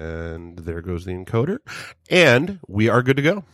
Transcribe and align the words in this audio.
And 0.00 0.58
there 0.58 0.80
goes 0.80 1.04
the 1.04 1.12
encoder. 1.12 1.58
And 2.10 2.58
we 2.68 2.88
are 2.88 3.02
good 3.02 3.16
to 3.16 3.22
go. 3.22 3.44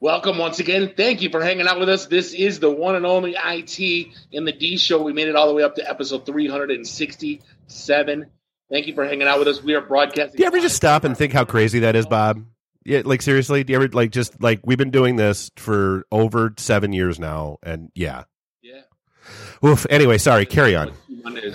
Welcome 0.00 0.38
once 0.38 0.58
again. 0.58 0.94
Thank 0.96 1.22
you 1.22 1.30
for 1.30 1.40
hanging 1.40 1.68
out 1.68 1.78
with 1.78 1.88
us. 1.88 2.06
This 2.06 2.34
is 2.34 2.58
the 2.58 2.70
one 2.70 2.96
and 2.96 3.06
only 3.06 3.36
IT 3.36 4.08
in 4.32 4.44
the 4.44 4.50
D 4.50 4.76
show. 4.76 5.00
We 5.00 5.12
made 5.12 5.28
it 5.28 5.36
all 5.36 5.46
the 5.46 5.54
way 5.54 5.62
up 5.62 5.76
to 5.76 5.88
episode 5.88 6.26
367. 6.26 8.26
Thank 8.68 8.86
you 8.88 8.94
for 8.94 9.04
hanging 9.04 9.28
out 9.28 9.38
with 9.38 9.46
us. 9.46 9.62
We 9.62 9.74
are 9.74 9.80
broadcasting. 9.80 10.38
Do 10.38 10.42
you 10.42 10.46
ever 10.48 10.58
just 10.58 10.74
stop 10.74 11.04
and 11.04 11.16
think 11.16 11.32
how 11.32 11.44
crazy 11.44 11.78
that 11.80 11.94
is, 11.94 12.06
Bob? 12.06 12.44
Yeah, 12.84 13.02
like 13.04 13.22
seriously, 13.22 13.62
do 13.62 13.72
you 13.72 13.78
ever 13.78 13.86
like 13.88 14.10
just 14.10 14.42
like 14.42 14.58
we've 14.64 14.78
been 14.78 14.90
doing 14.90 15.14
this 15.14 15.52
for 15.56 16.04
over 16.10 16.52
seven 16.58 16.92
years 16.92 17.20
now, 17.20 17.58
and 17.62 17.92
yeah, 17.94 18.24
Yeah. 18.60 18.80
Oof. 19.64 19.86
Anyway, 19.88 20.18
sorry. 20.18 20.46
Carry 20.46 20.74
on. 20.74 20.90
No, 21.08 21.54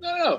no. 0.00 0.38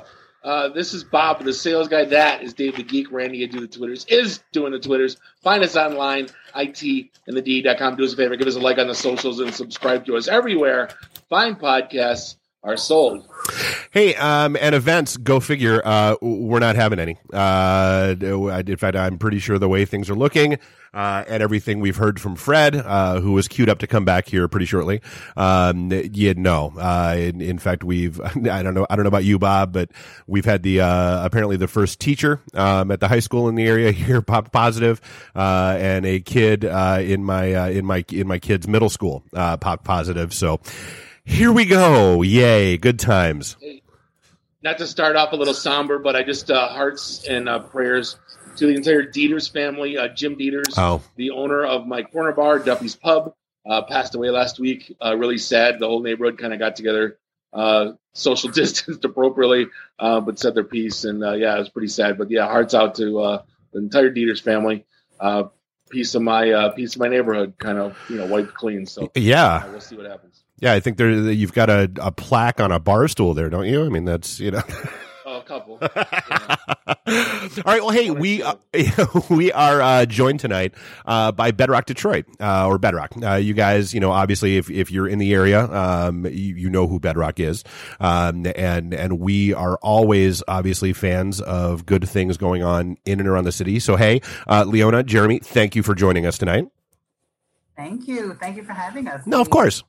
Uh, 0.49 0.67
this 0.67 0.95
is 0.95 1.03
Bob, 1.03 1.43
the 1.43 1.53
sales 1.53 1.87
guy. 1.87 2.05
That 2.05 2.41
is 2.41 2.55
Dave 2.55 2.75
the 2.75 2.81
Geek. 2.81 3.11
Randy, 3.11 3.37
you 3.37 3.47
do 3.47 3.59
the 3.59 3.67
Twitters, 3.67 4.03
is 4.09 4.39
doing 4.51 4.71
the 4.71 4.79
Twitters. 4.79 5.15
Find 5.43 5.63
us 5.63 5.75
online, 5.75 6.27
it 6.55 7.09
and 7.27 7.37
the 7.37 7.41
D.com. 7.43 7.95
Do 7.95 8.03
us 8.03 8.13
a 8.13 8.15
favor, 8.15 8.35
give 8.35 8.47
us 8.47 8.55
a 8.55 8.59
like 8.59 8.79
on 8.79 8.87
the 8.87 8.95
socials 8.95 9.41
and 9.41 9.53
subscribe 9.53 10.07
to 10.07 10.17
us 10.17 10.27
everywhere. 10.27 10.89
Find 11.29 11.59
podcasts 11.59 12.37
are 12.63 12.77
sold. 12.77 13.25
Hey, 13.91 14.15
um, 14.15 14.57
and 14.59 14.75
events, 14.75 15.15
go 15.17 15.39
figure. 15.39 15.81
Uh, 15.83 16.15
we're 16.21 16.59
not 16.59 16.75
having 16.75 16.99
any. 16.99 17.17
Uh, 17.31 18.15
in 18.19 18.75
fact, 18.75 18.97
I'm 18.97 19.17
pretty 19.17 19.39
sure 19.39 19.57
the 19.57 19.69
way 19.69 19.85
things 19.85 20.09
are 20.09 20.15
looking, 20.15 20.57
uh, 20.93 21.23
and 21.27 21.41
everything 21.41 21.79
we've 21.79 21.95
heard 21.95 22.19
from 22.19 22.35
Fred, 22.35 22.75
uh, 22.75 23.21
who 23.21 23.31
was 23.31 23.47
queued 23.47 23.69
up 23.69 23.79
to 23.79 23.87
come 23.87 24.03
back 24.03 24.27
here 24.27 24.47
pretty 24.49 24.65
shortly. 24.65 25.01
Um, 25.37 25.89
yeah, 26.11 26.33
no. 26.35 26.73
Uh, 26.77 27.15
in, 27.17 27.41
in 27.41 27.59
fact, 27.59 27.83
we've, 27.85 28.19
I 28.21 28.61
don't 28.61 28.73
know, 28.73 28.85
I 28.89 28.97
don't 28.97 29.03
know 29.03 29.09
about 29.09 29.23
you, 29.23 29.39
Bob, 29.39 29.71
but 29.71 29.89
we've 30.27 30.45
had 30.45 30.61
the, 30.61 30.81
uh, 30.81 31.25
apparently 31.25 31.55
the 31.55 31.67
first 31.69 32.01
teacher, 32.01 32.41
um, 32.53 32.91
at 32.91 32.99
the 32.99 33.07
high 33.07 33.19
school 33.19 33.47
in 33.47 33.55
the 33.55 33.65
area 33.65 33.91
here 33.93 34.21
pop 34.21 34.51
positive, 34.51 34.99
uh, 35.33 35.77
and 35.79 36.05
a 36.05 36.19
kid, 36.19 36.65
uh, 36.65 36.99
in 37.01 37.23
my, 37.23 37.53
uh, 37.53 37.69
in 37.69 37.85
my, 37.85 38.03
in 38.11 38.27
my 38.27 38.37
kid's 38.37 38.67
middle 38.67 38.89
school, 38.89 39.23
uh, 39.33 39.55
pop 39.55 39.85
positive. 39.85 40.33
So, 40.33 40.59
here 41.29 41.51
we 41.51 41.65
go. 41.65 42.21
Yay. 42.21 42.77
Good 42.77 42.99
times. 42.99 43.55
Not 44.61 44.77
to 44.79 44.87
start 44.87 45.15
off 45.15 45.31
a 45.31 45.35
little 45.35 45.53
somber, 45.53 45.99
but 45.99 46.15
I 46.15 46.23
just 46.23 46.51
uh, 46.51 46.67
hearts 46.67 47.25
and 47.27 47.47
uh, 47.47 47.59
prayers 47.59 48.17
to 48.57 48.67
the 48.67 48.75
entire 48.75 49.03
Dieters 49.03 49.49
family. 49.49 49.97
Uh, 49.97 50.09
Jim 50.09 50.35
Dieters, 50.35 50.73
Oh, 50.75 51.01
the 51.15 51.31
owner 51.31 51.63
of 51.63 51.87
my 51.87 52.03
corner 52.03 52.33
bar, 52.33 52.59
Duffy's 52.59 52.95
Pub, 52.95 53.33
uh, 53.65 53.83
passed 53.83 54.15
away 54.15 54.31
last 54.31 54.59
week. 54.59 54.95
Uh, 55.03 55.15
really 55.15 55.37
sad. 55.37 55.79
The 55.79 55.87
whole 55.87 56.01
neighborhood 56.01 56.37
kind 56.37 56.51
of 56.51 56.59
got 56.59 56.75
together, 56.75 57.17
uh, 57.53 57.93
social 58.13 58.49
distanced 58.51 59.05
appropriately, 59.05 59.67
uh, 59.97 60.19
but 60.19 60.39
said 60.39 60.55
their 60.55 60.63
piece. 60.65 61.05
And 61.05 61.23
uh, 61.23 61.33
yeah, 61.33 61.55
it 61.55 61.59
was 61.59 61.69
pretty 61.69 61.87
sad. 61.87 62.17
But 62.17 62.29
yeah, 62.29 62.47
hearts 62.47 62.73
out 62.73 62.95
to 62.95 63.19
uh, 63.19 63.41
the 63.71 63.79
entire 63.79 64.11
Dieters 64.11 64.41
family. 64.41 64.85
Uh, 65.19 65.43
piece 65.89 66.15
of 66.15 66.21
my 66.21 66.51
uh, 66.51 66.69
piece 66.69 66.95
of 66.95 67.01
my 67.01 67.07
neighborhood, 67.07 67.53
kind 67.57 67.77
of 67.77 67.97
you 68.09 68.17
know 68.17 68.25
wiped 68.25 68.53
clean. 68.53 68.85
So 68.85 69.11
yeah. 69.15 69.55
uh, 69.55 69.71
we'll 69.71 69.79
see 69.79 69.95
what 69.95 70.05
happens. 70.05 70.43
Yeah, 70.61 70.73
I 70.73 70.79
think 70.79 70.97
there 70.97 71.09
you've 71.09 71.53
got 71.53 71.69
a, 71.69 71.89
a 72.01 72.11
plaque 72.11 72.59
on 72.59 72.71
a 72.71 72.79
bar 72.79 73.07
stool 73.07 73.33
there, 73.33 73.49
don't 73.49 73.65
you? 73.65 73.85
I 73.85 73.89
mean, 73.89 74.05
that's 74.05 74.39
you 74.39 74.51
know. 74.51 74.61
Oh, 75.25 75.37
a 75.37 75.43
couple. 75.43 75.77
All 75.79 77.63
right. 77.63 77.81
Well, 77.81 77.91
hey, 77.91 78.09
we 78.09 78.41
uh, 78.41 78.55
we 79.29 79.51
are 79.51 79.79
uh, 79.79 80.05
joined 80.07 80.39
tonight 80.39 80.73
uh, 81.05 81.31
by 81.31 81.51
Bedrock 81.51 81.85
Detroit 81.85 82.25
uh, 82.39 82.67
or 82.67 82.79
Bedrock. 82.79 83.11
Uh, 83.21 83.35
you 83.35 83.53
guys, 83.53 83.93
you 83.93 83.99
know, 83.99 84.11
obviously, 84.11 84.57
if, 84.57 84.71
if 84.71 84.91
you're 84.91 85.07
in 85.07 85.19
the 85.19 85.33
area, 85.33 85.65
um, 85.65 86.25
you, 86.25 86.55
you 86.55 86.69
know 86.69 86.87
who 86.87 86.99
Bedrock 86.99 87.39
is, 87.39 87.63
um, 87.99 88.47
and 88.55 88.93
and 88.93 89.19
we 89.19 89.53
are 89.53 89.77
always 89.83 90.41
obviously 90.47 90.93
fans 90.93 91.41
of 91.41 91.85
good 91.85 92.09
things 92.09 92.37
going 92.37 92.63
on 92.63 92.97
in 93.05 93.19
and 93.19 93.29
around 93.29 93.43
the 93.43 93.51
city. 93.51 93.79
So, 93.79 93.97
hey, 93.97 94.21
uh, 94.47 94.63
Leona, 94.67 95.03
Jeremy, 95.03 95.39
thank 95.39 95.75
you 95.75 95.83
for 95.83 95.93
joining 95.93 96.25
us 96.25 96.39
tonight. 96.39 96.65
Thank 97.75 98.07
you. 98.07 98.33
Thank 98.33 98.57
you 98.57 98.63
for 98.63 98.73
having 98.73 99.07
us. 99.07 99.25
No, 99.27 99.39
of 99.39 99.49
course. 99.49 99.83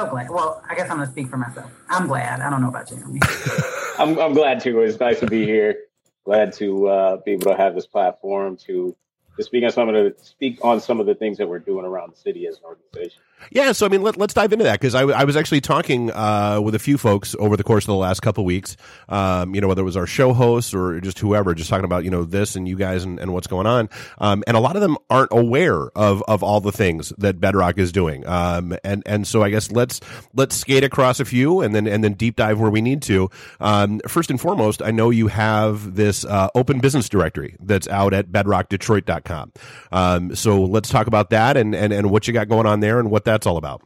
So 0.00 0.06
glad. 0.06 0.30
Well, 0.30 0.62
I 0.66 0.74
guess 0.74 0.90
I'm 0.90 0.96
going 0.96 1.06
to 1.06 1.12
speak 1.12 1.28
for 1.28 1.36
myself. 1.36 1.70
I'm 1.90 2.06
glad. 2.06 2.40
I 2.40 2.48
don't 2.48 2.62
know 2.62 2.70
about 2.70 2.88
Jeremy. 2.88 3.20
I'm, 3.98 4.18
I'm 4.18 4.32
glad 4.32 4.60
to. 4.60 4.80
It's 4.80 4.98
nice 4.98 5.20
to 5.20 5.26
be 5.26 5.44
here. 5.44 5.76
Glad 6.24 6.54
to 6.54 6.88
uh, 6.88 7.16
be 7.18 7.32
able 7.32 7.50
to 7.50 7.56
have 7.58 7.74
this 7.74 7.86
platform 7.86 8.56
to 8.64 8.96
to 9.36 9.44
speak 9.44 9.62
on 9.62 9.70
some 9.70 9.90
of 9.90 9.94
the 9.94 10.14
speak 10.24 10.58
on 10.62 10.80
some 10.80 11.00
of 11.00 11.06
the 11.06 11.14
things 11.14 11.36
that 11.36 11.46
we're 11.46 11.58
doing 11.58 11.84
around 11.84 12.14
the 12.14 12.16
city 12.16 12.46
as 12.46 12.56
an 12.56 12.62
organization. 12.64 13.20
Yeah, 13.50 13.72
so 13.72 13.86
I 13.86 13.88
mean, 13.88 14.02
let, 14.02 14.20
us 14.20 14.34
dive 14.34 14.52
into 14.52 14.64
that 14.64 14.80
because 14.80 14.94
I, 14.94 15.02
I 15.02 15.24
was 15.24 15.36
actually 15.36 15.60
talking 15.60 16.10
uh, 16.12 16.60
with 16.62 16.74
a 16.74 16.78
few 16.78 16.98
folks 16.98 17.34
over 17.38 17.56
the 17.56 17.64
course 17.64 17.84
of 17.84 17.88
the 17.88 17.94
last 17.94 18.20
couple 18.20 18.44
weeks. 18.44 18.76
Um, 19.08 19.54
you 19.54 19.60
know, 19.60 19.68
whether 19.68 19.82
it 19.82 19.84
was 19.84 19.96
our 19.96 20.06
show 20.06 20.32
hosts 20.32 20.74
or 20.74 21.00
just 21.00 21.18
whoever, 21.18 21.54
just 21.54 21.70
talking 21.70 21.84
about 21.84 22.04
you 22.04 22.10
know 22.10 22.24
this 22.24 22.54
and 22.56 22.68
you 22.68 22.76
guys 22.76 23.04
and, 23.04 23.18
and 23.18 23.32
what's 23.32 23.46
going 23.46 23.66
on. 23.66 23.88
Um, 24.18 24.44
and 24.46 24.56
a 24.56 24.60
lot 24.60 24.76
of 24.76 24.82
them 24.82 24.96
aren't 25.08 25.32
aware 25.32 25.88
of 25.96 26.22
of 26.28 26.42
all 26.42 26.60
the 26.60 26.72
things 26.72 27.12
that 27.18 27.40
Bedrock 27.40 27.78
is 27.78 27.92
doing. 27.92 28.26
Um, 28.26 28.76
and 28.84 29.02
and 29.06 29.26
so 29.26 29.42
I 29.42 29.50
guess 29.50 29.70
let's 29.72 30.00
let's 30.34 30.56
skate 30.56 30.84
across 30.84 31.18
a 31.18 31.24
few 31.24 31.60
and 31.60 31.74
then 31.74 31.86
and 31.86 32.04
then 32.04 32.14
deep 32.14 32.36
dive 32.36 32.60
where 32.60 32.70
we 32.70 32.80
need 32.80 33.02
to. 33.02 33.30
Um, 33.60 34.00
first 34.06 34.30
and 34.30 34.40
foremost, 34.40 34.82
I 34.82 34.90
know 34.90 35.10
you 35.10 35.28
have 35.28 35.94
this 35.96 36.24
uh, 36.24 36.48
open 36.54 36.80
business 36.80 37.08
directory 37.08 37.56
that's 37.60 37.88
out 37.88 38.12
at 38.12 38.30
bedrockdetroit.com. 38.30 39.52
Um, 39.92 40.34
so 40.36 40.62
let's 40.62 40.88
talk 40.88 41.06
about 41.06 41.30
that 41.30 41.56
and, 41.56 41.74
and 41.74 41.92
and 41.92 42.10
what 42.10 42.26
you 42.26 42.34
got 42.34 42.48
going 42.48 42.66
on 42.66 42.80
there 42.80 43.00
and 43.00 43.10
what 43.10 43.24
that's 43.30 43.46
all 43.46 43.56
about. 43.56 43.82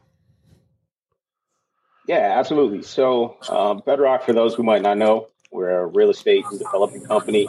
Yeah, 2.07 2.37
absolutely. 2.37 2.83
So, 2.83 3.37
um, 3.49 3.81
Bedrock, 3.85 4.23
for 4.23 4.33
those 4.33 4.53
who 4.53 4.63
might 4.63 4.81
not 4.81 4.97
know, 4.97 5.29
we're 5.51 5.71
a 5.71 5.85
real 5.87 6.09
estate 6.09 6.45
and 6.49 6.59
development 6.59 7.07
company, 7.07 7.47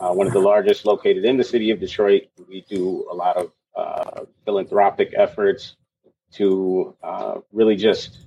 uh, 0.00 0.12
one 0.12 0.26
of 0.26 0.32
the 0.32 0.40
largest 0.40 0.84
located 0.84 1.24
in 1.24 1.36
the 1.36 1.44
city 1.44 1.70
of 1.70 1.80
Detroit. 1.80 2.24
We 2.48 2.62
do 2.68 3.06
a 3.10 3.14
lot 3.14 3.36
of 3.36 3.52
uh, 3.74 4.24
philanthropic 4.44 5.12
efforts 5.16 5.76
to 6.32 6.94
uh, 7.02 7.40
really 7.52 7.76
just 7.76 8.26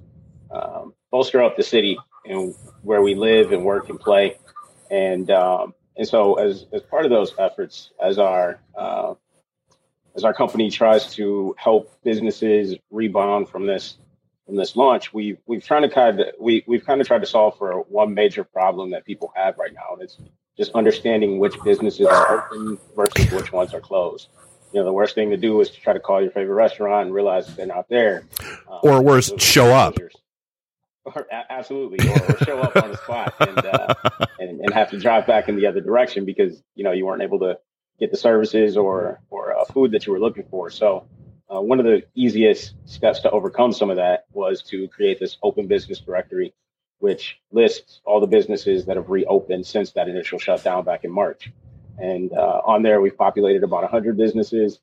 um, 0.51 0.93
bolster 1.11 1.43
up 1.43 1.57
the 1.57 1.63
city 1.63 1.97
and 2.25 2.55
where 2.81 3.01
we 3.01 3.13
live 3.13 3.51
and 3.51 3.63
work 3.63 3.89
and 3.89 3.99
play. 3.99 4.37
And 4.89 5.29
um, 5.29 5.75
and 5.97 6.07
so, 6.07 6.35
as 6.35 6.65
as 6.71 6.81
part 6.83 7.05
of 7.05 7.11
those 7.11 7.33
efforts, 7.37 7.91
as 8.01 8.17
our 8.17 8.59
uh, 8.75 9.13
as 10.19 10.25
our 10.25 10.33
company 10.33 10.69
tries 10.69 11.13
to 11.15 11.55
help 11.57 11.93
businesses 12.03 12.75
rebound 12.91 13.47
from 13.47 13.65
this 13.65 13.97
from 14.45 14.57
this 14.57 14.75
launch, 14.75 15.13
we've 15.13 15.37
we've 15.45 15.63
trying 15.63 15.83
to 15.83 15.89
kind 15.89 16.19
of 16.19 16.27
we 16.37 16.61
we've 16.67 16.85
kind 16.85 16.99
of 16.99 17.07
tried 17.07 17.21
to 17.21 17.25
solve 17.25 17.57
for 17.57 17.71
one 17.87 18.13
major 18.13 18.43
problem 18.43 18.91
that 18.91 19.05
people 19.05 19.31
have 19.33 19.57
right 19.57 19.73
now, 19.73 19.93
and 19.93 20.01
it's 20.01 20.17
just 20.57 20.73
understanding 20.73 21.39
which 21.39 21.55
businesses 21.63 22.05
are 22.05 22.51
open 22.51 22.77
versus 22.97 23.31
which 23.31 23.53
ones 23.53 23.73
are 23.73 23.79
closed. 23.79 24.27
You 24.73 24.81
know, 24.81 24.85
the 24.85 24.91
worst 24.91 25.15
thing 25.15 25.29
to 25.29 25.37
do 25.37 25.61
is 25.61 25.69
to 25.69 25.79
try 25.79 25.93
to 25.93 26.01
call 26.01 26.21
your 26.21 26.31
favorite 26.31 26.55
restaurant 26.55 27.05
and 27.05 27.15
realize 27.15 27.47
that 27.47 27.55
they're 27.55 27.65
not 27.65 27.87
there, 27.87 28.25
Um, 28.69 28.79
Or 28.83 29.01
worse, 29.01 29.31
show 29.37 29.67
up. 29.67 29.95
Or, 31.05 31.25
absolutely, 31.49 32.07
or, 32.09 32.33
or 32.33 32.37
show 32.39 32.59
up 32.59 32.75
on 32.75 32.91
the 32.91 32.97
spot 32.97 33.33
and, 33.39 33.57
uh, 33.57 33.93
and 34.39 34.59
and 34.59 34.73
have 34.73 34.89
to 34.89 34.99
drive 34.99 35.25
back 35.25 35.47
in 35.47 35.55
the 35.55 35.65
other 35.65 35.79
direction 35.79 36.25
because 36.25 36.61
you 36.75 36.83
know 36.83 36.91
you 36.91 37.05
weren't 37.05 37.23
able 37.23 37.39
to 37.39 37.57
get 37.99 38.11
the 38.11 38.17
services 38.17 38.77
or 38.77 39.19
or 39.29 39.57
uh, 39.57 39.65
food 39.65 39.91
that 39.91 40.05
you 40.05 40.13
were 40.13 40.19
looking 40.19 40.45
for. 40.49 40.69
So 40.69 41.07
uh, 41.53 41.61
one 41.61 41.79
of 41.79 41.85
the 41.85 42.03
easiest 42.15 42.73
steps 42.85 43.21
to 43.21 43.31
overcome 43.31 43.73
some 43.73 43.89
of 43.89 43.97
that 43.97 44.25
was 44.31 44.61
to 44.63 44.87
create 44.87 45.19
this 45.19 45.37
open 45.41 45.67
business 45.67 45.99
directory, 45.99 46.53
which 46.99 47.39
lists 47.51 48.01
all 48.05 48.19
the 48.19 48.27
businesses 48.27 48.85
that 48.85 48.97
have 48.97 49.09
reopened 49.09 49.65
since 49.65 49.91
that 49.93 50.07
initial 50.07 50.39
shutdown 50.39 50.83
back 50.83 51.03
in 51.03 51.11
March. 51.11 51.51
And 51.97 52.31
uh, 52.31 52.61
on 52.63 52.83
there, 52.83 53.01
we've 53.01 53.17
populated 53.17 53.63
about 53.63 53.81
100 53.81 54.15
businesses, 54.15 54.79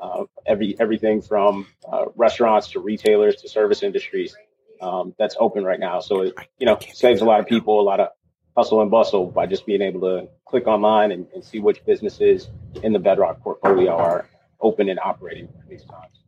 uh, 0.00 0.24
every 0.46 0.76
everything 0.78 1.22
from 1.22 1.66
uh, 1.90 2.06
restaurants 2.14 2.68
to 2.68 2.80
retailers 2.80 3.36
to 3.36 3.48
service 3.48 3.82
industries 3.82 4.36
um, 4.80 5.14
that's 5.18 5.36
open 5.38 5.64
right 5.64 5.80
now. 5.80 6.00
So 6.00 6.22
it 6.22 6.34
you 6.58 6.66
know 6.66 6.78
saves 6.92 7.20
a 7.20 7.24
lot 7.24 7.40
of 7.40 7.46
people 7.46 7.80
a 7.80 7.82
lot 7.82 8.00
of 8.00 8.08
hustle 8.56 8.82
and 8.82 8.90
bustle 8.90 9.26
by 9.26 9.46
just 9.46 9.66
being 9.66 9.82
able 9.82 10.00
to 10.00 10.28
click 10.46 10.66
online 10.66 11.12
and, 11.12 11.26
and 11.34 11.44
see 11.44 11.60
which 11.60 11.84
businesses 11.84 12.48
in 12.82 12.92
the 12.92 12.98
Bedrock 12.98 13.40
portfolio 13.40 13.96
are 13.96 14.28
open 14.60 14.88
and 14.88 14.98
operating 15.00 15.48
at 15.58 15.68
these 15.68 15.84
times. 15.84 16.20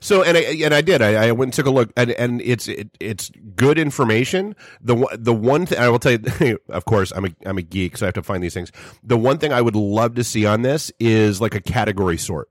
So 0.00 0.22
and 0.22 0.36
I 0.36 0.40
and 0.40 0.74
I 0.74 0.80
did. 0.80 1.02
I, 1.02 1.28
I 1.28 1.32
went 1.32 1.48
and 1.48 1.54
took 1.54 1.66
a 1.66 1.70
look, 1.70 1.90
and 1.96 2.10
and 2.12 2.42
it's 2.42 2.68
it, 2.68 2.90
it's 3.00 3.30
good 3.54 3.78
information. 3.78 4.54
The 4.80 5.06
the 5.18 5.32
one 5.32 5.66
thing 5.66 5.78
I 5.78 5.88
will 5.88 5.98
tell 5.98 6.12
you, 6.12 6.58
of 6.68 6.84
course, 6.84 7.12
I'm 7.14 7.24
a 7.24 7.30
I'm 7.46 7.58
a 7.58 7.62
geek, 7.62 7.96
so 7.96 8.06
I 8.06 8.08
have 8.08 8.14
to 8.14 8.22
find 8.22 8.42
these 8.42 8.54
things. 8.54 8.70
The 9.02 9.16
one 9.16 9.38
thing 9.38 9.52
I 9.52 9.62
would 9.62 9.76
love 9.76 10.14
to 10.16 10.24
see 10.24 10.46
on 10.46 10.62
this 10.62 10.92
is 11.00 11.40
like 11.40 11.54
a 11.54 11.60
category 11.60 12.18
sort. 12.18 12.48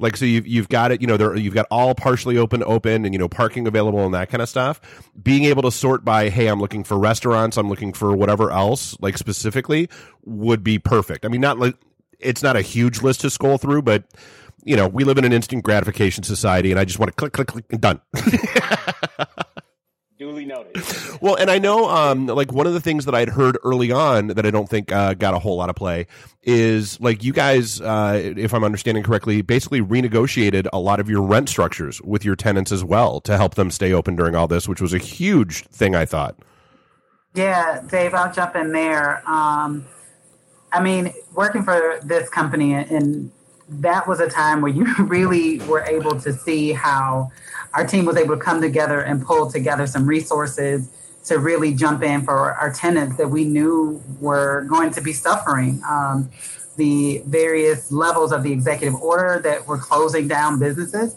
Like 0.00 0.16
so, 0.16 0.24
you've 0.24 0.46
you've 0.46 0.68
got 0.68 0.92
it. 0.92 1.00
You 1.00 1.06
know, 1.06 1.16
there 1.16 1.36
you've 1.36 1.54
got 1.54 1.66
all 1.70 1.94
partially 1.94 2.36
open, 2.36 2.62
open, 2.64 3.04
and 3.04 3.14
you 3.14 3.18
know 3.18 3.28
parking 3.28 3.66
available 3.66 4.04
and 4.04 4.14
that 4.14 4.30
kind 4.30 4.42
of 4.42 4.48
stuff. 4.48 4.80
Being 5.22 5.44
able 5.44 5.62
to 5.62 5.70
sort 5.70 6.04
by, 6.04 6.28
hey, 6.28 6.48
I'm 6.48 6.60
looking 6.60 6.84
for 6.84 6.98
restaurants, 6.98 7.56
I'm 7.56 7.68
looking 7.68 7.92
for 7.92 8.16
whatever 8.16 8.50
else, 8.50 8.96
like 9.00 9.18
specifically, 9.18 9.88
would 10.24 10.64
be 10.64 10.78
perfect. 10.78 11.24
I 11.24 11.28
mean, 11.28 11.40
not 11.40 11.58
like 11.58 11.76
it's 12.18 12.42
not 12.42 12.56
a 12.56 12.62
huge 12.62 13.02
list 13.02 13.20
to 13.22 13.30
scroll 13.30 13.58
through, 13.58 13.82
but 13.82 14.04
you 14.64 14.76
know, 14.76 14.88
we 14.88 15.04
live 15.04 15.18
in 15.18 15.24
an 15.24 15.32
instant 15.32 15.64
gratification 15.64 16.22
society, 16.22 16.70
and 16.70 16.78
I 16.78 16.84
just 16.84 16.98
want 16.98 17.08
to 17.08 17.14
click, 17.14 17.32
click, 17.32 17.48
click, 17.48 17.64
and 17.70 17.80
done. 17.80 18.00
Duly 20.18 20.44
noted. 20.44 20.76
Well, 21.22 21.36
and 21.36 21.50
I 21.50 21.58
know, 21.58 21.88
um, 21.88 22.26
like 22.26 22.52
one 22.52 22.66
of 22.66 22.74
the 22.74 22.80
things 22.80 23.06
that 23.06 23.14
I'd 23.14 23.30
heard 23.30 23.56
early 23.64 23.90
on 23.90 24.26
that 24.28 24.44
I 24.44 24.50
don't 24.50 24.68
think 24.68 24.92
uh, 24.92 25.14
got 25.14 25.32
a 25.32 25.38
whole 25.38 25.56
lot 25.56 25.70
of 25.70 25.76
play 25.76 26.08
is 26.42 26.98
like 27.00 27.22
you 27.22 27.32
guys, 27.32 27.80
uh, 27.80 28.32
if 28.36 28.54
I'm 28.54 28.64
understanding 28.64 29.02
correctly, 29.02 29.42
basically 29.42 29.82
renegotiated 29.82 30.68
a 30.72 30.78
lot 30.78 30.98
of 30.98 31.08
your 31.08 31.22
rent 31.22 31.48
structures 31.48 32.00
with 32.02 32.24
your 32.24 32.36
tenants 32.36 32.72
as 32.72 32.82
well 32.82 33.20
to 33.22 33.36
help 33.36 33.56
them 33.56 33.70
stay 33.70 33.92
open 33.92 34.16
during 34.16 34.34
all 34.34 34.48
this, 34.48 34.66
which 34.66 34.80
was 34.80 34.94
a 34.94 34.98
huge 34.98 35.64
thing. 35.66 35.94
I 35.94 36.04
thought. 36.04 36.36
Yeah, 37.34 37.82
Dave, 37.88 38.14
I'll 38.14 38.32
jump 38.32 38.56
in 38.56 38.72
there. 38.72 39.22
Um, 39.28 39.86
I 40.72 40.82
mean, 40.82 41.12
working 41.34 41.62
for 41.62 42.00
this 42.02 42.28
company, 42.28 42.74
and 42.74 43.30
that 43.68 44.08
was 44.08 44.20
a 44.20 44.28
time 44.28 44.60
where 44.60 44.72
you 44.72 44.86
really 44.98 45.58
were 45.60 45.82
able 45.82 46.18
to 46.20 46.32
see 46.32 46.72
how 46.72 47.30
our 47.74 47.86
team 47.86 48.04
was 48.04 48.16
able 48.16 48.36
to 48.36 48.42
come 48.42 48.60
together 48.60 49.00
and 49.00 49.24
pull 49.24 49.50
together 49.50 49.86
some 49.86 50.06
resources 50.06 50.90
to 51.24 51.38
really 51.38 51.74
jump 51.74 52.02
in 52.02 52.24
for 52.24 52.52
our 52.54 52.72
tenants 52.72 53.16
that 53.16 53.28
we 53.28 53.44
knew 53.44 54.02
were 54.20 54.64
going 54.64 54.90
to 54.90 55.00
be 55.00 55.12
suffering. 55.12 55.82
Um, 55.88 56.30
the 56.76 57.22
various 57.26 57.92
levels 57.92 58.32
of 58.32 58.42
the 58.42 58.52
executive 58.52 58.94
order 59.02 59.40
that 59.42 59.66
were 59.66 59.76
closing 59.76 60.26
down 60.28 60.58
businesses. 60.58 61.14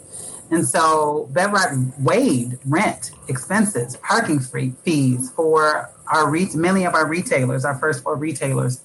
And 0.50 0.66
so 0.66 1.28
Bedrock 1.32 1.72
waived 2.00 2.58
rent, 2.66 3.12
expenses, 3.28 3.96
parking 3.96 4.40
fees 4.40 5.30
for 5.30 5.90
our 6.12 6.28
re- 6.28 6.50
many 6.54 6.84
of 6.84 6.94
our 6.94 7.06
retailers, 7.06 7.64
our 7.64 7.76
first 7.78 8.02
four 8.02 8.16
retailers, 8.16 8.82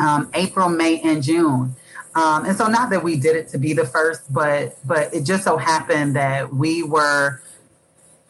um, 0.00 0.30
April, 0.34 0.68
May, 0.68 1.00
and 1.00 1.22
June. 1.22 1.76
Um, 2.16 2.44
and 2.44 2.56
so 2.56 2.66
not 2.66 2.90
that 2.90 3.02
we 3.02 3.16
did 3.16 3.36
it 3.36 3.48
to 3.48 3.58
be 3.58 3.72
the 3.72 3.86
first, 3.86 4.32
but 4.32 4.76
but 4.84 5.12
it 5.14 5.24
just 5.24 5.44
so 5.44 5.56
happened 5.56 6.16
that 6.16 6.52
we 6.52 6.82
were 6.82 7.40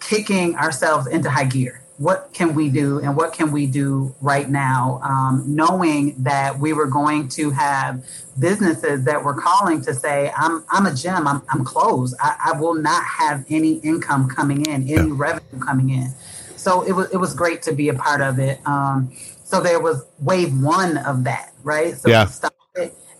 kicking 0.00 0.54
ourselves 0.56 1.06
into 1.06 1.30
high 1.30 1.44
gear. 1.44 1.83
What 1.98 2.30
can 2.32 2.54
we 2.54 2.70
do, 2.70 2.98
and 2.98 3.16
what 3.16 3.32
can 3.32 3.52
we 3.52 3.66
do 3.66 4.14
right 4.20 4.50
now? 4.50 5.00
Um, 5.04 5.44
knowing 5.46 6.16
that 6.24 6.58
we 6.58 6.72
were 6.72 6.86
going 6.86 7.28
to 7.30 7.50
have 7.50 8.04
businesses 8.38 9.04
that 9.04 9.22
were 9.22 9.34
calling 9.34 9.80
to 9.82 9.94
say, 9.94 10.32
"I'm 10.36 10.64
I'm 10.70 10.86
a 10.86 10.94
gym. 10.94 11.28
I'm 11.28 11.42
I'm 11.50 11.64
closed. 11.64 12.16
I, 12.20 12.52
I 12.52 12.60
will 12.60 12.74
not 12.74 13.04
have 13.04 13.44
any 13.48 13.74
income 13.74 14.28
coming 14.28 14.66
in, 14.66 14.82
any 14.82 15.08
yeah. 15.08 15.14
revenue 15.14 15.60
coming 15.64 15.90
in." 15.90 16.12
So 16.56 16.82
it 16.82 16.92
was 16.92 17.12
it 17.12 17.18
was 17.18 17.32
great 17.32 17.62
to 17.62 17.72
be 17.72 17.88
a 17.90 17.94
part 17.94 18.20
of 18.20 18.38
it. 18.38 18.58
Um, 18.66 19.12
so 19.44 19.60
there 19.60 19.78
was 19.78 20.04
wave 20.18 20.52
one 20.60 20.96
of 20.96 21.24
that, 21.24 21.52
right? 21.62 21.96
So 21.96 22.08
yeah. 22.08 22.28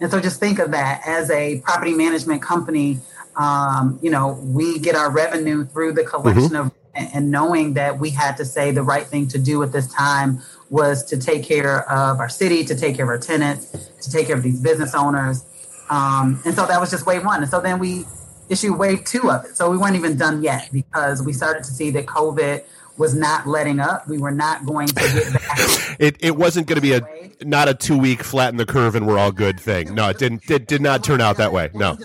And 0.00 0.10
so 0.10 0.20
just 0.20 0.40
think 0.40 0.58
of 0.58 0.72
that 0.72 1.02
as 1.06 1.30
a 1.30 1.60
property 1.60 1.94
management 1.94 2.42
company. 2.42 2.98
Um, 3.36 3.98
you 4.02 4.10
know, 4.10 4.38
we 4.42 4.78
get 4.78 4.94
our 4.94 5.10
revenue 5.10 5.64
through 5.64 5.92
the 5.92 6.04
collection 6.04 6.50
mm-hmm. 6.50 6.66
of 6.66 6.72
and 6.94 7.30
knowing 7.30 7.74
that 7.74 7.98
we 7.98 8.10
had 8.10 8.36
to 8.36 8.44
say 8.44 8.70
the 8.70 8.82
right 8.82 9.06
thing 9.06 9.26
to 9.28 9.38
do 9.38 9.62
at 9.62 9.72
this 9.72 9.92
time 9.92 10.40
was 10.70 11.04
to 11.04 11.16
take 11.16 11.44
care 11.44 11.88
of 11.90 12.20
our 12.20 12.28
city, 12.28 12.64
to 12.64 12.74
take 12.74 12.96
care 12.96 13.04
of 13.04 13.08
our 13.08 13.18
tenants, 13.18 13.66
to 14.02 14.10
take 14.10 14.26
care 14.26 14.36
of 14.36 14.42
these 14.42 14.60
business 14.60 14.94
owners. 14.94 15.44
Um, 15.90 16.40
and 16.44 16.54
so 16.54 16.66
that 16.66 16.80
was 16.80 16.90
just 16.90 17.06
wave 17.06 17.24
one. 17.24 17.42
And 17.42 17.50
so 17.50 17.60
then 17.60 17.78
we 17.78 18.04
issued 18.48 18.78
wave 18.78 19.04
two 19.04 19.30
of 19.30 19.44
it. 19.44 19.56
So 19.56 19.70
we 19.70 19.76
weren't 19.76 19.96
even 19.96 20.16
done 20.16 20.42
yet 20.42 20.68
because 20.72 21.22
we 21.22 21.32
started 21.32 21.64
to 21.64 21.70
see 21.70 21.90
that 21.90 22.06
COVID 22.06 22.64
was 22.96 23.14
not 23.14 23.46
letting 23.46 23.80
up. 23.80 24.06
We 24.08 24.18
were 24.18 24.30
not 24.30 24.64
going 24.64 24.86
to 24.86 24.94
get 24.94 25.32
back. 25.32 25.58
it 25.98 26.16
it 26.20 26.36
wasn't 26.36 26.66
going 26.68 26.76
to 26.76 26.82
be 26.82 26.92
a 26.92 27.00
not 27.44 27.68
a 27.68 27.74
two 27.74 27.98
week 27.98 28.22
flatten 28.22 28.56
the 28.56 28.66
curve 28.66 28.94
and 28.94 29.06
we're 29.06 29.18
all 29.18 29.32
good 29.32 29.58
thing. 29.58 29.94
No, 29.94 30.08
it 30.08 30.18
didn't. 30.18 30.48
It 30.50 30.66
did 30.66 30.80
not 30.80 31.02
turn 31.02 31.20
out 31.20 31.36
that 31.38 31.52
way. 31.52 31.70
No. 31.74 31.96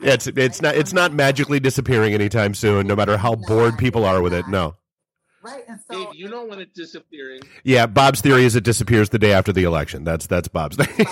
Yeah, 0.00 0.14
it's 0.14 0.26
it's 0.26 0.62
not 0.62 0.74
it's 0.76 0.92
not 0.92 1.12
magically 1.12 1.60
disappearing 1.60 2.14
anytime 2.14 2.54
soon. 2.54 2.86
No 2.86 2.96
matter 2.96 3.16
how 3.16 3.34
bored 3.34 3.78
people 3.78 4.04
are 4.04 4.22
with 4.22 4.34
it. 4.34 4.48
No. 4.48 4.74
Right. 5.40 5.62
And 5.68 5.78
so, 5.90 6.06
Dave, 6.06 6.14
you 6.14 6.28
know 6.28 6.44
when 6.44 6.58
it's 6.58 6.74
disappearing. 6.74 7.40
Yeah, 7.62 7.86
Bob's 7.86 8.20
theory 8.20 8.44
is 8.44 8.56
it 8.56 8.64
disappears 8.64 9.08
the 9.10 9.18
day 9.18 9.32
after 9.32 9.52
the 9.52 9.64
election. 9.64 10.04
That's 10.04 10.26
that's 10.26 10.48
Bob's 10.48 10.76
theory. 10.76 10.94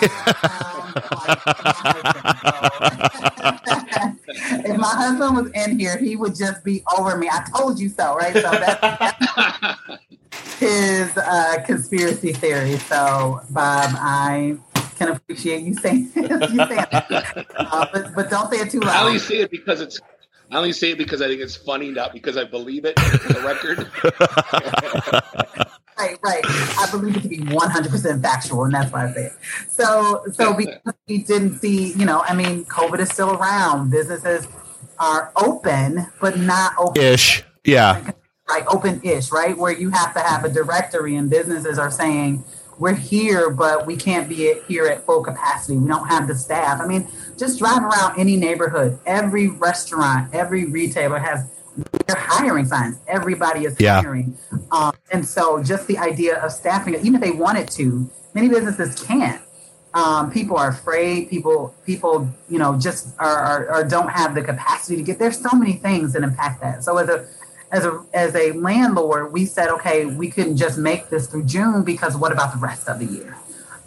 if 4.65 4.77
my 4.79 4.89
husband 4.89 5.37
was 5.37 5.51
in 5.55 5.79
here, 5.79 5.97
he 5.97 6.17
would 6.17 6.35
just 6.35 6.65
be 6.65 6.83
over 6.99 7.17
me. 7.17 7.29
I 7.31 7.47
told 7.57 7.79
you 7.79 7.89
so, 7.89 8.17
right? 8.17 8.35
So 8.35 8.43
that's, 8.43 8.81
that's 8.81 10.59
his 10.59 11.17
uh, 11.17 11.63
conspiracy 11.65 12.33
theory. 12.33 12.77
So, 12.79 13.41
Bob, 13.51 13.91
I 13.97 14.57
can 14.97 15.09
appreciate 15.09 15.63
you 15.63 15.75
saying, 15.75 16.11
you 16.15 16.27
saying 16.27 16.87
uh, 17.57 17.87
but, 17.93 18.15
but 18.15 18.31
don't 18.31 18.53
say 18.53 18.61
it 18.61 18.71
too 18.71 18.81
loud. 18.81 18.97
I 18.97 19.07
only 19.07 19.19
say 19.19 19.37
it 19.37 19.51
because 19.51 19.81
it's 19.81 20.01
I 20.51 20.59
only 20.59 20.73
say 20.73 20.93
it 20.93 20.99
because 20.99 21.23
I 21.23 21.27
think 21.27 21.41
it's 21.41 21.57
funny, 21.57 21.91
not 21.91 22.13
because 22.13 22.37
I 22.37 22.45
believe 22.45 22.85
it 22.85 22.99
for 23.01 23.33
the 23.33 23.41
record. 23.41 23.79
right, 25.99 26.19
right. 26.23 26.43
I 26.45 26.89
believe 26.91 27.17
it 27.17 27.23
to 27.23 27.29
be 27.29 27.39
100% 27.39 28.23
factual, 28.23 28.65
and 28.65 28.75
that's 28.75 28.93
why 28.93 29.09
I 29.09 29.13
say 29.13 29.25
it. 29.25 29.33
So, 29.69 30.23
so 30.33 30.55
because 30.55 30.95
we 31.09 31.19
didn't 31.19 31.59
see, 31.59 31.93
you 31.95 32.05
know, 32.05 32.21
I 32.21 32.35
mean, 32.35 32.65
COVID 32.67 33.01
is 33.01 33.11
still 33.11 33.33
around. 33.33 33.91
Businesses 33.91 34.47
are 35.01 35.33
open, 35.37 36.07
but 36.21 36.39
not 36.39 36.75
open. 36.79 37.03
Ish. 37.03 37.43
Yeah. 37.65 38.13
Like 38.49 38.73
open 38.73 39.01
ish, 39.03 39.33
right? 39.33 39.59
Where 39.59 39.73
you 39.73 39.91
have 39.91 40.15
to 40.15 40.21
have 40.21 40.45
a 40.45 40.49
directory, 40.49 41.17
and 41.17 41.29
businesses 41.29 41.77
are 41.77 41.91
saying, 41.91 42.45
we're 42.79 42.95
here, 42.95 43.51
but 43.51 43.87
we 43.87 43.97
can't 43.97 44.29
be 44.29 44.55
here 44.69 44.87
at 44.87 45.05
full 45.07 45.23
capacity. 45.23 45.79
We 45.79 45.89
don't 45.89 46.07
have 46.09 46.29
the 46.29 46.35
staff. 46.35 46.81
I 46.81 46.87
mean, 46.87 47.09
just 47.39 47.59
drive 47.59 47.83
around 47.83 48.19
any 48.19 48.37
neighborhood, 48.37 48.99
every 49.07 49.49
restaurant, 49.49 50.35
every 50.35 50.67
retailer 50.67 51.19
has 51.19 51.49
they're 52.07 52.17
hiring 52.17 52.65
signs. 52.65 52.99
Everybody 53.07 53.65
is 53.67 53.77
yeah. 53.79 54.01
hiring. 54.01 54.37
Um, 54.73 54.93
and 55.13 55.27
so 55.27 55.63
just 55.63 55.87
the 55.87 55.99
idea 55.99 56.43
of 56.43 56.53
staffing, 56.53 56.95
even 56.95 57.17
if 57.17 57.21
they 57.21 57.33
wanted 57.33 57.69
to, 57.73 58.09
many 58.35 58.49
businesses 58.49 59.03
can't. 59.03 59.43
Um, 59.93 60.31
people 60.31 60.57
are 60.57 60.69
afraid. 60.69 61.31
People, 61.31 61.75
people, 61.85 62.29
you 62.49 62.59
know, 62.59 62.79
just 62.79 63.15
are, 63.19 63.39
are, 63.39 63.69
are, 63.69 63.85
don't 63.85 64.09
have 64.09 64.35
the 64.35 64.43
capacity 64.43 64.97
to 64.97 65.03
get. 65.03 65.19
There's 65.19 65.39
so 65.39 65.57
many 65.57 65.75
things 65.75 66.13
that 66.13 66.23
impact 66.23 66.61
that. 66.63 66.85
So 66.85 66.97
as 66.99 67.09
a 67.09 67.27
as 67.73 67.85
a 67.85 68.05
as 68.15 68.35
a 68.35 68.53
landlord, 68.53 69.33
we 69.33 69.45
said, 69.45 69.69
okay, 69.69 70.07
we 70.07 70.31
couldn't 70.31 70.57
just 70.57 70.79
make 70.79 71.09
this 71.09 71.27
through 71.27 71.45
June 71.45 71.83
because 71.83 72.17
what 72.17 72.33
about 72.33 72.53
the 72.53 72.59
rest 72.59 72.89
of 72.89 72.99
the 72.99 73.07
year? 73.07 73.37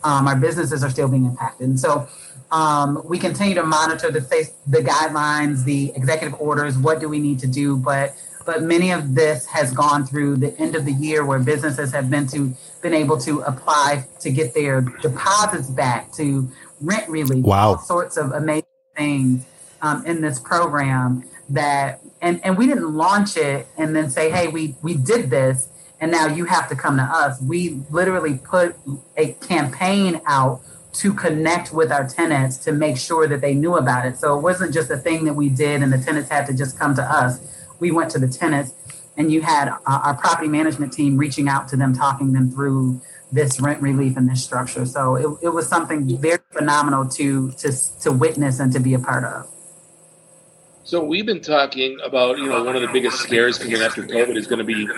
Um, 0.04 0.28
our 0.28 0.36
businesses 0.36 0.84
are 0.84 0.90
still 0.90 1.08
being 1.08 1.26
impacted, 1.26 1.70
and 1.70 1.80
so 1.80 2.08
um, 2.52 3.02
we 3.06 3.20
continue 3.20 3.56
to 3.56 3.64
monitor 3.64 4.12
the 4.12 4.22
the 4.68 4.80
guidelines, 4.80 5.64
the 5.64 5.92
executive 5.96 6.40
orders. 6.40 6.78
What 6.78 7.00
do 7.00 7.10
we 7.10 7.20
need 7.20 7.40
to 7.40 7.48
do? 7.48 7.78
But 7.78 8.16
but 8.46 8.64
many 8.64 8.92
of 8.92 9.16
this 9.16 9.46
has 9.46 9.72
gone 9.74 10.06
through 10.06 10.38
the 10.38 10.58
end 10.60 10.76
of 10.76 10.86
the 10.86 10.94
year 10.94 11.26
where 11.26 11.40
businesses 11.40 11.92
have 11.92 12.10
been 12.10 12.28
to 12.28 12.54
been 12.82 12.94
able 12.94 13.18
to 13.20 13.42
apply 13.42 14.06
to 14.20 14.32
get 14.32 14.54
their 14.54 14.82
deposits 14.82 15.70
back 15.70 16.12
to 16.14 16.50
rent 16.82 17.08
relief. 17.10 17.46
Wow, 17.46 17.70
all 17.70 17.78
sorts 17.78 18.18
of 18.18 18.32
amazing 18.32 18.64
things 18.96 19.46
um, 19.82 20.06
in 20.06 20.22
this 20.22 20.40
program 20.40 21.24
that 21.50 22.02
and 22.22 22.40
and 22.44 22.58
we 22.58 22.68
didn't 22.68 22.94
launch 22.94 23.38
it 23.38 23.68
and 23.78 23.96
then 23.96 24.10
say 24.10 24.30
hey 24.30 24.48
we 24.48 24.76
we 24.82 24.94
did 24.94 25.30
this 25.30 25.70
and 26.02 26.12
now 26.12 26.28
you 26.28 26.46
have 26.46 26.70
to 26.70 26.76
come 26.76 26.98
to 26.98 27.04
us. 27.04 27.42
We 27.42 27.82
literally 27.90 28.38
put 28.38 28.76
a 29.18 29.34
campaign 29.34 30.22
out 30.26 30.62
to 30.94 31.14
connect 31.14 31.74
with 31.74 31.92
our 31.92 32.08
tenants 32.08 32.58
to 32.58 32.72
make 32.72 32.98
sure 32.98 33.28
that 33.28 33.42
they 33.42 33.54
knew 33.54 33.76
about 33.76 34.06
it. 34.06 34.18
So 34.18 34.38
it 34.38 34.42
wasn't 34.42 34.74
just 34.74 34.90
a 34.90 34.98
thing 34.98 35.26
that 35.26 35.34
we 35.34 35.50
did 35.50 35.84
and 35.84 35.94
the 35.94 35.98
tenants 35.98 36.30
had 36.30 36.46
to 36.48 36.54
just 36.54 36.80
come 36.80 36.96
to 36.96 37.04
us. 37.04 37.40
We 37.80 37.92
went 37.92 38.12
to 38.12 38.20
the 38.20 38.28
tenants 38.28 38.74
and 39.18 39.32
you 39.32 39.42
had 39.42 39.72
our 39.86 40.16
property 40.16 40.48
management 40.48 40.94
team 40.94 41.18
reaching 41.18 41.48
out 41.50 41.68
to 41.70 41.76
them 41.76 41.94
talking 41.94 42.34
them 42.34 42.50
through 42.50 43.02
this 43.32 43.60
rent 43.60 43.82
relief 43.82 44.18
and 44.18 44.28
this 44.28 44.44
structure. 44.44 44.86
So 44.86 45.16
it, 45.16 45.46
it 45.48 45.50
was 45.50 45.68
something 45.68 46.18
very 46.18 46.40
phenomenal 46.52 47.08
to 47.10 47.52
to 47.52 48.00
to 48.02 48.12
witness 48.12 48.60
and 48.60 48.72
to 48.74 48.80
be 48.80 48.94
a 48.94 49.00
part 49.00 49.26
of 49.26 49.48
so 50.90 51.04
we've 51.04 51.26
been 51.28 51.40
talking 51.40 52.00
about, 52.04 52.40
you 52.40 52.48
know, 52.48 52.64
one 52.64 52.76
of 52.76 52.82
the 52.82 52.88
biggest 52.88 53.20
scares 53.20 53.60
coming 53.60 53.80
after 53.80 54.02
COVID 54.02 54.36
is 54.36 54.48
going 54.48 54.58
to 54.58 54.66
be 54.66 54.90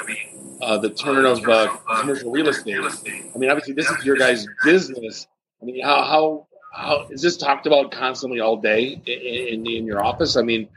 uh, 0.62 0.78
the 0.78 0.90
turn 0.90 1.26
of 1.26 1.46
uh, 1.46 1.68
commercial 2.00 2.32
real 2.32 2.48
estate. 2.48 2.80
I 2.80 3.38
mean, 3.38 3.50
obviously, 3.50 3.74
this 3.74 3.90
is 3.90 4.06
your 4.06 4.16
guys' 4.16 4.48
business. 4.64 5.28
I 5.62 5.66
mean, 5.66 5.84
how 5.84 6.02
how 6.04 6.48
how 6.74 7.08
is 7.10 7.22
this 7.22 7.36
talked 7.36 7.68
about 7.68 7.92
constantly 7.92 8.40
all 8.40 8.56
day 8.56 9.02
in, 9.06 9.66
in, 9.66 9.68
in 9.68 9.86
your 9.86 10.02
office? 10.02 10.38
I 10.38 10.44
mean, 10.44 10.70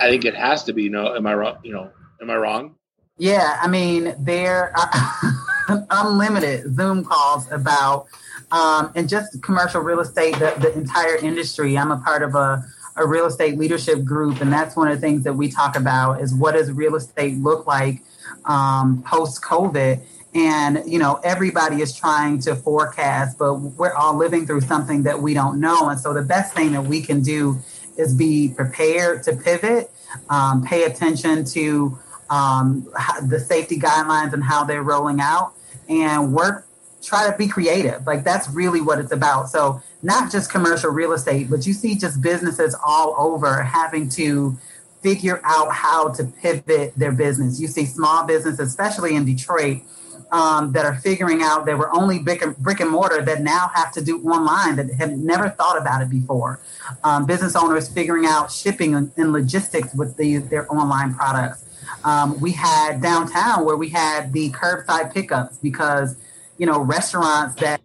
I 0.00 0.08
think 0.08 0.24
it 0.24 0.34
has 0.34 0.64
to 0.64 0.72
be. 0.72 0.88
No, 0.88 1.14
am 1.14 1.26
I 1.26 1.34
wrong? 1.34 1.58
You 1.62 1.74
know, 1.74 1.90
am 2.22 2.30
I 2.30 2.36
wrong? 2.36 2.76
Yeah, 3.18 3.58
I 3.60 3.68
mean, 3.68 4.14
there 4.18 4.74
are 4.74 5.86
unlimited 5.90 6.74
Zoom 6.74 7.04
calls 7.04 7.50
about 7.52 8.06
um, 8.52 8.90
and 8.94 9.06
just 9.06 9.42
commercial 9.42 9.82
real 9.82 10.00
estate, 10.00 10.32
the, 10.38 10.54
the 10.58 10.72
entire 10.72 11.16
industry. 11.16 11.76
I'm 11.76 11.90
a 11.90 11.98
part 11.98 12.22
of 12.22 12.34
a 12.34 12.64
a 12.96 13.06
real 13.06 13.26
estate 13.26 13.58
leadership 13.58 14.04
group, 14.04 14.40
and 14.40 14.52
that's 14.52 14.76
one 14.76 14.88
of 14.88 14.94
the 14.94 15.00
things 15.00 15.24
that 15.24 15.32
we 15.32 15.50
talk 15.50 15.76
about 15.76 16.20
is 16.20 16.34
what 16.34 16.52
does 16.52 16.70
real 16.70 16.94
estate 16.94 17.38
look 17.38 17.66
like 17.66 18.02
um, 18.44 19.02
post 19.06 19.42
COVID. 19.42 20.00
And 20.34 20.82
you 20.86 20.98
know, 20.98 21.20
everybody 21.24 21.82
is 21.82 21.94
trying 21.94 22.38
to 22.40 22.56
forecast, 22.56 23.38
but 23.38 23.54
we're 23.54 23.92
all 23.94 24.16
living 24.16 24.46
through 24.46 24.62
something 24.62 25.02
that 25.02 25.20
we 25.20 25.34
don't 25.34 25.60
know. 25.60 25.88
And 25.90 26.00
so, 26.00 26.14
the 26.14 26.22
best 26.22 26.54
thing 26.54 26.72
that 26.72 26.82
we 26.82 27.02
can 27.02 27.22
do 27.22 27.58
is 27.98 28.14
be 28.14 28.52
prepared 28.54 29.22
to 29.24 29.36
pivot, 29.36 29.90
um, 30.30 30.64
pay 30.64 30.84
attention 30.84 31.44
to 31.44 31.98
um, 32.30 32.90
the 33.28 33.38
safety 33.38 33.78
guidelines 33.78 34.32
and 34.32 34.42
how 34.42 34.64
they're 34.64 34.82
rolling 34.82 35.20
out, 35.20 35.52
and 35.88 36.32
work 36.32 36.66
try 37.02 37.30
to 37.30 37.36
be 37.36 37.48
creative. 37.48 38.06
Like 38.06 38.24
that's 38.24 38.48
really 38.50 38.80
what 38.80 38.98
it's 38.98 39.12
about. 39.12 39.48
So 39.48 39.82
not 40.02 40.30
just 40.30 40.50
commercial 40.50 40.90
real 40.90 41.12
estate, 41.12 41.50
but 41.50 41.66
you 41.66 41.72
see 41.72 41.96
just 41.96 42.20
businesses 42.20 42.76
all 42.84 43.14
over 43.18 43.62
having 43.62 44.08
to 44.10 44.56
figure 45.02 45.40
out 45.44 45.72
how 45.72 46.10
to 46.10 46.24
pivot 46.24 46.94
their 46.96 47.12
business. 47.12 47.60
You 47.60 47.66
see 47.66 47.86
small 47.86 48.24
business, 48.24 48.58
especially 48.58 49.16
in 49.16 49.24
Detroit, 49.24 49.82
um, 50.30 50.72
that 50.72 50.86
are 50.86 50.94
figuring 50.94 51.42
out 51.42 51.66
they 51.66 51.74
were 51.74 51.94
only 51.94 52.18
brick 52.18 52.40
and, 52.40 52.56
brick 52.56 52.80
and 52.80 52.90
mortar 52.90 53.20
that 53.22 53.42
now 53.42 53.70
have 53.74 53.92
to 53.92 54.02
do 54.02 54.22
online 54.22 54.76
that 54.76 54.90
had 54.94 55.18
never 55.18 55.50
thought 55.50 55.78
about 55.78 56.00
it 56.00 56.08
before. 56.08 56.58
Um, 57.04 57.26
business 57.26 57.54
owners 57.54 57.88
figuring 57.88 58.24
out 58.24 58.50
shipping 58.50 58.94
and, 58.94 59.12
and 59.16 59.32
logistics 59.32 59.94
with 59.94 60.16
the, 60.16 60.38
their 60.38 60.72
online 60.72 61.14
products. 61.14 61.64
Um, 62.04 62.40
we 62.40 62.52
had 62.52 63.02
downtown 63.02 63.64
where 63.64 63.76
we 63.76 63.90
had 63.90 64.32
the 64.32 64.50
curbside 64.50 65.12
pickups 65.12 65.58
because 65.58 66.16
you 66.58 66.66
know 66.66 66.80
restaurants 66.80 67.60
that 67.60 67.80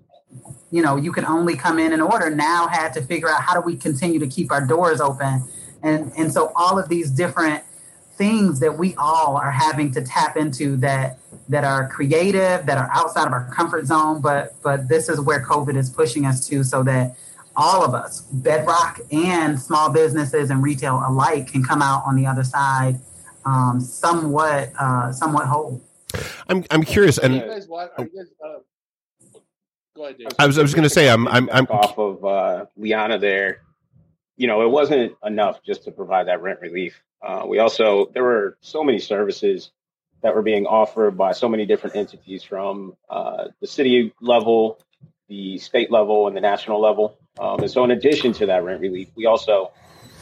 you 0.71 0.81
know 0.81 0.95
you 0.95 1.11
can 1.11 1.25
only 1.25 1.55
come 1.55 1.79
in 1.79 1.93
and 1.93 2.01
order 2.01 2.29
now 2.29 2.67
had 2.67 2.93
to 2.93 3.01
figure 3.01 3.29
out 3.29 3.41
how 3.41 3.53
do 3.53 3.61
we 3.61 3.75
continue 3.75 4.19
to 4.19 4.27
keep 4.27 4.51
our 4.51 4.65
doors 4.65 5.01
open. 5.01 5.43
And 5.83 6.11
and 6.17 6.31
so 6.31 6.51
all 6.55 6.77
of 6.79 6.89
these 6.89 7.09
different 7.09 7.63
things 8.17 8.59
that 8.59 8.77
we 8.77 8.95
all 8.95 9.37
are 9.37 9.51
having 9.51 9.91
to 9.91 10.01
tap 10.01 10.35
into 10.37 10.75
that 10.77 11.19
that 11.49 11.63
are 11.63 11.87
creative 11.87 12.65
that 12.65 12.77
are 12.77 12.89
outside 12.91 13.27
of 13.27 13.31
our 13.31 13.49
comfort 13.53 13.85
zone 13.85 14.19
but 14.19 14.55
but 14.63 14.89
this 14.89 15.07
is 15.07 15.21
where 15.21 15.43
covid 15.43 15.77
is 15.77 15.89
pushing 15.89 16.25
us 16.25 16.47
to 16.47 16.63
so 16.63 16.83
that 16.83 17.15
all 17.55 17.83
of 17.83 17.93
us 17.93 18.21
bedrock 18.21 18.99
and 19.11 19.59
small 19.59 19.91
businesses 19.91 20.49
and 20.49 20.63
retail 20.63 21.01
alike 21.07 21.51
can 21.51 21.63
come 21.63 21.81
out 21.81 22.03
on 22.05 22.15
the 22.15 22.25
other 22.25 22.43
side 22.43 22.99
um, 23.45 23.79
somewhat 23.79 24.71
uh, 24.79 25.11
somewhat 25.11 25.45
whole 25.45 25.81
i'm 26.49 26.63
i'm 26.71 26.83
curious 26.83 27.17
and 27.17 27.41
guys, 27.41 27.67
what, 27.67 27.95
guys, 27.97 28.09
uh, 28.43 28.59
go 29.95 30.05
ahead, 30.05 30.17
Dave. 30.17 30.27
i 30.39 30.45
was 30.45 30.57
i 30.57 30.61
was 30.61 30.73
going 30.73 30.83
to 30.83 30.89
say 30.89 31.09
i'm 31.09 31.27
i'm, 31.27 31.49
I'm 31.51 31.65
off 31.67 31.97
of 31.97 32.23
uh, 32.25 32.65
Liana 32.75 33.17
there. 33.19 33.61
You 34.39 34.45
know, 34.45 34.61
it 34.61 34.69
wasn't 34.69 35.13
enough 35.25 35.63
just 35.63 35.83
to 35.85 35.91
provide 35.91 36.27
that 36.27 36.43
rent 36.43 36.61
relief. 36.61 37.01
Uh, 37.23 37.43
we 37.47 37.57
also 37.57 38.11
there 38.13 38.23
were 38.23 38.57
so 38.61 38.83
many 38.83 38.99
services 38.99 39.71
that 40.21 40.35
were 40.35 40.41
being 40.41 40.65
offered 40.65 41.17
by 41.17 41.31
so 41.31 41.47
many 41.47 41.65
different 41.65 41.95
entities 41.95 42.43
from 42.43 42.95
uh, 43.09 43.45
the 43.61 43.67
city 43.67 44.13
level, 44.21 44.79
the 45.27 45.57
state 45.57 45.91
level, 45.91 46.27
and 46.27 46.35
the 46.35 46.41
national 46.41 46.81
level. 46.81 47.17
Um, 47.39 47.59
and 47.59 47.69
so, 47.69 47.83
in 47.83 47.91
addition 47.91 48.33
to 48.33 48.45
that 48.47 48.63
rent 48.63 48.81
relief, 48.81 49.09
we 49.15 49.25
also 49.25 49.71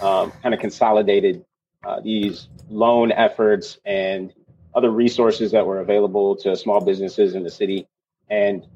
um, 0.02 0.32
kind 0.42 0.54
of 0.54 0.60
consolidated 0.62 1.46
uh, 1.84 2.00
these 2.02 2.48
loan 2.70 3.12
efforts 3.12 3.80
and 3.86 4.34
other 4.76 4.92
resources 4.92 5.52
that 5.52 5.66
were 5.66 5.80
available 5.80 6.36
to 6.36 6.56
small 6.56 6.84
businesses 6.84 7.34
in 7.34 7.44
the 7.44 7.50
city 7.50 7.88
and 8.30 8.68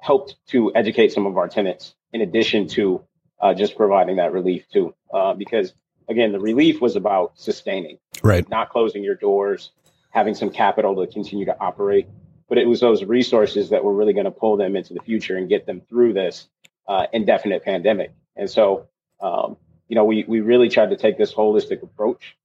helped 0.00 0.36
to 0.48 0.72
educate 0.74 1.12
some 1.12 1.26
of 1.26 1.36
our 1.38 1.48
tenants 1.48 1.94
in 2.12 2.20
addition 2.20 2.68
to 2.68 3.02
uh, 3.40 3.54
just 3.54 3.76
providing 3.76 4.16
that 4.16 4.32
relief 4.32 4.64
too. 4.72 4.94
Uh, 5.12 5.32
because 5.34 5.74
again, 6.08 6.32
the 6.32 6.40
relief 6.40 6.80
was 6.80 6.96
about 6.96 7.38
sustaining, 7.38 7.98
right 8.22 8.48
not 8.48 8.70
closing 8.70 9.02
your 9.02 9.14
doors, 9.14 9.70
having 10.10 10.34
some 10.34 10.50
capital 10.50 10.94
to 10.96 11.10
continue 11.12 11.46
to 11.46 11.58
operate. 11.58 12.06
But 12.48 12.58
it 12.58 12.68
was 12.68 12.80
those 12.80 13.02
resources 13.02 13.70
that 13.70 13.82
were 13.82 13.92
really 13.92 14.12
going 14.12 14.26
to 14.26 14.30
pull 14.30 14.56
them 14.56 14.76
into 14.76 14.94
the 14.94 15.00
future 15.00 15.36
and 15.36 15.48
get 15.48 15.66
them 15.66 15.80
through 15.88 16.12
this 16.12 16.48
uh, 16.86 17.06
indefinite 17.12 17.64
pandemic. 17.64 18.12
And 18.36 18.48
so, 18.48 18.86
um, 19.20 19.56
you 19.88 19.96
know, 19.96 20.04
we 20.04 20.24
we 20.28 20.40
really 20.40 20.68
tried 20.68 20.90
to 20.90 20.96
take 20.96 21.18
this 21.18 21.32
holistic 21.32 21.82
approach 21.82 22.36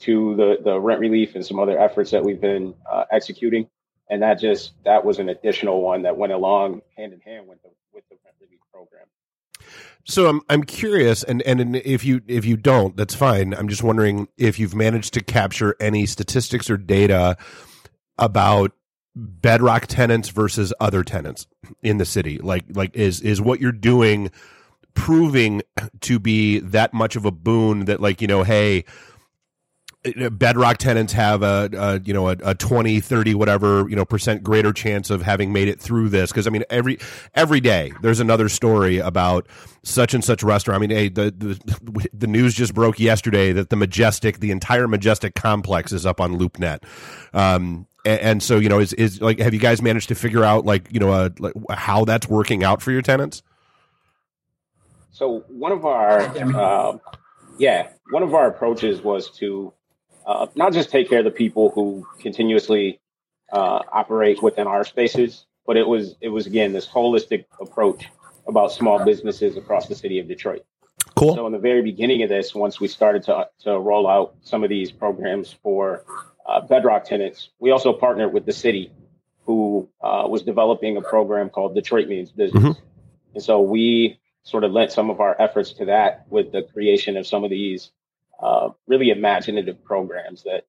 to 0.00 0.36
the 0.36 0.58
the 0.62 0.78
rent 0.80 1.00
relief 1.00 1.34
and 1.34 1.44
some 1.44 1.58
other 1.58 1.78
efforts 1.78 2.10
that 2.10 2.24
we've 2.24 2.40
been 2.40 2.74
uh, 2.90 3.04
executing. 3.10 3.68
And 4.10 4.22
that 4.22 4.40
just 4.40 4.72
that 4.84 5.04
was 5.04 5.18
an 5.18 5.28
additional 5.28 5.82
one 5.82 6.02
that 6.02 6.16
went 6.16 6.32
along 6.32 6.82
hand 6.96 7.12
in 7.12 7.20
hand 7.20 7.46
with 7.46 7.62
the 7.62 7.70
with 7.92 8.04
the 8.08 8.16
rent 8.24 8.36
relief 8.40 8.60
program. 8.72 9.06
So 10.04 10.28
I'm 10.28 10.40
I'm 10.48 10.62
curious, 10.62 11.22
and 11.22 11.42
and 11.42 11.76
if 11.76 12.04
you 12.04 12.22
if 12.26 12.44
you 12.44 12.56
don't, 12.56 12.96
that's 12.96 13.14
fine. 13.14 13.52
I'm 13.54 13.68
just 13.68 13.82
wondering 13.82 14.28
if 14.38 14.58
you've 14.58 14.74
managed 14.74 15.14
to 15.14 15.22
capture 15.22 15.76
any 15.80 16.06
statistics 16.06 16.70
or 16.70 16.76
data 16.76 17.36
about 18.16 18.72
bedrock 19.14 19.86
tenants 19.86 20.28
versus 20.28 20.72
other 20.80 21.02
tenants 21.02 21.46
in 21.82 21.98
the 21.98 22.06
city. 22.06 22.38
Like 22.38 22.64
like 22.70 22.94
is 22.96 23.20
is 23.20 23.40
what 23.40 23.60
you're 23.60 23.72
doing 23.72 24.30
proving 24.94 25.62
to 26.00 26.18
be 26.18 26.58
that 26.58 26.92
much 26.94 27.14
of 27.14 27.24
a 27.24 27.30
boon 27.30 27.84
that 27.84 28.00
like 28.00 28.20
you 28.20 28.26
know 28.26 28.42
hey 28.42 28.84
bedrock 30.30 30.78
tenants 30.78 31.12
have 31.12 31.42
a, 31.42 31.68
a 31.72 32.00
you 32.00 32.14
know 32.14 32.28
a, 32.28 32.36
a 32.44 32.54
20 32.54 33.00
30 33.00 33.34
whatever 33.34 33.88
you 33.88 33.96
know 33.96 34.04
percent 34.04 34.44
greater 34.44 34.72
chance 34.72 35.10
of 35.10 35.22
having 35.22 35.52
made 35.52 35.68
it 35.68 35.80
through 35.80 36.08
this. 36.08 36.30
Because 36.30 36.46
i 36.46 36.50
mean 36.50 36.64
every 36.70 36.98
every 37.34 37.60
day 37.60 37.92
there's 38.00 38.20
another 38.20 38.48
story 38.48 38.98
about 38.98 39.46
such 39.82 40.14
and 40.14 40.24
such 40.24 40.42
restaurant. 40.42 40.76
I 40.76 40.86
mean 40.86 40.96
hey 40.96 41.08
the, 41.08 41.32
the 41.36 42.08
the 42.12 42.26
news 42.26 42.54
just 42.54 42.74
broke 42.74 43.00
yesterday 43.00 43.52
that 43.52 43.70
the 43.70 43.76
majestic 43.76 44.38
the 44.38 44.50
entire 44.50 44.86
majestic 44.86 45.34
complex 45.34 45.92
is 45.92 46.06
up 46.06 46.20
on 46.20 46.38
loopnet. 46.38 46.84
Um 47.34 47.86
and, 48.04 48.20
and 48.20 48.42
so 48.42 48.58
you 48.58 48.68
know 48.68 48.78
is 48.78 48.92
is 48.92 49.20
like 49.20 49.40
have 49.40 49.52
you 49.52 49.60
guys 49.60 49.82
managed 49.82 50.08
to 50.08 50.14
figure 50.14 50.44
out 50.44 50.64
like 50.64 50.92
you 50.92 51.00
know 51.00 51.10
uh, 51.10 51.30
like 51.40 51.54
how 51.70 52.04
that's 52.04 52.28
working 52.28 52.62
out 52.62 52.82
for 52.82 52.92
your 52.92 53.02
tenants? 53.02 53.42
So 55.10 55.40
one 55.48 55.72
of 55.72 55.84
our, 55.84 56.20
uh, 56.20 56.98
yeah, 57.58 57.88
one 58.10 58.22
of 58.22 58.34
our 58.34 58.46
approaches 58.46 59.02
was 59.02 59.30
to 59.38 59.72
uh, 60.28 60.46
not 60.54 60.74
just 60.74 60.90
take 60.90 61.08
care 61.08 61.20
of 61.20 61.24
the 61.24 61.30
people 61.30 61.70
who 61.70 62.06
continuously 62.20 63.00
uh, 63.50 63.80
operate 63.90 64.42
within 64.42 64.66
our 64.66 64.84
spaces, 64.84 65.46
but 65.66 65.78
it 65.78 65.88
was 65.88 66.16
it 66.20 66.28
was 66.28 66.46
again 66.46 66.72
this 66.72 66.86
holistic 66.86 67.46
approach 67.60 68.08
about 68.46 68.70
small 68.70 69.02
businesses 69.04 69.56
across 69.56 69.88
the 69.88 69.94
city 69.94 70.18
of 70.18 70.28
Detroit. 70.28 70.64
cool. 71.16 71.34
So 71.34 71.46
in 71.46 71.52
the 71.52 71.58
very 71.58 71.80
beginning 71.80 72.22
of 72.22 72.28
this, 72.28 72.54
once 72.54 72.78
we 72.78 72.88
started 72.88 73.22
to 73.24 73.48
to 73.60 73.78
roll 73.78 74.06
out 74.06 74.34
some 74.42 74.62
of 74.62 74.68
these 74.68 74.92
programs 74.92 75.50
for 75.62 76.04
uh, 76.46 76.60
Bedrock 76.60 77.04
tenants, 77.04 77.48
we 77.58 77.70
also 77.70 77.94
partnered 77.94 78.34
with 78.34 78.44
the 78.44 78.52
city, 78.52 78.92
who 79.46 79.88
uh, 80.02 80.26
was 80.28 80.42
developing 80.42 80.98
a 80.98 81.02
program 81.02 81.48
called 81.48 81.74
Detroit 81.74 82.06
Means 82.06 82.30
Business, 82.30 82.76
and 83.32 83.42
so 83.42 83.62
we 83.62 84.20
sort 84.42 84.64
of 84.64 84.72
lent 84.72 84.92
some 84.92 85.08
of 85.08 85.20
our 85.20 85.34
efforts 85.40 85.72
to 85.74 85.86
that 85.86 86.26
with 86.28 86.52
the 86.52 86.62
creation 86.62 87.16
of 87.16 87.26
some 87.26 87.44
of 87.44 87.50
these 87.50 87.92
uh, 88.40 88.70
really 88.86 89.10
imaginative 89.10 89.84
programs 89.84 90.44
that, 90.44 90.64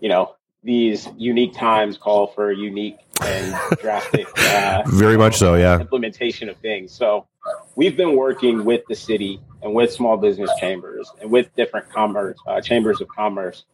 you 0.00 0.08
know, 0.08 0.34
these 0.62 1.08
unique 1.16 1.54
times 1.54 1.98
call 1.98 2.28
for 2.28 2.52
unique 2.52 2.98
and 3.20 3.54
drastic. 3.80 4.26
Uh, 4.38 4.82
very 4.86 5.16
much 5.16 5.36
so 5.36 5.54
yeah 5.54 5.78
implementation 5.78 6.48
of 6.48 6.56
things. 6.58 6.92
So 6.92 7.26
we've 7.74 7.96
been 7.96 8.16
working 8.16 8.64
with 8.64 8.82
the 8.88 8.94
city 8.94 9.40
and 9.62 9.74
with 9.74 9.92
small 9.92 10.16
business 10.16 10.50
chambers 10.60 11.10
and 11.20 11.30
with 11.30 11.54
different 11.56 11.90
commerce 11.90 12.38
uh, 12.46 12.60
chambers 12.60 13.00
of 13.00 13.08
commerce 13.08 13.64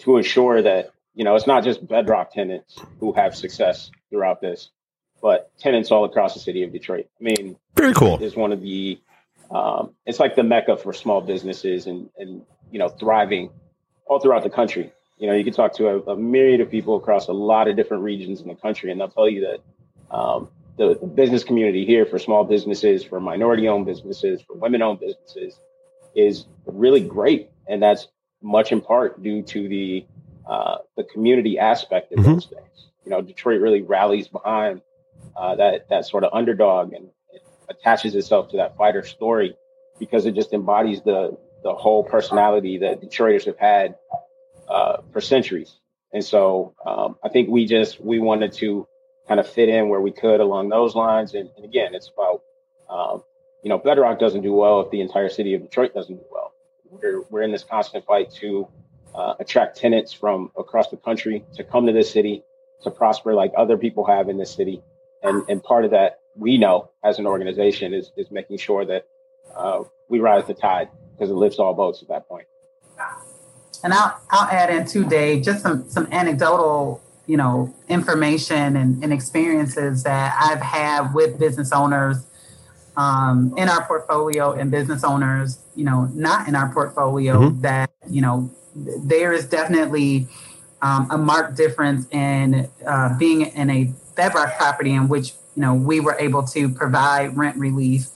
to 0.00 0.16
ensure 0.16 0.62
that 0.62 0.92
you 1.14 1.24
know 1.24 1.34
it's 1.34 1.46
not 1.46 1.64
just 1.64 1.86
bedrock 1.86 2.32
tenants 2.32 2.78
who 3.00 3.12
have 3.12 3.34
success 3.34 3.90
throughout 4.10 4.40
this, 4.40 4.70
but 5.20 5.50
tenants 5.58 5.90
all 5.90 6.04
across 6.04 6.34
the 6.34 6.40
city 6.40 6.62
of 6.62 6.72
Detroit. 6.72 7.08
I 7.20 7.24
mean, 7.24 7.56
very 7.74 7.92
cool 7.92 8.22
is 8.22 8.36
one 8.36 8.52
of 8.52 8.60
the 8.60 9.00
um, 9.50 9.94
it's 10.06 10.18
like 10.20 10.34
the 10.36 10.42
mecca 10.42 10.76
for 10.76 10.92
small 10.92 11.20
businesses 11.20 11.86
and 11.86 12.08
and 12.18 12.42
you 12.70 12.78
know 12.78 12.88
thriving 12.88 13.50
all 14.06 14.20
throughout 14.20 14.42
the 14.42 14.50
country. 14.50 14.92
You 15.18 15.26
know, 15.28 15.34
you 15.34 15.44
can 15.44 15.52
talk 15.54 15.72
to 15.76 15.88
a, 15.88 16.00
a 16.12 16.16
myriad 16.16 16.60
of 16.60 16.70
people 16.70 16.96
across 16.96 17.28
a 17.28 17.32
lot 17.32 17.68
of 17.68 17.76
different 17.76 18.02
regions 18.02 18.40
in 18.42 18.48
the 18.48 18.54
country, 18.54 18.90
and 18.90 19.00
they'll 19.00 19.08
tell 19.08 19.28
you 19.28 19.40
that 19.42 20.14
um, 20.14 20.48
the, 20.76 20.98
the 21.00 21.06
business 21.06 21.42
community 21.42 21.86
here 21.86 22.04
for 22.04 22.18
small 22.18 22.44
businesses, 22.44 23.02
for 23.02 23.18
minority-owned 23.18 23.86
businesses, 23.86 24.42
for 24.42 24.54
women-owned 24.54 25.00
businesses 25.00 25.58
is 26.14 26.44
really 26.66 27.00
great, 27.00 27.48
and 27.66 27.82
that's 27.82 28.08
much 28.42 28.72
in 28.72 28.80
part 28.82 29.22
due 29.22 29.42
to 29.42 29.68
the 29.68 30.04
uh, 30.46 30.76
the 30.96 31.04
community 31.04 31.58
aspect 31.58 32.12
of 32.12 32.18
Mhm. 32.18 32.24
those 32.24 32.46
things. 32.46 32.88
You 33.04 33.10
know, 33.10 33.22
Detroit 33.22 33.60
really 33.60 33.82
rallies 33.82 34.28
behind 34.28 34.82
uh, 35.34 35.56
that 35.56 35.88
that 35.88 36.04
sort 36.06 36.24
of 36.24 36.30
underdog 36.34 36.92
and 36.92 37.08
attaches 37.68 38.14
itself 38.14 38.50
to 38.50 38.58
that 38.58 38.76
fighter 38.76 39.04
story 39.04 39.56
because 39.98 40.26
it 40.26 40.34
just 40.34 40.52
embodies 40.52 41.02
the 41.02 41.36
the 41.62 41.74
whole 41.74 42.04
personality 42.04 42.78
that 42.78 43.00
Detroiters 43.00 43.46
have 43.46 43.58
had 43.58 43.96
uh, 44.68 44.98
for 45.12 45.20
centuries. 45.20 45.74
And 46.12 46.24
so 46.24 46.74
um, 46.86 47.16
I 47.24 47.28
think 47.28 47.48
we 47.48 47.66
just 47.66 48.00
we 48.00 48.18
wanted 48.18 48.52
to 48.54 48.86
kind 49.26 49.40
of 49.40 49.48
fit 49.48 49.68
in 49.68 49.88
where 49.88 50.00
we 50.00 50.12
could 50.12 50.40
along 50.40 50.68
those 50.68 50.94
lines. 50.94 51.34
And, 51.34 51.50
and 51.56 51.64
again, 51.64 51.94
it's 51.94 52.10
about 52.16 52.42
um, 52.88 53.22
you 53.62 53.68
know 53.68 53.78
Bedrock 53.78 54.18
doesn't 54.18 54.42
do 54.42 54.52
well 54.52 54.80
if 54.80 54.90
the 54.90 55.00
entire 55.00 55.28
city 55.28 55.54
of 55.54 55.62
Detroit 55.62 55.94
doesn't 55.94 56.16
do 56.16 56.24
well. 56.30 56.52
We're 56.90 57.22
we're 57.30 57.42
in 57.42 57.52
this 57.52 57.64
constant 57.64 58.04
fight 58.06 58.30
to 58.34 58.68
uh, 59.14 59.34
attract 59.40 59.76
tenants 59.76 60.12
from 60.12 60.52
across 60.56 60.88
the 60.88 60.96
country 60.96 61.44
to 61.54 61.64
come 61.64 61.86
to 61.86 61.92
this 61.92 62.10
city 62.10 62.42
to 62.82 62.90
prosper 62.90 63.34
like 63.34 63.52
other 63.56 63.76
people 63.76 64.06
have 64.06 64.28
in 64.28 64.38
this 64.38 64.52
city. 64.52 64.82
And 65.22 65.42
and 65.48 65.62
part 65.62 65.84
of 65.84 65.90
that 65.90 66.20
we 66.36 66.58
know 66.58 66.90
as 67.04 67.18
an 67.18 67.26
organization 67.26 67.94
is 67.94 68.12
is 68.16 68.30
making 68.30 68.58
sure 68.58 68.84
that 68.84 69.06
uh, 69.54 69.82
we 70.08 70.20
rise 70.20 70.46
the 70.46 70.54
tide 70.54 70.88
because 71.12 71.30
it 71.30 71.34
lifts 71.34 71.58
all 71.58 71.74
boats 71.74 72.02
at 72.02 72.08
that 72.08 72.28
point. 72.28 72.46
And 73.82 73.92
I'll 73.92 74.20
I'll 74.30 74.48
add 74.48 74.70
in 74.70 74.86
too, 74.86 75.04
Dave, 75.04 75.44
just 75.44 75.62
some 75.62 75.88
some 75.88 76.08
anecdotal, 76.12 77.02
you 77.26 77.36
know, 77.36 77.74
information 77.88 78.76
and, 78.76 79.02
and 79.02 79.12
experiences 79.12 80.02
that 80.02 80.36
I've 80.40 80.62
had 80.62 81.14
with 81.14 81.38
business 81.38 81.72
owners 81.72 82.26
um, 82.96 83.54
in 83.56 83.68
our 83.68 83.84
portfolio 83.86 84.52
and 84.52 84.70
business 84.70 85.04
owners, 85.04 85.58
you 85.74 85.84
know, 85.84 86.08
not 86.14 86.48
in 86.48 86.54
our 86.54 86.72
portfolio 86.72 87.40
mm-hmm. 87.40 87.60
that, 87.60 87.90
you 88.08 88.22
know, 88.22 88.50
there 88.74 89.32
is 89.32 89.46
definitely 89.46 90.26
um, 90.82 91.08
a 91.10 91.18
marked 91.18 91.56
difference 91.56 92.06
in 92.10 92.68
uh, 92.86 93.16
being 93.18 93.42
in 93.42 93.70
a 93.70 93.92
bedrock 94.14 94.56
property 94.56 94.92
in 94.92 95.08
which, 95.08 95.32
you 95.56 95.62
know, 95.62 95.74
we 95.74 96.00
were 96.00 96.16
able 96.18 96.42
to 96.44 96.68
provide 96.68 97.36
rent 97.36 97.56
relief 97.56 98.08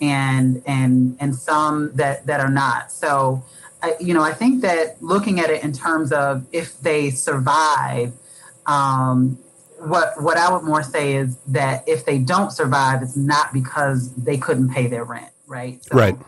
and 0.00 0.62
and 0.66 1.16
and 1.20 1.34
some 1.34 1.94
that 1.94 2.26
that 2.26 2.40
are 2.40 2.50
not. 2.50 2.92
So, 2.92 3.44
I, 3.82 3.94
you 4.00 4.14
know, 4.14 4.22
I 4.22 4.32
think 4.32 4.62
that 4.62 5.00
looking 5.00 5.40
at 5.40 5.48
it 5.48 5.62
in 5.62 5.72
terms 5.72 6.12
of 6.12 6.44
if 6.52 6.78
they 6.80 7.10
survive, 7.10 8.12
um, 8.66 9.38
what 9.78 10.20
what 10.20 10.36
I 10.36 10.52
would 10.52 10.64
more 10.64 10.82
say 10.82 11.14
is 11.14 11.36
that 11.48 11.84
if 11.88 12.04
they 12.04 12.18
don't 12.18 12.52
survive, 12.52 13.02
it's 13.02 13.16
not 13.16 13.52
because 13.52 14.12
they 14.14 14.36
couldn't 14.36 14.70
pay 14.70 14.88
their 14.88 15.04
rent, 15.04 15.30
right? 15.46 15.82
So 15.84 15.96
right. 15.96 16.18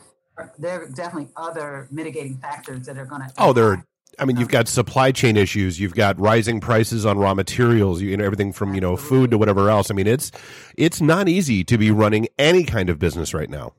There 0.59 0.83
are 0.83 0.89
definitely 0.89 1.29
other 1.37 1.87
mitigating 1.91 2.39
factors 2.39 2.87
that 2.87 2.97
are 2.97 3.05
going 3.05 3.21
to. 3.21 3.33
Oh, 3.37 3.53
there. 3.53 3.73
Are, 3.73 3.87
I 4.21 4.25
mean, 4.25 4.37
you've 4.37 4.49
got 4.49 4.69
supply 4.69 5.13
chain 5.13 5.37
issues. 5.37 5.81
You've 5.81 5.95
got 5.95 6.19
rising 6.21 6.61
prices 6.61 7.07
on 7.07 7.19
raw 7.19 7.35
materials. 7.35 8.03
You 8.03 8.17
know, 8.17 8.25
everything 8.25 8.53
from 8.53 8.75
you 8.75 8.81
know 8.81 8.97
food 8.97 9.31
to 9.31 9.39
whatever 9.39 9.71
else. 9.71 9.91
I 9.91 9.95
mean, 9.95 10.07
it's 10.07 10.31
it's 10.77 11.01
not 11.01 11.29
easy 11.29 11.65
to 11.65 11.79
be 11.79 11.91
running 11.91 12.29
any 12.39 12.65
kind 12.65 12.91
of 12.91 12.99
business 12.99 13.35
right 13.35 13.51
now. 13.51 13.73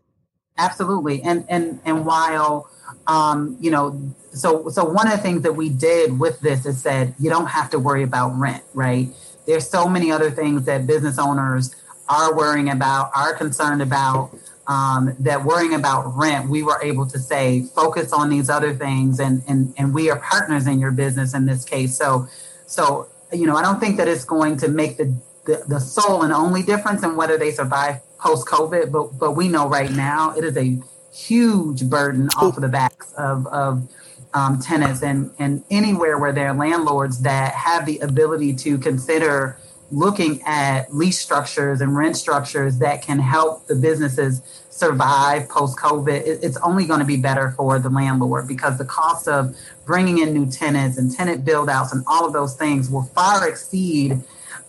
Absolutely, 0.58 1.22
and 1.22 1.46
and 1.48 1.80
and 1.86 2.06
while 2.06 2.70
um, 3.08 3.58
you 3.60 3.72
know, 3.72 4.14
so 4.34 4.70
so 4.70 4.84
one 4.84 5.08
of 5.08 5.14
the 5.14 5.20
things 5.20 5.44
that 5.44 5.54
we 5.54 5.70
did 5.70 6.20
with 6.20 6.40
this 6.42 6.66
is 6.66 6.82
said 6.82 7.16
you 7.20 7.30
don't 7.30 7.48
have 7.48 7.70
to 7.72 7.80
worry 7.80 8.04
about 8.04 8.38
rent, 8.38 8.64
right? 8.74 9.10
there's 9.46 9.68
so 9.68 9.88
many 9.88 10.12
other 10.12 10.32
things 10.32 10.66
that 10.66 10.88
business 10.88 11.18
owners 11.18 11.76
are 12.10 12.36
worrying 12.36 12.70
about, 12.70 13.12
are 13.16 13.34
concerned 13.36 13.82
about. 13.82 14.32
Um, 14.68 15.16
that 15.20 15.44
worrying 15.44 15.74
about 15.74 16.16
rent, 16.16 16.50
we 16.50 16.62
were 16.62 16.80
able 16.84 17.08
to 17.08 17.18
say 17.20 17.64
focus 17.76 18.14
on 18.14 18.30
these 18.30 18.50
other 18.50 18.74
things, 18.74 19.20
and 19.20 19.44
and 19.48 19.74
and 19.78 19.94
we 19.94 20.10
are 20.12 20.20
partners 20.20 20.68
in 20.68 20.80
your 20.80 20.92
business 20.92 21.34
in 21.34 21.46
this 21.46 21.66
case. 21.66 21.98
So, 21.98 22.28
so 22.68 23.10
you 23.34 23.48
know, 23.48 23.56
I 23.56 23.64
don't 23.64 23.80
think 23.80 23.98
that 23.98 24.08
it's 24.08 24.24
going 24.24 24.58
to 24.58 24.68
make 24.68 24.98
the 24.98 25.14
the, 25.46 25.64
the 25.68 25.80
sole 25.80 26.22
and 26.22 26.32
only 26.32 26.62
difference 26.62 27.04
in 27.04 27.16
whether 27.16 27.38
they 27.38 27.52
survive 27.52 28.02
post 28.20 28.48
COVID, 28.48 28.92
but 28.92 29.18
but 29.18 29.32
we 29.32 29.48
know 29.48 29.68
right 29.68 29.92
now 29.92 30.36
it 30.38 30.44
is 30.44 30.56
a 30.56 30.80
huge 31.12 31.90
burden 31.90 32.30
off 32.38 32.56
of 32.56 32.62
the 32.62 32.70
backs 32.70 33.14
of 33.14 33.48
of 33.48 33.90
um, 34.34 34.60
tenants 34.60 35.04
and, 35.04 35.32
and 35.40 35.64
anywhere 35.70 36.18
where 36.18 36.32
there 36.32 36.50
are 36.50 36.56
landlords 36.56 37.22
that 37.22 37.54
have 37.54 37.86
the 37.86 38.00
ability 38.00 38.54
to 38.54 38.78
consider 38.78 39.58
looking 39.92 40.42
at 40.44 40.94
lease 40.94 41.20
structures 41.20 41.82
and 41.82 41.96
rent 41.96 42.16
structures 42.16 42.78
that 42.80 43.02
can 43.02 43.20
help 43.20 43.68
the 43.68 43.76
businesses 43.76 44.42
survive 44.70 45.50
post 45.50 45.78
COVID, 45.78 46.24
it's 46.26 46.58
only 46.58 46.86
going 46.86 47.00
to 47.00 47.06
be 47.06 47.18
better 47.18 47.52
for 47.52 47.78
the 47.78 47.90
landlord 47.90 48.48
because 48.48 48.78
the 48.78 48.86
cost 48.86 49.28
of 49.28 49.56
bringing 49.86 50.20
in 50.20 50.34
new 50.34 50.50
tenants 50.50 50.98
and 50.98 51.14
tenant 51.14 51.44
build 51.44 51.70
outs 51.70 51.92
and 51.94 52.04
all 52.08 52.26
of 52.26 52.34
those 52.34 52.56
things 52.56 52.90
will 52.90 53.04
far 53.04 53.48
exceed 53.48 54.22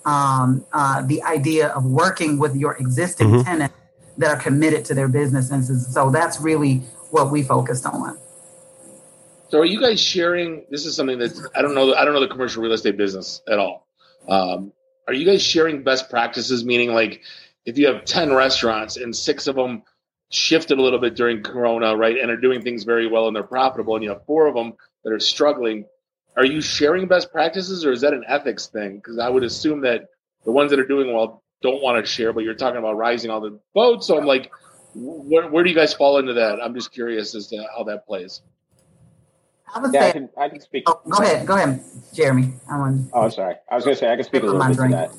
um, 0.04 0.64
uh, 0.72 1.02
the 1.02 1.22
idea 1.22 1.68
of 1.68 1.84
working 1.84 2.38
with 2.38 2.56
your 2.56 2.76
existing 2.76 3.28
mm-hmm. 3.28 3.42
tenants 3.42 3.74
that 4.18 4.36
are 4.36 4.40
committed 4.40 4.84
to 4.86 4.94
their 4.94 5.08
businesses. 5.08 5.86
So 5.92 6.10
that's 6.10 6.40
really 6.40 6.82
what 7.10 7.30
we 7.30 7.42
focused 7.42 7.86
on. 7.86 8.18
So 9.50 9.60
are 9.60 9.66
you 9.66 9.80
guys 9.80 10.00
sharing? 10.00 10.64
This 10.70 10.86
is 10.86 10.96
something 10.96 11.18
that 11.18 11.50
I 11.54 11.62
don't 11.62 11.74
know. 11.74 11.94
I 11.94 12.04
don't 12.04 12.14
know 12.14 12.20
the 12.20 12.28
commercial 12.28 12.62
real 12.62 12.72
estate 12.72 12.96
business 12.96 13.42
at 13.48 13.58
all. 13.58 13.86
Um, 14.26 14.72
are 15.06 15.14
you 15.14 15.26
guys 15.26 15.42
sharing 15.42 15.82
best 15.82 16.10
practices? 16.10 16.64
Meaning, 16.64 16.92
like, 16.92 17.22
if 17.64 17.78
you 17.78 17.86
have 17.86 18.04
ten 18.04 18.32
restaurants 18.32 18.96
and 18.96 19.14
six 19.14 19.46
of 19.46 19.56
them 19.56 19.82
shifted 20.30 20.78
a 20.78 20.82
little 20.82 20.98
bit 20.98 21.14
during 21.14 21.42
Corona, 21.42 21.96
right, 21.96 22.16
and 22.18 22.30
are 22.30 22.36
doing 22.36 22.62
things 22.62 22.84
very 22.84 23.06
well 23.06 23.26
and 23.26 23.36
they're 23.36 23.42
profitable, 23.42 23.94
and 23.94 24.02
you 24.02 24.10
have 24.10 24.24
four 24.24 24.46
of 24.46 24.54
them 24.54 24.72
that 25.04 25.12
are 25.12 25.20
struggling, 25.20 25.84
are 26.36 26.44
you 26.44 26.60
sharing 26.60 27.06
best 27.06 27.30
practices, 27.30 27.84
or 27.84 27.92
is 27.92 28.00
that 28.00 28.14
an 28.14 28.24
ethics 28.26 28.66
thing? 28.66 28.96
Because 28.96 29.18
I 29.18 29.28
would 29.28 29.44
assume 29.44 29.82
that 29.82 30.08
the 30.44 30.50
ones 30.50 30.70
that 30.70 30.80
are 30.80 30.86
doing 30.86 31.12
well 31.12 31.42
don't 31.60 31.82
want 31.82 32.02
to 32.02 32.10
share, 32.10 32.32
but 32.32 32.44
you're 32.44 32.54
talking 32.54 32.78
about 32.78 32.96
rising 32.96 33.30
all 33.30 33.40
the 33.40 33.60
boats. 33.74 34.06
So 34.06 34.18
I'm 34.18 34.26
like, 34.26 34.50
where, 34.94 35.48
where 35.48 35.62
do 35.62 35.70
you 35.70 35.76
guys 35.76 35.92
fall 35.92 36.18
into 36.18 36.34
that? 36.34 36.58
I'm 36.62 36.74
just 36.74 36.92
curious 36.92 37.34
as 37.34 37.48
to 37.48 37.64
how 37.76 37.84
that 37.84 38.06
plays. 38.06 38.40
I 39.74 39.80
would 39.80 39.94
yeah, 39.94 40.00
say. 40.00 40.08
I 40.08 40.12
can, 40.12 40.28
I 40.36 40.48
can 40.48 40.60
speak. 40.60 40.84
Oh, 40.86 41.00
go 41.08 41.22
ahead. 41.22 41.46
Go 41.46 41.54
ahead, 41.54 41.82
Jeremy. 42.12 42.52
I 42.70 42.78
want. 42.78 43.10
Oh, 43.12 43.28
sorry. 43.28 43.56
I 43.70 43.74
was 43.74 43.84
going 43.84 43.96
to 43.96 44.00
say 44.00 44.12
I 44.12 44.16
can 44.16 44.24
speak 44.24 44.42
a 44.42 44.46
little 44.46 44.66
bit 44.66 44.76
drink. 44.76 44.92
to 44.92 44.96
that. 44.96 45.12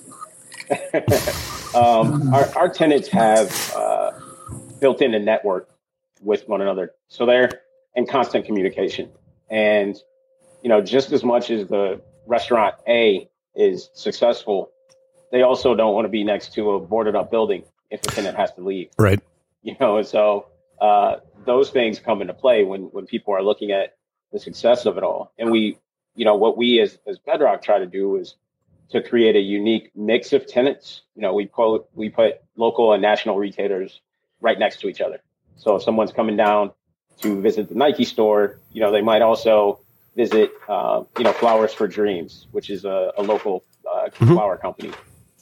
um, 1.75 2.21
mm-hmm. 2.21 2.33
our, 2.33 2.57
our 2.57 2.69
tenants 2.69 3.07
have 3.09 3.73
uh, 3.75 4.11
built 4.79 5.01
in 5.01 5.13
a 5.13 5.19
network 5.19 5.69
with 6.21 6.47
one 6.47 6.61
another, 6.61 6.91
so 7.07 7.25
they're 7.25 7.61
in 7.95 8.05
constant 8.05 8.45
communication. 8.45 9.09
And 9.49 9.97
you 10.61 10.69
know, 10.69 10.81
just 10.81 11.11
as 11.11 11.23
much 11.23 11.49
as 11.49 11.67
the 11.67 12.01
restaurant 12.25 12.75
A 12.87 13.29
is 13.55 13.89
successful, 13.93 14.71
they 15.31 15.41
also 15.41 15.75
don't 15.75 15.93
want 15.93 16.05
to 16.05 16.09
be 16.09 16.23
next 16.23 16.53
to 16.53 16.71
a 16.71 16.79
boarded 16.79 17.15
up 17.15 17.31
building 17.31 17.63
if 17.89 18.01
the 18.01 18.11
tenant 18.11 18.37
has 18.37 18.51
to 18.53 18.61
leave. 18.61 18.89
Right. 18.97 19.19
You 19.61 19.75
know, 19.79 19.97
and 19.97 20.07
so 20.07 20.47
uh, 20.79 21.17
those 21.45 21.69
things 21.69 21.99
come 21.99 22.21
into 22.21 22.33
play 22.33 22.63
when 22.63 22.83
when 22.83 23.05
people 23.05 23.33
are 23.33 23.43
looking 23.43 23.71
at 23.71 23.95
the 24.33 24.39
success 24.39 24.85
of 24.85 24.97
it 24.97 25.03
all. 25.03 25.31
And 25.37 25.51
we, 25.51 25.77
you 26.15 26.25
know, 26.25 26.35
what 26.35 26.57
we 26.57 26.81
as, 26.81 26.97
as 27.07 27.17
Bedrock 27.19 27.61
try 27.61 27.79
to 27.79 27.85
do 27.85 28.17
is 28.17 28.35
to 28.89 29.01
create 29.01 29.35
a 29.35 29.39
unique 29.39 29.91
mix 29.95 30.33
of 30.33 30.45
tenants. 30.45 31.03
You 31.15 31.21
know, 31.21 31.33
we 31.33 31.45
put, 31.45 31.85
we 31.93 32.09
put 32.09 32.41
local 32.57 32.91
and 32.91 33.01
national 33.01 33.37
retailers 33.37 34.01
right 34.41 34.59
next 34.59 34.81
to 34.81 34.89
each 34.89 34.99
other. 34.99 35.19
So 35.55 35.75
if 35.77 35.83
someone's 35.83 36.11
coming 36.11 36.35
down 36.35 36.71
to 37.21 37.39
visit 37.39 37.69
the 37.69 37.75
Nike 37.75 38.03
store, 38.03 38.59
you 38.73 38.81
know, 38.81 38.91
they 38.91 39.01
might 39.01 39.21
also 39.21 39.79
visit, 40.15 40.51
uh, 40.67 41.03
you 41.17 41.23
know, 41.23 41.31
Flowers 41.31 41.73
for 41.73 41.87
Dreams, 41.87 42.47
which 42.51 42.69
is 42.69 42.85
a, 42.85 43.13
a 43.17 43.23
local 43.23 43.63
uh, 43.89 44.09
mm-hmm. 44.09 44.33
flower 44.33 44.57
company. 44.57 44.91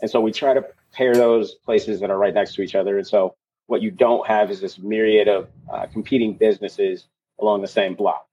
And 0.02 0.12
so 0.12 0.20
we 0.22 0.32
try 0.32 0.54
to 0.54 0.66
pair 0.94 1.16
those 1.16 1.54
places 1.54 2.02
that 2.02 2.10
are 2.10 2.18
right 2.18 2.34
next 2.34 2.56
to 2.56 2.62
each 2.62 2.76
other. 2.76 2.98
And 2.98 3.08
so 3.08 3.36
what 3.68 3.82
you 3.82 3.92
don't 3.92 4.28
have 4.28 4.52
is 4.52 4.60
this 4.60 4.78
myriad 4.78 5.28
of 5.28 5.48
uh, 5.72 5.86
competing 5.88 6.34
businesses 6.34 7.06
along 7.40 7.62
the 7.62 7.68
same 7.68 7.96
block. 7.96 8.28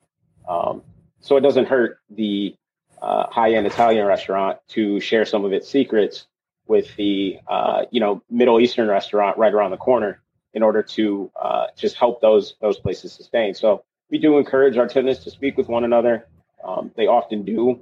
Um, 0.49 0.83
so 1.21 1.37
it 1.37 1.43
doesn't 1.43 1.67
hurt 1.67 2.01
the 2.11 2.55
uh, 3.03 3.27
high-end 3.29 3.67
Italian 3.67 4.07
restaurant 4.07 4.59
to 4.69 4.99
share 5.01 5.25
some 5.25 5.45
of 5.45 5.53
its 5.53 5.69
secrets 5.69 6.27
with 6.67 6.95
the 6.97 7.39
uh, 7.47 7.85
you 7.91 8.01
know 8.01 8.23
Middle 8.31 8.61
Eastern 8.61 8.89
restaurant 8.89 9.39
right 9.39 9.53
around 9.53 9.71
the 9.71 9.77
corner 9.77 10.21
in 10.55 10.63
order 10.63 10.83
to 10.83 11.31
uh, 11.41 11.67
just 11.77 11.97
help 11.97 12.21
those 12.21 12.55
those 12.61 12.79
places 12.79 13.13
sustain. 13.13 13.55
So 13.55 13.85
we 14.11 14.19
do 14.19 14.39
encourage 14.39 14.77
our 14.77 14.89
tenants 14.89 15.25
to 15.25 15.31
speak 15.31 15.57
with 15.57 15.69
one 15.69 15.85
another. 15.85 16.27
Um, 16.65 16.91
they 16.97 17.07
often 17.07 17.45
do, 17.45 17.81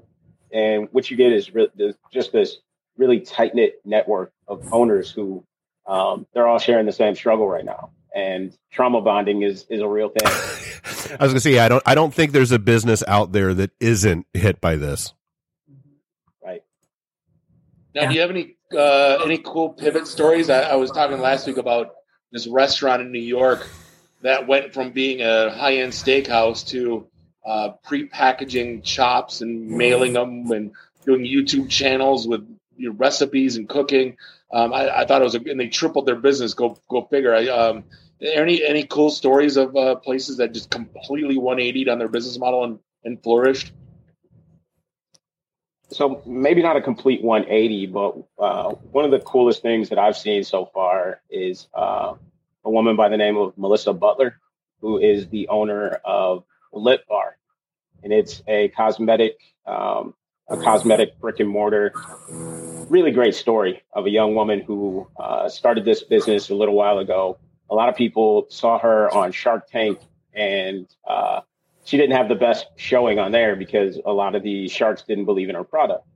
and 0.53 0.89
what 0.93 1.11
you 1.11 1.17
get 1.17 1.33
is 1.33 1.55
re- 1.55 1.71
just 2.13 2.33
this 2.33 2.59
really 2.97 3.21
tight 3.21 3.55
knit 3.55 3.81
network 3.85 4.33
of 4.49 4.73
owners 4.73 5.11
who 5.11 5.45
um, 5.87 6.27
they're 6.35 6.47
all 6.47 6.59
sharing 6.59 6.87
the 6.87 6.93
same 6.93 7.15
struggle 7.15 7.49
right 7.49 7.65
now 7.65 7.91
and 8.17 8.57
trauma 8.73 9.03
bonding 9.03 9.43
is 9.43 9.67
is 9.69 9.83
a 9.83 9.87
real 9.87 10.09
thing. 10.09 10.27
I 11.21 11.23
was 11.23 11.33
gonna 11.33 11.41
say, 11.41 11.59
I 11.59 11.69
don't 11.69 11.83
I 11.87 11.95
don't 11.95 12.13
think 12.13 12.33
there's 12.33 12.51
a 12.51 12.59
business 12.59 13.05
out 13.07 13.31
there 13.31 13.53
that 13.55 13.71
isn't 13.79 14.27
hit 14.33 14.61
by 14.61 14.77
this. 14.77 15.13
Right. 16.43 16.63
Now, 17.95 18.03
yeah. 18.03 18.09
do 18.09 18.15
you 18.15 18.21
have 18.23 18.31
any 18.31 18.57
uh, 18.75 19.19
any 19.23 19.39
cool 19.39 19.69
pivot 19.69 20.07
stories? 20.07 20.49
I, 20.49 20.63
I 20.63 20.75
was 20.77 20.91
talking 20.91 21.21
last 21.21 21.47
week 21.47 21.59
about 21.59 21.95
this 22.33 22.47
restaurant 22.47 23.03
in 23.03 23.13
New 23.13 23.21
York 23.21 23.69
that 24.23 24.49
went 24.49 24.73
from 24.73 24.93
being 24.93 25.21
a 25.21 25.51
high 25.51 25.77
end 25.77 25.93
steakhouse 25.93 26.67
to 26.69 27.07
uh, 27.47 27.71
pre-packaging 27.85 28.83
chops 28.83 29.43
and 29.43 29.69
mailing 29.69 30.15
them 30.15 30.51
and 30.51 30.73
doing 31.05 31.21
YouTube 31.21 31.69
channels 31.69 32.27
with 32.27 32.45
you 32.77 32.89
know, 32.89 32.97
recipes 32.97 33.57
and 33.57 33.69
cooking. 33.69 34.17
Um, 34.51 34.73
I, 34.73 35.01
I, 35.01 35.07
thought 35.07 35.21
it 35.21 35.25
was, 35.25 35.35
a, 35.35 35.41
and 35.41 35.61
they 35.61 35.69
tripled 35.69 36.07
their 36.07 36.17
business. 36.17 36.55
Go 36.55 36.79
go 36.89 37.03
figure. 37.03 37.35
I, 37.35 37.47
um, 37.49 37.85
any 38.21 38.65
any 38.65 38.85
cool 38.85 39.11
stories 39.11 39.57
of 39.57 39.77
uh, 39.77 39.97
places 39.97 40.39
that 40.39 40.53
just 40.53 40.71
completely 40.71 41.37
180 41.37 41.91
on 41.91 41.99
their 41.99 42.09
business 42.09 42.39
model 42.39 42.65
and, 42.65 42.79
and 43.05 43.23
flourished? 43.23 43.73
So 45.91 46.23
maybe 46.27 46.63
not 46.63 46.77
a 46.77 46.81
complete 46.81 47.23
180, 47.23 47.87
but 47.87 48.17
uh, 48.39 48.71
one 48.91 49.05
of 49.05 49.13
the 49.13 49.21
coolest 49.21 49.63
things 49.63 49.89
that 49.91 49.99
I've 49.99 50.17
seen 50.17 50.43
so 50.43 50.67
far 50.67 51.21
is 51.31 51.69
uh, 51.75 52.15
a 52.65 52.71
woman 52.71 52.97
by 52.97 53.09
the 53.09 53.17
name 53.17 53.37
of 53.37 53.57
Melissa 53.57 53.93
Butler, 53.93 54.41
who 54.81 54.99
is 54.99 55.29
the 55.29 55.47
owner 55.49 56.01
of 56.05 56.43
Lip 56.73 57.07
Bar, 57.09 57.37
and 58.03 58.13
it's 58.13 58.43
a 58.49 58.69
cosmetic 58.69 59.39
um, 59.65 60.15
a 60.49 60.57
cosmetic 60.57 61.19
brick 61.19 61.41
and 61.41 61.49
mortar. 61.49 61.93
Really 62.89 63.11
great 63.11 63.35
story 63.35 63.83
of 63.93 64.07
a 64.07 64.11
young 64.11 64.35
woman 64.35 64.61
who 64.61 65.09
uh, 65.19 65.49
started 65.49 65.85
this 65.85 66.03
business 66.03 66.51
a 66.51 66.55
little 66.55 66.75
while 66.75 66.99
ago. 66.99 67.39
A 67.69 67.75
lot 67.75 67.89
of 67.89 67.97
people 67.97 68.47
saw 68.49 68.79
her 68.79 69.13
on 69.13 69.33
Shark 69.33 69.69
Tank 69.69 69.99
and 70.37 70.87
uh, 71.09 71.41
she 71.85 71.97
didn't 71.97 72.17
have 72.17 72.29
the 72.29 72.35
best 72.35 72.67
showing 72.77 73.19
on 73.19 73.33
there 73.33 73.57
because 73.57 73.99
a 74.05 74.13
lot 74.13 74.35
of 74.35 74.43
the 74.43 74.69
sharks 74.69 75.03
didn't 75.03 75.25
believe 75.25 75.49
in 75.49 75.55
her 75.55 75.65
product. 75.65 76.07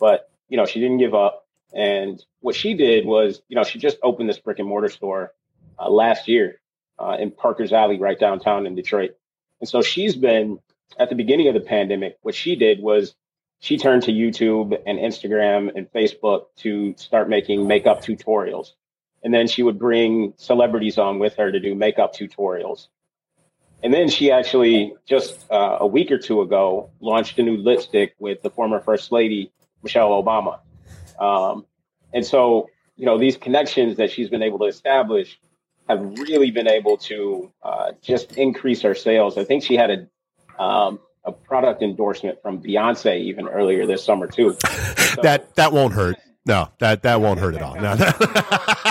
But 0.00 0.30
you 0.48 0.56
know, 0.56 0.64
she 0.64 0.80
didn't 0.80 0.98
give 0.98 1.14
up, 1.14 1.46
and 1.74 2.24
what 2.40 2.54
she 2.54 2.74
did 2.74 3.04
was, 3.04 3.42
you 3.48 3.56
know, 3.56 3.64
she 3.64 3.78
just 3.78 3.98
opened 4.02 4.28
this 4.28 4.38
brick 4.38 4.58
and 4.60 4.68
mortar 4.68 4.88
store 4.88 5.32
uh, 5.78 5.90
last 5.90 6.28
year 6.28 6.60
uh, 6.98 7.16
in 7.18 7.32
Parker's 7.32 7.72
Alley, 7.72 7.98
right 7.98 8.18
downtown 8.18 8.66
in 8.66 8.74
Detroit. 8.74 9.16
And 9.60 9.68
so 9.68 9.82
she's 9.82 10.14
been 10.14 10.58
at 10.98 11.08
the 11.08 11.16
beginning 11.16 11.48
of 11.48 11.54
the 11.54 11.60
pandemic. 11.60 12.16
What 12.22 12.34
she 12.34 12.54
did 12.54 12.80
was 12.80 13.14
she 13.58 13.78
turned 13.78 14.04
to 14.04 14.12
YouTube 14.12 14.78
and 14.86 14.98
Instagram 14.98 15.72
and 15.74 15.90
Facebook 15.90 16.46
to 16.58 16.94
start 16.96 17.28
making 17.28 17.66
makeup 17.66 18.02
tutorials. 18.02 18.72
And 19.26 19.34
then 19.34 19.48
she 19.48 19.64
would 19.64 19.76
bring 19.76 20.34
celebrities 20.36 20.98
on 20.98 21.18
with 21.18 21.34
her 21.34 21.50
to 21.50 21.58
do 21.58 21.74
makeup 21.74 22.14
tutorials. 22.14 22.86
And 23.82 23.92
then 23.92 24.08
she 24.08 24.30
actually 24.30 24.94
just 25.04 25.50
uh, 25.50 25.78
a 25.80 25.86
week 25.86 26.12
or 26.12 26.18
two 26.18 26.42
ago 26.42 26.90
launched 27.00 27.36
a 27.40 27.42
new 27.42 27.56
lipstick 27.56 28.14
with 28.20 28.40
the 28.42 28.50
former 28.50 28.78
First 28.78 29.10
Lady 29.10 29.50
Michelle 29.82 30.10
Obama. 30.10 30.60
Um, 31.18 31.66
and 32.14 32.24
so, 32.24 32.70
you 32.94 33.04
know, 33.04 33.18
these 33.18 33.36
connections 33.36 33.96
that 33.96 34.12
she's 34.12 34.30
been 34.30 34.44
able 34.44 34.60
to 34.60 34.66
establish 34.66 35.40
have 35.88 36.00
really 36.20 36.52
been 36.52 36.68
able 36.68 36.96
to 36.98 37.50
uh, 37.64 37.94
just 38.00 38.36
increase 38.36 38.82
her 38.82 38.94
sales. 38.94 39.36
I 39.36 39.42
think 39.42 39.64
she 39.64 39.74
had 39.74 39.90
a 39.90 40.62
um, 40.62 41.00
a 41.24 41.32
product 41.32 41.82
endorsement 41.82 42.40
from 42.42 42.62
Beyonce 42.62 43.18
even 43.22 43.48
earlier 43.48 43.86
this 43.86 44.04
summer 44.04 44.28
too. 44.28 44.56
So, 44.60 44.68
that 45.22 45.52
that 45.56 45.72
won't 45.72 45.94
hurt. 45.94 46.16
No, 46.46 46.68
that 46.78 47.02
that 47.02 47.20
won't 47.20 47.40
hurt 47.40 47.56
at 47.56 47.62
all. 47.62 47.74
No. 47.74 47.96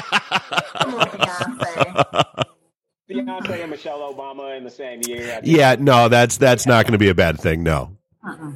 Beyonce. 1.76 2.46
Beyonce 3.10 3.62
and 3.62 3.72
Michelle 3.72 4.14
Obama 4.14 4.58
in 4.58 4.64
the 4.64 4.72
same 4.72 5.02
year. 5.08 5.40
Yeah, 5.44 5.76
no, 5.80 6.10
that's 6.10 6.38
that's 6.38 6.66
not 6.66 6.86
going 6.86 6.94
to 6.94 6.98
be 6.98 7.10
a 7.10 7.16
bad 7.16 7.40
thing. 7.40 7.64
No. 7.64 7.96
Uh-uh. 8.26 8.52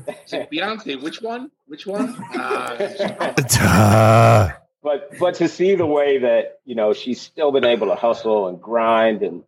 Beyonce, 0.51 1.01
which 1.01 1.21
one? 1.21 1.51
Which 1.67 1.85
one? 1.85 2.15
Uh, 2.35 2.89
but 4.83 5.19
but 5.19 5.35
to 5.35 5.47
see 5.47 5.75
the 5.75 5.85
way 5.85 6.17
that 6.17 6.59
you 6.65 6.73
know 6.73 6.93
she's 6.93 7.21
still 7.21 7.51
been 7.51 7.65
able 7.65 7.87
to 7.87 7.95
hustle 7.95 8.47
and 8.47 8.59
grind 8.59 9.21
and 9.21 9.43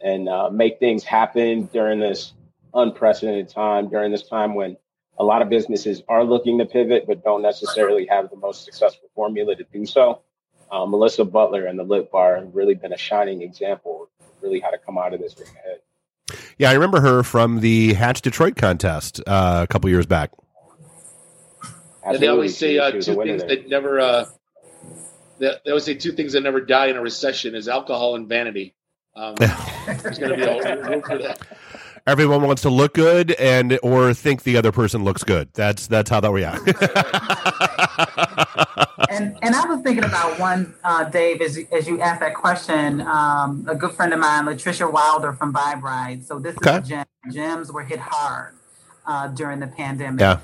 and 0.00 0.28
uh, 0.28 0.48
make 0.50 0.78
things 0.78 1.04
happen 1.04 1.66
during 1.72 2.00
this 2.00 2.32
unprecedented 2.74 3.48
time, 3.48 3.88
during 3.88 4.12
this 4.12 4.26
time 4.28 4.54
when 4.54 4.76
a 5.18 5.24
lot 5.24 5.42
of 5.42 5.48
businesses 5.48 6.02
are 6.08 6.24
looking 6.24 6.58
to 6.58 6.66
pivot 6.66 7.06
but 7.06 7.24
don't 7.24 7.42
necessarily 7.42 8.06
have 8.06 8.30
the 8.30 8.36
most 8.36 8.64
successful 8.64 9.08
formula 9.14 9.56
to 9.56 9.64
do 9.72 9.86
so. 9.86 10.20
Uh, 10.70 10.86
Melissa 10.86 11.24
Butler 11.24 11.66
and 11.66 11.78
the 11.78 11.84
Lip 11.84 12.10
Bar 12.10 12.36
have 12.36 12.54
really 12.54 12.74
been 12.74 12.92
a 12.92 12.98
shining 12.98 13.42
example 13.42 14.08
of 14.20 14.26
really 14.42 14.60
how 14.60 14.70
to 14.70 14.78
come 14.78 14.98
out 14.98 15.14
of 15.14 15.20
this 15.20 15.34
ahead. 15.40 15.80
Yeah, 16.58 16.70
I 16.70 16.72
remember 16.72 17.00
her 17.00 17.22
from 17.22 17.60
the 17.60 17.94
Hatch 17.94 18.22
Detroit 18.22 18.56
contest 18.56 19.20
uh, 19.26 19.60
a 19.62 19.66
couple 19.66 19.88
years 19.90 20.06
back. 20.06 20.32
they 22.18 22.26
always 22.26 22.56
say 22.56 22.78
uh, 22.78 22.90
two 22.90 23.00
things 23.00 23.42
there. 23.42 23.48
that 23.48 23.68
never 23.68 24.00
uh, 24.00 24.24
they, 25.38 25.52
they 25.64 25.70
always 25.70 25.84
say 25.84 25.94
two 25.94 26.12
things 26.12 26.32
that 26.32 26.42
never 26.42 26.60
die 26.60 26.86
in 26.86 26.96
a 26.96 27.00
recession 27.00 27.54
is 27.54 27.68
alcohol 27.68 28.16
and 28.16 28.28
vanity. 28.28 28.74
Um, 29.14 29.34
there's 29.86 30.18
going 30.18 30.30
to 30.30 30.36
be 30.36 30.42
a 30.42 30.82
room 30.82 31.02
for 31.02 31.18
that. 31.18 31.40
Everyone 32.06 32.42
wants 32.42 32.62
to 32.62 32.70
look 32.70 32.94
good 32.94 33.32
and 33.32 33.78
or 33.82 34.14
think 34.14 34.44
the 34.44 34.56
other 34.56 34.70
person 34.70 35.02
looks 35.02 35.24
good. 35.24 35.48
That's 35.54 35.88
that's 35.88 36.08
how 36.08 36.20
that 36.20 36.32
we 36.32 36.44
are. 36.44 36.56
and 39.10 39.36
and 39.42 39.56
I 39.56 39.66
was 39.66 39.80
thinking 39.82 40.04
about 40.04 40.38
one, 40.38 40.74
uh, 40.84 41.04
Dave, 41.04 41.40
as 41.40 41.58
as 41.72 41.88
you 41.88 42.00
asked 42.00 42.20
that 42.20 42.34
question. 42.34 43.00
Um, 43.00 43.66
a 43.68 43.74
good 43.74 43.92
friend 43.92 44.12
of 44.12 44.20
mine, 44.20 44.44
Latricia 44.44 44.90
Wilder 44.90 45.32
from 45.32 45.52
Vibe 45.52 45.82
Ride. 45.82 46.24
So 46.24 46.38
this 46.38 46.56
okay. 46.58 46.78
is 46.78 46.88
gym. 46.88 47.04
Gyms 47.30 47.72
were 47.72 47.82
hit 47.82 47.98
hard 47.98 48.54
uh, 49.06 49.28
during 49.28 49.58
the 49.58 49.66
pandemic. 49.66 50.20
Yeah. 50.20 50.38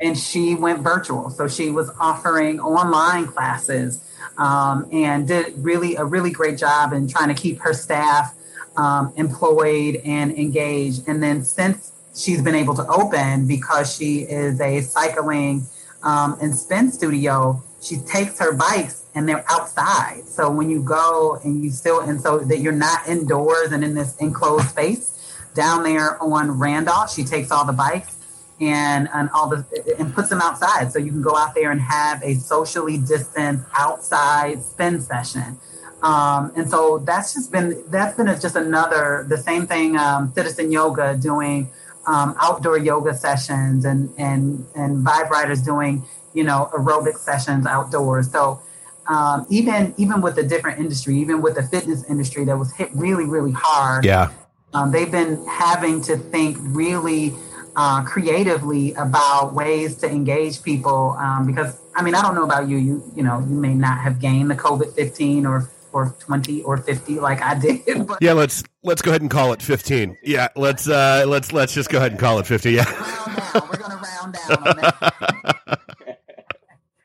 And 0.00 0.16
she 0.16 0.54
went 0.54 0.82
virtual, 0.82 1.30
so 1.30 1.48
she 1.48 1.70
was 1.70 1.90
offering 1.98 2.60
online 2.60 3.26
classes 3.26 4.08
um, 4.38 4.88
and 4.92 5.26
did 5.26 5.52
really 5.56 5.96
a 5.96 6.04
really 6.04 6.30
great 6.30 6.56
job 6.56 6.92
in 6.92 7.08
trying 7.08 7.34
to 7.34 7.40
keep 7.40 7.58
her 7.58 7.74
staff 7.74 8.32
um, 8.78 9.12
employed 9.16 9.96
and 10.04 10.30
engaged. 10.38 11.06
And 11.08 11.22
then 11.22 11.42
since 11.42 11.92
she's 12.14 12.40
been 12.40 12.54
able 12.54 12.74
to 12.76 12.86
open 12.86 13.46
because 13.46 13.94
she 13.94 14.20
is 14.20 14.60
a 14.60 14.80
cycling 14.80 15.66
um, 16.02 16.38
and 16.40 16.56
spin 16.56 16.90
studio, 16.92 17.62
she 17.82 17.96
takes 17.98 18.38
her 18.38 18.54
bikes 18.54 19.06
and 19.14 19.28
they're 19.28 19.44
outside. 19.50 20.22
So 20.26 20.50
when 20.50 20.70
you 20.70 20.82
go 20.82 21.40
and 21.44 21.62
you 21.62 21.70
still, 21.70 22.00
and 22.00 22.20
so 22.20 22.38
that 22.38 22.58
you're 22.58 22.72
not 22.72 23.06
indoors 23.08 23.72
and 23.72 23.84
in 23.84 23.94
this 23.94 24.16
enclosed 24.18 24.70
space 24.70 25.36
down 25.54 25.82
there 25.82 26.22
on 26.22 26.52
Randolph, 26.52 27.12
she 27.12 27.24
takes 27.24 27.50
all 27.50 27.66
the 27.66 27.72
bikes 27.72 28.14
and 28.60 29.08
and 29.14 29.30
all 29.30 29.48
the 29.48 29.64
and 30.00 30.12
puts 30.12 30.28
them 30.28 30.40
outside 30.40 30.90
so 30.92 30.98
you 30.98 31.12
can 31.12 31.22
go 31.22 31.36
out 31.36 31.54
there 31.54 31.70
and 31.70 31.80
have 31.80 32.20
a 32.24 32.34
socially 32.34 32.98
distanced 32.98 33.64
outside 33.76 34.60
spin 34.62 35.00
session 35.00 35.56
um, 36.02 36.52
and 36.54 36.70
so 36.70 36.98
that's 36.98 37.34
just 37.34 37.50
been 37.50 37.82
that's 37.88 38.16
been 38.16 38.28
a, 38.28 38.38
just 38.38 38.54
another 38.54 39.26
the 39.28 39.36
same 39.36 39.66
thing 39.66 39.96
um, 39.96 40.32
citizen 40.34 40.70
yoga 40.70 41.16
doing 41.16 41.70
um, 42.06 42.36
outdoor 42.40 42.78
yoga 42.78 43.14
sessions 43.14 43.84
and 43.84 44.10
and 44.16 44.64
and 44.74 45.04
vibe 45.04 45.28
riders 45.28 45.60
doing 45.62 46.04
you 46.34 46.44
know 46.44 46.70
aerobic 46.72 47.16
sessions 47.16 47.66
outdoors. 47.66 48.30
So 48.30 48.60
um, 49.08 49.46
even 49.50 49.92
even 49.96 50.20
with 50.20 50.36
the 50.36 50.42
different 50.42 50.78
industry 50.78 51.16
even 51.18 51.42
with 51.42 51.56
the 51.56 51.62
fitness 51.64 52.04
industry 52.08 52.44
that 52.44 52.56
was 52.56 52.72
hit 52.72 52.90
really 52.94 53.24
really 53.24 53.52
hard. 53.52 54.04
Yeah. 54.04 54.30
Um, 54.74 54.92
they've 54.92 55.10
been 55.10 55.44
having 55.46 56.02
to 56.02 56.16
think 56.16 56.58
really 56.60 57.34
uh, 57.74 58.04
creatively 58.04 58.92
about 58.94 59.54
ways 59.54 59.96
to 59.96 60.08
engage 60.08 60.62
people 60.62 61.16
um, 61.18 61.46
because 61.46 61.80
I 61.96 62.02
mean 62.02 62.14
I 62.14 62.22
don't 62.22 62.36
know 62.36 62.44
about 62.44 62.68
you 62.68 62.76
you 62.76 63.12
you 63.16 63.22
know 63.24 63.40
you 63.40 63.56
may 63.56 63.74
not 63.74 63.98
have 63.98 64.20
gained 64.20 64.50
the 64.50 64.56
COVID 64.56 64.94
fifteen 64.94 65.44
or 65.44 65.70
or 65.92 66.14
20 66.20 66.62
or 66.62 66.76
50 66.76 67.20
like 67.20 67.42
I 67.42 67.58
did. 67.58 67.82
But 68.06 68.18
yeah, 68.20 68.32
let's 68.32 68.62
let's 68.82 69.02
go 69.02 69.10
ahead 69.10 69.22
and 69.22 69.30
call 69.30 69.52
it 69.52 69.62
15. 69.62 70.16
Yeah, 70.22 70.48
let's 70.56 70.88
uh 70.88 71.24
let's 71.26 71.52
let's 71.52 71.74
just 71.74 71.90
go 71.90 71.98
ahead 71.98 72.12
and 72.12 72.20
call 72.20 72.38
it 72.38 72.46
50. 72.46 72.72
Yeah. 72.72 72.84
Round 72.84 73.70
We're 73.70 73.78
going 73.78 73.90
to 73.90 73.96
round 73.96 74.34
down 74.34 74.68
on 74.68 74.76
that. 74.76 75.78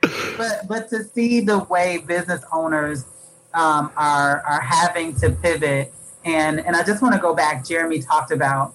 but 0.37 0.67
but 0.67 0.89
to 0.89 1.03
see 1.03 1.41
the 1.41 1.59
way 1.59 2.03
business 2.05 2.43
owners 2.51 3.05
um, 3.53 3.91
are 3.95 4.41
are 4.41 4.61
having 4.61 5.15
to 5.17 5.31
pivot 5.31 5.93
and 6.25 6.59
and 6.59 6.75
I 6.75 6.83
just 6.83 7.01
want 7.01 7.15
to 7.15 7.21
go 7.21 7.33
back 7.33 7.65
Jeremy 7.65 8.01
talked 8.01 8.31
about 8.31 8.73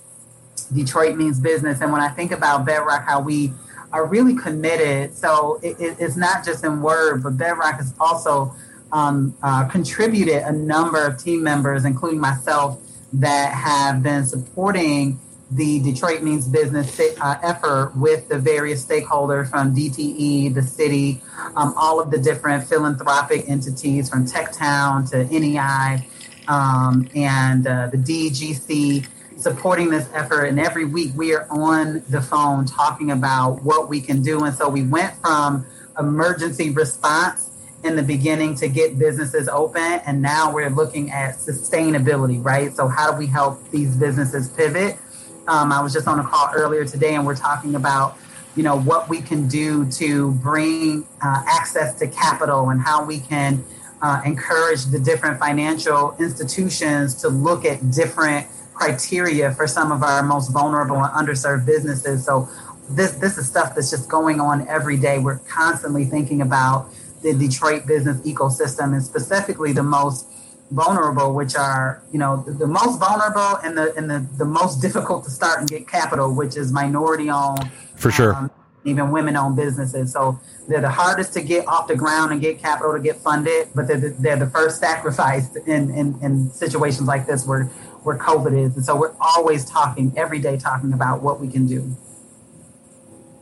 Detroit 0.73 1.17
means 1.17 1.41
business 1.41 1.81
and 1.81 1.93
when 1.93 2.01
I 2.01 2.09
think 2.09 2.33
about 2.33 2.65
Bedrock 2.65 3.05
how 3.05 3.21
we 3.21 3.53
are 3.93 4.07
really 4.07 4.37
committed 4.37 5.15
so 5.15 5.59
it, 5.63 5.81
it, 5.81 5.97
it's 5.99 6.17
not 6.17 6.45
just 6.45 6.65
in 6.65 6.81
word 6.81 7.23
but 7.23 7.37
Bedrock 7.37 7.81
is 7.81 7.95
also 7.99 8.55
um, 8.93 9.37
uh, 9.43 9.67
contributed 9.69 10.43
a 10.43 10.53
number 10.53 11.05
of 11.05 11.23
team 11.23 11.43
members, 11.43 11.85
including 11.85 12.21
myself, 12.21 12.81
that 13.13 13.53
have 13.53 14.03
been 14.03 14.25
supporting 14.25 15.19
the 15.51 15.81
Detroit 15.81 16.23
Means 16.23 16.47
Business 16.47 17.01
uh, 17.21 17.39
effort 17.43 17.93
with 17.97 18.29
the 18.29 18.39
various 18.39 18.85
stakeholders 18.85 19.49
from 19.49 19.75
DTE, 19.75 20.55
the 20.55 20.63
city, 20.63 21.23
um, 21.57 21.73
all 21.77 22.01
of 22.01 22.11
the 22.11 22.19
different 22.19 22.65
philanthropic 22.65 23.49
entities 23.49 24.11
from 24.11 24.27
TechTown 24.27 25.09
to 25.11 25.25
NEI 25.25 26.07
um, 26.49 27.09
and 27.15 27.67
uh, 27.67 27.89
the 27.89 27.97
DGC 27.97 29.07
supporting 29.39 29.89
this 29.89 30.09
effort. 30.13 30.45
And 30.45 30.61
every 30.61 30.85
week 30.85 31.13
we 31.15 31.35
are 31.35 31.47
on 31.51 32.03
the 32.11 32.21
phone 32.21 32.67
talking 32.67 33.11
about 33.11 33.63
what 33.63 33.89
we 33.89 34.01
can 34.01 34.21
do. 34.21 34.45
And 34.45 34.55
so 34.55 34.69
we 34.69 34.83
went 34.83 35.15
from 35.17 35.65
emergency 35.99 36.71
response 36.71 37.48
in 37.85 37.97
the 37.97 38.03
beginning 38.03 38.55
to 38.57 38.69
get 38.69 38.99
businesses 38.99 39.49
open 39.49 40.01
and 40.07 40.21
now 40.21 40.53
we're 40.53 40.71
looking 40.71 41.11
at 41.11 41.37
sustainability 41.37 42.45
right? 42.45 42.75
So 42.75 42.89
how 42.89 43.13
do 43.13 43.19
we 43.19 43.27
help 43.27 43.71
these 43.71 43.97
businesses 43.97 44.49
pivot? 44.49 44.97
Um, 45.47 45.73
i 45.73 45.81
was 45.81 45.93
just 45.95 46.07
on 46.07 46.19
a 46.19 46.25
call 46.25 46.51
earlier 46.55 46.85
today 46.85 47.15
and 47.15 47.25
we're 47.25 47.37
talking 47.37 47.75
about 47.75 48.19
you 48.57 48.63
know 48.63 48.79
what 48.81 49.09
we 49.09 49.21
can 49.21 49.47
do 49.49 49.89
to 49.93 50.33
bring 50.33 51.07
uh, 51.23 51.43
access 51.47 51.95
to 52.01 52.09
capital 52.09 52.71
and 52.71 52.81
how 52.81 53.05
we 53.05 53.21
can 53.21 53.65
uh, 54.03 54.21
encourage 54.25 54.85
the 54.87 54.99
different 54.99 55.39
financial 55.39 56.15
institutions 56.19 57.15
to 57.15 57.29
look 57.29 57.65
at 57.65 57.91
different 57.91 58.47
criteria 58.75 59.53
for 59.53 59.67
some 59.67 59.91
of 59.91 60.03
our 60.03 60.23
most 60.23 60.53
vulnerable 60.53 60.97
and 60.97 61.13
underserved 61.13 61.67
businesses. 61.67 62.25
So 62.25 62.49
this 62.91 63.13
this 63.13 63.37
is 63.37 63.47
stuff 63.47 63.75
that's 63.75 63.91
just 63.91 64.09
going 64.09 64.41
on 64.41 64.67
every 64.69 64.97
day. 64.97 65.19
We're 65.19 65.39
constantly 65.41 66.05
thinking 66.05 66.43
about 66.43 66.91
the 67.23 67.35
Detroit 67.35 67.87
business 67.87 68.19
ecosystem 68.23 68.93
and 68.93 69.03
specifically 69.03 69.73
the 69.73 69.83
most 69.83 70.27
vulnerable, 70.71 71.35
which 71.35 71.57
are, 71.57 72.03
you 72.13 72.19
know, 72.19 72.43
the, 72.47 72.53
the 72.53 72.67
most 72.67 72.99
vulnerable 72.99 73.59
and 73.65 73.77
the 73.77 73.95
and 73.97 74.11
the, 74.11 74.27
the 74.37 74.45
most 74.45 74.81
difficult 74.81 75.25
to 75.25 75.31
start 75.31 75.61
and 75.61 75.69
get 75.69 75.89
capital, 75.89 76.35
which 76.35 76.57
is 76.57 76.73
minority 76.73 77.31
owned. 77.31 77.71
For 77.97 78.11
sure. 78.11 78.35
Um, 78.35 78.51
even 78.85 79.11
women 79.11 79.37
owned 79.37 79.57
businesses. 79.57 80.13
So 80.13 80.39
they're 80.69 80.81
the 80.81 80.91
hardest 80.91 81.33
to 81.35 81.43
get 81.43 81.67
off 81.67 81.89
the 81.89 81.97
ground 81.97 82.33
and 82.33 82.41
get 82.41 82.59
capital 82.59 82.93
to 82.95 83.01
get 83.01 83.17
funded, 83.17 83.69
but 83.75 83.87
they're 83.87 83.99
the, 83.99 84.11
they're 84.19 84.37
the 84.37 84.47
first 84.47 84.79
sacrificed 84.79 85.57
in, 85.67 85.91
in, 85.91 86.19
in 86.23 86.51
situations 86.51 87.07
like 87.09 87.27
this 87.27 87.47
where 87.47 87.65
where 88.05 88.17
COVID 88.17 88.57
is. 88.57 88.77
And 88.77 88.85
so 88.85 88.97
we're 88.97 89.15
always 89.21 89.65
talking 89.65 90.13
every 90.17 90.39
day, 90.39 90.57
talking 90.57 90.93
about 90.93 91.23
what 91.23 91.41
we 91.41 91.49
can 91.49 91.67
do. 91.67 91.95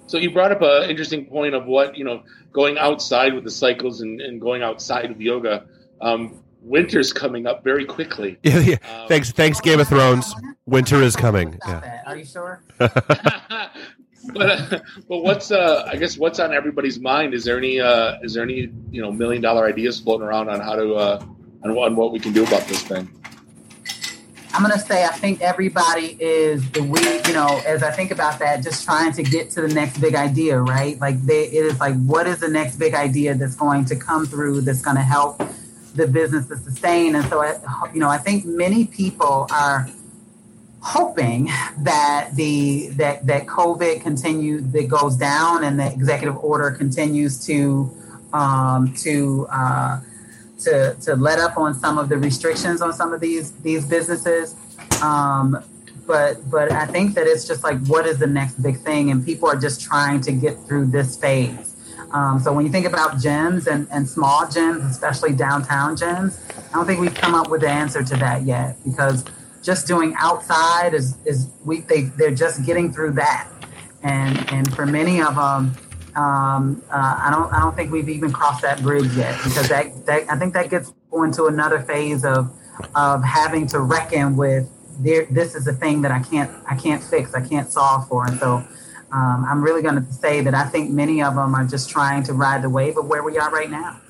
So 0.06 0.18
you 0.18 0.30
brought 0.30 0.52
up 0.52 0.62
an 0.62 0.88
interesting 0.88 1.26
point 1.26 1.54
of 1.54 1.66
what 1.66 1.96
you 1.96 2.04
know, 2.04 2.22
going 2.52 2.78
outside 2.78 3.34
with 3.34 3.44
the 3.44 3.50
cycles 3.50 4.00
and, 4.00 4.20
and 4.20 4.40
going 4.40 4.62
outside 4.62 5.08
with 5.10 5.20
yoga. 5.20 5.66
Um, 6.00 6.42
winter's 6.62 7.12
coming 7.12 7.46
up 7.46 7.62
very 7.62 7.84
quickly. 7.84 8.38
Yeah, 8.42 8.58
yeah. 8.60 8.74
Um, 8.88 9.08
thanks, 9.08 9.32
thanks, 9.32 9.60
Game 9.60 9.80
of 9.80 9.88
Thrones. 9.88 10.34
Winter 10.66 11.02
is 11.02 11.16
coming. 11.16 11.58
Yeah. 11.66 12.02
Are 12.06 12.16
you 12.16 12.24
sure? 12.24 12.62
but 12.78 14.72
uh, 14.72 14.78
but 15.08 15.18
what's 15.18 15.50
uh 15.50 15.84
I 15.86 15.96
guess 15.96 16.18
what's 16.18 16.38
on 16.38 16.52
everybody's 16.52 16.98
mind? 16.98 17.34
Is 17.34 17.44
there 17.44 17.58
any 17.58 17.80
uh 17.80 18.18
is 18.22 18.34
there 18.34 18.42
any 18.42 18.72
you 18.90 19.00
know 19.00 19.12
million 19.12 19.42
dollar 19.42 19.66
ideas 19.66 20.00
floating 20.00 20.26
around 20.26 20.48
on 20.48 20.60
how 20.60 20.74
to 20.74 20.94
uh 20.94 21.24
on, 21.64 21.70
on 21.70 21.96
what 21.96 22.12
we 22.12 22.18
can 22.18 22.32
do 22.32 22.44
about 22.44 22.66
this 22.66 22.82
thing? 22.82 23.08
I'm 24.56 24.62
gonna 24.62 24.78
say 24.78 25.04
I 25.04 25.08
think 25.08 25.42
everybody 25.42 26.16
is 26.18 26.70
the 26.70 26.82
we 26.82 26.98
you 27.28 27.34
know 27.34 27.60
as 27.66 27.82
I 27.82 27.90
think 27.90 28.10
about 28.10 28.38
that 28.38 28.64
just 28.64 28.86
trying 28.86 29.12
to 29.12 29.22
get 29.22 29.50
to 29.50 29.60
the 29.60 29.68
next 29.68 29.98
big 29.98 30.14
idea 30.14 30.58
right? 30.58 30.98
Like 30.98 31.20
they, 31.26 31.42
it 31.48 31.66
is 31.66 31.78
like 31.78 31.94
what 32.06 32.26
is 32.26 32.40
the 32.40 32.48
next 32.48 32.76
big 32.76 32.94
idea 32.94 33.34
that's 33.34 33.54
going 33.54 33.84
to 33.84 33.96
come 33.96 34.24
through 34.24 34.62
that's 34.62 34.80
going 34.80 34.96
to 34.96 35.02
help 35.02 35.42
the 35.94 36.06
business 36.06 36.46
to 36.48 36.56
sustain? 36.56 37.16
And 37.16 37.26
so 37.26 37.42
I, 37.42 37.60
you 37.92 38.00
know 38.00 38.08
I 38.08 38.16
think 38.16 38.46
many 38.46 38.86
people 38.86 39.46
are 39.50 39.90
hoping 40.80 41.50
that 41.80 42.30
the 42.32 42.88
that 42.92 43.26
that 43.26 43.44
COVID 43.44 44.00
continues 44.00 44.66
that 44.72 44.88
goes 44.88 45.16
down 45.16 45.64
and 45.64 45.78
the 45.78 45.92
executive 45.92 46.38
order 46.38 46.70
continues 46.70 47.44
to 47.44 47.94
um, 48.32 48.94
to 48.94 49.46
uh, 49.50 50.00
to 50.60 50.94
to 51.02 51.16
let 51.16 51.38
up 51.38 51.56
on 51.58 51.74
some 51.74 51.98
of 51.98 52.08
the 52.08 52.16
restrictions 52.16 52.80
on 52.80 52.92
some 52.92 53.12
of 53.12 53.20
these 53.20 53.52
these 53.62 53.86
businesses. 53.86 54.54
Um, 55.02 55.62
but 56.06 56.48
but 56.50 56.72
I 56.72 56.86
think 56.86 57.14
that 57.14 57.26
it's 57.26 57.46
just 57.46 57.62
like 57.64 57.78
what 57.86 58.06
is 58.06 58.18
the 58.18 58.26
next 58.26 58.62
big 58.62 58.78
thing, 58.78 59.10
and 59.10 59.24
people 59.24 59.48
are 59.48 59.56
just 59.56 59.80
trying 59.80 60.20
to 60.22 60.32
get 60.32 60.58
through 60.66 60.86
this 60.86 61.16
phase. 61.16 61.74
Um, 62.12 62.38
so 62.38 62.52
when 62.52 62.64
you 62.64 62.70
think 62.70 62.86
about 62.86 63.12
gyms 63.12 63.66
and, 63.66 63.88
and 63.90 64.08
small 64.08 64.42
gyms, 64.46 64.88
especially 64.88 65.32
downtown 65.32 65.96
gyms, 65.96 66.38
I 66.70 66.76
don't 66.76 66.86
think 66.86 67.00
we've 67.00 67.14
come 67.14 67.34
up 67.34 67.50
with 67.50 67.62
the 67.62 67.68
answer 67.68 68.02
to 68.04 68.16
that 68.16 68.44
yet 68.44 68.76
because 68.84 69.24
just 69.62 69.86
doing 69.86 70.14
outside 70.18 70.94
is 70.94 71.16
is 71.24 71.50
we 71.64 71.80
they 71.80 72.02
they're 72.02 72.34
just 72.34 72.64
getting 72.64 72.92
through 72.92 73.12
that, 73.12 73.48
and 74.02 74.52
and 74.52 74.74
for 74.74 74.86
many 74.86 75.20
of 75.20 75.34
them. 75.34 75.76
Um, 76.16 76.82
uh, 76.90 77.20
I 77.22 77.30
don't. 77.30 77.52
I 77.52 77.60
don't 77.60 77.76
think 77.76 77.92
we've 77.92 78.08
even 78.08 78.32
crossed 78.32 78.62
that 78.62 78.82
bridge 78.82 79.14
yet 79.14 79.38
because 79.44 79.68
that, 79.68 80.06
that 80.06 80.30
I 80.30 80.38
think 80.38 80.54
that 80.54 80.70
gets 80.70 80.92
into 81.12 81.46
another 81.46 81.80
phase 81.80 82.24
of 82.24 82.50
of 82.94 83.22
having 83.22 83.66
to 83.68 83.80
reckon 83.80 84.36
with 84.36 84.66
there. 84.98 85.26
This 85.26 85.54
is 85.54 85.66
a 85.66 85.74
thing 85.74 86.00
that 86.02 86.10
I 86.10 86.20
can't. 86.20 86.50
I 86.66 86.74
can't 86.74 87.02
fix. 87.02 87.34
I 87.34 87.46
can't 87.46 87.70
solve 87.70 88.08
for. 88.08 88.26
And 88.26 88.38
so, 88.38 88.64
um, 89.12 89.44
I'm 89.46 89.62
really 89.62 89.82
going 89.82 90.02
to 90.02 90.12
say 90.12 90.40
that 90.40 90.54
I 90.54 90.64
think 90.64 90.90
many 90.90 91.22
of 91.22 91.34
them 91.34 91.54
are 91.54 91.66
just 91.66 91.90
trying 91.90 92.22
to 92.24 92.32
ride 92.32 92.62
the 92.62 92.70
wave 92.70 92.96
of 92.96 93.06
where 93.06 93.22
we 93.22 93.36
are 93.36 93.50
right 93.50 93.70
now. 93.70 94.00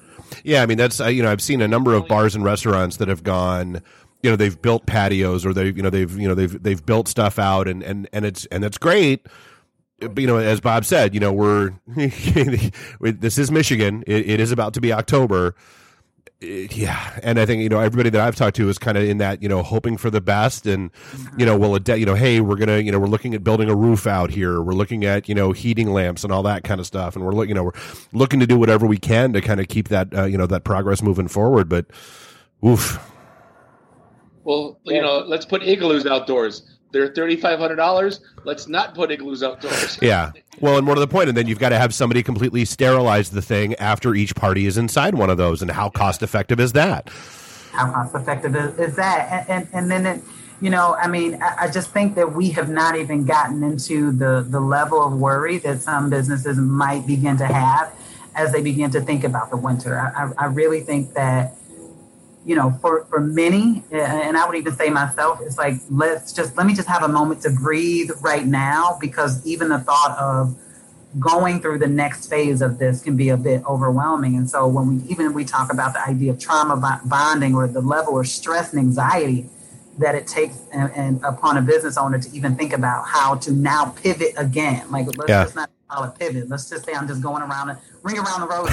Yeah, 0.45 0.63
I 0.63 0.67
mean 0.67 0.79
that's 0.79 1.01
you 1.01 1.25
know 1.25 1.33
I've 1.33 1.43
seen 1.43 1.61
a 1.61 1.69
number 1.69 1.93
of 1.93 2.07
bars 2.07 2.37
and 2.37 2.45
restaurants 2.45 2.99
that 2.99 3.09
have 3.09 3.25
gone 3.25 3.83
you 4.23 4.31
know 4.31 4.37
they've 4.37 4.61
built 4.61 4.87
patios 4.87 5.45
or 5.45 5.53
they've 5.53 5.77
you 5.77 5.83
know 5.83 5.91
they've 5.91 6.19
you 6.19 6.29
know 6.29 6.35
they've 6.35 6.63
they've 6.63 6.85
built 6.85 7.09
stuff 7.09 7.39
out 7.39 7.69
and 7.69 7.83
and 7.83 8.09
and 8.13 8.25
it's 8.25 8.47
and 8.47 8.65
it's 8.65 8.79
great 8.79 9.27
you 10.01 10.27
know 10.27 10.37
as 10.37 10.61
bob 10.61 10.85
said 10.85 11.15
you 11.15 11.21
know 11.21 11.33
we're 11.33 11.73
this 13.01 13.39
is 13.39 13.51
michigan 13.51 14.05
it, 14.07 14.29
it 14.29 14.41
is 14.41 14.53
about 14.53 14.75
to 14.75 14.81
be 14.81 14.93
october 14.93 15.55
it, 16.41 16.77
yeah 16.77 17.19
and 17.23 17.41
i 17.41 17.47
think 17.47 17.63
you 17.63 17.69
know 17.69 17.81
everybody 17.81 18.11
that 18.11 18.21
i've 18.21 18.37
talked 18.37 18.57
to 18.57 18.69
is 18.69 18.77
kind 18.77 18.99
of 18.99 19.05
in 19.05 19.19
that 19.19 19.43
you 19.43 19.49
know 19.49 19.63
hoping 19.63 19.97
for 19.97 20.11
the 20.11 20.21
best 20.21 20.67
and 20.67 20.91
you 21.39 21.47
know 21.47 21.57
well 21.57 21.79
you 21.79 22.05
know 22.05 22.15
hey 22.15 22.41
we're 22.41 22.57
gonna 22.57 22.79
you 22.79 22.93
know 22.93 22.99
we're 22.99 23.07
looking 23.07 23.35
at 23.35 23.43
building 23.43 23.71
a 23.71 23.75
roof 23.75 24.07
out 24.07 24.31
here 24.31 24.61
we're 24.61 24.75
looking 24.75 25.05
at 25.07 25.31
you 25.31 25.35
know 25.35 25.53
heating 25.53 25.91
lamps 25.93 26.25
and 26.25 26.33
all 26.33 26.43
that 26.43 26.63
kind 26.63 26.79
of 26.79 26.87
stuff 26.87 27.17
and 27.17 27.25
we're 27.25 27.33
looking 27.33 27.51
you 27.51 27.55
know 27.55 27.65
we're 27.65 27.81
looking 28.13 28.39
to 28.39 28.47
do 28.47 28.59
whatever 28.59 28.87
we 28.87 28.99
can 28.99 29.33
to 29.33 29.41
kind 29.41 29.61
of 29.61 29.69
keep 29.69 29.89
that 29.89 30.15
uh, 30.15 30.25
you 30.25 30.37
know 30.37 30.47
that 30.47 30.63
progress 30.63 31.03
moving 31.03 31.29
forward 31.29 31.71
but 31.71 31.87
oof 32.65 32.99
well, 34.47 34.79
you 34.85 35.03
know, 35.03 35.25
let's 35.27 35.45
put 35.45 35.65
igloos 35.65 36.07
outdoors. 36.07 36.76
They're 36.97 37.09
thirty 37.09 37.37
five 37.37 37.59
hundred 37.59 37.77
dollars. 37.77 38.21
Let's 38.45 38.69
not 38.69 38.95
put 38.95 39.11
igloos 39.11 39.43
outdoors. 39.43 39.99
yeah. 40.03 40.33
Well, 40.61 40.79
and 40.79 40.87
more 40.87 40.95
to 40.95 41.01
the 41.01 41.07
point, 41.07 41.29
and 41.29 41.37
then 41.37 41.47
you've 41.47 41.59
got 41.59 41.69
to 41.69 41.79
have 41.79 41.93
somebody 41.93 42.23
completely 42.23 42.65
sterilize 42.65 43.29
the 43.29 43.43
thing 43.43 43.75
after 43.75 44.15
each 44.15 44.35
party 44.35 44.65
is 44.65 44.79
inside 44.79 45.15
one 45.15 45.29
of 45.29 45.37
those. 45.37 45.61
And 45.61 45.71
how 45.71 45.91
cost 45.91 46.23
effective 46.23 46.59
is 46.59 46.73
that? 46.73 47.11
How 47.73 47.93
cost 47.93 48.15
effective 48.15 48.57
is, 48.57 48.79
is 48.79 48.97
that? 48.97 49.47
And, 49.51 49.51
and, 49.51 49.69
and 49.75 49.91
then 49.91 50.07
it, 50.07 50.25
you 50.63 50.71
know, 50.71 50.95
I 50.95 51.07
mean, 51.07 51.35
I, 51.43 51.65
I, 51.65 51.71
just 51.71 51.91
think 51.91 52.15
that 52.15 52.33
we 52.33 52.49
have 52.53 52.71
not 52.71 52.97
even 52.97 53.27
gotten 53.27 53.63
into 53.63 54.11
the 54.13 54.47
the 54.49 54.61
level 54.61 55.07
of 55.07 55.13
worry 55.13 55.59
that 55.59 55.83
some 55.83 56.09
businesses 56.09 56.57
might 56.57 57.07
begin 57.07 57.37
to 57.37 57.47
have 57.47 57.93
as 58.35 58.53
they 58.53 58.63
begin 58.63 58.91
to 58.93 59.03
think 59.03 59.23
about 59.23 59.51
the 59.51 59.59
winter. 59.59 59.99
I, 59.99 60.33
I 60.39 60.47
really 60.47 60.81
think 60.81 61.13
that 61.13 61.57
you 62.47 62.55
know, 62.55 62.71
for, 62.81 63.05
for 63.07 63.21
many, 63.21 63.83
and 63.91 64.37
I 64.37 64.47
would 64.47 64.57
even 64.57 64.73
say 64.73 64.89
myself, 64.89 65.41
it's 65.43 65.59
like, 65.59 65.75
let's 65.91 66.33
just, 66.33 66.57
let 66.57 66.65
me 66.65 66.75
just 66.75 66.87
have 66.87 67.03
a 67.03 67.09
moment 67.09 67.43
to 67.43 67.51
breathe 67.51 68.11
right 68.21 68.47
now 68.47 68.97
because 69.01 69.45
even 69.45 69.69
the 69.69 69.81
thought 69.81 70.17
of 70.17 70.57
going 71.19 71.61
through 71.61 71.79
the 71.79 71.89
next 71.89 72.29
phase 72.29 72.63
of 72.63 72.79
this 72.79 73.03
can 73.03 73.17
be 73.17 73.31
a 73.31 73.37
bit 73.37 73.65
overwhelming. 73.67 74.37
And 74.37 74.49
so 74.49 74.69
when 74.69 75.03
we, 75.03 75.11
even 75.11 75.35
we 75.35 75.45
talk 75.45 75.73
about 75.73 75.93
the 75.93 76.09
idea 76.09 76.31
of 76.31 76.39
trauma 76.39 77.01
bonding 77.05 77.57
or 77.57 77.67
the 77.67 77.81
level 77.81 78.21
of 78.21 78.29
stress 78.29 78.73
and 78.73 78.79
anxiety 78.79 79.51
that 79.99 80.15
it 80.15 80.29
takes 80.29 80.57
and, 80.73 80.93
and 80.95 81.25
upon 81.25 81.57
a 81.57 81.63
business 81.63 81.97
owner 81.97 82.21
to 82.21 82.31
even 82.33 82.55
think 82.55 82.73
about 82.73 83.09
how 83.09 83.35
to 83.37 83.51
now 83.51 83.87
pivot 84.03 84.35
again. 84.37 84.89
Like, 84.93 85.07
let's 85.17 85.29
yeah. 85.29 85.43
just 85.43 85.57
not 85.57 85.69
call 85.89 86.05
it 86.05 86.17
pivot. 86.17 86.49
Let's 86.49 86.71
just 86.71 86.85
say 86.85 86.93
I'm 86.93 87.09
just 87.09 87.23
going 87.23 87.43
around 87.43 87.71
and 87.71 87.79
ring 88.05 88.19
around 88.19 88.43
the 88.43 88.47
road. 88.47 88.71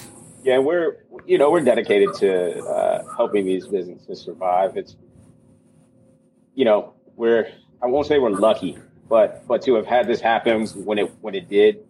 Yeah, 0.46 0.58
we're 0.58 0.98
you 1.26 1.38
know 1.38 1.50
we're 1.50 1.64
dedicated 1.64 2.14
to 2.20 2.60
uh, 2.64 3.16
helping 3.16 3.44
these 3.44 3.66
businesses 3.66 4.20
survive. 4.20 4.76
It's 4.76 4.94
you 6.54 6.64
know 6.64 6.94
we're 7.16 7.50
I 7.82 7.86
won't 7.86 8.06
say 8.06 8.20
we're 8.20 8.30
lucky, 8.30 8.78
but 9.08 9.44
but 9.48 9.62
to 9.62 9.74
have 9.74 9.86
had 9.86 10.06
this 10.06 10.20
happen 10.20 10.68
when 10.84 10.98
it 10.98 11.12
when 11.20 11.34
it 11.34 11.48
did, 11.48 11.84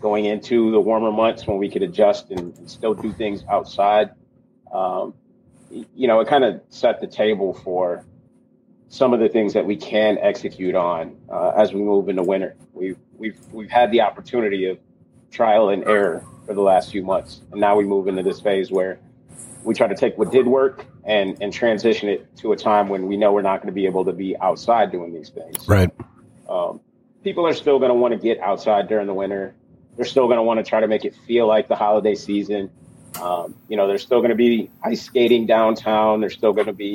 going 0.00 0.24
into 0.24 0.72
the 0.72 0.80
warmer 0.80 1.12
months 1.12 1.46
when 1.46 1.58
we 1.58 1.70
could 1.70 1.84
adjust 1.84 2.32
and, 2.32 2.52
and 2.58 2.68
still 2.68 2.94
do 2.94 3.12
things 3.12 3.44
outside, 3.48 4.10
um, 4.72 5.14
you 5.70 6.08
know, 6.08 6.18
it 6.18 6.26
kind 6.26 6.42
of 6.42 6.62
set 6.68 7.00
the 7.00 7.06
table 7.06 7.54
for 7.54 8.04
some 8.88 9.14
of 9.14 9.20
the 9.20 9.28
things 9.28 9.52
that 9.52 9.64
we 9.64 9.76
can 9.76 10.18
execute 10.18 10.74
on 10.74 11.16
uh, 11.28 11.50
as 11.50 11.72
we 11.72 11.80
move 11.80 12.08
into 12.08 12.24
winter. 12.24 12.56
We've 12.72 12.98
we've 13.16 13.38
we've 13.52 13.70
had 13.70 13.92
the 13.92 14.00
opportunity 14.00 14.66
of 14.66 14.80
trial 15.30 15.68
and 15.68 15.84
error 15.84 16.24
for 16.46 16.54
the 16.54 16.60
last 16.60 16.90
few 16.90 17.02
months. 17.02 17.40
And 17.52 17.60
now 17.60 17.76
we 17.76 17.84
move 17.84 18.08
into 18.08 18.22
this 18.22 18.40
phase 18.40 18.70
where 18.70 18.98
we 19.64 19.74
try 19.74 19.86
to 19.86 19.94
take 19.94 20.16
what 20.18 20.30
did 20.32 20.46
work 20.46 20.84
and 21.04 21.40
and 21.40 21.52
transition 21.52 22.08
it 22.08 22.36
to 22.38 22.52
a 22.52 22.56
time 22.56 22.88
when 22.88 23.06
we 23.06 23.16
know 23.16 23.32
we're 23.32 23.42
not 23.42 23.58
going 23.58 23.68
to 23.68 23.72
be 23.72 23.86
able 23.86 24.04
to 24.04 24.12
be 24.12 24.36
outside 24.38 24.90
doing 24.90 25.12
these 25.12 25.30
things. 25.30 25.68
Right. 25.68 25.90
Um, 26.48 26.80
people 27.22 27.46
are 27.46 27.54
still 27.54 27.78
going 27.78 27.90
to 27.90 27.94
want 27.94 28.12
to 28.12 28.18
get 28.18 28.38
outside 28.40 28.88
during 28.88 29.06
the 29.06 29.14
winter. 29.14 29.54
They're 29.96 30.06
still 30.06 30.26
going 30.26 30.38
to 30.38 30.42
want 30.42 30.58
to 30.58 30.64
try 30.64 30.80
to 30.80 30.88
make 30.88 31.04
it 31.04 31.14
feel 31.26 31.46
like 31.46 31.68
the 31.68 31.76
holiday 31.76 32.14
season. 32.14 32.70
Um, 33.20 33.56
you 33.68 33.76
know, 33.76 33.86
there's 33.86 34.02
still 34.02 34.20
going 34.20 34.30
to 34.30 34.36
be 34.36 34.70
ice 34.82 35.02
skating 35.02 35.46
downtown. 35.46 36.20
There's 36.20 36.34
still 36.34 36.52
going 36.52 36.68
to 36.68 36.72
be, 36.72 36.94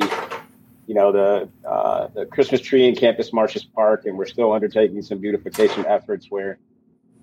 you 0.86 0.94
know, 0.94 1.12
the 1.12 1.48
uh, 1.68 2.08
the 2.08 2.26
Christmas 2.26 2.60
tree 2.60 2.88
in 2.88 2.96
Campus 2.96 3.32
Martius 3.32 3.64
Park, 3.64 4.06
and 4.06 4.16
we're 4.16 4.26
still 4.26 4.52
undertaking 4.52 5.02
some 5.02 5.18
beautification 5.18 5.84
efforts 5.86 6.26
where 6.30 6.58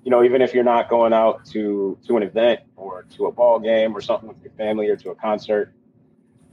you 0.04 0.12
know, 0.12 0.24
even 0.24 0.42
if 0.42 0.54
you're 0.54 0.64
not 0.64 0.90
going 0.90 1.14
out 1.14 1.46
to 1.48 1.98
to 2.08 2.18
an 2.18 2.24
event 2.24 2.62
or 2.76 3.06
to 3.16 3.28
a 3.28 3.32
ball 3.32 3.60
game 3.60 3.96
or 3.96 4.02
something 4.02 4.28
with 4.28 4.42
your 4.44 4.52
family 4.54 4.90
or 4.90 4.96
to 4.98 5.12
a 5.12 5.16
concert, 5.16 5.74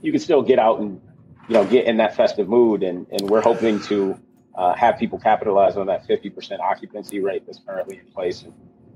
you 0.01 0.11
can 0.11 0.21
still 0.21 0.41
get 0.41 0.59
out 0.59 0.79
and 0.79 1.01
you 1.47 1.53
know 1.53 1.65
get 1.65 1.85
in 1.85 1.97
that 1.97 2.15
festive 2.15 2.47
mood. 2.47 2.83
And 2.83 3.07
and 3.11 3.29
we're 3.29 3.41
hoping 3.41 3.79
to 3.81 4.17
uh, 4.55 4.73
have 4.75 4.97
people 4.97 5.19
capitalize 5.19 5.77
on 5.77 5.87
that 5.87 6.05
50% 6.07 6.59
occupancy 6.59 7.19
rate 7.19 7.43
that's 7.45 7.59
currently 7.65 7.97
in 7.99 8.05
place 8.07 8.43
and 8.43 8.53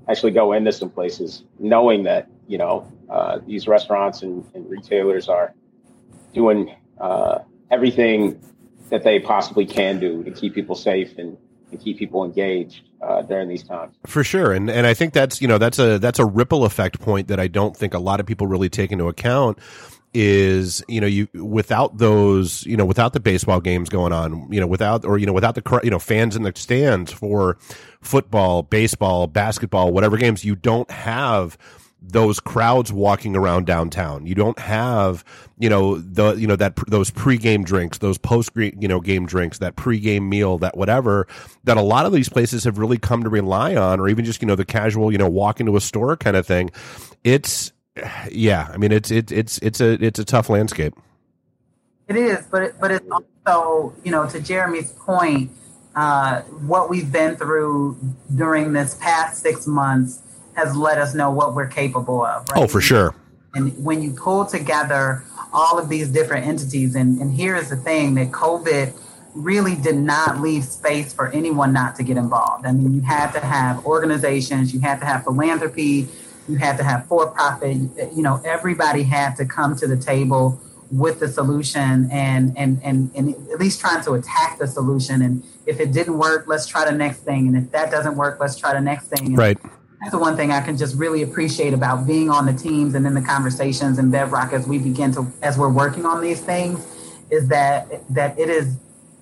actually 0.08 0.32
go 0.32 0.52
into 0.52 0.70
some 0.70 0.90
places 0.90 1.44
knowing 1.58 2.04
that 2.04 2.28
you 2.46 2.58
know 2.58 2.90
uh, 3.08 3.38
these 3.46 3.66
restaurants 3.66 4.22
and, 4.22 4.48
and, 4.54 4.68
retailers 4.68 5.28
are 5.28 5.54
doing 6.34 6.74
uh, 7.00 7.38
everything 7.70 8.40
that 8.90 9.02
they 9.02 9.18
possibly 9.18 9.64
can 9.64 9.98
do 9.98 10.22
to 10.22 10.30
keep 10.30 10.54
people 10.54 10.74
safe 10.74 11.18
and, 11.18 11.36
and 11.70 11.80
keep 11.80 11.98
people 11.98 12.24
engaged 12.24 12.82
uh, 13.02 13.22
during 13.22 13.48
these 13.48 13.62
times. 13.62 13.94
For 14.06 14.24
sure, 14.24 14.52
and 14.52 14.70
and 14.70 14.86
I 14.86 14.94
think 14.94 15.12
that's 15.12 15.40
you 15.40 15.48
know 15.48 15.58
that's 15.58 15.78
a 15.78 15.98
that's 15.98 16.18
a 16.18 16.24
ripple 16.24 16.64
effect 16.64 17.00
point 17.00 17.28
that 17.28 17.40
I 17.40 17.48
don't 17.48 17.76
think 17.76 17.94
a 17.94 17.98
lot 17.98 18.20
of 18.20 18.26
people 18.26 18.46
really 18.46 18.68
take 18.68 18.92
into 18.92 19.08
account 19.08 19.58
is 20.14 20.82
you 20.88 20.98
know 20.98 21.06
you 21.06 21.28
without 21.34 21.98
those 21.98 22.64
you 22.64 22.76
know 22.76 22.86
without 22.86 23.12
the 23.12 23.20
baseball 23.20 23.60
games 23.60 23.90
going 23.90 24.14
on 24.14 24.50
you 24.50 24.58
know 24.58 24.66
without 24.66 25.04
or 25.04 25.18
you 25.18 25.26
know 25.26 25.32
without 25.32 25.54
the 25.54 25.80
you 25.84 25.90
know 25.90 25.98
fans 25.98 26.34
in 26.34 26.42
the 26.42 26.52
stands 26.56 27.12
for 27.12 27.58
football 28.00 28.62
baseball 28.62 29.26
basketball 29.26 29.92
whatever 29.92 30.16
games 30.16 30.42
you 30.42 30.56
don't 30.56 30.90
have 30.90 31.58
those 32.00 32.40
crowds 32.40 32.92
walking 32.92 33.34
around 33.34 33.66
downtown. 33.66 34.26
You 34.26 34.34
don't 34.34 34.58
have, 34.58 35.24
you 35.58 35.68
know, 35.68 35.98
the 35.98 36.34
you 36.34 36.46
know 36.46 36.56
that 36.56 36.76
those 36.86 37.10
pregame 37.10 37.64
drinks, 37.64 37.98
those 37.98 38.18
post 38.18 38.50
you 38.54 38.88
know 38.88 39.00
game 39.00 39.26
drinks, 39.26 39.58
that 39.58 39.76
pregame 39.76 40.28
meal, 40.28 40.58
that 40.58 40.76
whatever 40.76 41.26
that 41.64 41.76
a 41.76 41.82
lot 41.82 42.06
of 42.06 42.12
these 42.12 42.28
places 42.28 42.64
have 42.64 42.78
really 42.78 42.98
come 42.98 43.22
to 43.22 43.28
rely 43.28 43.74
on, 43.74 44.00
or 44.00 44.08
even 44.08 44.24
just 44.24 44.42
you 44.42 44.46
know 44.46 44.56
the 44.56 44.64
casual, 44.64 45.10
you 45.10 45.18
know, 45.18 45.28
walk 45.28 45.60
into 45.60 45.76
a 45.76 45.80
store 45.80 46.16
kind 46.16 46.36
of 46.36 46.46
thing. 46.46 46.70
It's 47.24 47.72
yeah, 48.30 48.68
I 48.72 48.76
mean 48.76 48.92
it's 48.92 49.10
it's 49.10 49.32
it's 49.32 49.58
it's 49.58 49.80
a 49.80 49.92
it's 50.04 50.18
a 50.18 50.24
tough 50.24 50.48
landscape. 50.48 50.94
It 52.08 52.16
is, 52.16 52.46
but 52.50 52.62
it, 52.62 52.74
but 52.80 52.90
it's 52.90 53.06
also 53.10 53.94
you 54.04 54.12
know 54.12 54.28
to 54.28 54.40
Jeremy's 54.40 54.92
point, 54.92 55.50
uh, 55.94 56.42
what 56.42 56.88
we've 56.90 57.10
been 57.10 57.36
through 57.36 57.98
during 58.34 58.74
this 58.74 58.94
past 59.00 59.42
six 59.42 59.66
months 59.66 60.20
has 60.56 60.76
let 60.76 60.98
us 60.98 61.14
know 61.14 61.30
what 61.30 61.54
we're 61.54 61.68
capable 61.68 62.24
of. 62.24 62.48
Right? 62.50 62.62
Oh, 62.62 62.66
for 62.66 62.80
sure. 62.80 63.14
And 63.54 63.72
when 63.84 64.02
you 64.02 64.12
pull 64.12 64.44
together 64.44 65.24
all 65.52 65.78
of 65.78 65.88
these 65.88 66.08
different 66.08 66.46
entities, 66.46 66.94
and, 66.94 67.20
and 67.20 67.32
here 67.32 67.56
is 67.56 67.70
the 67.70 67.76
thing 67.76 68.14
that 68.14 68.30
COVID 68.30 68.92
really 69.34 69.74
did 69.76 69.96
not 69.96 70.40
leave 70.40 70.64
space 70.64 71.12
for 71.12 71.28
anyone 71.28 71.72
not 71.72 71.94
to 71.96 72.02
get 72.02 72.16
involved. 72.16 72.66
I 72.66 72.72
mean, 72.72 72.94
you 72.94 73.02
had 73.02 73.32
to 73.32 73.40
have 73.40 73.84
organizations, 73.84 74.72
you 74.72 74.80
had 74.80 74.98
to 75.00 75.06
have 75.06 75.24
philanthropy, 75.24 76.08
you 76.48 76.56
had 76.56 76.76
to 76.78 76.84
have 76.84 77.06
for 77.06 77.30
profit, 77.30 77.76
you 78.14 78.22
know, 78.22 78.40
everybody 78.44 79.02
had 79.02 79.36
to 79.36 79.44
come 79.44 79.76
to 79.76 79.86
the 79.86 79.96
table 79.96 80.60
with 80.90 81.20
the 81.20 81.28
solution 81.28 82.08
and, 82.10 82.56
and, 82.56 82.80
and, 82.82 83.10
and 83.14 83.34
at 83.50 83.58
least 83.58 83.80
trying 83.80 84.02
to 84.04 84.12
attack 84.12 84.58
the 84.58 84.66
solution. 84.66 85.20
And 85.20 85.44
if 85.66 85.80
it 85.80 85.92
didn't 85.92 86.16
work, 86.16 86.44
let's 86.46 86.66
try 86.66 86.84
the 86.84 86.96
next 86.96 87.18
thing. 87.18 87.46
And 87.48 87.56
if 87.56 87.72
that 87.72 87.90
doesn't 87.90 88.16
work, 88.16 88.38
let's 88.40 88.56
try 88.56 88.72
the 88.72 88.80
next 88.80 89.08
thing. 89.08 89.26
And 89.26 89.38
right. 89.38 89.58
That's 90.00 90.12
the 90.12 90.18
one 90.18 90.36
thing 90.36 90.50
I 90.50 90.60
can 90.60 90.76
just 90.76 90.94
really 90.96 91.22
appreciate 91.22 91.72
about 91.72 92.06
being 92.06 92.30
on 92.30 92.46
the 92.46 92.52
teams 92.52 92.94
and 92.94 93.06
in 93.06 93.14
the 93.14 93.22
conversations 93.22 93.98
and 93.98 94.12
Bedrock 94.12 94.52
as 94.52 94.66
we 94.66 94.78
begin 94.78 95.12
to, 95.12 95.26
as 95.42 95.56
we're 95.56 95.72
working 95.72 96.04
on 96.04 96.20
these 96.20 96.40
things, 96.40 96.86
is 97.30 97.48
that 97.48 98.02
that 98.10 98.38
it 98.38 98.48
is 98.48 98.76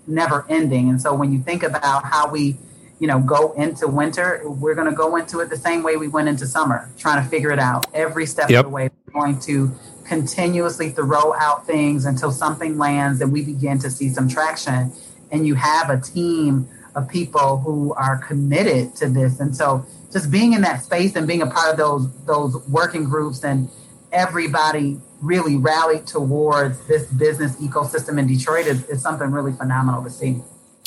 never 0.06 0.44
ending. 0.48 0.88
And 0.90 1.00
so 1.00 1.14
when 1.14 1.32
you 1.32 1.40
think 1.40 1.62
about 1.62 2.04
how 2.04 2.28
we, 2.28 2.56
you 2.98 3.06
know, 3.06 3.20
go 3.20 3.52
into 3.52 3.86
winter, 3.86 4.42
we're 4.44 4.74
going 4.74 4.90
to 4.90 4.96
go 4.96 5.16
into 5.16 5.40
it 5.40 5.48
the 5.48 5.56
same 5.56 5.82
way 5.82 5.96
we 5.96 6.08
went 6.08 6.28
into 6.28 6.46
summer, 6.46 6.90
trying 6.98 7.22
to 7.22 7.28
figure 7.28 7.50
it 7.50 7.58
out 7.58 7.86
every 7.94 8.26
step 8.26 8.50
yep. 8.50 8.64
of 8.64 8.70
the 8.70 8.74
way. 8.74 8.90
We're 9.06 9.20
going 9.20 9.38
to 9.40 9.72
continuously 10.04 10.90
throw 10.90 11.34
out 11.34 11.66
things 11.66 12.04
until 12.04 12.30
something 12.30 12.76
lands 12.76 13.20
and 13.20 13.32
we 13.32 13.42
begin 13.42 13.78
to 13.78 13.90
see 13.90 14.10
some 14.10 14.28
traction. 14.28 14.92
And 15.30 15.46
you 15.46 15.54
have 15.54 15.88
a 15.88 15.98
team 15.98 16.68
of 16.94 17.08
people 17.08 17.58
who 17.58 17.94
are 17.94 18.18
committed 18.18 18.94
to 18.96 19.08
this. 19.08 19.40
And 19.40 19.56
so 19.56 19.86
just 20.14 20.30
being 20.30 20.52
in 20.52 20.62
that 20.62 20.82
space 20.82 21.16
and 21.16 21.26
being 21.26 21.42
a 21.42 21.46
part 21.46 21.72
of 21.72 21.76
those 21.76 22.24
those 22.24 22.66
working 22.68 23.04
groups 23.04 23.44
and 23.44 23.68
everybody 24.12 24.98
really 25.20 25.56
rallied 25.56 26.06
towards 26.06 26.86
this 26.86 27.04
business 27.06 27.56
ecosystem 27.56 28.18
in 28.18 28.26
Detroit 28.26 28.66
is, 28.66 28.88
is 28.88 29.02
something 29.02 29.30
really 29.32 29.52
phenomenal 29.52 30.04
to 30.04 30.10
see. 30.10 30.40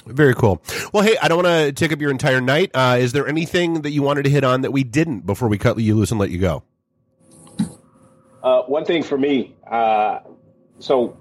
Very 0.05 0.33
cool. 0.33 0.61
Well, 0.93 1.03
hey, 1.03 1.17
I 1.21 1.27
don't 1.27 1.43
want 1.43 1.47
to 1.47 1.73
take 1.73 1.91
up 1.91 1.99
your 1.99 2.09
entire 2.11 2.39
night. 2.39 2.71
Uh, 2.73 2.97
is 2.97 3.11
there 3.11 3.27
anything 3.27 3.81
that 3.81 3.89
you 3.91 4.01
wanted 4.01 4.23
to 4.23 4.29
hit 4.29 4.45
on 4.45 4.61
that 4.61 4.71
we 4.71 4.85
didn't 4.85 5.25
before 5.25 5.49
we 5.49 5.57
cut 5.57 5.77
you 5.77 5.95
loose 5.95 6.11
and 6.11 6.19
let 6.19 6.29
you 6.29 6.39
go? 6.39 6.63
Uh, 8.41 8.61
one 8.63 8.85
thing 8.85 9.03
for 9.03 9.17
me, 9.17 9.57
uh, 9.69 10.19
so 10.79 11.17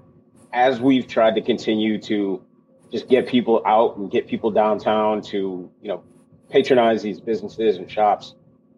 as 0.53 0.79
we've 0.79 1.07
tried 1.07 1.35
to 1.35 1.41
continue 1.41 1.99
to 2.03 2.41
just 2.89 3.09
get 3.09 3.27
people 3.27 3.61
out 3.65 3.97
and 3.97 4.09
get 4.09 4.27
people 4.27 4.49
downtown 4.51 5.21
to, 5.21 5.69
you 5.81 5.87
know, 5.89 6.03
patronize 6.49 7.01
these 7.01 7.19
businesses 7.19 7.77
and 7.77 7.89
shops, 7.89 8.35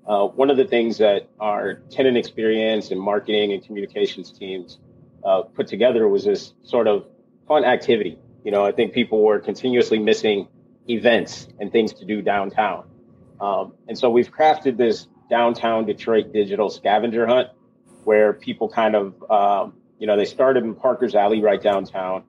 uh, 0.07 0.25
one 0.25 0.49
of 0.49 0.57
the 0.57 0.65
things 0.65 0.97
that 0.97 1.29
our 1.39 1.75
tenant 1.91 2.17
experience 2.17 2.91
and 2.91 2.99
marketing 2.99 3.53
and 3.53 3.63
communications 3.63 4.31
teams 4.31 4.79
uh, 5.23 5.41
put 5.41 5.67
together 5.67 6.07
was 6.07 6.25
this 6.25 6.53
sort 6.63 6.87
of 6.87 7.05
fun 7.47 7.63
activity. 7.63 8.17
You 8.43 8.51
know, 8.51 8.65
I 8.65 8.71
think 8.71 8.93
people 8.93 9.23
were 9.23 9.39
continuously 9.39 9.99
missing 9.99 10.47
events 10.89 11.47
and 11.59 11.71
things 11.71 11.93
to 11.93 12.05
do 12.05 12.21
downtown. 12.21 12.89
Um, 13.39 13.73
and 13.87 13.97
so 13.97 14.09
we've 14.09 14.31
crafted 14.31 14.77
this 14.77 15.07
downtown 15.29 15.85
Detroit 15.85 16.33
digital 16.33 16.69
scavenger 16.69 17.27
hunt 17.27 17.49
where 18.03 18.33
people 18.33 18.69
kind 18.69 18.95
of, 18.95 19.31
um, 19.31 19.73
you 19.99 20.07
know, 20.07 20.17
they 20.17 20.25
started 20.25 20.63
in 20.63 20.73
Parker's 20.73 21.13
Alley 21.13 21.41
right 21.41 21.61
downtown. 21.61 22.23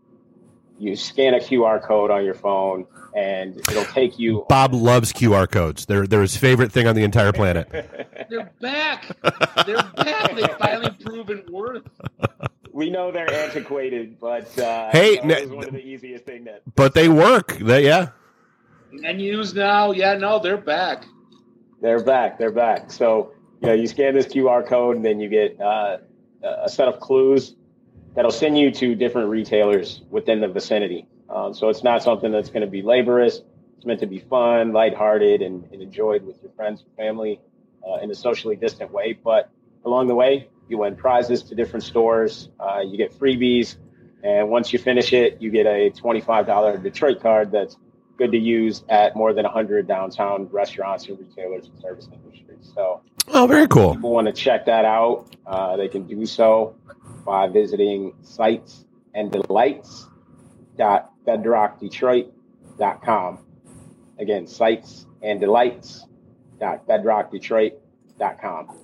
You 0.79 0.97
scan 0.97 1.35
a 1.35 1.39
QR 1.39 1.83
code 1.83 2.11
on 2.11 2.25
your 2.25 2.35
phone 2.35 2.87
and 3.15 3.57
it'll 3.57 3.85
take 3.85 4.19
you. 4.19 4.45
Bob 4.49 4.75
loves 4.75 5.13
QR 5.13 5.51
codes. 5.51 5.87
They're, 5.87 6.07
they're 6.07 6.23
his 6.23 6.37
favorite 6.37 6.73
thing 6.73 6.87
on 6.87 6.95
the 6.95 7.05
entire 7.05 7.33
planet. 7.33 7.69
they're 8.31 8.53
back. 8.61 9.07
They're 9.67 9.83
back. 9.97 10.35
They 10.35 10.47
finally 10.59 10.91
proven 11.01 11.45
worth. 11.51 11.83
We 12.73 12.91
know 12.91 13.11
they're 13.11 13.33
antiquated, 13.33 14.19
but 14.21 14.57
uh, 14.59 14.91
hey, 14.93 15.15
you 15.15 15.25
know, 15.25 15.57
one 15.57 15.67
of 15.67 15.73
the 15.73 15.85
easiest 15.85 16.25
thing 16.25 16.45
that. 16.45 16.63
But 16.77 16.95
they 16.95 17.09
work. 17.09 17.59
They 17.59 17.85
yeah. 17.85 18.11
Menus 18.93 19.55
now, 19.55 19.93
yeah, 19.93 20.17
no, 20.17 20.39
they're 20.39 20.57
back. 20.57 21.05
They're 21.81 22.03
back. 22.03 22.39
They're 22.39 22.53
back. 22.53 22.91
So 22.93 23.33
you 23.61 23.69
know, 23.69 23.75
you 23.75 23.87
scan 23.87 24.15
this 24.15 24.27
QR 24.27 24.67
code, 24.67 24.97
and 24.97 25.05
then 25.05 25.21
you 25.21 25.29
get 25.29 25.61
uh, 25.61 25.99
a 26.43 26.69
set 26.69 26.89
of 26.89 27.01
clues 27.01 27.55
that'll 28.15 28.31
send 28.31 28.59
you 28.59 28.71
to 28.71 28.95
different 28.95 29.29
retailers 29.29 30.03
within 30.11 30.41
the 30.41 30.49
vicinity. 30.49 31.07
Um, 31.31 31.55
so 31.55 31.69
it's 31.69 31.83
not 31.83 32.03
something 32.03 32.33
that's 32.33 32.51
going 32.51 32.63
to 32.63 32.71
be 32.71 32.83
laborious. 32.83 33.41
It's 33.77 33.87
meant 33.87 34.01
to 34.01 34.07
be 34.07 34.19
fun, 34.19 34.73
lighthearted, 34.73 35.43
and, 35.43 35.65
and 35.73 35.81
enjoyed 35.81 36.25
with 36.25 36.43
your 36.43 36.53
friends 36.53 36.83
and 36.83 36.97
family 36.97 37.41
uh, 37.87 37.97
in 38.03 38.11
a 38.11 38.15
socially 38.15 38.57
distant 38.57 38.91
way. 38.91 39.13
But 39.13 39.51
along 39.85 40.09
the 40.09 40.15
way, 40.15 40.49
you 40.69 40.79
win 40.79 40.97
prizes 40.97 41.43
to 41.45 41.55
different 41.55 41.85
stores. 41.85 42.49
Uh, 42.59 42.81
you 42.81 42.97
get 42.97 43.19
freebies, 43.19 43.77
and 44.23 44.51
once 44.51 44.73
you 44.73 44.79
finish 44.79 45.13
it, 45.13 45.41
you 45.41 45.51
get 45.51 45.67
a 45.67 45.91
$25 45.91 46.83
Detroit 46.83 47.21
card 47.21 47.53
that's 47.53 47.77
good 48.19 48.33
to 48.33 48.39
use 48.39 48.85
at 48.89 49.17
more 49.17 49.33
than 49.33 49.45
100 49.45 49.89
downtown 49.89 50.47
restaurants 50.51 51.07
and 51.07 51.19
retailers 51.19 51.67
and 51.67 51.81
service 51.81 52.07
industries. 52.13 52.71
So, 52.75 53.01
oh, 53.29 53.47
very 53.47 53.67
cool. 53.67 53.95
People 53.95 54.13
want 54.13 54.27
to 54.27 54.33
check 54.33 54.67
that 54.67 54.85
out. 54.85 55.35
Uh, 55.47 55.77
they 55.77 55.89
can 55.89 56.07
do 56.07 56.27
so 56.27 56.77
by 57.25 57.49
visiting 57.49 58.13
sites 58.21 58.85
and 59.15 59.33
delights 59.33 60.07
dot 60.77 61.10
bedrockdetroit.com. 61.27 63.39
Again, 64.19 64.47
sites 64.47 65.07
and 65.23 65.41
delights 65.41 66.05
dot 66.59 66.87
bedrockdetroit.com. 66.87 68.79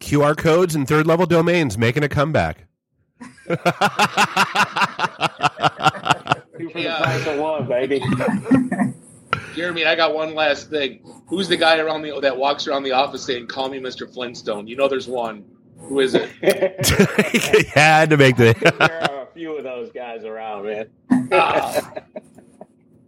QR 0.00 0.36
codes 0.36 0.74
and 0.74 0.88
third 0.88 1.06
level 1.06 1.26
domains 1.26 1.78
making 1.78 2.02
a 2.02 2.08
comeback. 2.08 2.66
Two 3.20 3.28
for 6.70 6.80
the 6.80 6.96
price 7.00 7.26
of 7.26 7.38
one, 7.38 7.68
baby. 7.68 8.00
Jeremy, 9.54 9.84
I 9.84 9.94
got 9.94 10.14
one 10.14 10.34
last 10.34 10.70
thing. 10.70 11.00
Who's 11.26 11.48
the 11.48 11.56
guy 11.56 11.78
around 11.78 12.02
the 12.02 12.18
that 12.20 12.36
walks 12.36 12.66
around 12.66 12.84
the 12.84 12.92
office 12.92 13.24
saying, 13.24 13.48
"Call 13.48 13.68
me 13.68 13.78
Mr. 13.78 14.12
Flintstone"? 14.12 14.66
You 14.66 14.76
know, 14.76 14.88
there's 14.88 15.08
one. 15.08 15.44
Who 15.78 16.00
is 16.00 16.14
it? 16.14 16.30
he 17.32 17.64
had 17.68 18.10
to 18.10 18.16
make 18.16 18.36
the. 18.36 19.12
there 19.34 19.48
are 19.48 19.52
a 19.52 19.52
few 19.54 19.58
of 19.58 19.64
those 19.64 19.90
guys 19.92 20.24
around, 20.24 20.64
man. 20.64 20.88
Ah. 21.32 21.92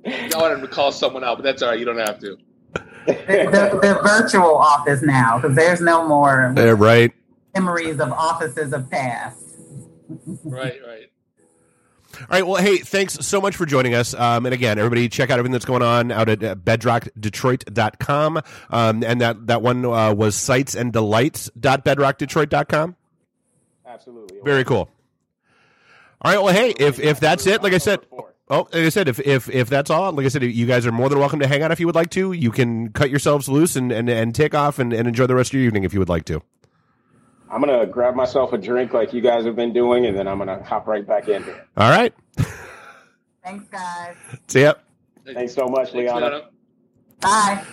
I 0.06 0.30
wanted 0.34 0.60
to 0.60 0.68
call 0.68 0.92
someone 0.92 1.24
out, 1.24 1.38
but 1.38 1.44
that's 1.44 1.62
all 1.62 1.70
right. 1.70 1.78
You 1.78 1.86
don't 1.86 1.98
have 1.98 2.18
to. 2.20 2.36
the, 3.06 3.78
the, 3.82 3.98
virtual 4.02 4.56
office 4.56 5.02
now, 5.02 5.38
because 5.38 5.56
there's 5.56 5.80
no 5.80 6.06
more. 6.06 6.52
Yeah, 6.56 6.74
right. 6.76 7.12
Memories 7.54 8.00
of 8.00 8.12
offices 8.12 8.72
of 8.72 8.90
past. 8.90 9.42
right, 10.44 10.80
right. 10.86 11.10
All 12.20 12.26
right. 12.30 12.46
Well, 12.46 12.62
hey, 12.62 12.78
thanks 12.78 13.14
so 13.14 13.40
much 13.40 13.56
for 13.56 13.66
joining 13.66 13.94
us. 13.94 14.14
Um, 14.14 14.46
and 14.46 14.54
again, 14.54 14.78
everybody 14.78 15.08
check 15.08 15.30
out 15.30 15.38
everything 15.38 15.52
that's 15.52 15.64
going 15.64 15.82
on 15.82 16.12
out 16.12 16.28
at 16.28 16.44
uh, 16.44 16.54
bedrockdetroit.com. 16.54 18.42
Um, 18.70 19.02
and 19.02 19.20
that, 19.20 19.46
that 19.48 19.62
one 19.62 19.84
uh, 19.84 20.14
was 20.14 20.36
sites 20.36 20.74
and 20.74 20.92
delights.bedrockdetroit.com. 20.92 22.96
Absolutely. 23.86 24.38
Very 24.44 24.64
cool. 24.64 24.88
All 26.24 26.32
right. 26.32 26.42
Well, 26.42 26.54
hey, 26.54 26.74
if, 26.78 26.98
if 26.98 27.20
that's 27.20 27.46
it, 27.46 27.62
like 27.62 27.74
I 27.74 27.78
said, 27.78 28.00
Oh, 28.50 28.68
like 28.72 28.74
I 28.74 28.88
said, 28.90 29.08
if, 29.08 29.18
if 29.20 29.48
if 29.48 29.70
that's 29.70 29.88
all, 29.88 30.12
like 30.12 30.26
I 30.26 30.28
said, 30.28 30.42
you 30.42 30.66
guys 30.66 30.84
are 30.86 30.92
more 30.92 31.08
than 31.08 31.18
welcome 31.18 31.40
to 31.40 31.46
hang 31.46 31.62
out 31.62 31.70
if 31.70 31.80
you 31.80 31.86
would 31.86 31.94
like 31.94 32.10
to. 32.10 32.32
You 32.32 32.50
can 32.50 32.90
cut 32.90 33.08
yourselves 33.08 33.48
loose 33.48 33.74
and, 33.74 33.90
and, 33.90 34.10
and 34.10 34.34
take 34.34 34.54
off 34.54 34.78
and, 34.78 34.92
and 34.92 35.08
enjoy 35.08 35.26
the 35.26 35.34
rest 35.34 35.50
of 35.50 35.54
your 35.54 35.62
evening 35.62 35.84
if 35.84 35.94
you 35.94 35.98
would 35.98 36.10
like 36.10 36.26
to. 36.26 36.42
I'm 37.50 37.60
gonna 37.60 37.86
grab 37.86 38.14
myself 38.14 38.52
a 38.52 38.58
drink 38.58 38.92
like 38.92 39.14
you 39.14 39.22
guys 39.22 39.46
have 39.46 39.56
been 39.56 39.72
doing, 39.72 40.04
and 40.04 40.16
then 40.18 40.28
I'm 40.28 40.36
gonna 40.36 40.62
hop 40.62 40.86
right 40.86 41.06
back 41.06 41.28
in 41.28 41.42
here. 41.42 41.66
All 41.78 41.88
right. 41.88 42.12
Thanks, 43.42 43.66
guys. 43.70 44.16
See 44.48 44.62
ya. 44.62 44.74
Thanks 45.24 45.54
so 45.54 45.66
much, 45.66 45.92
Thanks, 45.92 46.12
Liana. 46.12 46.48
Bye. 47.20 47.64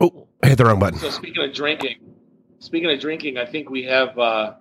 Oh, 0.00 0.28
I 0.42 0.48
hit 0.48 0.58
the 0.58 0.64
wrong 0.66 0.78
button. 0.78 0.98
So 1.00 1.10
speaking 1.10 1.42
of 1.42 1.52
drinking, 1.52 1.98
speaking 2.62 2.90
of 2.90 3.00
drinking, 3.00 3.38
I 3.38 3.44
think 3.44 3.68
we 3.68 3.82
have 3.84 4.16
uh, 4.18 4.54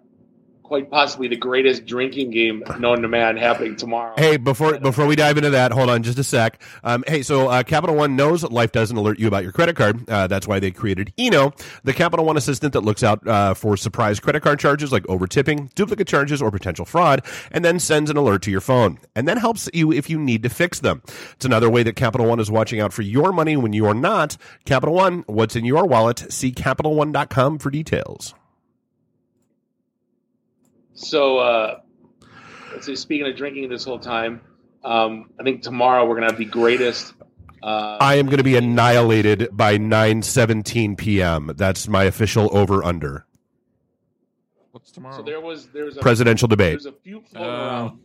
quite 0.71 0.89
possibly 0.89 1.27
the 1.27 1.35
greatest 1.35 1.85
drinking 1.85 2.31
game 2.31 2.63
known 2.79 3.01
to 3.01 3.07
man 3.09 3.35
happening 3.35 3.75
tomorrow. 3.75 4.13
Hey, 4.15 4.37
before 4.37 4.79
before 4.79 5.05
we 5.05 5.17
dive 5.17 5.35
into 5.35 5.49
that, 5.49 5.73
hold 5.73 5.89
on 5.89 6.01
just 6.01 6.17
a 6.17 6.23
sec. 6.23 6.61
Um, 6.81 7.03
hey, 7.07 7.23
so 7.23 7.49
uh, 7.49 7.63
Capital 7.63 7.93
One 7.93 8.15
knows 8.15 8.41
life 8.43 8.71
doesn't 8.71 8.95
alert 8.95 9.19
you 9.19 9.27
about 9.27 9.43
your 9.43 9.51
credit 9.51 9.75
card. 9.75 10.09
Uh, 10.09 10.27
that's 10.27 10.47
why 10.47 10.61
they 10.61 10.71
created 10.71 11.11
Eno, 11.17 11.51
the 11.83 11.91
Capital 11.91 12.23
One 12.23 12.37
assistant 12.37 12.71
that 12.71 12.85
looks 12.85 13.03
out 13.03 13.27
uh, 13.27 13.53
for 13.53 13.75
surprise 13.75 14.21
credit 14.21 14.43
card 14.43 14.59
charges 14.59 14.93
like 14.93 15.05
over 15.09 15.27
tipping, 15.27 15.69
duplicate 15.75 16.07
charges, 16.07 16.41
or 16.41 16.49
potential 16.51 16.85
fraud, 16.85 17.21
and 17.51 17.65
then 17.65 17.77
sends 17.77 18.09
an 18.09 18.15
alert 18.15 18.41
to 18.43 18.49
your 18.49 18.61
phone, 18.61 18.97
and 19.13 19.27
then 19.27 19.35
helps 19.35 19.69
you 19.73 19.91
if 19.91 20.09
you 20.09 20.17
need 20.17 20.41
to 20.43 20.49
fix 20.49 20.79
them. 20.79 21.01
It's 21.33 21.43
another 21.43 21.69
way 21.69 21.83
that 21.83 21.97
Capital 21.97 22.27
One 22.27 22.39
is 22.39 22.49
watching 22.49 22.79
out 22.79 22.93
for 22.93 23.01
your 23.01 23.33
money 23.33 23.57
when 23.57 23.73
you 23.73 23.87
are 23.87 23.93
not. 23.93 24.37
Capital 24.63 24.95
One, 24.95 25.25
what's 25.27 25.57
in 25.57 25.65
your 25.65 25.85
wallet? 25.85 26.31
See 26.31 26.53
CapitalOne.com 26.53 27.59
for 27.59 27.69
details. 27.69 28.33
So, 30.93 31.37
uh, 31.37 31.79
let's 32.71 32.85
see, 32.85 32.95
speaking 32.95 33.27
of 33.27 33.35
drinking 33.35 33.69
this 33.69 33.83
whole 33.83 33.99
time, 33.99 34.41
um, 34.83 35.29
I 35.39 35.43
think 35.43 35.61
tomorrow 35.61 36.05
we're 36.05 36.15
going 36.15 36.27
to 36.27 36.33
have 36.33 36.37
the 36.39 36.45
greatest. 36.45 37.13
Uh, 37.63 37.97
I 38.01 38.15
am 38.15 38.25
going 38.25 38.37
to 38.39 38.43
be 38.43 38.57
annihilated 38.57 39.49
by 39.51 39.77
9:17 39.77 40.97
p.m. 40.97 41.51
That's 41.55 41.87
my 41.87 42.03
official 42.05 42.49
over 42.55 42.83
under. 42.83 43.25
What's 44.71 44.91
tomorrow? 44.91 45.17
so 45.17 45.21
there 45.23 45.39
was 45.41 45.67
there 45.67 45.85
was 45.85 45.97
a, 45.97 45.99
Presidential 46.01 46.47
debate. 46.47 46.71
There's 46.71 46.85
a 46.87 46.91
few 46.93 47.21
floating 47.21 47.49
Oh. 47.49 47.53
around. 47.53 47.99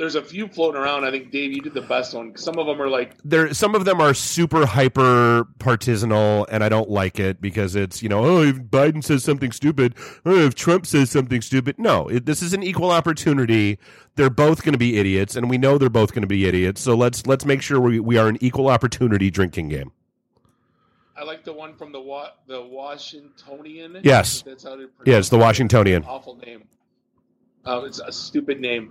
There's 0.00 0.14
a 0.14 0.22
few 0.22 0.48
floating 0.48 0.80
around. 0.80 1.04
I 1.04 1.10
think 1.10 1.30
Dave, 1.30 1.52
you 1.52 1.60
did 1.60 1.74
the 1.74 1.82
best 1.82 2.14
one. 2.14 2.34
Some 2.34 2.58
of 2.58 2.66
them 2.66 2.80
are 2.80 2.88
like 2.88 3.18
there 3.22 3.52
some 3.52 3.74
of 3.74 3.84
them 3.84 4.00
are 4.00 4.14
super 4.14 4.64
hyper 4.64 5.46
partisanal 5.58 6.46
and 6.50 6.64
i 6.64 6.68
don't 6.68 6.88
like 6.88 7.20
it 7.20 7.40
because 7.40 7.76
it's 7.76 8.02
you 8.02 8.08
know 8.08 8.24
oh 8.24 8.42
if 8.42 8.56
biden 8.56 9.04
says 9.04 9.22
something 9.22 9.52
stupid 9.52 9.94
oh 10.24 10.38
if 10.38 10.54
trump 10.54 10.86
says 10.86 11.10
something 11.10 11.40
stupid 11.42 11.78
no 11.78 12.08
it, 12.08 12.26
this 12.26 12.42
is 12.42 12.52
an 12.52 12.62
equal 12.62 12.90
opportunity 12.90 13.78
they're 14.16 14.30
both 14.30 14.62
going 14.62 14.72
to 14.72 14.78
be 14.78 14.96
idiots 14.96 15.36
and 15.36 15.50
we 15.50 15.58
know 15.58 15.78
they're 15.78 15.90
both 15.90 16.12
going 16.12 16.22
to 16.22 16.28
be 16.28 16.46
idiots 16.46 16.80
so 16.80 16.94
let's 16.96 17.26
let's 17.26 17.44
make 17.44 17.60
sure 17.62 17.80
we, 17.80 18.00
we 18.00 18.16
are 18.16 18.28
an 18.28 18.38
equal 18.40 18.68
opportunity 18.68 19.30
drinking 19.30 19.68
game 19.68 19.92
I 21.16 21.24
like 21.24 21.44
the 21.44 21.52
one 21.52 21.74
from 21.74 21.92
the 21.92 22.00
wa- 22.00 22.30
the 22.46 22.62
Washingtonian. 22.62 24.00
Yes. 24.02 24.40
that's 24.40 24.64
how 24.64 24.76
they 24.76 24.84
yeah 25.04 25.18
it's 25.18 25.28
the 25.28 25.36
washingtonian 25.38 26.04
awful 26.04 26.36
name. 26.36 26.64
Uh, 27.66 27.82
it's 27.84 28.00
a 28.00 28.10
stupid 28.10 28.58
name. 28.58 28.90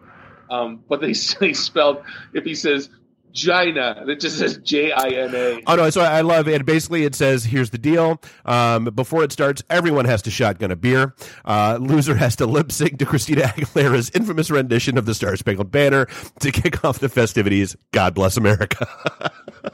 Um, 0.49 0.83
but 0.89 1.01
they, 1.01 1.13
they 1.39 1.53
spelled 1.53 2.03
if 2.33 2.43
he 2.43 2.55
says 2.55 2.89
China, 3.31 4.03
it 4.07 4.19
just 4.19 4.39
says 4.39 4.57
J 4.57 4.91
I 4.91 5.09
N 5.09 5.35
A. 5.35 5.61
Oh 5.67 5.75
no! 5.75 5.89
So 5.91 6.01
I 6.01 6.21
love 6.21 6.47
it. 6.47 6.65
Basically, 6.65 7.03
it 7.03 7.13
says, 7.13 7.45
"Here's 7.45 7.69
the 7.69 7.77
deal. 7.77 8.19
Um, 8.43 8.85
before 8.85 9.23
it 9.23 9.31
starts, 9.31 9.61
everyone 9.69 10.05
has 10.05 10.23
to 10.23 10.31
shotgun 10.31 10.71
a 10.71 10.75
beer. 10.75 11.13
Uh, 11.45 11.77
loser 11.79 12.15
has 12.15 12.35
to 12.37 12.47
lip 12.47 12.71
sync 12.71 12.97
to 12.99 13.05
Christina 13.05 13.41
Aguilera's 13.43 14.09
infamous 14.15 14.49
rendition 14.49 14.97
of 14.97 15.05
the 15.05 15.13
Star 15.13 15.35
Spangled 15.35 15.71
Banner 15.71 16.07
to 16.39 16.51
kick 16.51 16.83
off 16.83 16.97
the 16.99 17.09
festivities. 17.09 17.75
God 17.91 18.15
bless 18.15 18.35
America." 18.35 18.87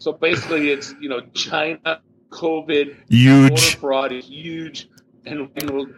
So 0.00 0.12
basically, 0.14 0.70
it's 0.70 0.94
you 0.98 1.10
know 1.10 1.20
China, 1.34 2.00
COVID, 2.30 2.96
Huge. 3.10 3.76
fraud 3.76 4.12
is 4.12 4.24
huge, 4.26 4.88
and 5.26 5.50
will, 5.70 5.88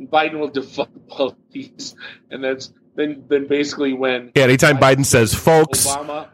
Biden 0.00 0.40
will 0.40 0.50
defund 0.50 0.88
both 1.08 1.36
these, 1.50 1.94
and 2.30 2.42
that's 2.42 2.72
then 2.94 3.24
then 3.28 3.46
basically 3.46 3.92
when 3.92 4.32
Yeah, 4.34 4.44
anytime 4.44 4.78
Biden 4.78 5.04
says, 5.04 5.34
"Folks," 5.34 5.86
Obama 5.86 6.28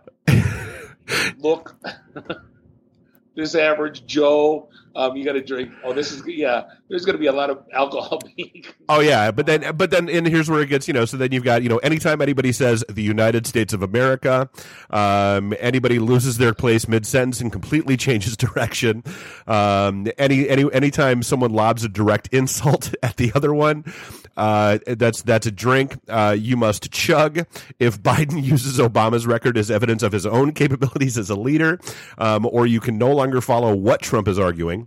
look 1.38 1.76
this 3.34 3.54
average 3.54 4.06
Joe, 4.06 4.68
um, 4.96 5.14
you 5.14 5.24
got 5.24 5.34
to 5.34 5.42
drink. 5.42 5.70
Oh, 5.84 5.92
this 5.92 6.10
is 6.10 6.26
yeah. 6.26 6.64
There's 6.88 7.04
going 7.04 7.14
to 7.14 7.20
be 7.20 7.26
a 7.26 7.32
lot 7.32 7.50
of 7.50 7.62
alcohol 7.72 8.20
being. 8.34 8.64
Oh 8.88 9.00
yeah, 9.00 9.32
but 9.32 9.46
then 9.46 9.76
but 9.76 9.90
then 9.90 10.08
and 10.08 10.28
here's 10.28 10.48
where 10.48 10.60
it 10.60 10.68
gets 10.68 10.86
you 10.86 10.94
know. 10.94 11.04
So 11.04 11.16
then 11.16 11.32
you've 11.32 11.42
got 11.42 11.64
you 11.64 11.68
know 11.68 11.78
anytime 11.78 12.22
anybody 12.22 12.52
says 12.52 12.84
the 12.88 13.02
United 13.02 13.44
States 13.44 13.72
of 13.72 13.82
America, 13.82 14.48
um, 14.90 15.54
anybody 15.58 15.98
loses 15.98 16.38
their 16.38 16.54
place 16.54 16.86
mid 16.86 17.04
sentence 17.04 17.40
and 17.40 17.50
completely 17.50 17.96
changes 18.06 18.36
direction. 18.36 19.02
Um, 19.48 20.06
any 20.18 20.48
any 20.48 20.72
anytime 20.72 21.24
someone 21.24 21.52
lobs 21.52 21.82
a 21.82 21.88
direct 21.88 22.28
insult 22.28 22.94
at 23.02 23.16
the 23.16 23.32
other 23.34 23.52
one, 23.52 23.92
uh, 24.36 24.78
that's 24.86 25.22
that's 25.22 25.46
a 25.48 25.52
drink. 25.52 25.96
Uh, 26.08 26.36
you 26.38 26.56
must 26.56 26.92
chug. 26.92 27.44
If 27.80 28.00
Biden 28.00 28.40
uses 28.42 28.78
Obama's 28.78 29.26
record 29.26 29.58
as 29.58 29.68
evidence 29.68 30.04
of 30.04 30.12
his 30.12 30.26
own 30.26 30.52
capabilities 30.52 31.18
as 31.18 31.28
a 31.28 31.36
leader, 31.36 31.80
um, 32.18 32.46
or 32.46 32.66
you 32.66 32.78
can 32.78 32.98
no 32.98 33.12
longer 33.12 33.40
follow 33.40 33.74
what 33.74 34.00
Trump 34.00 34.28
is 34.28 34.38
arguing. 34.38 34.85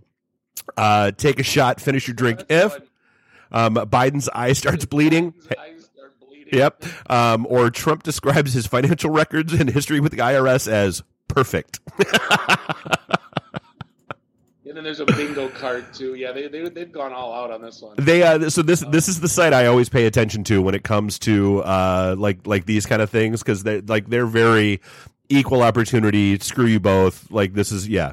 Uh, 0.76 1.10
take 1.12 1.38
a 1.38 1.42
shot. 1.42 1.80
Finish 1.80 2.08
your 2.08 2.14
drink. 2.14 2.44
If 2.48 2.78
um, 3.52 3.74
Biden's 3.74 4.28
eye 4.28 4.52
starts 4.52 4.84
bleeding. 4.84 5.34
His 5.36 5.46
eyes 5.58 5.84
start 5.94 6.20
bleeding. 6.20 6.58
Yep. 6.58 6.84
Um, 7.10 7.46
or 7.48 7.70
Trump 7.70 8.02
describes 8.02 8.52
his 8.52 8.66
financial 8.66 9.10
records 9.10 9.52
and 9.52 9.70
history 9.70 10.00
with 10.00 10.12
the 10.12 10.18
IRS 10.18 10.70
as 10.70 11.02
perfect. 11.28 11.80
And 14.70 14.76
then 14.76 14.84
there's 14.84 15.00
a 15.00 15.04
bingo 15.04 15.48
card 15.48 15.92
too. 15.92 16.14
Yeah, 16.14 16.30
they, 16.30 16.46
they 16.46 16.68
they've 16.68 16.92
gone 16.92 17.12
all 17.12 17.34
out 17.34 17.50
on 17.50 17.60
this 17.60 17.82
one. 17.82 17.96
They 17.98 18.22
uh, 18.22 18.50
so 18.50 18.62
this 18.62 18.84
this 18.88 19.08
is 19.08 19.18
the 19.18 19.26
site 19.28 19.52
I 19.52 19.66
always 19.66 19.88
pay 19.88 20.06
attention 20.06 20.44
to 20.44 20.62
when 20.62 20.76
it 20.76 20.84
comes 20.84 21.18
to 21.20 21.58
uh, 21.64 22.14
like 22.16 22.46
like 22.46 22.66
these 22.66 22.86
kind 22.86 23.02
of 23.02 23.10
things 23.10 23.42
because 23.42 23.64
they 23.64 23.80
like 23.80 24.08
they're 24.08 24.26
very 24.26 24.80
equal 25.28 25.62
opportunity. 25.62 26.38
Screw 26.38 26.66
you 26.66 26.78
both. 26.78 27.32
Like 27.32 27.54
this 27.54 27.72
is 27.72 27.88
yeah. 27.88 28.12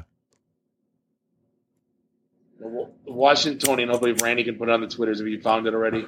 The 3.08 3.14
Washingtonian. 3.14 3.88
Hopefully, 3.88 4.12
Randy 4.12 4.44
can 4.44 4.56
put 4.56 4.68
it 4.68 4.72
on 4.72 4.82
the 4.82 4.86
twitters 4.86 5.20
if 5.20 5.26
you 5.26 5.40
found 5.40 5.66
it 5.66 5.74
already. 5.74 6.04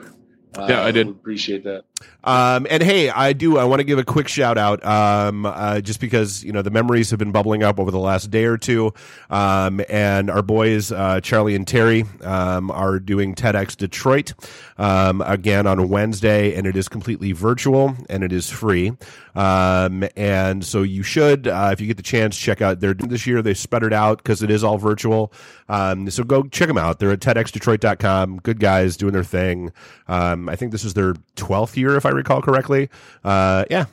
Uh, 0.55 0.67
Yeah, 0.69 0.83
I 0.83 0.91
did. 0.91 1.09
Appreciate 1.09 1.65
that. 1.65 1.85
Um, 2.23 2.67
and 2.69 2.83
hey, 2.83 3.09
I 3.09 3.33
do. 3.33 3.57
I 3.57 3.65
want 3.65 3.81
to 3.81 3.85
give 3.85 3.99
a 3.99 4.05
quick 4.05 4.29
shout 4.29 4.59
out, 4.59 4.85
um, 4.85 5.47
uh, 5.47 5.81
just 5.81 6.01
because 6.01 6.45
you 6.45 6.53
know 6.53 6.61
the 6.63 6.71
memories 6.71 7.11
have 7.11 7.19
been 7.19 7.33
bubbling 7.33 7.63
up 7.63 7.81
over 7.81 7.91
the 7.91 7.99
last 7.99 8.31
day 8.31 8.45
or 8.45 8.59
two, 8.59 8.93
um, 9.31 9.81
and 9.89 10.31
our 10.31 10.43
boys 10.43 10.93
uh, 10.93 11.21
Charlie 11.23 11.55
and 11.55 11.67
Terry 11.67 12.05
um, 12.23 12.71
are 12.71 12.99
doing 12.99 13.35
TEDx 13.35 13.77
Detroit 13.77 14.35
um, 14.77 15.23
again 15.23 15.67
on 15.67 15.89
Wednesday, 15.89 16.55
and 16.55 16.67
it 16.67 16.77
is 16.77 16.89
completely 16.89 17.33
virtual 17.33 17.97
and 18.11 18.23
it 18.23 18.33
is 18.33 18.51
free. 18.51 18.93
Um, 19.35 20.05
and 20.17 20.65
so 20.65 20.83
you 20.83 21.03
should, 21.03 21.47
uh, 21.47 21.71
if 21.73 21.81
you 21.81 21.87
get 21.87 21.97
the 21.97 22.03
chance, 22.03 22.37
check 22.37 22.61
out. 22.61 22.81
They're 22.81 22.95
this 22.95 23.27
year 23.27 23.41
they 23.41 23.55
sputtered 23.55 23.93
out 23.95 24.19
because 24.19 24.43
it 24.43 24.51
is 24.51 24.63
all 24.63 24.77
virtual. 24.77 25.33
So 25.69 26.25
go 26.27 26.43
check 26.45 26.69
them 26.69 26.77
out. 26.77 26.99
They're 26.99 27.13
at 27.13 27.21
TEDxDetroit.com. 27.21 28.41
Good 28.41 28.61
guys 28.61 28.97
doing 28.97 29.13
their 29.13 29.25
thing. 29.25 29.73
I 30.09 30.57
think 30.57 30.73
this 30.73 30.85
is 30.85 30.95
their 30.95 31.15
twelfth 31.37 31.77
year, 31.77 31.90
if 31.97 32.07
I 32.07 32.11
recall 32.11 32.43
correctly. 32.43 32.89
Uh, 33.25 33.65
yeah, 33.71 33.87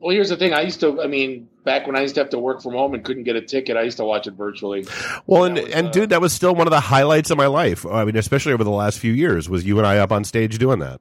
Well, 0.00 0.14
here's 0.14 0.30
the 0.30 0.36
thing. 0.36 0.54
I 0.54 0.62
used 0.62 0.80
to. 0.80 1.02
I 1.02 1.06
mean, 1.06 1.48
back 1.64 1.86
when 1.86 1.94
I 1.94 2.00
used 2.00 2.14
to 2.14 2.22
have 2.22 2.30
to 2.30 2.38
work 2.38 2.62
from 2.62 2.72
home 2.72 2.94
and 2.94 3.04
couldn't 3.04 3.24
get 3.24 3.36
a 3.36 3.42
ticket, 3.42 3.76
I 3.76 3.82
used 3.82 3.98
to 3.98 4.04
watch 4.04 4.26
it 4.26 4.32
virtually. 4.32 4.86
Well, 5.26 5.44
and, 5.44 5.56
That 5.58 5.64
was, 5.64 5.72
and 5.74 5.86
uh, 5.88 5.90
dude, 5.90 6.10
that 6.10 6.20
was 6.20 6.32
still 6.32 6.54
one 6.54 6.66
of 6.66 6.70
the 6.70 6.80
highlights 6.80 7.30
of 7.30 7.36
my 7.36 7.46
life. 7.46 7.84
I 7.84 8.04
mean, 8.04 8.16
especially 8.16 8.52
over 8.54 8.64
the 8.64 8.70
last 8.70 8.98
few 8.98 9.12
years, 9.12 9.48
was 9.48 9.64
you 9.66 9.78
and 9.78 9.86
I 9.86 9.98
up 9.98 10.10
on 10.10 10.24
stage 10.24 10.58
doing 10.58 10.78
that. 10.78 11.00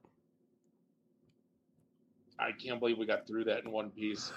I 2.38 2.52
can't 2.52 2.80
believe 2.80 2.98
we 2.98 3.06
got 3.06 3.26
through 3.26 3.46
that 3.46 3.64
in 3.64 3.72
one 3.72 3.90
piece. 3.92 4.32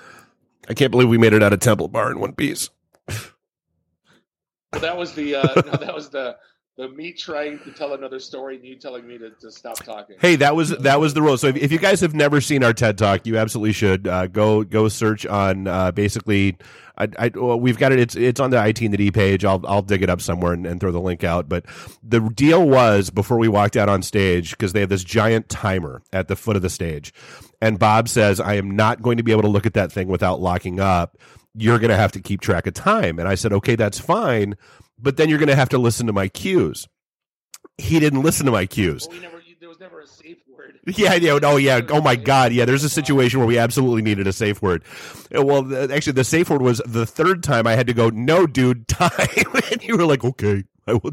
I 0.68 0.74
can't 0.74 0.90
believe 0.90 1.08
we 1.08 1.18
made 1.18 1.32
it 1.32 1.42
out 1.42 1.52
of 1.52 1.60
Temple 1.60 1.88
Bar 1.88 2.12
in 2.12 2.20
one 2.20 2.34
piece. 2.34 2.70
Well, 3.08 4.80
that 4.80 4.96
was 4.96 5.12
the 5.14 5.34
uh, 5.34 5.42
no, 5.66 5.72
that 5.72 5.94
was 5.94 6.10
the 6.10 6.36
me 6.88 7.12
trying 7.12 7.58
to 7.60 7.72
tell 7.72 7.94
another 7.94 8.18
story 8.18 8.56
and 8.56 8.64
you 8.64 8.76
telling 8.76 9.06
me 9.06 9.18
to, 9.18 9.30
to 9.30 9.50
stop 9.50 9.76
talking. 9.76 10.16
Hey, 10.20 10.36
that 10.36 10.54
was 10.54 10.70
that 10.70 11.00
was 11.00 11.14
the 11.14 11.22
rule. 11.22 11.36
So 11.36 11.48
if, 11.48 11.56
if 11.56 11.72
you 11.72 11.78
guys 11.78 12.00
have 12.00 12.14
never 12.14 12.40
seen 12.40 12.64
our 12.64 12.72
TED 12.72 12.98
Talk, 12.98 13.26
you 13.26 13.38
absolutely 13.38 13.72
should 13.72 14.06
uh, 14.06 14.26
go 14.26 14.64
go 14.64 14.88
search 14.88 15.26
on 15.26 15.66
uh, 15.66 15.90
basically. 15.92 16.56
I, 16.98 17.08
I 17.18 17.30
well, 17.34 17.58
we've 17.58 17.78
got 17.78 17.92
it. 17.92 17.98
It's 17.98 18.14
it's 18.14 18.38
on 18.38 18.50
the 18.50 18.64
IT 18.64 18.82
in 18.82 18.90
the 18.90 18.96
D 18.98 19.10
page. 19.10 19.44
I'll 19.44 19.64
I'll 19.66 19.82
dig 19.82 20.02
it 20.02 20.10
up 20.10 20.20
somewhere 20.20 20.52
and, 20.52 20.66
and 20.66 20.78
throw 20.78 20.92
the 20.92 21.00
link 21.00 21.24
out. 21.24 21.48
But 21.48 21.64
the 22.02 22.20
deal 22.20 22.68
was 22.68 23.08
before 23.10 23.38
we 23.38 23.48
walked 23.48 23.76
out 23.76 23.88
on 23.88 24.02
stage 24.02 24.50
because 24.50 24.72
they 24.72 24.80
have 24.80 24.90
this 24.90 25.04
giant 25.04 25.48
timer 25.48 26.02
at 26.12 26.28
the 26.28 26.36
foot 26.36 26.54
of 26.54 26.62
the 26.62 26.68
stage, 26.70 27.14
and 27.62 27.78
Bob 27.78 28.08
says, 28.08 28.40
"I 28.40 28.54
am 28.54 28.70
not 28.70 29.00
going 29.00 29.16
to 29.16 29.22
be 29.22 29.32
able 29.32 29.42
to 29.42 29.48
look 29.48 29.64
at 29.64 29.74
that 29.74 29.90
thing 29.90 30.08
without 30.08 30.40
locking 30.40 30.80
up. 30.80 31.16
You're 31.54 31.78
going 31.78 31.90
to 31.90 31.96
have 31.96 32.12
to 32.12 32.20
keep 32.20 32.42
track 32.42 32.66
of 32.66 32.74
time." 32.74 33.18
And 33.18 33.26
I 33.26 33.36
said, 33.36 33.54
"Okay, 33.54 33.74
that's 33.74 33.98
fine." 33.98 34.56
But 35.03 35.16
then 35.16 35.28
you're 35.28 35.38
going 35.38 35.48
to 35.48 35.57
have 35.57 35.70
to 35.70 35.78
listen 35.78 36.07
to 36.07 36.12
my 36.12 36.28
cues. 36.28 36.86
He 37.78 37.98
didn't 38.00 38.22
listen 38.22 38.46
to 38.46 38.53
my 38.53 38.66
cues. 38.66 39.07
Well, 39.09 39.16
we 39.18 39.22
never. 39.22 39.38
There 39.61 39.68
was 39.68 39.78
never 39.78 40.00
a 40.00 40.07
safe 40.09 40.38
word. 40.48 40.80
Yeah, 40.96 41.14
yeah, 41.14 41.38
oh 41.40 41.57
yeah, 41.57 41.80
oh 41.90 42.00
my 42.00 42.16
god, 42.16 42.53
yeah. 42.53 42.64
There's 42.64 42.82
a 42.82 42.88
situation 42.88 43.38
where 43.38 43.46
we 43.46 43.59
absolutely 43.59 44.03
needed 44.03 44.26
a 44.26 44.32
safe 44.32 44.61
word. 44.61 44.82
Uh, 45.34 45.42
Well, 45.44 45.92
actually, 45.92 46.14
the 46.14 46.24
safe 46.24 46.50
word 46.50 46.62
was 46.62 46.82
the 46.84 47.07
third 47.07 47.44
time 47.44 47.68
I 47.68 47.76
had 47.76 47.86
to 47.86 47.94
go. 47.94 48.11
No, 48.11 48.44
dude, 48.48 48.88
time. 48.88 49.11
and 49.70 49.82
you 49.84 49.96
were 49.96 50.05
like, 50.05 50.24
okay, 50.24 50.64
I 50.88 50.94
will. 50.94 51.12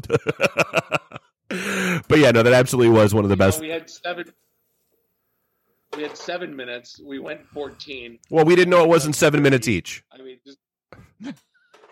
but 2.08 2.18
yeah, 2.18 2.32
no, 2.32 2.42
that 2.42 2.52
absolutely 2.52 2.90
was 2.92 3.14
one 3.14 3.24
of 3.24 3.28
the 3.30 3.34
You 3.34 3.38
know, 3.38 3.46
best. 3.46 3.60
we 3.60 3.68
had 3.68 3.88
seven. 3.88 4.32
We 5.96 6.02
had 6.02 6.16
seven 6.16 6.56
minutes. 6.56 7.00
We 7.04 7.20
went 7.20 7.46
fourteen. 7.46 8.18
Well, 8.30 8.44
we 8.44 8.56
didn't 8.56 8.70
know 8.70 8.82
it 8.82 8.88
wasn't 8.88 9.14
seven 9.14 9.42
minutes 9.42 9.68
each. 9.68 10.02
I 10.12 10.18
mean, 10.18 10.38
just 10.44 10.58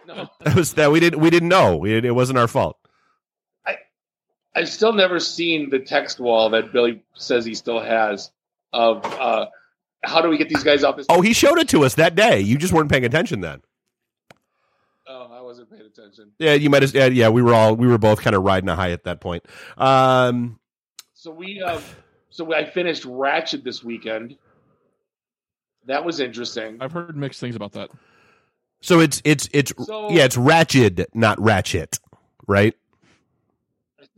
no. 0.08 0.28
That 0.40 0.56
was 0.56 0.74
that 0.74 0.90
we 0.90 1.00
didn't 1.00 1.20
we 1.20 1.30
didn't 1.30 1.48
know. 1.48 1.76
We, 1.76 1.96
it 1.96 2.14
wasn't 2.14 2.38
our 2.38 2.48
fault. 2.48 2.76
I've 4.58 4.68
still 4.68 4.92
never 4.92 5.20
seen 5.20 5.70
the 5.70 5.78
text 5.78 6.18
wall 6.18 6.50
that 6.50 6.72
Billy 6.72 7.04
says 7.14 7.44
he 7.44 7.54
still 7.54 7.80
has 7.80 8.32
of 8.72 9.04
uh, 9.04 9.46
how 10.02 10.20
do 10.20 10.28
we 10.28 10.36
get 10.36 10.48
these 10.48 10.64
guys 10.64 10.82
off 10.82 10.96
this? 10.96 11.06
Oh, 11.08 11.20
he 11.20 11.32
showed 11.32 11.58
it 11.58 11.68
to 11.68 11.84
us 11.84 11.94
that 11.94 12.16
day. 12.16 12.40
You 12.40 12.58
just 12.58 12.72
weren't 12.72 12.90
paying 12.90 13.04
attention 13.04 13.40
then. 13.40 13.62
Oh, 15.06 15.30
I 15.32 15.42
wasn't 15.42 15.70
paying 15.70 15.86
attention. 15.86 16.32
Yeah, 16.40 16.54
you 16.54 16.70
might 16.70 16.82
have. 16.82 16.92
Yeah, 16.92 17.06
yeah, 17.06 17.28
we 17.28 17.40
were 17.40 17.54
all 17.54 17.76
we 17.76 17.86
were 17.86 17.98
both 17.98 18.20
kind 18.20 18.34
of 18.34 18.42
riding 18.42 18.68
a 18.68 18.74
high 18.74 18.90
at 18.90 19.04
that 19.04 19.20
point. 19.20 19.46
Um, 19.76 20.58
So 21.14 21.30
we, 21.30 21.62
uh, 21.62 21.80
so 22.30 22.52
I 22.52 22.64
finished 22.64 23.04
Ratched 23.04 23.62
this 23.62 23.84
weekend. 23.84 24.36
That 25.86 26.04
was 26.04 26.18
interesting. 26.18 26.78
I've 26.80 26.92
heard 26.92 27.16
mixed 27.16 27.38
things 27.40 27.54
about 27.54 27.72
that. 27.72 27.90
So 28.80 29.00
it's 29.00 29.20
it's 29.24 29.48
it's 29.52 29.72
So- 29.86 30.10
yeah, 30.10 30.24
it's 30.24 30.36
Ratchet, 30.36 31.08
not 31.14 31.40
Ratchet, 31.40 31.98
right? 32.46 32.74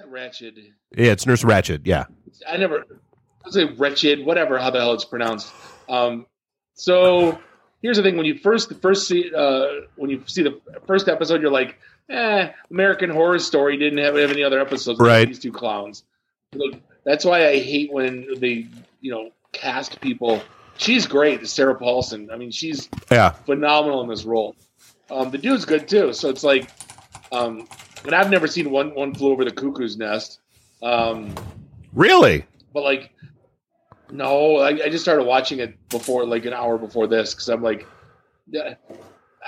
Ratchet. 0.06 0.56
Yeah, 0.96 1.12
it's 1.12 1.26
Nurse 1.26 1.44
Ratched. 1.44 1.82
Yeah. 1.84 2.06
I 2.48 2.56
never. 2.56 2.84
I 3.46 3.50
say 3.50 3.64
wretched, 3.64 4.24
whatever, 4.24 4.58
how 4.58 4.70
the 4.70 4.80
hell 4.80 4.92
it's 4.92 5.04
pronounced. 5.04 5.52
Um, 5.88 6.26
so 6.74 7.38
here's 7.80 7.96
the 7.96 8.02
thing: 8.02 8.16
when 8.16 8.26
you 8.26 8.36
first 8.38 8.68
the 8.68 8.74
first 8.74 9.06
see 9.06 9.32
uh, 9.34 9.66
when 9.96 10.10
you 10.10 10.22
see 10.26 10.42
the 10.42 10.60
first 10.86 11.08
episode, 11.08 11.40
you're 11.40 11.50
like, 11.50 11.78
eh, 12.08 12.50
American 12.70 13.10
Horror 13.10 13.38
Story 13.38 13.76
didn't 13.76 13.98
have, 13.98 14.16
have 14.16 14.30
any 14.30 14.42
other 14.42 14.60
episodes. 14.60 14.98
Right. 14.98 15.26
These 15.26 15.38
two 15.38 15.52
clowns. 15.52 16.04
That's 17.04 17.24
why 17.24 17.46
I 17.48 17.58
hate 17.60 17.92
when 17.92 18.26
they 18.38 18.66
you 19.00 19.10
know 19.12 19.30
cast 19.52 20.00
people. 20.00 20.42
She's 20.80 21.06
great, 21.06 21.46
Sarah 21.46 21.74
Paulson. 21.74 22.30
I 22.32 22.36
mean, 22.36 22.50
she's 22.50 22.88
Yeah. 23.10 23.30
phenomenal 23.30 24.00
in 24.02 24.08
this 24.08 24.24
role. 24.24 24.56
Um, 25.10 25.30
the 25.30 25.36
dude's 25.36 25.66
good 25.66 25.86
too. 25.86 26.14
So 26.14 26.30
it's 26.30 26.42
like, 26.42 26.70
um, 27.32 27.68
and 28.06 28.14
I've 28.14 28.30
never 28.30 28.46
seen 28.46 28.70
one 28.70 28.94
one 28.94 29.14
flew 29.14 29.30
over 29.32 29.44
the 29.44 29.50
cuckoo's 29.50 29.98
nest. 29.98 30.40
Um, 30.82 31.34
Really? 31.92 32.46
but 32.72 32.82
like, 32.82 33.10
no, 34.10 34.56
I, 34.56 34.68
I 34.68 34.88
just 34.88 35.04
started 35.04 35.24
watching 35.24 35.58
it 35.58 35.76
before, 35.90 36.24
like 36.24 36.46
an 36.46 36.54
hour 36.54 36.78
before 36.78 37.06
this, 37.06 37.34
because 37.34 37.50
I'm 37.50 37.62
like, 37.62 37.86
yeah, 38.48 38.74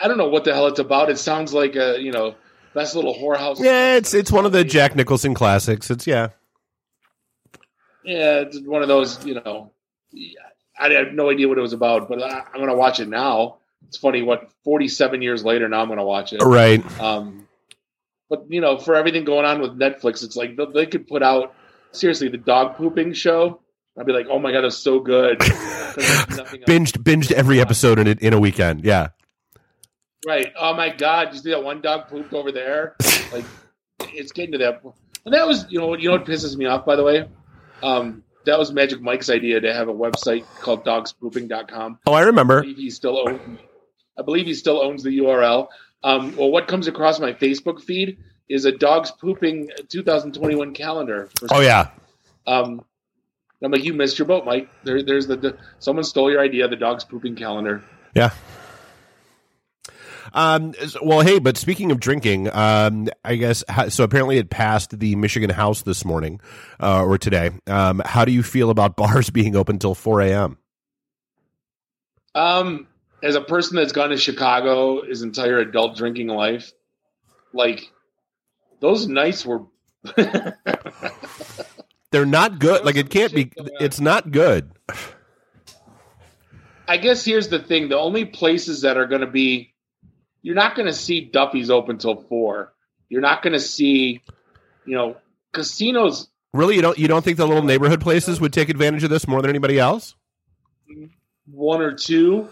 I 0.00 0.08
don't 0.08 0.18
know 0.18 0.28
what 0.28 0.44
the 0.44 0.52
hell 0.52 0.66
it's 0.66 0.80
about. 0.80 1.08
It 1.08 1.18
sounds 1.18 1.54
like 1.54 1.76
a 1.76 1.98
you 1.98 2.12
know 2.12 2.34
best 2.74 2.94
little 2.94 3.14
whorehouse. 3.14 3.58
Yeah, 3.58 3.94
it's 3.96 4.12
it's 4.12 4.30
one 4.30 4.44
of 4.44 4.52
the 4.52 4.64
Jack 4.64 4.94
Nicholson 4.94 5.32
classics. 5.32 5.90
It's 5.90 6.06
yeah. 6.06 6.28
Yeah, 8.04 8.40
it's 8.40 8.60
one 8.60 8.82
of 8.82 8.88
those. 8.88 9.24
You 9.24 9.34
know, 9.36 9.72
I 10.82 10.92
had 10.92 11.14
no 11.14 11.30
idea 11.30 11.48
what 11.48 11.58
it 11.58 11.62
was 11.62 11.72
about, 11.72 12.08
but 12.08 12.22
I, 12.22 12.42
I'm 12.52 12.60
gonna 12.60 12.76
watch 12.76 13.00
it 13.00 13.08
now. 13.08 13.58
It's 13.88 13.96
funny. 13.96 14.22
What 14.22 14.50
47 14.64 15.22
years 15.22 15.44
later, 15.44 15.68
now 15.68 15.82
I'm 15.82 15.88
gonna 15.88 16.04
watch 16.04 16.32
it. 16.32 16.42
Right. 16.42 16.84
Um, 17.00 17.46
but 18.28 18.46
you 18.48 18.60
know, 18.60 18.78
for 18.78 18.96
everything 18.96 19.24
going 19.24 19.44
on 19.44 19.60
with 19.60 19.78
Netflix, 19.78 20.24
it's 20.24 20.36
like 20.36 20.56
they, 20.56 20.66
they 20.74 20.86
could 20.86 21.06
put 21.06 21.22
out 21.22 21.54
seriously 21.92 22.28
the 22.28 22.38
dog 22.38 22.76
pooping 22.76 23.12
show. 23.12 23.60
I'd 23.98 24.06
be 24.06 24.12
like, 24.12 24.26
oh 24.30 24.38
my 24.38 24.52
god, 24.52 24.64
it's 24.64 24.76
so 24.76 25.00
good. 25.00 25.38
Binged 26.66 27.02
binged 27.02 27.30
every 27.30 27.60
episode 27.60 27.98
in 27.98 28.08
a, 28.08 28.12
in 28.12 28.32
a 28.32 28.40
weekend. 28.40 28.84
Yeah. 28.84 29.08
Right. 30.26 30.52
Oh 30.58 30.74
my 30.74 30.88
god, 30.88 31.32
you 31.32 31.38
see 31.40 31.50
that 31.50 31.62
one 31.62 31.80
dog 31.80 32.08
pooped 32.08 32.32
over 32.32 32.52
there? 32.52 32.96
Like, 33.32 33.44
it's 34.00 34.32
getting 34.32 34.52
to 34.52 34.58
that. 34.58 34.82
And 35.24 35.34
that 35.34 35.46
was, 35.46 35.66
you 35.68 35.78
know, 35.78 35.94
you 35.94 36.08
know 36.08 36.16
what 36.16 36.24
pisses 36.24 36.56
me 36.56 36.66
off, 36.66 36.84
by 36.84 36.96
the 36.96 37.04
way. 37.04 37.28
Um, 37.82 38.22
that 38.46 38.58
was 38.58 38.72
Magic 38.72 39.00
Mike's 39.00 39.30
idea 39.30 39.60
to 39.60 39.72
have 39.72 39.88
a 39.88 39.94
website 39.94 40.44
called 40.60 40.84
dogspooping.com. 40.84 41.98
Oh, 42.06 42.12
I 42.12 42.20
I 42.20 42.24
remember. 42.24 42.60
believe 42.62 42.76
he 42.76 42.90
still 42.90 43.28
owns. 43.28 43.58
I 44.18 44.22
believe 44.22 44.46
he 44.46 44.54
still 44.54 44.82
owns 44.82 45.02
the 45.02 45.18
URL. 45.18 45.68
Um, 46.04 46.36
well, 46.36 46.50
what 46.50 46.66
comes 46.68 46.86
across 46.88 47.20
my 47.20 47.32
Facebook 47.32 47.80
feed 47.82 48.18
is 48.48 48.64
a 48.64 48.72
dogs 48.72 49.10
pooping 49.10 49.70
2021 49.88 50.74
calendar. 50.74 51.28
For 51.38 51.48
Oh 51.52 51.60
yeah. 51.60 51.90
Um, 52.46 52.84
I'm 53.64 53.70
like, 53.70 53.84
you 53.84 53.94
missed 53.94 54.18
your 54.18 54.26
boat, 54.26 54.44
Mike. 54.44 54.68
There, 54.82 55.02
there's 55.02 55.28
the, 55.28 55.36
the 55.36 55.58
someone 55.78 56.02
stole 56.04 56.30
your 56.30 56.40
idea. 56.40 56.66
The 56.66 56.76
dogs 56.76 57.04
pooping 57.04 57.36
calendar. 57.36 57.84
Yeah. 58.14 58.30
Um, 60.32 60.74
well, 61.02 61.20
hey, 61.20 61.38
but 61.38 61.56
speaking 61.56 61.90
of 61.90 62.00
drinking, 62.00 62.52
um, 62.54 63.08
I 63.24 63.36
guess 63.36 63.64
so. 63.88 64.04
Apparently, 64.04 64.38
it 64.38 64.50
passed 64.50 64.98
the 64.98 65.16
Michigan 65.16 65.50
House 65.50 65.82
this 65.82 66.04
morning 66.04 66.40
uh, 66.80 67.04
or 67.04 67.18
today. 67.18 67.50
Um, 67.66 68.02
how 68.04 68.24
do 68.24 68.32
you 68.32 68.42
feel 68.42 68.70
about 68.70 68.96
bars 69.02 69.30
being 69.30 69.56
open 69.56 69.78
till 69.78 69.94
four 69.94 70.20
a.m.? 70.20 70.58
Um, 72.34 72.86
as 73.22 73.34
a 73.34 73.40
person 73.40 73.76
that's 73.76 73.92
gone 73.92 74.10
to 74.10 74.16
Chicago 74.16 75.04
his 75.04 75.22
entire 75.22 75.58
adult 75.58 75.96
drinking 75.96 76.28
life, 76.28 76.72
like 77.52 77.90
those 78.80 79.06
nights 79.06 79.46
were. 79.46 79.62
They're 82.10 82.26
not 82.26 82.58
good. 82.58 82.84
Like 82.84 82.96
it 82.96 83.10
can't 83.10 83.34
be. 83.34 83.52
It's 83.80 84.00
not 84.00 84.30
good. 84.30 84.72
I 86.88 86.96
guess 86.98 87.24
here's 87.24 87.48
the 87.48 87.58
thing: 87.58 87.88
the 87.88 87.98
only 87.98 88.24
places 88.24 88.82
that 88.82 88.96
are 88.96 89.06
going 89.06 89.20
to 89.22 89.26
be, 89.26 89.71
you're 90.42 90.54
not 90.54 90.74
going 90.74 90.86
to 90.86 90.92
see 90.92 91.24
Duffy's 91.32 91.70
open 91.70 91.98
till 91.98 92.16
four. 92.16 92.72
You're 93.08 93.20
not 93.20 93.42
going 93.42 93.52
to 93.52 93.60
see, 93.60 94.22
you 94.86 94.94
know, 94.96 95.16
casinos. 95.52 96.28
Really, 96.52 96.76
you 96.76 96.82
don't. 96.82 96.98
You 96.98 97.08
don't 97.08 97.24
think 97.24 97.36
the 97.38 97.46
little 97.46 97.62
neighborhood 97.62 98.00
places 98.00 98.40
would 98.40 98.52
take 98.52 98.68
advantage 98.68 99.04
of 99.04 99.10
this 99.10 99.26
more 99.26 99.40
than 99.40 99.48
anybody 99.50 99.78
else? 99.78 100.14
One 101.50 101.80
or 101.80 101.92
two, 101.94 102.48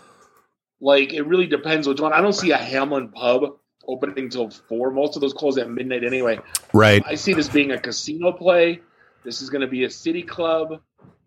like 0.81 1.13
it 1.13 1.23
really 1.23 1.47
depends 1.47 1.87
which 1.87 2.01
one. 2.01 2.13
I 2.13 2.21
don't 2.21 2.33
see 2.33 2.51
a 2.51 2.57
Hamlin 2.57 3.09
pub 3.11 3.57
opening 3.87 4.31
till 4.31 4.51
four. 4.51 4.91
Most 4.91 5.17
of 5.17 5.21
those 5.23 5.33
close 5.33 5.59
at 5.59 5.71
midnight 5.71 6.05
anyway. 6.05 6.39
Right. 6.73 7.03
I 7.07 7.15
see 7.15 7.35
this 7.35 7.49
being 7.49 7.73
a 7.73 7.79
casino 7.79 8.33
play. 8.33 8.81
This 9.25 9.43
is 9.43 9.51
going 9.51 9.61
to 9.63 9.67
be 9.67 9.85
a 9.85 9.91
city 9.91 10.23
club. 10.23 10.81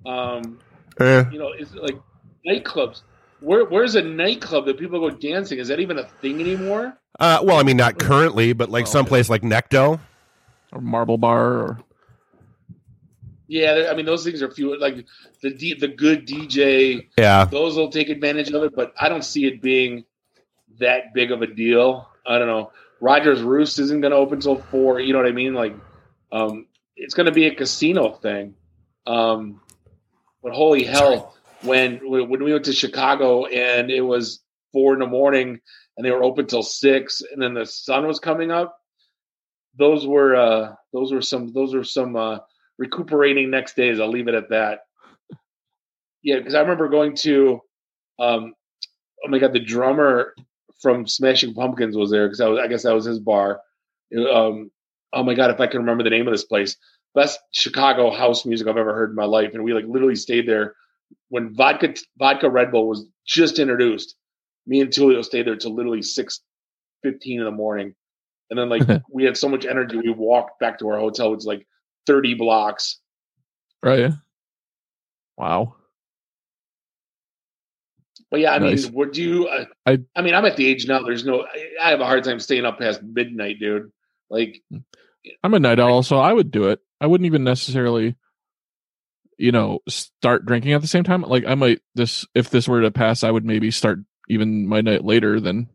Um, 0.05 0.59
Eh. 0.99 1.25
you 1.31 1.39
know, 1.39 1.49
it's 1.57 1.73
like 1.73 1.95
nightclubs. 2.47 3.01
Where, 3.43 3.65
where's 3.65 3.95
a 3.95 4.01
nightclub 4.01 4.65
that 4.67 4.77
people 4.79 4.99
go 4.99 5.09
dancing? 5.09 5.59
Is 5.59 5.67
that 5.67 5.79
even 5.79 5.99
a 5.99 6.03
thing 6.03 6.39
anymore? 6.39 6.97
Uh, 7.19 7.39
well, 7.43 7.57
I 7.57 7.63
mean, 7.63 7.77
not 7.77 7.99
currently, 7.99 8.53
but 8.53 8.69
like 8.69 8.83
Oh, 8.83 8.89
someplace 8.89 9.29
like 9.29 9.41
Necto. 9.41 9.99
Or 10.71 10.81
Marble 10.81 11.17
Bar 11.17 11.43
or 11.53 11.79
Yeah, 13.47 13.89
I 13.91 13.95
mean 13.95 14.05
those 14.05 14.23
things 14.23 14.41
are 14.41 14.49
few. 14.49 14.79
Like 14.79 15.05
the 15.41 15.51
D, 15.51 15.73
the 15.75 15.87
good 15.89 16.25
DJ, 16.27 17.07
Yeah. 17.17 17.45
those 17.45 17.75
will 17.75 17.89
take 17.89 18.09
advantage 18.09 18.49
of 18.51 18.63
it, 18.63 18.75
but 18.75 18.93
I 18.99 19.09
don't 19.09 19.23
see 19.23 19.45
it 19.45 19.61
being 19.61 20.05
that 20.79 21.13
big 21.13 21.31
of 21.31 21.41
a 21.41 21.47
deal. 21.47 22.07
I 22.25 22.39
don't 22.39 22.47
know. 22.47 22.71
Rogers 23.01 23.41
Roost 23.41 23.77
isn't 23.79 24.01
going 24.01 24.11
to 24.11 24.17
open 24.17 24.39
till 24.39 24.55
four. 24.55 24.99
You 24.99 25.11
know 25.13 25.19
what 25.19 25.27
I 25.27 25.33
mean? 25.33 25.53
Like, 25.53 25.75
um, 26.31 26.67
it's 26.95 27.13
going 27.13 27.25
to 27.25 27.31
be 27.33 27.47
a 27.47 27.53
casino 27.53 28.13
thing. 28.13 28.55
Um, 29.05 29.59
but 30.41 30.53
holy 30.53 30.83
hell, 30.85 31.35
when 31.63 31.99
when 32.09 32.43
we 32.43 32.51
went 32.51 32.65
to 32.65 32.73
Chicago 32.73 33.45
and 33.45 33.89
it 33.89 34.01
was 34.01 34.41
four 34.71 34.93
in 34.93 34.99
the 34.99 35.07
morning 35.07 35.59
and 35.95 36.05
they 36.05 36.11
were 36.11 36.23
open 36.23 36.47
till 36.47 36.63
six, 36.63 37.21
and 37.21 37.41
then 37.41 37.53
the 37.53 37.65
sun 37.65 38.07
was 38.07 38.19
coming 38.19 38.51
up, 38.51 38.77
those 39.77 40.05
were 40.05 40.35
uh, 40.35 40.75
those 40.91 41.11
were 41.11 41.21
some 41.21 41.53
those 41.53 41.73
were 41.73 41.83
some 41.83 42.15
uh, 42.15 42.39
recuperating 42.77 43.49
next 43.49 43.75
days. 43.75 43.99
I'll 43.99 44.09
leave 44.09 44.27
it 44.27 44.35
at 44.35 44.49
that. 44.49 44.81
Yeah, 46.21 46.37
because 46.37 46.55
I 46.55 46.61
remember 46.61 46.87
going 46.87 47.15
to, 47.17 47.59
um, 48.17 48.53
oh 49.25 49.29
my 49.29 49.39
god, 49.39 49.53
the 49.53 49.59
drummer 49.59 50.33
from 50.81 51.05
Smashing 51.05 51.53
Pumpkins 51.53 51.97
was 51.97 52.11
there 52.11 52.27
because 52.27 52.39
I, 52.39 52.47
was, 52.47 52.59
I 52.59 52.67
guess 52.67 52.83
that 52.83 52.95
was 52.95 53.05
his 53.05 53.19
bar. 53.19 53.61
Um, 54.15 54.71
oh 55.11 55.23
my 55.23 55.33
god, 55.33 55.51
if 55.51 55.59
I 55.59 55.67
can 55.67 55.81
remember 55.81 56.03
the 56.03 56.09
name 56.09 56.27
of 56.27 56.33
this 56.33 56.45
place, 56.45 56.77
best 57.13 57.39
Chicago 57.51 58.09
house 58.09 58.45
music 58.45 58.67
I've 58.67 58.77
ever 58.77 58.93
heard 58.93 59.09
in 59.09 59.15
my 59.15 59.25
life, 59.25 59.53
and 59.53 59.63
we 59.63 59.73
like 59.73 59.85
literally 59.85 60.15
stayed 60.15 60.47
there 60.47 60.75
when 61.29 61.53
vodka 61.55 61.93
vodka 62.17 62.49
Red 62.49 62.71
Bull 62.71 62.87
was 62.87 63.05
just 63.25 63.59
introduced. 63.59 64.15
Me 64.65 64.79
and 64.81 64.89
Tulio 64.91 65.23
stayed 65.23 65.47
there 65.47 65.55
till 65.55 65.75
literally 65.75 66.01
six 66.01 66.39
fifteen 67.03 67.39
in 67.39 67.45
the 67.45 67.51
morning, 67.51 67.95
and 68.49 68.57
then 68.59 68.69
like 68.69 68.83
we 69.11 69.23
had 69.25 69.37
so 69.37 69.49
much 69.49 69.65
energy, 69.65 69.97
we 69.97 70.09
walked 70.11 70.59
back 70.59 70.79
to 70.79 70.87
our 70.89 70.99
hotel, 70.99 71.33
It's 71.33 71.45
like 71.45 71.67
thirty 72.07 72.33
blocks. 72.33 72.99
right. 73.81 74.11
Wow. 75.37 75.75
But 78.31 78.39
yeah, 78.39 78.53
I 78.53 78.59
Nice. 78.59 78.85
mean, 78.85 78.93
would 78.93 79.17
you? 79.17 79.47
Uh, 79.47 79.65
I- 79.85 79.99
I, 80.15 80.21
mean, 80.21 80.33
I'm 80.33 80.45
at 80.45 80.57
the 80.57 80.65
age 80.67 80.87
now. 80.87 81.01
There's 81.03 81.25
no. 81.25 81.41
I, 81.43 81.69
I 81.83 81.89
have 81.91 81.99
a 82.01 82.05
hard 82.05 82.23
time 82.23 82.39
staying 82.39 82.65
up 82.65 82.79
past 82.79 83.01
midnight, 83.03 83.59
dude. 83.59 83.91
Like, 84.29 84.61
I'm 85.43 85.53
a 85.53 85.59
night 85.59 85.79
owl, 85.79 86.01
so 86.03 86.17
I 86.19 86.33
would 86.33 86.49
do 86.51 86.69
it. 86.69 86.79
I 86.99 87.07
wouldn't 87.07 87.25
even 87.27 87.43
necessarily, 87.43 88.15
you 89.37 89.51
know, 89.51 89.79
start 89.87 90.45
drinking 90.45 90.73
at 90.73 90.81
the 90.81 90.87
same 90.87 91.03
time. 91.03 91.21
Like 91.21 91.45
I 91.47 91.55
might 91.55 91.81
this 91.95 92.25
if 92.35 92.49
this 92.49 92.67
were 92.67 92.81
to 92.81 92.91
pass, 92.91 93.23
I 93.23 93.31
would 93.31 93.45
maybe 93.45 93.71
start 93.71 93.99
even 94.29 94.67
my 94.67 94.81
night 94.81 95.03
later 95.03 95.39
than 95.39 95.69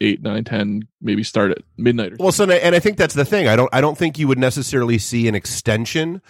eight, 0.00 0.22
nine, 0.22 0.44
ten. 0.44 0.88
Maybe 1.00 1.22
start 1.22 1.52
at 1.52 1.58
midnight. 1.76 2.12
Or 2.12 2.16
Well, 2.18 2.32
so 2.32 2.44
and 2.44 2.74
I 2.74 2.78
think 2.78 2.96
that's 2.96 3.14
the 3.14 3.24
thing. 3.24 3.48
I 3.48 3.56
don't. 3.56 3.72
I 3.72 3.80
don't 3.80 3.98
think 3.98 4.18
you 4.18 4.28
would 4.28 4.38
necessarily 4.38 4.98
see 4.98 5.28
an 5.28 5.34
extension 5.34 6.22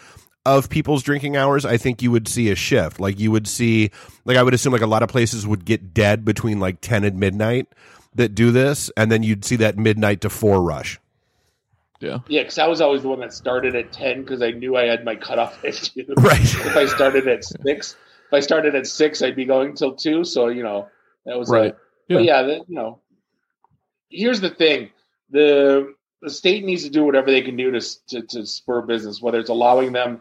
of 0.44 0.70
people's 0.70 1.02
drinking 1.02 1.36
hours. 1.36 1.64
I 1.64 1.76
think 1.76 2.02
you 2.02 2.10
would 2.12 2.28
see 2.28 2.50
a 2.50 2.54
shift. 2.54 3.00
Like 3.00 3.18
you 3.18 3.30
would 3.30 3.48
see, 3.48 3.90
like 4.24 4.36
I 4.36 4.42
would 4.42 4.54
assume, 4.54 4.72
like 4.72 4.82
a 4.82 4.86
lot 4.86 5.02
of 5.02 5.08
places 5.08 5.46
would 5.46 5.64
get 5.64 5.92
dead 5.92 6.24
between 6.24 6.60
like 6.60 6.80
ten 6.80 7.04
and 7.04 7.18
midnight 7.18 7.66
that 8.14 8.34
do 8.34 8.50
this, 8.50 8.90
and 8.96 9.10
then 9.10 9.22
you'd 9.22 9.44
see 9.44 9.56
that 9.56 9.76
midnight 9.76 10.20
to 10.22 10.30
four 10.30 10.62
rush. 10.62 10.98
Yeah, 12.00 12.18
Yeah, 12.28 12.42
because 12.42 12.58
I 12.58 12.66
was 12.66 12.80
always 12.80 13.02
the 13.02 13.08
one 13.08 13.20
that 13.20 13.32
started 13.32 13.74
at 13.74 13.92
ten 13.92 14.20
because 14.22 14.42
I 14.42 14.50
knew 14.50 14.76
I 14.76 14.84
had 14.84 15.04
my 15.04 15.16
cutoff 15.16 15.58
at 15.64 15.74
two. 15.74 16.04
Right. 16.18 16.40
if 16.40 16.76
I 16.76 16.86
started 16.86 17.26
at 17.28 17.44
six, 17.44 17.96
if 18.26 18.32
I 18.34 18.40
started 18.40 18.74
at 18.74 18.86
six, 18.86 19.22
I'd 19.22 19.36
be 19.36 19.44
going 19.44 19.74
till 19.74 19.94
two. 19.94 20.24
So 20.24 20.48
you 20.48 20.62
know 20.62 20.88
that 21.24 21.38
was 21.38 21.48
Right. 21.50 21.74
Yeah, 22.08 22.18
Yeah. 22.18 22.24
yeah 22.24 22.42
that, 22.42 22.68
you 22.68 22.76
know. 22.76 23.00
Here's 24.10 24.40
the 24.40 24.50
thing: 24.50 24.90
the 25.30 25.94
the 26.22 26.30
state 26.30 26.64
needs 26.64 26.84
to 26.84 26.90
do 26.90 27.02
whatever 27.04 27.30
they 27.30 27.42
can 27.42 27.56
do 27.56 27.70
to 27.70 27.80
to, 28.08 28.22
to 28.22 28.46
spur 28.46 28.82
business, 28.82 29.20
whether 29.22 29.38
it's 29.38 29.50
allowing 29.50 29.92
them, 29.92 30.20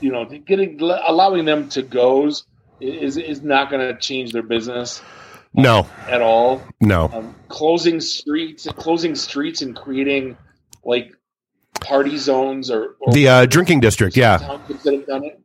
you 0.00 0.12
know, 0.12 0.24
getting 0.24 0.80
allowing 0.80 1.44
them 1.44 1.68
to 1.70 1.82
goes 1.82 2.44
is 2.80 3.16
is 3.16 3.42
not 3.42 3.70
going 3.70 3.80
to 3.94 3.98
change 4.00 4.32
their 4.32 4.42
business 4.42 5.00
No, 5.54 5.86
at 6.08 6.20
all 6.20 6.62
no. 6.80 7.08
um, 7.12 7.34
closing 7.48 8.00
streets, 8.00 8.66
closing 8.76 9.14
streets, 9.14 9.62
and 9.62 9.74
creating 9.76 10.36
like 10.84 11.12
party 11.80 12.16
zones 12.16 12.70
or, 12.70 12.96
or 13.00 13.12
The 13.12 13.28
uh, 13.28 13.46
drinking 13.46 13.80
district, 13.80 14.16
yeah. 14.16 14.38
that 14.38 14.60
have 14.60 15.06
done 15.06 15.24
it, 15.24 15.40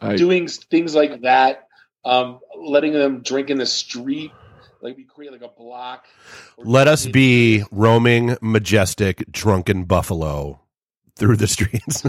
I, 0.00 0.16
doing 0.16 0.48
things 0.48 0.94
like 0.94 1.22
that, 1.22 1.68
um, 2.04 2.40
letting 2.58 2.92
them 2.92 3.22
drink 3.22 3.50
in 3.50 3.58
the 3.58 3.66
street, 3.66 4.32
like 4.80 4.96
we 4.96 5.04
create 5.04 5.32
like 5.32 5.42
a 5.42 5.48
block. 5.48 6.06
Let 6.58 6.88
us 6.88 7.02
something. 7.02 7.12
be 7.12 7.64
roaming, 7.70 8.36
majestic, 8.40 9.30
drunken 9.30 9.84
buffalo 9.84 10.60
through 11.16 11.36
the 11.36 11.46
streets. 11.46 12.04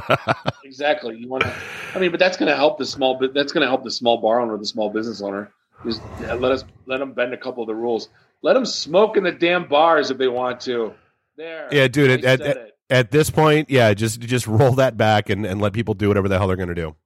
exactly. 0.64 1.16
You 1.16 1.28
want 1.28 1.44
to, 1.44 1.54
I 1.94 1.98
mean, 2.00 2.10
but 2.10 2.20
that's 2.20 2.36
going 2.36 2.50
to 2.50 2.56
help 2.56 2.78
the 2.78 2.86
small, 2.86 3.18
bit. 3.18 3.32
that's 3.32 3.52
going 3.52 3.62
to 3.62 3.68
help 3.68 3.84
the 3.84 3.90
small 3.90 4.18
bar 4.18 4.40
owner, 4.40 4.56
the 4.58 4.66
small 4.66 4.90
business 4.90 5.22
owner. 5.22 5.52
Just 5.84 6.02
let 6.20 6.52
us 6.52 6.64
let 6.86 6.98
them 6.98 7.12
bend 7.12 7.32
a 7.32 7.38
couple 7.38 7.62
of 7.62 7.68
the 7.68 7.74
rules. 7.74 8.08
Let 8.42 8.54
them 8.54 8.66
smoke 8.66 9.16
in 9.16 9.24
the 9.24 9.32
damn 9.32 9.66
bars 9.66 10.10
if 10.10 10.18
they 10.18 10.28
want 10.28 10.60
to. 10.62 10.94
There, 11.40 11.68
Yeah, 11.72 11.88
dude, 11.88 12.24
I 12.24 12.28
at- 12.32 12.40
at- 12.42 12.70
At 12.90 13.10
this 13.12 13.30
point, 13.30 13.70
yeah, 13.70 13.94
just 13.94 14.20
just 14.20 14.46
roll 14.48 14.72
that 14.72 14.96
back 14.96 15.30
and, 15.30 15.46
and 15.46 15.60
let 15.60 15.72
people 15.72 15.94
do 15.94 16.08
whatever 16.08 16.28
the 16.28 16.36
hell 16.38 16.48
they're 16.48 16.56
going 16.56 16.68
to 16.70 16.74
do. 16.74 16.96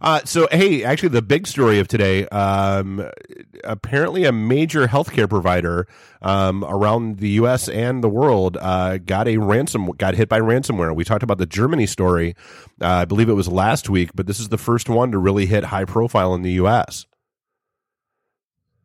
Uh, 0.00 0.20
so, 0.24 0.48
hey, 0.50 0.82
actually, 0.82 1.10
the 1.10 1.20
big 1.22 1.46
story 1.46 1.78
of 1.78 1.86
today 1.86 2.26
um, 2.28 3.08
apparently, 3.62 4.24
a 4.24 4.32
major 4.32 4.88
healthcare 4.88 5.28
provider 5.28 5.86
um, 6.22 6.64
around 6.64 7.18
the 7.18 7.28
U.S. 7.42 7.68
and 7.68 8.02
the 8.02 8.08
world 8.08 8.56
uh, 8.60 8.96
got 8.98 9.28
a 9.28 9.36
ransom, 9.36 9.86
got 9.98 10.14
hit 10.14 10.28
by 10.28 10.40
ransomware. 10.40 10.92
We 10.96 11.04
talked 11.04 11.22
about 11.22 11.38
the 11.38 11.46
Germany 11.46 11.86
story, 11.86 12.34
uh, 12.80 12.86
I 12.88 13.04
believe 13.04 13.28
it 13.28 13.34
was 13.34 13.46
last 13.48 13.88
week, 13.90 14.10
but 14.14 14.26
this 14.26 14.40
is 14.40 14.48
the 14.48 14.58
first 14.58 14.88
one 14.88 15.12
to 15.12 15.18
really 15.18 15.46
hit 15.46 15.64
high 15.64 15.84
profile 15.84 16.34
in 16.34 16.42
the 16.42 16.52
U.S. 16.52 17.06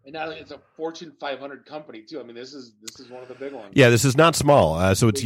And 0.08 0.14
now 0.14 0.30
it's 0.30 0.52
a 0.52 0.60
Fortune 0.78 1.12
500 1.20 1.66
company 1.66 2.02
too. 2.02 2.22
I 2.22 2.24
mean, 2.24 2.34
this 2.34 2.54
is 2.54 2.72
this 2.82 2.98
is 2.98 3.10
one 3.12 3.22
of 3.22 3.28
the 3.28 3.36
big 3.36 3.52
ones. 3.52 3.74
Yeah, 3.74 3.90
this 3.90 4.06
is 4.06 4.16
not 4.16 4.38
small. 4.38 4.76
Uh, 4.76 4.96
so 4.96 5.10
it's 5.10 5.22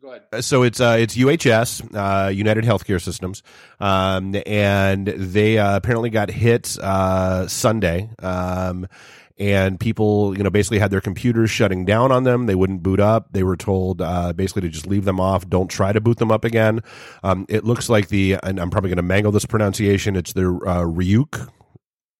Go 0.00 0.12
ahead. 0.12 0.44
so 0.44 0.62
it's 0.62 0.80
uh, 0.80 0.96
it's 0.98 1.16
UHS, 1.16 1.94
uh, 1.96 2.28
United 2.28 2.62
Healthcare 2.62 3.02
Systems, 3.02 3.42
um, 3.80 4.36
and 4.46 5.08
they 5.08 5.58
uh, 5.58 5.76
apparently 5.76 6.10
got 6.10 6.30
hit 6.30 6.78
uh, 6.78 7.48
Sunday. 7.48 8.08
Um, 8.20 8.86
and 9.36 9.80
people, 9.80 10.36
you 10.36 10.44
know, 10.44 10.50
basically 10.50 10.78
had 10.78 10.92
their 10.92 11.00
computers 11.00 11.50
shutting 11.50 11.84
down 11.84 12.12
on 12.12 12.22
them. 12.22 12.46
They 12.46 12.54
wouldn't 12.54 12.84
boot 12.84 13.00
up. 13.00 13.32
They 13.32 13.42
were 13.42 13.56
told 13.56 14.00
uh, 14.00 14.32
basically 14.32 14.62
to 14.62 14.68
just 14.68 14.86
leave 14.86 15.06
them 15.06 15.18
off. 15.18 15.48
Don't 15.48 15.68
try 15.68 15.92
to 15.92 16.00
boot 16.00 16.18
them 16.18 16.30
up 16.30 16.44
again. 16.44 16.82
Um, 17.24 17.46
it 17.48 17.64
looks 17.64 17.88
like 17.88 18.08
the, 18.08 18.36
and 18.42 18.60
I'm 18.60 18.70
probably 18.70 18.90
going 18.90 18.98
to 18.98 19.02
mangle 19.02 19.32
this 19.32 19.46
pronunciation. 19.46 20.14
It's 20.14 20.34
the 20.34 20.46
uh, 20.46 20.84
Ryuk 20.84 21.48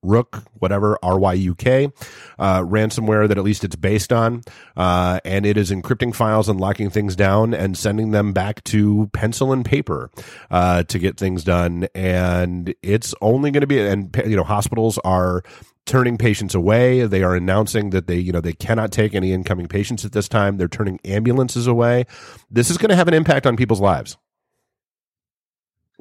Rook, 0.03 0.45
whatever, 0.55 0.99
R 1.03 1.19
Y 1.19 1.33
U 1.35 1.55
K, 1.55 1.93
uh, 2.39 2.61
ransomware 2.61 3.29
that 3.29 3.37
at 3.39 3.45
least 3.45 3.65
it's 3.65 3.77
based 3.77 4.13
on. 4.13 4.43
Uh, 4.77 5.21
and 5.25 5.45
it 5.45 5.57
is 5.57 5.71
encrypting 5.71 6.15
files 6.15 6.49
and 6.49 6.61
locking 6.61 6.91
things 6.91 7.15
down 7.17 7.53
and 7.53 7.77
sending 7.77 8.11
them 8.11 8.33
back 8.33 8.65
to 8.65 9.11
pencil 9.13 9.53
and 9.53 9.65
paper, 9.65 10.11
uh, 10.51 10.83
to 10.85 10.99
get 10.99 11.17
things 11.17 11.45
done. 11.45 11.87
And 11.95 12.75
it's 12.83 13.15
only 13.21 13.51
going 13.51 13.61
to 13.61 13.67
be, 13.67 13.79
and, 13.81 14.15
you 14.27 14.37
know, 14.37 14.45
hospitals 14.45 14.99
are 15.05 15.43
turning 15.87 16.17
patients 16.17 16.55
away. 16.55 17.07
They 17.07 17.23
are 17.23 17.35
announcing 17.35 17.91
that 17.91 18.07
they, 18.07 18.19
you 18.19 18.33
know, 18.33 18.41
they 18.41 18.53
cannot 18.53 18.93
take 18.93 19.15
any 19.15 19.33
incoming 19.33 19.67
patients 19.67 20.05
at 20.05 20.13
this 20.13 20.29
time. 20.29 20.57
They're 20.57 20.69
turning 20.69 21.01
ambulances 21.05 21.67
away. 21.67 22.07
This 22.51 22.71
is 22.71 22.79
going 22.79 22.91
to 22.91 22.97
have 22.97 23.09
an 23.09 23.15
impact 23.15 23.47
on 23.47 23.57
people's 23.57 23.81
lives. 23.81 24.17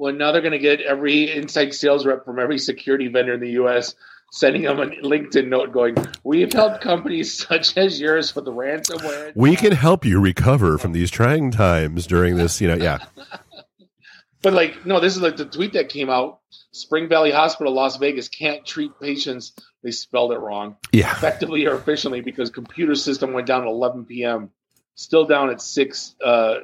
Well, 0.00 0.14
now 0.14 0.32
they're 0.32 0.40
going 0.40 0.52
to 0.52 0.58
get 0.58 0.80
every 0.80 1.30
inside 1.30 1.74
sales 1.74 2.06
rep 2.06 2.24
from 2.24 2.38
every 2.38 2.58
security 2.58 3.08
vendor 3.08 3.34
in 3.34 3.40
the 3.40 3.50
U.S. 3.50 3.94
sending 4.32 4.62
them 4.62 4.80
a 4.80 4.86
LinkedIn 4.86 5.48
note 5.48 5.72
going, 5.72 5.94
"We've 6.24 6.50
helped 6.50 6.80
companies 6.80 7.36
such 7.46 7.76
as 7.76 8.00
yours 8.00 8.34
with 8.34 8.46
the 8.46 8.52
ransomware." 8.52 9.32
We 9.34 9.56
can 9.56 9.72
help 9.72 10.06
you 10.06 10.18
recover 10.18 10.78
from 10.78 10.92
these 10.92 11.10
trying 11.10 11.50
times 11.50 12.06
during 12.06 12.36
this, 12.36 12.62
you 12.62 12.68
know, 12.68 12.76
yeah. 12.76 13.04
But 14.42 14.54
like, 14.54 14.86
no, 14.86 15.00
this 15.00 15.16
is 15.16 15.20
like 15.20 15.36
the 15.36 15.44
tweet 15.44 15.74
that 15.74 15.90
came 15.90 16.08
out. 16.08 16.40
Spring 16.72 17.10
Valley 17.10 17.30
Hospital, 17.30 17.74
Las 17.74 17.98
Vegas, 17.98 18.30
can't 18.30 18.64
treat 18.64 18.90
patients. 18.98 19.52
They 19.82 19.90
spelled 19.90 20.32
it 20.32 20.38
wrong, 20.38 20.76
Yeah. 20.92 21.12
effectively 21.12 21.66
or 21.66 21.74
efficiently, 21.74 22.22
because 22.22 22.48
computer 22.48 22.94
system 22.94 23.34
went 23.34 23.46
down 23.46 23.64
at 23.64 23.68
11 23.68 24.06
p.m. 24.06 24.48
Still 24.94 25.26
down 25.26 25.50
at 25.50 25.60
six 25.60 26.14
uh, 26.24 26.60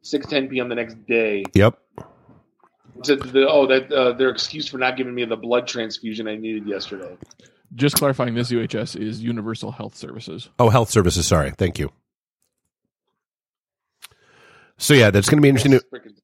six 0.00 0.26
ten 0.26 0.48
p.m. 0.48 0.68
the 0.68 0.74
next 0.74 1.06
day. 1.06 1.44
Yep. 1.54 1.78
To 3.04 3.16
the, 3.16 3.48
oh, 3.48 3.66
that 3.66 3.92
uh, 3.92 4.12
their 4.12 4.30
excuse 4.30 4.68
for 4.68 4.78
not 4.78 4.96
giving 4.96 5.14
me 5.14 5.24
the 5.24 5.36
blood 5.36 5.66
transfusion 5.66 6.28
I 6.28 6.36
needed 6.36 6.66
yesterday. 6.66 7.16
just 7.74 7.96
clarifying, 7.96 8.34
this 8.34 8.50
UHS 8.50 9.00
is 9.00 9.22
Universal 9.22 9.72
Health 9.72 9.96
Services. 9.96 10.48
Oh, 10.58 10.68
health 10.68 10.90
services. 10.90 11.26
Sorry. 11.26 11.50
Thank 11.52 11.78
you. 11.78 11.90
So 14.78 14.94
yeah, 14.94 15.10
that's 15.10 15.28
going 15.28 15.38
to 15.38 15.42
be 15.42 15.48
interesting. 15.48 15.72
To, 15.72 15.80
Frickin- 15.92 16.16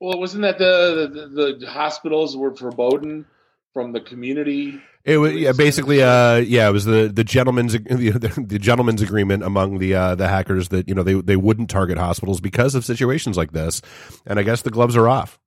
Well, 0.00 0.18
wasn't 0.18 0.42
that 0.42 0.58
the, 0.58 1.28
the 1.34 1.56
the 1.60 1.70
hospitals 1.70 2.36
were 2.36 2.50
verboten 2.50 3.26
from 3.72 3.92
the 3.92 4.00
community? 4.00 4.80
it 5.04 5.18
was 5.18 5.34
yeah, 5.34 5.52
basically, 5.52 6.02
uh, 6.02 6.36
yeah, 6.36 6.68
it 6.68 6.72
was 6.72 6.84
the 6.84 7.08
the 7.12 7.22
gentleman's 7.24 7.72
the, 7.74 8.44
the 8.46 8.58
gentleman's 8.58 9.02
agreement 9.02 9.44
among 9.44 9.78
the 9.78 9.94
uh, 9.94 10.14
the 10.16 10.26
hackers 10.28 10.68
that 10.68 10.88
you 10.88 10.94
know 10.94 11.02
they 11.04 11.14
they 11.14 11.36
wouldn't 11.36 11.70
target 11.70 11.96
hospitals 11.98 12.40
because 12.40 12.74
of 12.74 12.84
situations 12.84 13.36
like 13.36 13.52
this, 13.52 13.80
and 14.26 14.38
I 14.38 14.42
guess 14.42 14.62
the 14.62 14.70
gloves 14.70 14.96
are 14.96 15.08
off. 15.08 15.38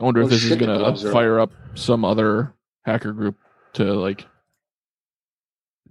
I 0.00 0.04
wonder 0.04 0.22
Oh, 0.22 0.24
if 0.24 0.30
this 0.30 0.44
is 0.44 0.56
going 0.56 0.94
to 0.94 1.12
fire 1.12 1.38
up 1.40 1.52
some 1.74 2.04
other 2.04 2.54
hacker 2.84 3.12
group 3.12 3.36
to 3.74 3.84
like 3.94 4.26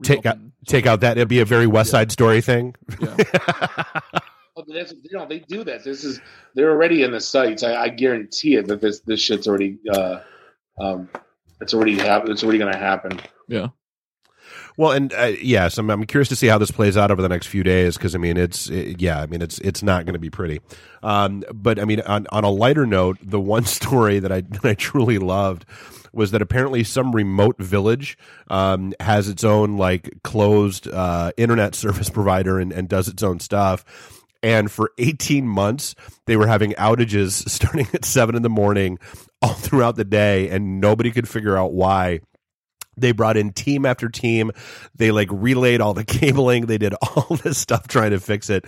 Take 0.04 0.26
out 0.26 0.38
reopen 0.38 0.52
take 0.68 0.86
out 0.86 1.02
that 1.02 1.18
it'd 1.18 1.28
be 1.28 1.40
a 1.40 1.46
very 1.46 1.68
West 1.68 1.92
Side 1.92 2.12
Story 2.12 2.42
thing. 2.42 2.76
Yeah. 3.00 3.18
Oh, 4.58 4.66
that's, 4.68 4.92
you 4.92 5.18
know, 5.18 5.26
they 5.26 5.40
do 5.40 5.64
that. 5.64 5.86
This 5.86 6.04
is 6.04 6.20
they're 6.56 6.72
already 6.72 7.04
in 7.04 7.12
the 7.12 7.22
sites. 7.22 7.64
I, 7.64 7.74
I 7.84 7.88
guarantee 7.88 8.56
it 8.56 8.68
that 8.68 8.82
this 8.82 9.00
this 9.00 9.22
shit's 9.22 9.48
already 9.48 9.80
uh, 9.90 10.20
um, 10.78 11.08
it's 11.62 11.74
already 11.74 11.98
happened. 11.98 12.32
It's 12.34 12.44
already 12.44 12.60
going 12.60 12.74
to 12.74 12.78
happen. 12.78 13.22
Well, 14.78 14.92
and 14.92 15.14
uh, 15.14 15.34
yes, 15.42 15.78
I'm, 15.78 15.90
I'm 15.90 16.06
curious 16.06 16.30
to 16.30 16.36
see 16.36 16.48
how 16.48 16.58
this 16.58 16.72
plays 16.72 16.98
out 16.98 17.12
over 17.12 17.22
the 17.22 17.30
next 17.30 17.48
few 17.48 17.64
days 17.64 17.98
because 17.98 18.16
I 18.16 18.18
mean, 18.18 18.38
it's 18.38 18.70
it, 18.70 19.02
yeah, 19.02 19.22
I 19.22 19.26
mean, 19.26 19.42
it's 19.42 19.60
it's 19.60 19.84
not 19.84 20.06
going 20.06 20.14
to 20.14 20.20
be 20.20 20.30
pretty. 20.30 20.62
Um, 21.04 21.44
but 21.54 21.80
I 21.80 21.86
mean, 21.86 22.02
on 22.02 22.28
on 22.32 22.44
a 22.44 22.50
lighter 22.50 22.86
note, 22.86 23.18
the 23.22 23.40
one 23.52 23.66
story 23.66 24.20
that 24.20 24.32
I 24.32 24.42
that 24.42 24.66
I 24.66 24.74
truly 24.74 25.18
loved 25.18 25.66
was 26.14 26.32
that 26.32 26.42
apparently 26.42 26.84
some 26.84 27.14
remote 27.14 27.58
village 27.58 28.18
um, 28.50 28.94
has 29.00 29.30
its 29.30 29.44
own 29.44 29.78
like 29.78 30.10
closed 30.24 30.88
uh, 30.88 31.32
internet 31.38 31.76
service 31.76 32.10
provider 32.10 32.60
and, 32.60 32.72
and 32.72 32.90
does 32.90 33.08
its 33.08 33.24
own 33.24 33.40
stuff. 33.40 33.86
And 34.44 34.72
for 34.72 34.92
18 34.98 35.48
months, 35.48 35.94
they 36.26 36.36
were 36.36 36.48
having 36.48 36.72
outages 36.74 37.48
starting 37.50 37.88
at 37.94 38.06
seven 38.06 38.36
in 38.36 38.42
the 38.42 38.50
morning 38.50 38.98
all 39.42 39.54
throughout 39.54 39.96
the 39.96 40.04
day, 40.04 40.50
and 40.50 40.82
nobody 40.82 41.12
could 41.12 41.28
figure 41.28 41.58
out 41.58 41.74
why 41.74 42.22
they 42.98 43.12
brought 43.12 43.38
in 43.38 43.52
team 43.54 43.86
after 43.86 44.10
team. 44.10 44.52
They 44.96 45.12
like 45.12 45.30
relayed 45.32 45.82
all 45.82 45.94
the 45.94 46.04
cabling. 46.06 46.66
They 46.66 46.78
did 46.78 46.94
all 47.02 47.38
this 47.44 47.58
stuff 47.58 47.88
trying 47.88 48.12
to 48.12 48.20
fix 48.20 48.50
it. 48.50 48.66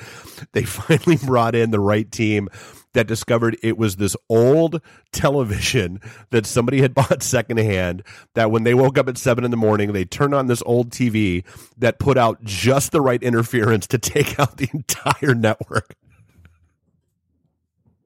They 0.54 0.64
finally 0.64 1.18
brought 1.18 1.56
in 1.56 1.72
the 1.72 1.80
right 1.80 2.10
team 2.12 2.50
that 2.94 3.08
discovered 3.08 3.58
it 3.64 3.78
was 3.78 3.96
this 3.96 4.16
old 4.30 4.80
television 5.12 6.00
that 6.30 6.46
somebody 6.46 6.82
had 6.82 6.94
bought 6.96 7.24
secondhand 7.24 8.04
that 8.36 8.52
when 8.52 8.64
they 8.64 8.74
woke 8.74 8.98
up 8.98 9.10
at 9.10 9.18
seven 9.18 9.44
in 9.44 9.52
the 9.52 9.58
morning 9.58 9.94
they 9.94 10.06
turned 10.06 10.34
on 10.34 10.46
this 10.46 10.62
old 10.66 10.92
tv 10.92 11.44
that 11.78 11.98
put 12.00 12.18
out 12.18 12.44
just 12.44 12.92
the 12.92 13.02
right 13.02 13.22
interference 13.24 13.88
to 13.88 13.98
take 13.98 14.40
out 14.40 14.58
the 14.58 14.70
entire 14.74 15.34
network. 15.36 15.96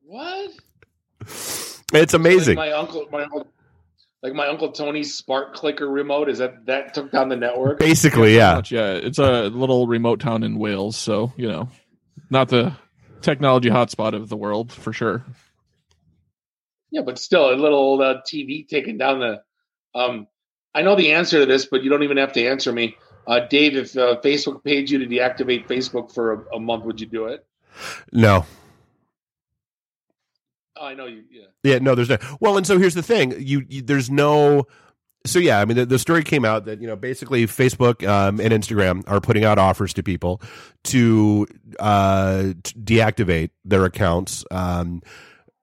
What? 0.03 0.51
it's 1.93 2.13
amazing. 2.13 2.57
Like 2.57 2.71
my 2.71 2.77
uncle, 2.77 3.07
my 3.11 3.23
uncle, 3.23 3.47
like 4.23 4.33
my 4.33 4.47
uncle 4.47 4.71
Tony's 4.71 5.13
Spark 5.13 5.53
Clicker 5.53 5.87
remote. 5.87 6.29
Is 6.29 6.39
that 6.39 6.65
that 6.65 6.93
took 6.93 7.11
down 7.11 7.29
the 7.29 7.35
network? 7.35 7.79
basically 7.79 8.35
yeah 8.35 8.55
Much, 8.55 8.71
yeah, 8.71 8.93
it's 8.93 9.19
a 9.19 9.43
little 9.43 9.87
remote 9.87 10.19
town 10.19 10.43
in 10.43 10.57
Wales, 10.57 10.97
so 10.97 11.33
you 11.37 11.47
know, 11.47 11.69
not 12.29 12.49
the 12.49 12.75
technology 13.21 13.69
hotspot 13.69 14.13
of 14.13 14.29
the 14.29 14.37
world 14.37 14.71
for 14.71 14.93
sure. 14.93 15.23
Yeah, 16.89 17.01
but 17.01 17.19
still, 17.19 17.53
a 17.53 17.55
little 17.55 18.01
uh, 18.01 18.21
TV 18.27 18.67
taking 18.67 18.97
down 18.97 19.19
the. 19.19 19.41
Um, 19.93 20.27
I 20.73 20.83
know 20.83 20.95
the 20.95 21.13
answer 21.13 21.39
to 21.39 21.45
this, 21.45 21.65
but 21.65 21.83
you 21.83 21.89
don't 21.89 22.03
even 22.03 22.17
have 22.17 22.33
to 22.33 22.45
answer 22.45 22.71
me. 22.71 22.95
Uh, 23.25 23.41
Dave, 23.41 23.75
if 23.75 23.97
uh, 23.97 24.21
Facebook 24.23 24.63
paid 24.63 24.89
you 24.89 24.99
to 24.99 25.05
deactivate 25.05 25.67
Facebook 25.67 26.13
for 26.13 26.33
a, 26.33 26.55
a 26.55 26.59
month, 26.59 26.85
would 26.85 27.01
you 27.01 27.07
do 27.07 27.25
it? 27.25 27.45
No. 28.13 28.45
Oh, 30.79 30.85
I 30.85 30.93
know 30.93 31.05
you. 31.05 31.23
Yeah. 31.31 31.45
Yeah, 31.63 31.79
no, 31.79 31.95
there's 31.95 32.09
no. 32.09 32.17
Well, 32.39 32.57
and 32.57 32.65
so 32.65 32.77
here's 32.77 32.93
the 32.93 33.03
thing: 33.03 33.33
you, 33.39 33.65
you 33.67 33.81
there's 33.81 34.09
no. 34.09 34.67
So 35.25 35.39
yeah, 35.39 35.59
I 35.59 35.65
mean, 35.65 35.77
the, 35.77 35.85
the 35.85 35.99
story 35.99 36.23
came 36.23 36.45
out 36.45 36.65
that 36.65 36.79
you 36.81 36.87
know 36.87 36.95
basically 36.95 37.45
Facebook 37.47 38.07
um, 38.07 38.39
and 38.39 38.51
Instagram 38.51 39.03
are 39.07 39.19
putting 39.19 39.43
out 39.43 39.57
offers 39.57 39.93
to 39.93 40.03
people 40.03 40.41
to 40.85 41.47
uh, 41.79 42.53
to 42.63 42.73
deactivate 42.75 43.49
their 43.65 43.85
accounts 43.85 44.45
um, 44.51 45.01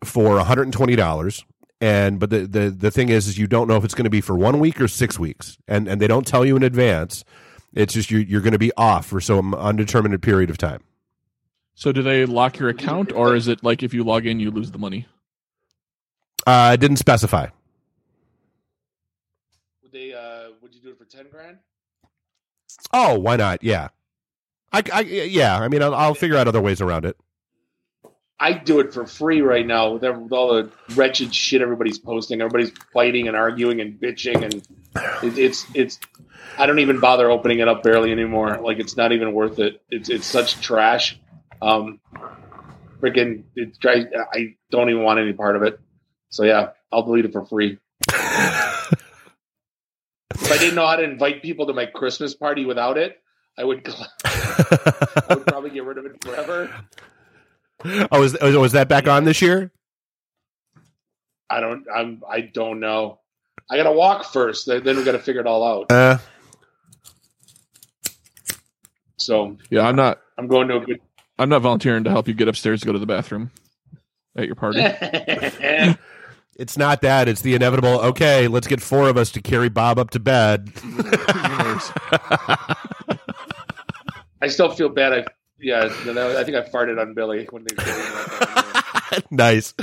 for 0.03 0.37
120 0.37 0.97
dollars. 0.97 1.45
And 1.81 2.19
but 2.19 2.31
the, 2.31 2.47
the 2.47 2.71
the 2.71 2.91
thing 2.91 3.09
is, 3.09 3.27
is 3.27 3.39
you 3.39 3.47
don't 3.47 3.69
know 3.69 3.77
if 3.77 3.85
it's 3.85 3.95
going 3.95 4.05
to 4.05 4.11
be 4.11 4.21
for 4.21 4.37
one 4.37 4.59
week 4.59 4.81
or 4.81 4.89
six 4.89 5.19
weeks, 5.19 5.59
and 5.69 5.89
and 5.89 6.01
they 6.01 6.07
don't 6.07 6.27
tell 6.27 6.45
you 6.45 6.57
in 6.57 6.63
advance. 6.63 7.25
It's 7.73 7.95
just 7.95 8.11
you're 8.11 8.23
you're 8.23 8.41
going 8.41 8.53
to 8.53 8.59
be 8.59 8.73
off 8.77 9.07
for 9.07 9.21
some 9.21 9.55
undetermined 9.55 10.21
period 10.23 10.51
of 10.51 10.59
time. 10.59 10.83
So 11.75 11.93
do 11.93 12.03
they 12.03 12.25
lock 12.25 12.59
your 12.59 12.69
account, 12.69 13.13
or 13.13 13.35
is 13.35 13.49
it 13.49 13.65
like 13.65 13.83
if 13.83 13.93
you 13.93 14.05
log 14.05 14.27
in, 14.27 14.39
you 14.39 14.51
lose 14.51 14.71
the 14.71 14.79
money? 14.79 15.07
Uh, 16.47 16.51
I 16.51 16.77
didn't 16.77 16.99
specify. 16.99 17.49
Would 19.83 19.93
they? 19.93 20.13
Uh, 20.13 20.51
would 20.63 20.75
you 20.75 20.81
do 20.81 20.91
it 20.91 20.99
for 20.99 21.05
ten 21.05 21.27
grand? 21.31 21.59
Oh, 22.93 23.19
why 23.19 23.37
not? 23.37 23.63
Yeah, 23.63 23.89
I, 24.73 24.83
I 24.93 25.01
yeah. 25.01 25.59
I 25.59 25.69
mean, 25.69 25.83
I'll, 25.83 25.95
I'll 25.95 26.15
figure 26.15 26.37
out 26.37 26.47
other 26.49 26.61
ways 26.61 26.81
around 26.81 27.05
it. 27.07 27.17
I 28.39 28.53
do 28.53 28.81
it 28.81 28.93
for 28.93 29.07
free 29.07 29.41
right 29.41 29.67
now 29.67 29.93
with, 29.93 30.05
every, 30.05 30.23
with 30.23 30.33
all 30.33 30.55
the 30.55 30.71
wretched 30.97 31.35
shit 31.35 31.63
everybody's 31.63 31.99
posting. 31.99 32.41
Everybody's 32.41 32.73
fighting 32.93 33.29
and 33.29 33.37
arguing 33.37 33.81
and 33.81 33.99
bitching, 33.99 34.43
and 34.43 34.55
it, 35.25 35.39
it's 35.39 35.67
it's. 35.75 35.99
I 36.59 36.67
don't 36.67 36.79
even 36.79 37.01
bother 37.01 37.31
opening 37.31 37.61
it 37.61 37.69
up 37.69 37.83
barely 37.83 38.13
anymore. 38.13 38.59
Like 38.61 38.79
it's 38.79 38.97
not 38.97 39.13
even 39.13 39.33
worth 39.33 39.59
it. 39.59 39.83
It's 39.91 40.09
it's 40.09 40.27
such 40.27 40.61
trash. 40.61 41.19
Um, 41.63 42.01
freaking, 43.01 43.45
it 43.57 43.79
drives. 43.79 44.07
I 44.33 44.57
don't 44.71 44.91
even 44.91 45.03
want 45.03 45.19
any 45.21 45.33
part 45.33 45.57
of 45.57 45.63
it. 45.63 45.81
So 46.31 46.45
yeah, 46.45 46.71
I'll 46.93 47.03
delete 47.03 47.25
it 47.25 47.33
for 47.33 47.45
free. 47.47 47.79
if 48.09 48.13
I 50.51 50.59
didn't 50.59 50.75
know 50.75 50.87
how 50.87 50.97
to 50.97 51.05
invite 51.05 51.43
people 51.43 51.67
to 51.67 51.73
my 51.73 51.87
Christmas 51.87 52.35
party 52.35 52.65
without 52.65 52.99
it, 52.99 53.21
I 53.57 53.65
would. 53.65 53.87
I 54.25 55.27
would 55.31 55.47
probably 55.47 55.71
get 55.71 55.85
rid 55.85 55.99
of 55.99 56.07
it 56.07 56.23
forever. 56.25 56.71
oh, 57.85 58.21
was 58.21 58.37
was 58.41 58.73
that 58.73 58.89
back 58.89 59.07
on 59.09 59.25
this 59.25 59.41
year? 59.41 59.71
I 61.49 61.61
don't. 61.61 61.85
I'm. 61.95 62.23
I 62.29 62.41
don't 62.41 62.81
know. 62.81 63.21
I 63.71 63.77
got 63.77 63.85
to 63.85 63.93
walk 63.93 64.33
first. 64.33 64.67
Then 64.67 64.85
we 64.85 65.05
got 65.05 65.13
to 65.13 65.19
figure 65.19 65.41
it 65.41 65.47
all 65.47 65.63
out. 65.63 65.93
Uh, 65.93 66.19
So 69.17 69.57
Yeah, 69.71 69.87
I'm 69.87 69.97
not. 69.97 70.21
I'm 70.37 70.49
going 70.49 70.69
to 70.69 70.77
a 70.77 70.81
good. 70.81 71.01
I'm 71.39 71.49
not 71.49 71.63
volunteering 71.63 72.05
to 72.05 72.11
help 72.11 72.29
you 72.29 72.35
get 72.35 72.49
upstairs 72.49 72.81
to 72.81 72.87
go 72.87 72.93
to 72.93 72.99
the 72.99 73.07
bathroom 73.07 73.51
at 74.37 74.47
your 74.47 74.55
party. 74.55 74.81
it's 76.57 76.77
not 76.77 77.03
that. 77.03 77.29
It's 77.29 77.43
the 77.43 77.55
inevitable. 77.55 78.01
Okay, 78.01 78.49
let's 78.49 78.67
get 78.67 78.81
four 78.81 79.09
of 79.09 79.17
us 79.17 79.31
to 79.33 79.43
carry 79.43 79.69
Bob 79.69 79.99
up 79.99 80.11
to 80.11 80.21
bed. 80.21 80.73
I 84.41 84.49
still 84.49 84.71
feel 84.71 84.89
bad. 84.89 85.13
I 85.13 85.25
yeah. 85.59 85.85
I 85.85 86.45
think 86.45 86.57
I 86.57 86.69
farted 86.69 87.01
on 87.01 87.15
Billy 87.15 87.47
when 87.51 87.65
they. 87.65 88.71
nice. 89.31 89.75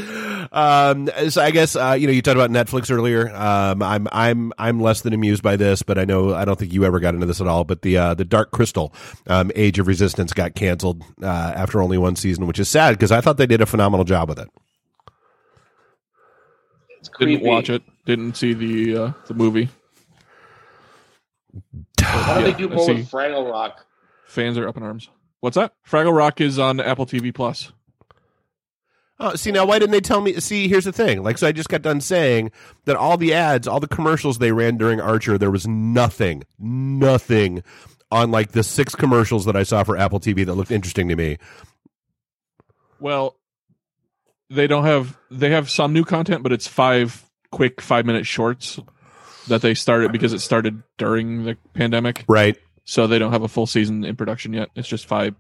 Um, 0.52 1.10
so 1.30 1.42
I 1.42 1.52
guess 1.52 1.76
uh, 1.76 1.96
you 2.00 2.08
know 2.08 2.14
you 2.14 2.22
talked 2.22 2.38
about 2.38 2.50
Netflix 2.50 2.92
earlier. 2.92 3.34
Um, 3.36 3.82
I'm 3.82 4.08
I'm 4.12 4.54
I'm 4.58 4.80
less 4.80 5.02
than 5.02 5.14
amused 5.14 5.44
by 5.44 5.56
this, 5.56 5.82
but 5.84 5.98
I 5.98 6.06
know 6.06 6.34
I 6.34 6.46
don't 6.46 6.58
think 6.58 6.74
you 6.74 6.86
ever 6.86 7.00
got 7.00 7.14
into 7.14 7.26
this 7.26 7.42
at 7.42 7.48
all. 7.48 7.64
But 7.64 7.82
the 7.82 7.98
uh, 7.98 8.14
the 8.14 8.26
Dark 8.26 8.52
Crystal, 8.52 8.94
um, 9.28 9.52
Age 9.56 9.80
of 9.80 9.88
Resistance, 9.88 10.34
got 10.34 10.56
canceled 10.56 11.04
uh, 11.22 11.54
after 11.56 11.82
only 11.82 11.98
one 11.98 12.16
season, 12.16 12.48
which 12.48 12.60
is 12.60 12.70
sad 12.70 12.92
because 12.92 13.12
I 13.12 13.22
thought 13.22 13.38
they 13.38 13.48
did 13.48 13.62
a 13.62 13.66
phenomenal 13.66 14.04
job 14.04 14.30
with 14.30 14.40
it. 14.40 14.50
It's 17.00 17.10
Didn't 17.20 17.44
watch 17.44 17.70
it. 17.70 17.84
Didn't 18.06 18.36
see 18.36 18.54
the 18.54 18.98
uh, 18.98 19.12
the 19.28 19.34
movie. 19.34 19.70
Why 22.02 22.34
don't 22.36 22.44
Yeah, 22.46 22.52
they 22.52 22.54
do 22.54 22.72
I 22.72 22.76
more 22.76 22.88
with 22.88 23.12
Fraggle 23.12 23.50
Rock? 23.52 23.86
Fans 24.26 24.58
are 24.58 24.68
up 24.68 24.78
in 24.78 24.84
arms. 24.84 25.10
What's 25.42 25.56
that? 25.56 25.74
Fraggle 25.88 26.16
Rock 26.16 26.40
is 26.40 26.60
on 26.60 26.80
Apple 26.80 27.06
TV 27.06 27.34
Plus. 27.34 27.72
Oh, 29.24 29.36
see 29.36 29.52
now, 29.52 29.68
why 29.68 29.78
didn't 29.78 29.92
they 29.92 30.02
tell 30.02 30.20
me? 30.20 30.40
See, 30.40 30.68
here's 30.68 30.86
the 30.86 30.92
thing. 30.92 31.22
Like, 31.22 31.38
so 31.38 31.46
I 31.48 31.52
just 31.52 31.70
got 31.70 31.84
done 31.84 32.02
saying 32.02 32.52
that 32.86 32.96
all 32.96 33.18
the 33.18 33.36
ads, 33.36 33.68
all 33.68 33.80
the 33.80 33.88
commercials 33.88 34.40
they 34.40 34.52
ran 34.52 34.78
during 34.78 35.00
Archer, 35.00 35.38
there 35.38 35.52
was 35.52 35.68
nothing, 35.68 36.44
nothing 36.58 37.62
on 38.10 38.32
like 38.32 38.54
the 38.54 38.64
six 38.64 38.96
commercials 38.96 39.46
that 39.46 39.56
I 39.56 39.62
saw 39.62 39.84
for 39.84 39.96
Apple 39.96 40.20
TV 40.20 40.44
that 40.44 40.56
looked 40.56 40.72
interesting 40.72 41.08
to 41.10 41.16
me. 41.16 41.38
Well, 43.00 43.36
they 44.50 44.66
don't 44.66 44.86
have. 44.86 45.16
They 45.30 45.52
have 45.52 45.70
some 45.70 45.94
new 45.94 46.04
content, 46.04 46.42
but 46.42 46.52
it's 46.52 46.68
five 46.68 47.24
quick 47.52 47.80
five 47.80 48.08
minute 48.08 48.26
shorts 48.26 48.80
that 49.48 49.62
they 49.62 49.76
started 49.76 50.12
because 50.12 50.34
it 50.34 50.40
started 50.40 50.82
during 50.98 51.44
the 51.44 51.58
pandemic. 51.74 52.26
Right? 52.28 52.58
So 52.86 53.06
they 53.06 53.20
don't 53.20 53.32
have 53.32 53.44
a 53.44 53.48
full 53.48 53.68
season 53.68 54.04
in 54.04 54.16
production 54.16 54.54
yet. 54.54 54.70
It's 54.76 54.88
just 54.88 55.06
five, 55.06 55.36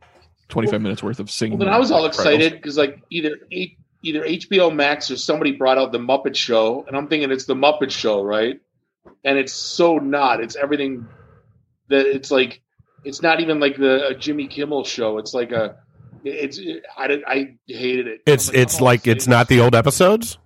25 0.52 0.82
minutes 0.82 1.02
worth 1.02 1.20
of 1.20 1.32
singing. 1.32 1.58
Well, 1.58 1.66
then 1.66 1.74
I 1.74 1.80
was 1.80 1.91
all 1.91 2.06
excited 2.06 2.54
because 2.54 2.78
like 2.78 3.02
either 3.10 3.39
H- 3.52 3.78
either 4.04 4.22
HBO 4.22 4.74
Max 4.74 5.10
or 5.10 5.18
somebody 5.18 5.54
brought 5.54 5.78
out 5.78 5.91
the 5.91 5.97
Muppet 5.97 6.36
Show, 6.36 6.86
and 6.88 6.95
I'm 6.95 7.08
thinking 7.08 7.32
it's 7.32 7.45
the 7.45 7.56
Muppet 7.56 7.89
Show, 7.91 8.24
right? 8.24 8.60
And 9.24 9.38
it's 9.38 9.54
so 9.54 9.97
not. 9.97 10.41
It's 10.41 10.56
everything 10.56 11.08
that 11.89 12.06
it's 12.06 12.30
like. 12.30 12.62
It's 13.04 13.24
not 13.24 13.39
even 13.39 13.60
like 13.60 13.78
the 13.78 14.10
a 14.10 14.14
Jimmy 14.14 14.47
Kimmel 14.47 14.84
show. 14.84 15.18
It's 15.18 15.34
like 15.34 15.52
a. 15.52 15.78
It's 16.24 16.60
I, 16.95 17.20
I 17.26 17.58
hated 17.66 18.06
it. 18.06 18.22
It's 18.28 18.49
I'm 18.49 18.56
it's 18.56 18.80
oh, 18.80 18.84
like 18.84 19.08
it's 19.08 19.28
not 19.28 19.47
the 19.47 19.60
old 19.60 19.74
episodes. 19.74 20.38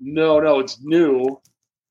No, 0.00 0.40
no, 0.40 0.60
it's 0.60 0.78
new. 0.82 1.40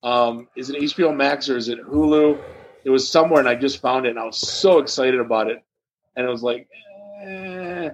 Um, 0.02 0.48
is 0.56 0.70
it 0.70 0.82
HBO 0.82 1.16
Max 1.16 1.50
or 1.50 1.58
is 1.58 1.70
it 1.70 1.80
Hulu? 1.80 2.40
It 2.84 2.90
was 2.92 3.10
somewhere, 3.10 3.40
and 3.40 3.50
I 3.50 3.56
just 3.56 3.82
found 3.82 4.06
it, 4.06 4.10
and 4.10 4.20
I 4.20 4.24
was 4.24 4.38
so 4.38 4.78
excited 4.78 5.20
about 5.20 5.50
it. 5.50 5.64
And 6.16 6.26
it 6.26 6.30
was 6.30 6.44
like, 6.44 6.68
eh, 7.26 7.90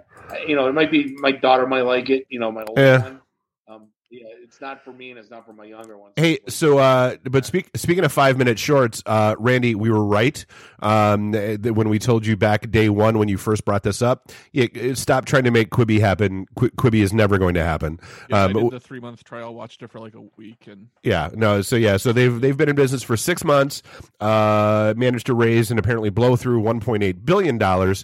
you 0.48 0.56
know, 0.56 0.68
it 0.68 0.74
might 0.74 0.92
be 0.92 1.16
my 1.20 1.32
daughter 1.32 1.66
might 1.68 1.82
like 1.82 2.10
it. 2.10 2.26
You 2.30 2.40
know, 2.40 2.52
my 2.52 2.64
older 2.64 2.82
Yeah. 2.82 3.04
one. 3.04 3.22
Um, 3.68 3.88
yeah, 4.10 4.28
it's 4.44 4.60
not 4.60 4.84
for 4.84 4.92
me, 4.92 5.12
and 5.12 5.18
it's 5.18 5.30
not 5.32 5.46
for 5.46 5.54
my 5.54 5.64
younger 5.64 5.98
ones. 5.98 6.12
Hey, 6.18 6.40
so 6.50 6.80
uh, 6.80 7.16
but 7.24 7.46
speak, 7.46 7.70
speaking 7.78 8.04
of 8.04 8.12
five 8.12 8.38
minute 8.38 8.60
shorts, 8.60 9.02
uh, 9.06 9.36
Randy, 9.40 9.74
we 9.74 9.90
were 9.90 10.04
right 10.04 10.46
um, 10.82 11.32
th- 11.32 11.62
when 11.72 11.88
we 11.88 11.98
told 11.98 12.26
you 12.26 12.36
back 12.36 12.70
day 12.70 12.90
one 12.90 13.18
when 13.18 13.30
you 13.30 13.38
first 13.38 13.64
brought 13.64 13.84
this 13.84 14.02
up. 14.02 14.30
Yeah, 14.52 14.66
uh, 14.76 14.96
stop 14.96 15.24
trying 15.24 15.46
to 15.46 15.52
make 15.52 15.70
Quibi 15.70 16.02
happen. 16.02 16.46
Qu- 16.58 16.72
Quibi 16.72 17.02
is 17.02 17.14
never 17.14 17.38
going 17.38 17.54
to 17.54 17.64
happen. 17.64 18.02
Yeah, 18.30 18.44
um, 18.44 18.58
I 18.58 18.62
did 18.64 18.72
the 18.72 18.80
three 18.82 19.00
month 19.00 19.24
trial. 19.24 19.56
Watched 19.56 19.82
it 19.82 19.90
for 19.90 20.02
like 20.02 20.16
a 20.16 20.24
week, 20.36 20.68
and 20.68 20.88
Yeah, 21.04 21.30
no. 21.34 21.62
So 21.62 21.78
yeah, 21.78 21.96
so 21.96 22.12
they've 22.12 22.42
they've 22.42 22.58
been 22.58 22.68
in 22.68 22.76
business 22.76 23.04
for 23.04 23.16
six 23.16 23.46
months. 23.46 23.82
Uh, 24.20 24.94
managed 24.98 25.28
to 25.28 25.34
raise 25.34 25.72
and 25.72 25.80
apparently 25.80 26.10
blow 26.10 26.36
through 26.36 26.60
one 26.60 26.82
point 26.82 27.02
eight 27.04 27.24
billion 27.24 27.58
dollars. 27.58 28.04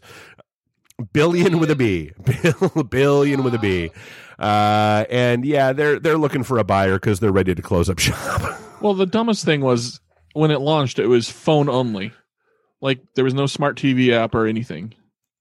Billion 1.14 1.60
with 1.60 1.70
a 1.70 1.76
B, 1.76 2.12
Bill, 2.42 2.84
billion 2.84 3.44
with 3.44 3.54
a 3.54 3.60
B, 3.60 3.92
uh, 4.40 5.06
and 5.10 5.46
yeah, 5.46 5.74
they're 5.74 6.00
they're 6.00 6.18
looking 6.18 6.44
for 6.44 6.58
a 6.58 6.64
buyer 6.64 6.96
because 6.96 7.20
they're 7.20 7.32
ready 7.32 7.54
to 7.54 7.62
close 7.62 7.90
up 7.90 8.00
shop. 8.00 8.60
well, 8.82 8.94
the 8.94 9.06
dumbest 9.06 9.46
thing 9.46 9.62
was 9.62 10.00
when 10.34 10.52
it 10.52 10.60
launched. 10.60 11.00
It 11.00 11.08
was 11.08 11.30
phone 11.30 11.70
only. 11.70 12.14
Like 12.82 13.00
there 13.16 13.24
was 13.24 13.34
no 13.34 13.46
smart 13.46 13.78
TV 13.78 14.12
app 14.12 14.36
or 14.36 14.46
anything. 14.46 14.94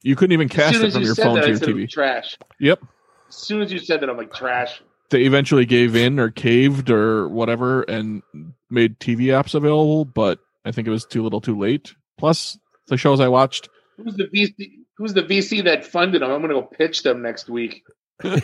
You 0.03 0.15
couldn't 0.15 0.33
even 0.33 0.49
cast 0.49 0.77
it 0.77 0.93
from 0.93 1.01
you 1.01 1.07
your 1.07 1.15
phone 1.15 1.35
that, 1.37 1.43
to 1.43 1.49
your 1.49 1.57
said 1.57 1.69
it 1.69 1.75
was 1.75 1.85
TV. 1.85 1.91
trash. 1.91 2.39
Yep. 2.61 2.81
As 3.29 3.35
soon 3.35 3.63
as 3.63 3.73
you 3.73 3.79
said 3.79 4.01
that, 4.01 4.09
I'm 4.09 4.17
like 4.17 4.33
trash. 4.33 4.81
They 5.11 5.25
eventually 5.25 5.67
gave 5.67 5.97
in 5.97 6.19
or 6.19 6.31
caved 6.31 6.91
or 6.91 7.29
whatever 7.29 7.83
and 7.83 8.23
made 8.71 8.99
TV 8.99 9.27
apps 9.27 9.55
available, 9.55 10.05
but 10.05 10.39
I 10.65 10.73
think 10.73 10.89
it 10.89 10.91
was 10.91 11.05
too 11.05 11.23
little, 11.23 11.41
too 11.41 11.59
late. 11.59 11.95
Plus, 12.19 12.59
the 12.89 12.97
shows 12.97 13.21
I 13.21 13.29
watched 13.29 13.69
Who's 13.97 14.17
the 14.17 14.25
VC? 14.25 14.85
Who's 14.97 15.15
the 15.15 15.23
VC 15.23 15.65
that 15.65 15.85
funded 15.85 16.23
them? 16.23 16.31
I'm 16.31 16.41
going 16.41 16.55
to 16.55 16.61
go 16.61 16.67
pitch 16.67 17.03
them 17.03 17.23
next 17.23 17.49
week. 17.49 17.85
yeah, 18.25 18.39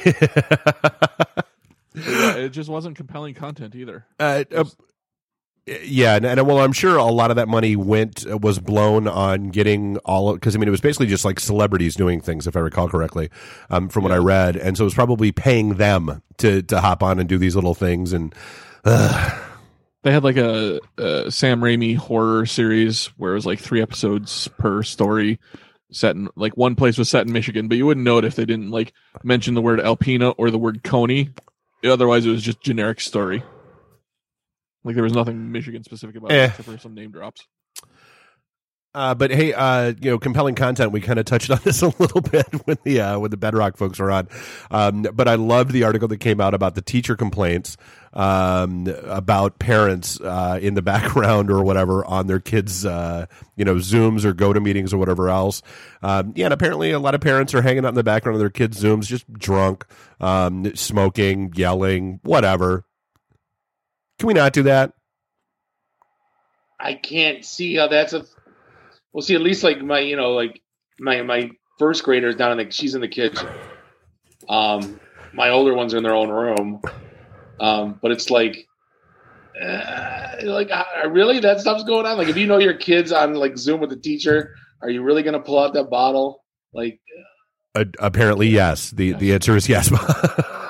it 1.95 2.51
just 2.51 2.69
wasn't 2.69 2.97
compelling 2.97 3.35
content 3.35 3.75
either. 3.75 4.07
uh, 4.21 4.45
uh, 4.55 4.65
yeah, 5.85 6.17
and, 6.17 6.27
and 6.27 6.45
well, 6.47 6.59
I'm 6.59 6.73
sure 6.73 6.97
a 6.97 7.05
lot 7.05 7.31
of 7.31 7.37
that 7.37 7.49
money 7.49 7.77
went 7.77 8.27
uh, 8.29 8.37
was 8.37 8.59
blown 8.59 9.07
on 9.07 9.51
getting 9.51 9.97
all 9.99 10.35
because 10.35 10.57
I 10.57 10.59
mean 10.59 10.67
it 10.67 10.73
was 10.73 10.81
basically 10.81 11.07
just 11.07 11.25
like 11.25 11.39
celebrities 11.39 11.95
doing 11.95 12.21
things, 12.21 12.47
if 12.49 12.57
I 12.57 12.61
recall 12.61 12.89
correctly, 12.89 13.31
um, 13.71 13.89
from 13.89 14.03
what 14.03 14.13
I 14.13 14.17
read, 14.17 14.57
and 14.57 14.77
so 14.77 14.83
it 14.83 14.87
was 14.87 14.95
probably 14.95 15.31
paying 15.31 15.75
them 15.77 16.23
to 16.39 16.63
to 16.63 16.81
hop 16.81 17.03
on 17.03 17.21
and 17.21 17.29
do 17.29 17.39
these 17.39 17.55
little 17.55 17.75
things, 17.75 18.13
and 18.13 18.35
uh, 18.85 19.39
They 20.03 20.11
had 20.11 20.25
like 20.25 20.37
a, 20.37 20.81
a 20.99 21.31
Sam 21.31 21.61
Raimi 21.61 21.97
horror 21.97 22.45
series 22.45 23.07
where 23.17 23.33
it 23.33 23.35
was 23.37 23.47
like 23.47 23.61
three 23.61 23.81
episodes 23.81 24.49
per 24.59 24.83
story, 24.83 25.39
set 25.93 26.17
in 26.17 26.29
like 26.37 26.57
one 26.57 26.75
place 26.75 26.99
was 26.99 27.09
set 27.09 27.27
in 27.27 27.33
Michigan, 27.33 27.69
but 27.69 27.77
you 27.77 27.87
wouldn't 27.87 28.05
know 28.05 28.19
it 28.19 28.25
if 28.25 28.35
they 28.35 28.45
didn't 28.45 28.71
like 28.71 28.93
mention 29.23 29.55
the 29.55 29.63
word 29.63 29.79
Alpena 29.81 30.35
or 30.39 30.51
the 30.51 30.59
word 30.59 30.83
Coney. 30.83 31.31
Otherwise, 31.85 32.27
it 32.27 32.31
was 32.31 32.43
just 32.43 32.61
generic 32.61 33.01
story. 33.01 33.43
Like 34.85 34.95
there 34.95 35.05
was 35.05 35.13
nothing 35.15 35.53
Michigan 35.53 35.85
specific 35.85 36.17
about 36.17 36.33
Eh. 36.33 36.45
it 36.45 36.49
except 36.51 36.69
for 36.69 36.79
some 36.79 36.95
name 36.95 37.11
drops. 37.13 37.47
Uh, 38.95 39.15
but 39.15 39.31
hey, 39.31 39.55
uh, 39.55 39.95
you 40.01 40.11
know, 40.11 40.19
compelling 40.19 40.55
content. 40.55 40.93
We 40.93 41.01
kind 41.01 41.19
of 41.19 41.25
touched 41.25 41.51
on 41.51 41.61
this 41.65 41.83
a 41.83 41.89
little 41.99 42.21
bit 42.21 42.47
when 42.67 42.79
the 42.85 43.01
uh, 43.01 43.19
when 43.19 43.31
the 43.31 43.37
Bedrock 43.37 43.77
folks 43.77 43.99
were 43.99 44.11
on. 44.11 44.29
Um, 44.71 45.03
but 45.03 45.29
I 45.29 45.37
loved 45.37 45.71
the 45.73 45.85
article 45.85 46.09
that 46.09 46.19
came 46.19 46.41
out 46.41 46.55
about 46.55 46.75
the 46.75 46.83
teacher 46.83 47.17
complaints 47.17 47.77
um, 48.13 48.87
about 49.05 49.59
parents 49.59 50.21
uh, 50.21 50.59
in 50.61 50.75
the 50.75 50.83
background 50.93 51.51
or 51.51 51.63
whatever 51.63 52.05
on 52.05 52.27
their 52.27 52.41
kids, 52.41 52.85
uh, 52.85 53.27
you 53.57 53.65
know, 53.65 53.77
Zooms 53.77 54.25
or 54.25 54.33
go 54.33 54.53
to 54.53 54.61
meetings 54.61 54.93
or 54.93 54.99
whatever 54.99 55.29
else. 55.29 55.63
Um, 56.03 56.33
yeah, 56.37 56.47
and 56.47 56.55
apparently 56.55 56.91
a 56.91 56.99
lot 56.99 57.15
of 57.15 57.21
parents 57.21 57.55
are 57.55 57.63
hanging 57.63 57.85
out 57.85 57.89
in 57.89 57.95
the 57.95 58.05
background 58.05 58.35
of 58.37 58.41
their 58.41 58.51
kids' 58.51 58.83
Zooms, 58.83 59.07
just 59.07 59.31
drunk, 59.33 59.87
um, 60.21 60.75
smoking, 60.75 61.53
yelling, 61.55 62.21
whatever. 62.23 62.85
Can 64.19 64.27
we 64.27 64.35
not 64.35 64.53
do 64.53 64.65
that? 64.65 64.93
I 66.79 66.95
can't 66.95 67.45
see 67.45 67.77
how 67.77 67.89
that's 67.89 68.13
a. 68.13 68.27
Well, 69.13 69.23
see, 69.23 69.35
at 69.35 69.43
least 69.43 69.63
like 69.63 69.83
my, 69.83 70.01
you 70.01 70.17
know, 70.17 70.33
like 70.33 70.61
my 70.99 71.23
my 71.23 71.51
first 71.79 72.05
graders 72.05 72.37
down 72.37 72.59
in 72.59 72.67
the, 72.67 72.73
she's 72.73 72.95
in 72.95 73.01
the 73.01 73.09
kitchen. 73.09 73.49
Um, 74.49 75.01
my 75.33 75.51
older 75.51 75.75
ones 75.75 75.95
are 75.95 75.99
in 75.99 76.03
their 76.03 76.15
own 76.15 76.29
room. 76.29 76.81
Um, 77.61 77.99
but 78.03 78.11
it's 78.11 78.31
like, 78.31 78.67
uh, 79.63 80.37
like, 80.43 80.71
uh, 80.71 81.09
really, 81.09 81.39
that 81.41 81.61
stuff's 81.61 81.85
going 81.85 82.07
on. 82.07 82.17
Like, 82.17 82.29
if 82.29 82.37
you 82.37 82.47
know 82.47 82.59
your 82.59 82.75
kids 82.75 83.13
on 83.13 83.35
like 83.35 83.57
Zoom 83.57 83.81
with 83.81 83.91
the 83.91 83.97
teacher, 83.97 84.55
are 84.81 84.91
you 84.91 85.03
really 85.03 85.23
going 85.23 85.35
to 85.35 85.41
pull 85.41 85.59
out 85.59 85.75
that 85.75 85.91
bottle? 85.91 86.43
Like, 86.73 87.01
uh, 87.75 87.85
apparently, 87.99 88.49
yes. 88.49 88.91
The 88.91 89.13
the 89.13 89.33
answer 89.35 89.57
is 89.57 89.69
yes. 89.69 89.91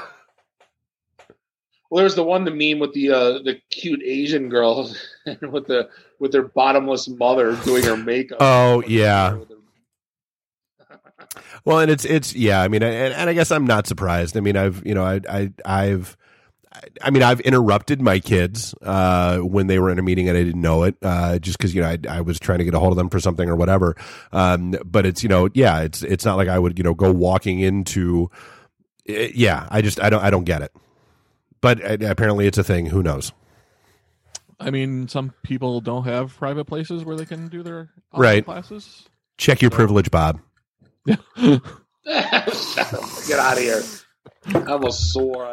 Well, 1.92 2.00
there's 2.00 2.14
the 2.14 2.24
one, 2.24 2.46
the 2.46 2.50
meme 2.50 2.78
with 2.78 2.94
the 2.94 3.10
uh, 3.10 3.32
the 3.40 3.60
cute 3.68 4.02
Asian 4.02 4.48
girl 4.48 4.90
with 5.42 5.66
the 5.66 5.90
with 6.18 6.32
their 6.32 6.44
bottomless 6.44 7.06
mother 7.06 7.54
doing 7.66 7.84
her 7.84 7.98
makeup. 7.98 8.38
Oh 8.40 8.82
yeah. 8.86 9.36
well, 11.66 11.80
and 11.80 11.90
it's 11.90 12.06
it's 12.06 12.34
yeah. 12.34 12.62
I 12.62 12.68
mean, 12.68 12.82
and, 12.82 13.12
and 13.12 13.28
I 13.28 13.34
guess 13.34 13.50
I'm 13.50 13.66
not 13.66 13.86
surprised. 13.86 14.38
I 14.38 14.40
mean, 14.40 14.56
I've 14.56 14.82
you 14.86 14.94
know 14.94 15.04
I 15.04 15.20
I 15.28 15.52
I've. 15.66 16.16
I 17.02 17.10
mean, 17.10 17.22
I've 17.22 17.40
interrupted 17.40 18.00
my 18.00 18.20
kids 18.20 18.74
uh, 18.80 19.40
when 19.40 19.66
they 19.66 19.78
were 19.78 19.90
in 19.90 19.98
a 19.98 20.02
meeting 20.02 20.30
and 20.30 20.38
I 20.38 20.42
didn't 20.44 20.62
know 20.62 20.84
it, 20.84 20.96
uh, 21.02 21.38
just 21.40 21.58
because 21.58 21.74
you 21.74 21.82
know 21.82 21.88
I, 21.88 21.98
I, 22.08 22.20
was 22.22 22.40
trying 22.40 22.60
to 22.60 22.64
get 22.64 22.72
a 22.72 22.78
hold 22.78 22.92
of 22.92 22.96
them 22.96 23.10
for 23.10 23.20
something 23.20 23.50
or 23.50 23.54
whatever. 23.54 23.96
Um, 24.32 24.74
but 24.82 25.04
it's 25.04 25.22
you 25.22 25.28
know, 25.28 25.50
yeah, 25.52 25.82
it's 25.82 26.02
it's 26.02 26.24
not 26.24 26.38
like 26.38 26.48
I 26.48 26.58
would 26.58 26.78
you 26.78 26.84
know 26.84 26.94
go 26.94 27.12
walking 27.12 27.60
into, 27.60 28.30
eh, 29.06 29.30
yeah. 29.34 29.68
I 29.70 29.82
just 29.82 30.02
I 30.02 30.08
don't 30.08 30.22
I 30.22 30.30
don't 30.30 30.44
get 30.44 30.62
it 30.62 30.72
but 31.62 31.82
uh, 31.82 31.96
apparently 32.06 32.46
it's 32.46 32.58
a 32.58 32.64
thing. 32.64 32.86
Who 32.86 33.02
knows? 33.02 33.32
I 34.60 34.70
mean, 34.70 35.08
some 35.08 35.32
people 35.42 35.80
don't 35.80 36.04
have 36.04 36.36
private 36.36 36.66
places 36.66 37.04
where 37.04 37.16
they 37.16 37.24
can 37.24 37.48
do 37.48 37.62
their 37.62 37.90
right 38.14 38.44
classes. 38.44 39.08
Check 39.38 39.62
your 39.62 39.70
so. 39.70 39.76
privilege, 39.76 40.10
Bob. 40.10 40.40
Yeah. 41.06 41.16
Get 42.04 43.38
out 43.38 43.56
of 43.56 43.58
here. 43.58 43.82
I'm 44.54 44.84
a 44.84 44.92
sore. 44.92 45.52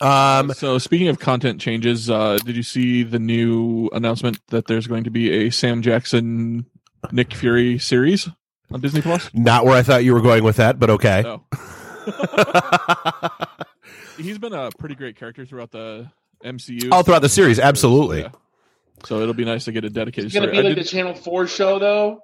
Um, 0.00 0.52
so 0.52 0.78
speaking 0.78 1.06
of 1.06 1.20
content 1.20 1.60
changes, 1.60 2.10
uh, 2.10 2.38
did 2.44 2.56
you 2.56 2.64
see 2.64 3.04
the 3.04 3.20
new 3.20 3.88
announcement 3.92 4.40
that 4.48 4.66
there's 4.66 4.88
going 4.88 5.04
to 5.04 5.10
be 5.10 5.30
a 5.30 5.50
Sam 5.50 5.80
Jackson 5.80 6.66
Nick 7.12 7.32
Fury 7.32 7.78
series 7.78 8.28
on 8.72 8.80
Disney 8.80 9.02
Plus? 9.02 9.30
Not 9.34 9.64
where 9.64 9.74
I 9.74 9.82
thought 9.82 10.04
you 10.04 10.14
were 10.14 10.20
going 10.20 10.44
with 10.44 10.56
that, 10.56 10.78
but 10.78 10.90
okay. 10.90 11.22
No. 11.22 11.44
He's 14.16 14.38
been 14.38 14.52
a 14.52 14.70
pretty 14.78 14.94
great 14.94 15.16
character 15.16 15.44
throughout 15.44 15.70
the 15.70 16.10
MCU. 16.44 16.92
All 16.92 17.00
oh, 17.00 17.02
throughout 17.02 17.22
the 17.22 17.28
series, 17.28 17.58
absolutely. 17.58 18.20
Yeah. 18.22 18.30
So 19.04 19.20
it'll 19.20 19.34
be 19.34 19.44
nice 19.44 19.64
to 19.64 19.72
get 19.72 19.84
a 19.84 19.90
dedicated. 19.90 20.26
It's 20.26 20.34
going 20.34 20.46
to 20.46 20.52
be 20.52 20.58
like 20.58 20.74
did... 20.74 20.84
the 20.84 20.88
Channel 20.88 21.14
Four 21.14 21.46
show, 21.46 21.78
though. 21.78 22.20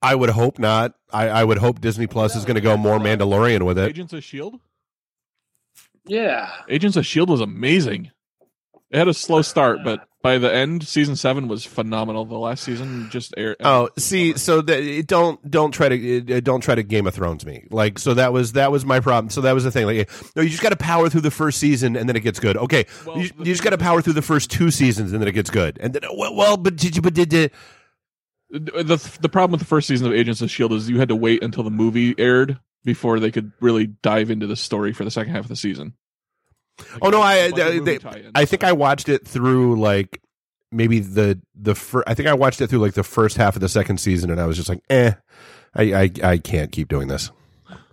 I 0.00 0.14
would 0.14 0.30
hope 0.30 0.58
not. 0.58 0.94
I, 1.12 1.28
I 1.28 1.44
would 1.44 1.58
hope 1.58 1.80
Disney 1.80 2.06
Plus 2.06 2.36
is 2.36 2.44
going 2.44 2.54
to 2.54 2.60
go 2.60 2.76
more 2.76 2.98
Mandalorian 2.98 3.62
with 3.62 3.78
it. 3.78 3.88
Agents 3.88 4.12
of 4.12 4.22
Shield. 4.22 4.60
Yeah, 6.06 6.50
Agents 6.68 6.96
of 6.96 7.04
Shield 7.04 7.28
was 7.28 7.40
amazing. 7.40 8.12
It 8.90 8.98
had 8.98 9.08
a 9.08 9.14
slow 9.14 9.42
start, 9.42 9.80
but 9.84 10.08
by 10.20 10.38
the 10.38 10.52
end, 10.52 10.86
season 10.86 11.14
seven 11.14 11.46
was 11.46 11.64
phenomenal. 11.64 12.24
The 12.24 12.38
last 12.38 12.64
season 12.64 13.08
just 13.10 13.34
aired. 13.36 13.56
Oh, 13.60 13.88
see, 13.96 14.36
so 14.36 14.60
that 14.62 15.06
don't 15.06 15.48
don't 15.48 15.70
try 15.70 15.88
to 15.88 16.40
don't 16.40 16.60
try 16.60 16.74
to 16.74 16.82
Game 16.82 17.06
of 17.06 17.14
Thrones 17.14 17.46
me. 17.46 17.66
Like, 17.70 17.98
so 17.98 18.14
that 18.14 18.32
was 18.32 18.52
that 18.52 18.72
was 18.72 18.84
my 18.84 18.98
problem. 18.98 19.30
So 19.30 19.42
that 19.42 19.52
was 19.52 19.64
the 19.64 19.70
thing. 19.70 19.86
Like, 19.86 20.10
no, 20.34 20.42
you 20.42 20.48
just 20.48 20.62
got 20.62 20.70
to 20.70 20.76
power 20.76 21.08
through 21.08 21.20
the 21.20 21.30
first 21.30 21.58
season 21.58 21.96
and 21.96 22.08
then 22.08 22.16
it 22.16 22.20
gets 22.20 22.40
good. 22.40 22.56
Okay, 22.56 22.86
well, 23.06 23.18
you, 23.18 23.30
you 23.38 23.44
just 23.44 23.62
got 23.62 23.70
to 23.70 23.78
power 23.78 24.02
through 24.02 24.14
the 24.14 24.22
first 24.22 24.50
two 24.50 24.70
seasons 24.70 25.12
and 25.12 25.20
then 25.20 25.28
it 25.28 25.32
gets 25.32 25.50
good. 25.50 25.78
And 25.80 25.94
then, 25.94 26.02
well, 26.16 26.34
well 26.34 26.56
but 26.56 26.76
did 26.76 26.96
you? 26.96 27.02
But 27.02 27.14
did 27.14 27.32
you? 27.32 27.48
The 28.50 29.18
the 29.20 29.28
problem 29.28 29.52
with 29.52 29.60
the 29.60 29.66
first 29.66 29.86
season 29.86 30.06
of 30.08 30.14
Agents 30.14 30.42
of 30.42 30.50
Shield 30.50 30.72
is 30.72 30.90
you 30.90 30.98
had 30.98 31.10
to 31.10 31.16
wait 31.16 31.44
until 31.44 31.62
the 31.62 31.70
movie 31.70 32.14
aired 32.18 32.58
before 32.84 33.20
they 33.20 33.30
could 33.30 33.52
really 33.60 33.86
dive 33.86 34.30
into 34.30 34.46
the 34.46 34.56
story 34.56 34.92
for 34.92 35.04
the 35.04 35.10
second 35.10 35.32
half 35.32 35.44
of 35.44 35.48
the 35.48 35.56
season. 35.56 35.92
Like 36.78 36.98
oh 37.02 37.10
no, 37.10 37.20
I 37.20 37.50
they, 37.50 37.78
they, 37.80 37.98
I 38.34 38.44
think 38.44 38.64
I 38.64 38.72
watched 38.72 39.08
it 39.08 39.26
through 39.26 39.80
like 39.80 40.20
maybe 40.70 41.00
the 41.00 41.40
the 41.54 41.74
fir- 41.74 42.04
I 42.06 42.14
think 42.14 42.28
I 42.28 42.34
watched 42.34 42.60
it 42.60 42.68
through 42.68 42.80
like 42.80 42.94
the 42.94 43.04
first 43.04 43.36
half 43.36 43.56
of 43.56 43.60
the 43.60 43.68
second 43.68 43.98
season, 43.98 44.30
and 44.30 44.40
I 44.40 44.46
was 44.46 44.56
just 44.56 44.68
like, 44.68 44.82
eh, 44.90 45.12
I 45.74 45.82
I, 45.94 46.10
I 46.22 46.38
can't 46.38 46.72
keep 46.72 46.88
doing 46.88 47.08
this. 47.08 47.30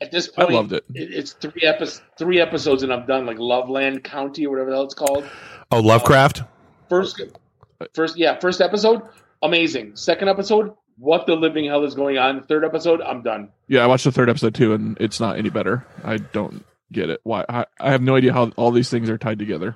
At 0.01 0.11
this 0.11 0.27
point, 0.27 0.51
I 0.51 0.53
loved 0.53 0.73
it. 0.73 0.85
It's 0.93 1.33
three 1.33 1.63
episodes, 1.63 2.01
three 2.17 2.39
episodes, 2.39 2.83
and 2.83 2.93
I'm 2.93 3.05
done. 3.05 3.25
Like 3.25 3.39
Loveland 3.39 4.03
County 4.03 4.45
or 4.45 4.51
whatever 4.51 4.69
the 4.69 4.75
hell 4.75 4.85
it's 4.85 4.93
called. 4.93 5.25
Oh, 5.71 5.79
Lovecraft. 5.79 6.41
Um, 6.41 6.47
first, 6.89 7.21
first, 7.93 8.17
yeah, 8.17 8.39
first 8.39 8.61
episode, 8.61 9.01
amazing. 9.41 9.95
Second 9.95 10.29
episode, 10.29 10.73
what 10.97 11.25
the 11.25 11.35
living 11.35 11.65
hell 11.65 11.83
is 11.83 11.95
going 11.95 12.17
on? 12.17 12.43
Third 12.43 12.63
episode, 12.63 13.01
I'm 13.01 13.21
done. 13.23 13.49
Yeah, 13.67 13.83
I 13.83 13.87
watched 13.87 14.05
the 14.05 14.11
third 14.11 14.29
episode 14.29 14.55
too, 14.55 14.73
and 14.73 14.97
it's 14.99 15.19
not 15.19 15.37
any 15.37 15.49
better. 15.49 15.85
I 16.03 16.17
don't 16.17 16.63
get 16.91 17.09
it. 17.09 17.19
Why? 17.23 17.45
I, 17.47 17.65
I 17.79 17.91
have 17.91 18.01
no 18.01 18.15
idea 18.15 18.33
how 18.33 18.51
all 18.55 18.71
these 18.71 18.89
things 18.89 19.09
are 19.09 19.17
tied 19.17 19.39
together. 19.39 19.75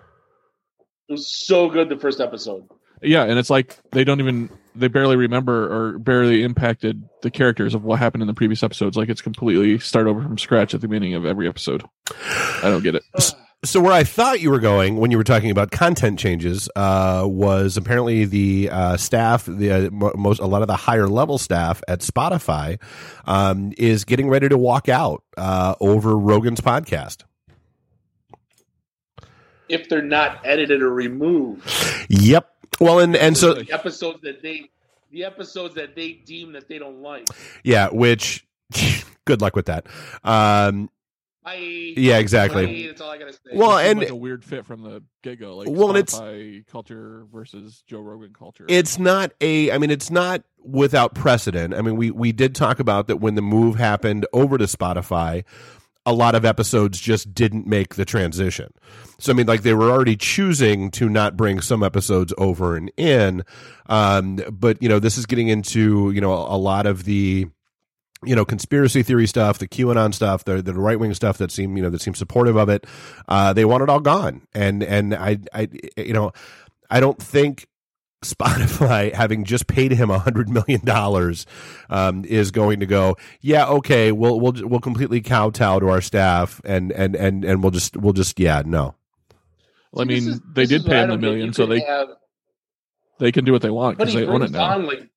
It 1.07 1.13
was 1.13 1.27
so 1.27 1.69
good 1.69 1.89
the 1.89 1.97
first 1.97 2.19
episode. 2.19 2.67
Yeah, 3.01 3.23
and 3.23 3.39
it's 3.39 3.49
like 3.49 3.77
they 3.91 4.03
don't 4.03 4.19
even 4.19 4.49
they 4.75 4.87
barely 4.87 5.15
remember 5.15 5.71
or 5.71 5.99
barely 5.99 6.43
impacted 6.43 7.03
the 7.21 7.31
characters 7.31 7.73
of 7.73 7.83
what 7.83 7.99
happened 7.99 8.21
in 8.21 8.27
the 8.27 8.33
previous 8.33 8.61
episodes. 8.61 8.97
Like 8.97 9.09
it's 9.09 9.21
completely 9.21 9.79
start 9.79 10.07
over 10.07 10.21
from 10.21 10.37
scratch 10.37 10.73
at 10.73 10.81
the 10.81 10.87
beginning 10.87 11.15
of 11.15 11.25
every 11.25 11.47
episode. 11.47 11.83
I 12.09 12.63
don't 12.63 12.83
get 12.83 12.95
it. 12.95 13.03
Ah. 13.19 13.45
So 13.65 13.81
where 13.81 13.91
I 13.91 14.05
thought 14.05 14.39
you 14.39 14.51
were 14.51 14.59
going 14.59 14.95
when 14.95 15.11
you 15.11 15.17
were 15.17 15.23
talking 15.25 15.51
about 15.51 15.69
content 15.69 16.17
changes 16.17 16.69
uh, 16.77 17.25
was 17.27 17.75
apparently 17.75 18.23
the 18.23 18.69
uh, 18.71 18.95
staff, 18.95 19.45
the 19.45 19.71
uh, 19.71 19.89
most 19.91 20.39
a 20.39 20.45
lot 20.45 20.61
of 20.61 20.69
the 20.69 20.77
higher 20.77 21.09
level 21.09 21.37
staff 21.37 21.83
at 21.85 21.99
Spotify 21.99 22.81
um, 23.25 23.73
is 23.77 24.05
getting 24.05 24.29
ready 24.29 24.47
to 24.47 24.57
walk 24.57 24.87
out 24.87 25.23
uh, 25.35 25.75
over 25.81 26.17
Rogan's 26.17 26.61
podcast. 26.61 27.23
If 29.67 29.89
they're 29.89 30.01
not 30.01 30.39
edited 30.45 30.81
or 30.81 30.93
removed. 30.93 31.69
Yep. 32.09 32.49
Well, 32.79 32.99
and 32.99 33.13
and 33.17 33.37
so 33.37 33.55
the 33.55 33.73
episodes 33.73 34.21
that 34.21 34.41
they 34.41 34.69
the 35.11 35.25
episodes 35.25 35.75
that 35.75 35.95
they 35.95 36.13
deem 36.13 36.53
that 36.53 36.69
they 36.69 36.79
don't 36.79 37.01
like. 37.01 37.27
Yeah, 37.65 37.89
which 37.89 38.47
good 39.25 39.41
luck 39.41 39.57
with 39.57 39.65
that. 39.65 39.85
Um, 40.23 40.89
Bye. 41.43 41.93
Yeah, 41.95 42.17
exactly. 42.17 42.65
Bye. 42.65 42.87
That's 42.87 43.01
all 43.01 43.09
I 43.09 43.17
gotta 43.17 43.33
say. 43.33 43.39
Well, 43.53 43.77
and 43.77 43.99
like 43.99 44.09
a 44.09 44.15
weird 44.15 44.43
fit 44.43 44.65
from 44.65 44.81
the 44.81 45.03
get 45.23 45.39
go, 45.39 45.55
like 45.57 45.69
well, 45.69 45.89
Spotify 45.89 46.59
it's 46.59 46.71
culture 46.71 47.25
versus 47.31 47.81
Joe 47.87 48.01
Rogan 48.01 48.33
culture. 48.33 48.65
It's 48.67 48.99
not 48.99 49.31
a. 49.39 49.71
I 49.71 49.77
mean, 49.77 49.89
it's 49.89 50.11
not 50.11 50.43
without 50.63 51.15
precedent. 51.15 51.73
I 51.73 51.81
mean, 51.81 51.95
we 51.95 52.11
we 52.11 52.31
did 52.31 52.55
talk 52.55 52.79
about 52.79 53.07
that 53.07 53.17
when 53.17 53.35
the 53.35 53.41
move 53.41 53.75
happened 53.75 54.25
over 54.33 54.57
to 54.57 54.65
Spotify. 54.65 55.45
A 56.05 56.13
lot 56.13 56.33
of 56.33 56.43
episodes 56.43 56.99
just 56.99 57.33
didn't 57.35 57.67
make 57.67 57.95
the 57.95 58.05
transition. 58.05 58.71
So 59.19 59.31
I 59.31 59.35
mean, 59.35 59.45
like 59.45 59.61
they 59.61 59.73
were 59.73 59.91
already 59.91 60.15
choosing 60.15 60.91
to 60.91 61.07
not 61.07 61.37
bring 61.37 61.61
some 61.61 61.83
episodes 61.83 62.33
over 62.37 62.75
and 62.75 62.91
in, 62.97 63.43
um, 63.87 64.37
but 64.51 64.81
you 64.81 64.89
know, 64.89 64.99
this 64.99 65.17
is 65.17 65.25
getting 65.25 65.49
into 65.49 66.11
you 66.11 66.19
know 66.19 66.33
a, 66.33 66.55
a 66.55 66.57
lot 66.57 66.85
of 66.85 67.05
the 67.05 67.47
you 68.25 68.35
know, 68.35 68.45
conspiracy 68.45 69.03
theory 69.03 69.27
stuff, 69.27 69.59
the 69.59 69.67
QAnon 69.67 70.13
stuff, 70.13 70.43
the 70.43 70.61
the 70.61 70.73
right 70.73 70.99
wing 70.99 71.13
stuff 71.13 71.37
that 71.37 71.51
seem 71.51 71.77
you 71.77 71.83
know 71.83 71.89
that 71.89 72.01
seem 72.01 72.15
supportive 72.15 72.55
of 72.55 72.69
it. 72.69 72.85
Uh, 73.27 73.53
they 73.53 73.65
want 73.65 73.83
it 73.83 73.89
all 73.89 73.99
gone, 73.99 74.47
and 74.53 74.83
and 74.83 75.13
I 75.15 75.37
I 75.53 75.69
you 75.95 76.13
know 76.13 76.31
I 76.89 76.99
don't 76.99 77.21
think 77.21 77.67
Spotify, 78.23 79.13
having 79.13 79.45
just 79.45 79.67
paid 79.67 79.91
him 79.91 80.09
a 80.09 80.19
hundred 80.19 80.49
million 80.49 80.83
dollars, 80.83 81.45
um, 81.89 82.25
is 82.25 82.51
going 82.51 82.81
to 82.81 82.85
go. 82.85 83.15
Yeah, 83.41 83.67
okay, 83.67 84.11
we'll 84.11 84.39
we'll 84.39 84.53
we'll 84.67 84.81
completely 84.81 85.21
kowtow 85.21 85.79
to 85.79 85.89
our 85.89 86.01
staff, 86.01 86.61
and 86.65 86.91
and 86.91 87.15
and 87.15 87.45
and 87.45 87.63
we'll 87.63 87.71
just 87.71 87.95
we'll 87.95 88.13
just 88.13 88.39
yeah 88.39 88.63
no. 88.65 88.95
Well, 89.91 90.03
I 90.03 90.05
mean, 90.05 90.27
is, 90.27 90.41
they 90.53 90.65
did 90.65 90.85
pay 90.85 91.03
him 91.03 91.09
a 91.09 91.17
million, 91.17 91.53
so 91.53 91.65
they 91.65 91.79
have, 91.79 92.09
they 93.17 93.31
can 93.31 93.43
do 93.43 93.51
what 93.51 93.63
they 93.63 93.71
want 93.71 93.97
because 93.97 94.13
they 94.13 94.25
own 94.25 94.43
it 94.43 94.51
now. 94.51 94.75
On, 94.75 94.85
like, 94.85 95.09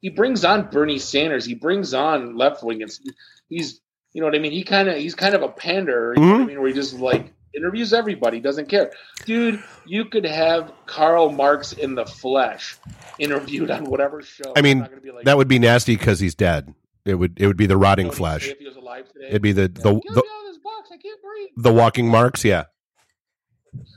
he 0.00 0.08
brings 0.08 0.44
on 0.44 0.70
Bernie 0.70 0.98
Sanders. 0.98 1.44
He 1.44 1.54
brings 1.54 1.94
on 1.94 2.36
left 2.36 2.62
wing. 2.62 2.80
It's 2.80 3.00
he's 3.48 3.80
you 4.12 4.20
know 4.20 4.26
what 4.26 4.34
I 4.34 4.38
mean. 4.38 4.52
He 4.52 4.64
kind 4.64 4.88
of 4.88 4.96
he's 4.96 5.14
kind 5.14 5.34
of 5.34 5.42
a 5.42 5.48
pander. 5.48 6.14
You 6.16 6.22
mm-hmm. 6.22 6.28
know 6.28 6.32
what 6.32 6.34
I 6.34 6.38
mm-hmm. 6.38 6.46
mean? 6.48 6.60
Where 6.60 6.68
he 6.68 6.74
just 6.74 6.94
like 6.94 7.32
interviews 7.54 7.92
everybody, 7.92 8.40
doesn't 8.40 8.68
care. 8.68 8.92
Dude, 9.24 9.62
you 9.86 10.04
could 10.06 10.24
have 10.24 10.72
Karl 10.86 11.30
Marx 11.30 11.72
in 11.72 11.94
the 11.94 12.06
flesh 12.06 12.78
interviewed 13.18 13.70
on 13.70 13.84
whatever 13.84 14.22
show. 14.22 14.52
I 14.56 14.62
mean, 14.62 14.80
not 14.80 14.90
gonna 14.90 15.00
be 15.00 15.10
like, 15.10 15.24
That 15.24 15.36
would 15.36 15.48
be 15.48 15.58
nasty 15.58 15.96
because 15.96 16.20
he's 16.20 16.34
dead. 16.34 16.74
It 17.04 17.14
would 17.14 17.40
it 17.40 17.46
would 17.46 17.56
be 17.56 17.66
the 17.66 17.74
"Oh, 17.74 17.78
rotting 17.78 18.06
he'd 18.06 18.12
say 18.12 18.18
flesh. 18.18 18.48
If 18.48 18.58
he 18.58 18.66
was 18.66 18.76
alive 18.76 19.08
today, 19.12 19.28
It'd 19.28 19.42
be 19.42 19.52
the 19.52 19.68
the 19.68 19.80
the, 19.80 19.88
all 19.88 20.44
this 20.46 20.58
box. 20.58 20.90
I 20.92 20.96
can't 20.96 21.20
breathe. 21.22 21.48
the 21.56 21.72
walking 21.72 22.08
marks. 22.08 22.44
Yeah. 22.44 22.64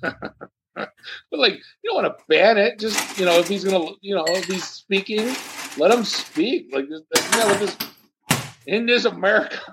But 0.75 0.89
like, 1.31 1.53
you 1.53 1.91
don't 1.91 2.03
want 2.03 2.17
to 2.17 2.23
ban 2.27 2.57
it. 2.57 2.79
Just 2.79 3.19
you 3.19 3.25
know, 3.25 3.39
if 3.39 3.47
he's 3.47 3.63
gonna, 3.63 3.91
you 4.01 4.15
know, 4.15 4.25
if 4.27 4.45
he's 4.45 4.63
speaking, 4.63 5.35
let 5.77 5.91
him 5.91 6.03
speak. 6.03 6.69
Like, 6.71 6.85
isn't 6.85 7.09
that 7.09 7.47
what 7.47 7.59
this 7.59 7.77
in 8.65 8.85
this 8.85 9.05
America? 9.05 9.59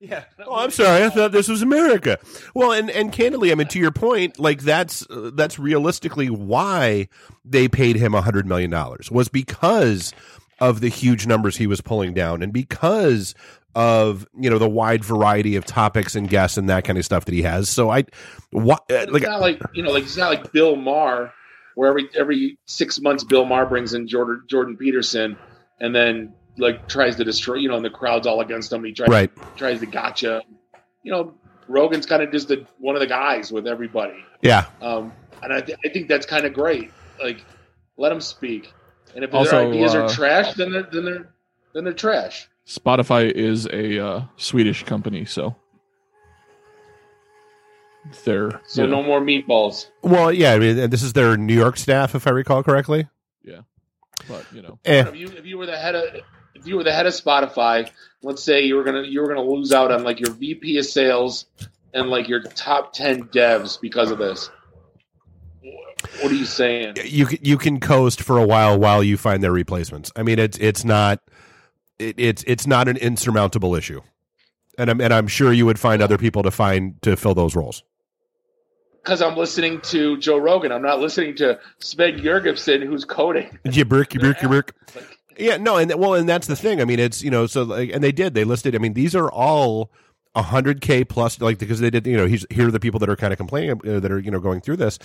Yeah. 0.00 0.24
Oh, 0.46 0.54
I'm 0.54 0.70
sorry. 0.70 1.04
I 1.04 1.10
thought 1.10 1.32
this 1.32 1.48
was 1.48 1.60
America. 1.60 2.18
Well, 2.54 2.72
and 2.72 2.88
and 2.90 3.12
candidly, 3.12 3.50
I 3.52 3.54
mean, 3.56 3.66
to 3.68 3.78
your 3.78 3.90
point, 3.90 4.38
like 4.38 4.62
that's 4.62 5.04
uh, 5.10 5.30
that's 5.34 5.58
realistically 5.58 6.30
why 6.30 7.08
they 7.44 7.68
paid 7.68 7.96
him 7.96 8.14
a 8.14 8.22
hundred 8.22 8.46
million 8.46 8.70
dollars 8.70 9.10
was 9.10 9.28
because 9.28 10.14
of 10.60 10.80
the 10.80 10.88
huge 10.88 11.26
numbers 11.26 11.56
he 11.56 11.66
was 11.66 11.80
pulling 11.80 12.14
down, 12.14 12.42
and 12.42 12.52
because 12.52 13.34
of 13.78 14.26
you 14.36 14.50
know 14.50 14.58
the 14.58 14.68
wide 14.68 15.04
variety 15.04 15.54
of 15.54 15.64
topics 15.64 16.16
and 16.16 16.28
guests 16.28 16.56
and 16.58 16.68
that 16.68 16.82
kind 16.82 16.98
of 16.98 17.04
stuff 17.04 17.24
that 17.26 17.32
he 17.32 17.42
has. 17.42 17.68
So 17.68 17.90
I, 17.90 18.04
what 18.50 18.80
uh, 18.90 18.94
It's 18.96 19.12
like 19.12 19.22
not 19.22 19.40
like 19.40 19.62
you 19.72 19.84
know, 19.84 19.92
like 19.92 20.02
it's 20.02 20.16
not 20.16 20.30
like 20.30 20.50
Bill 20.50 20.74
Maher, 20.74 21.32
where 21.76 21.88
every 21.88 22.08
every 22.18 22.58
six 22.66 23.00
months 23.00 23.22
Bill 23.22 23.44
Maher 23.44 23.66
brings 23.66 23.94
in 23.94 24.08
Jordan 24.08 24.42
Jordan 24.48 24.76
Peterson, 24.76 25.38
and 25.80 25.94
then 25.94 26.34
like 26.56 26.88
tries 26.88 27.14
to 27.16 27.24
destroy. 27.24 27.54
You 27.54 27.68
know, 27.68 27.76
and 27.76 27.84
the 27.84 27.90
crowd's 27.90 28.26
all 28.26 28.40
against 28.40 28.72
him. 28.72 28.82
He 28.82 28.92
tries 28.92 29.08
right? 29.08 29.30
tries 29.56 29.78
to 29.78 29.86
gotcha. 29.86 30.42
You 31.04 31.12
know, 31.12 31.34
Rogan's 31.68 32.04
kind 32.04 32.20
of 32.20 32.32
just 32.32 32.48
the, 32.48 32.66
one 32.78 32.96
of 32.96 33.00
the 33.00 33.06
guys 33.06 33.52
with 33.52 33.68
everybody, 33.68 34.24
Yeah. 34.42 34.66
um, 34.82 35.12
and 35.42 35.52
I, 35.52 35.60
th- 35.60 35.78
I 35.84 35.88
think 35.88 36.08
that's 36.08 36.26
kind 36.26 36.44
of 36.44 36.52
great. 36.52 36.90
Like, 37.22 37.44
let 37.96 38.08
them 38.08 38.20
speak, 38.20 38.72
and 39.14 39.22
if 39.22 39.32
Also, 39.32 39.52
their 39.52 39.68
ideas 39.68 39.94
uh, 39.94 40.02
are 40.02 40.08
trash, 40.08 40.54
then 40.54 40.72
they're 40.72 40.88
then 40.90 41.04
they're 41.04 41.32
then 41.74 41.84
they're 41.84 41.92
trash. 41.92 42.48
Spotify 42.68 43.30
is 43.30 43.66
a 43.72 43.98
uh, 43.98 44.22
Swedish 44.36 44.84
company, 44.84 45.24
so 45.24 45.56
they're 48.24 48.60
So 48.66 48.82
you 48.82 48.88
know, 48.88 49.00
no 49.00 49.06
more 49.06 49.20
meatballs. 49.20 49.86
Well, 50.02 50.30
yeah. 50.30 50.52
I 50.52 50.58
mean, 50.58 50.78
and 50.78 50.92
this 50.92 51.02
is 51.02 51.14
their 51.14 51.36
New 51.38 51.54
York 51.54 51.78
staff, 51.78 52.14
if 52.14 52.26
I 52.26 52.30
recall 52.30 52.62
correctly. 52.62 53.08
Yeah, 53.42 53.60
but 54.28 54.44
you 54.52 54.60
know, 54.60 54.78
Eh. 54.84 55.00
If 55.00 55.16
you 55.16 55.28
if 55.28 55.46
you 55.46 55.56
were 55.56 55.64
the 55.64 55.78
head 55.78 55.94
of 55.94 56.04
if 56.54 56.66
you 56.66 56.76
were 56.76 56.84
the 56.84 56.92
head 56.92 57.06
of 57.06 57.14
Spotify, 57.14 57.90
let's 58.22 58.42
say 58.42 58.62
you 58.64 58.76
were 58.76 58.84
gonna 58.84 59.02
you 59.02 59.22
were 59.22 59.28
gonna 59.28 59.42
lose 59.42 59.72
out 59.72 59.90
on 59.90 60.04
like 60.04 60.20
your 60.20 60.34
VP 60.34 60.76
of 60.76 60.84
sales 60.84 61.46
and 61.94 62.10
like 62.10 62.28
your 62.28 62.42
top 62.42 62.92
ten 62.92 63.24
devs 63.28 63.80
because 63.80 64.10
of 64.10 64.18
this. 64.18 64.50
What 66.20 66.30
are 66.30 66.36
you 66.36 66.44
saying? 66.44 66.96
you 67.04 67.26
can, 67.26 67.38
you 67.42 67.58
can 67.58 67.80
coast 67.80 68.22
for 68.22 68.38
a 68.38 68.46
while 68.46 68.78
while 68.78 69.02
you 69.02 69.16
find 69.16 69.42
their 69.42 69.52
replacements. 69.52 70.12
I 70.14 70.22
mean, 70.22 70.38
it's 70.38 70.58
it's 70.58 70.84
not 70.84 71.20
it, 71.98 72.14
it's 72.18 72.44
it's 72.46 72.66
not 72.66 72.88
an 72.88 72.96
insurmountable 72.96 73.74
issue, 73.74 74.00
and 74.78 74.90
I'm 74.90 75.00
and 75.00 75.12
I'm 75.12 75.26
sure 75.26 75.52
you 75.52 75.66
would 75.66 75.78
find 75.78 76.02
other 76.02 76.18
people 76.18 76.42
to 76.42 76.50
find 76.50 77.00
to 77.02 77.16
fill 77.16 77.34
those 77.34 77.56
roles. 77.56 77.82
Because 79.02 79.22
I'm 79.22 79.36
listening 79.36 79.80
to 79.82 80.18
Joe 80.18 80.36
Rogan. 80.38 80.70
I'm 80.70 80.82
not 80.82 81.00
listening 81.00 81.34
to 81.36 81.58
Sven 81.78 82.18
Jurgensen, 82.18 82.84
who's 82.84 83.04
coding. 83.04 83.58
Jibberk, 83.64 84.08
jibberk. 84.08 84.70
Like, 84.94 85.18
Yeah, 85.38 85.56
no, 85.56 85.76
and 85.76 85.94
well, 85.94 86.14
and 86.14 86.28
that's 86.28 86.46
the 86.46 86.56
thing. 86.56 86.80
I 86.80 86.84
mean, 86.84 86.98
it's 86.98 87.22
you 87.22 87.30
know, 87.30 87.46
so 87.46 87.62
like, 87.62 87.90
and 87.90 88.02
they 88.04 88.12
did. 88.12 88.34
They 88.34 88.44
listed. 88.44 88.74
I 88.74 88.78
mean, 88.78 88.94
these 88.94 89.14
are 89.14 89.30
all 89.30 89.90
hundred 90.42 90.80
k 90.80 91.04
plus, 91.04 91.40
like 91.40 91.58
because 91.58 91.80
they 91.80 91.90
did. 91.90 92.06
You 92.06 92.16
know, 92.16 92.26
here 92.26 92.68
are 92.68 92.70
the 92.70 92.80
people 92.80 93.00
that 93.00 93.08
are 93.08 93.16
kind 93.16 93.32
of 93.32 93.38
complaining 93.38 93.80
uh, 93.86 94.00
that 94.00 94.10
are 94.10 94.18
you 94.18 94.30
know 94.30 94.40
going 94.40 94.60
through 94.60 94.76
this, 94.76 94.98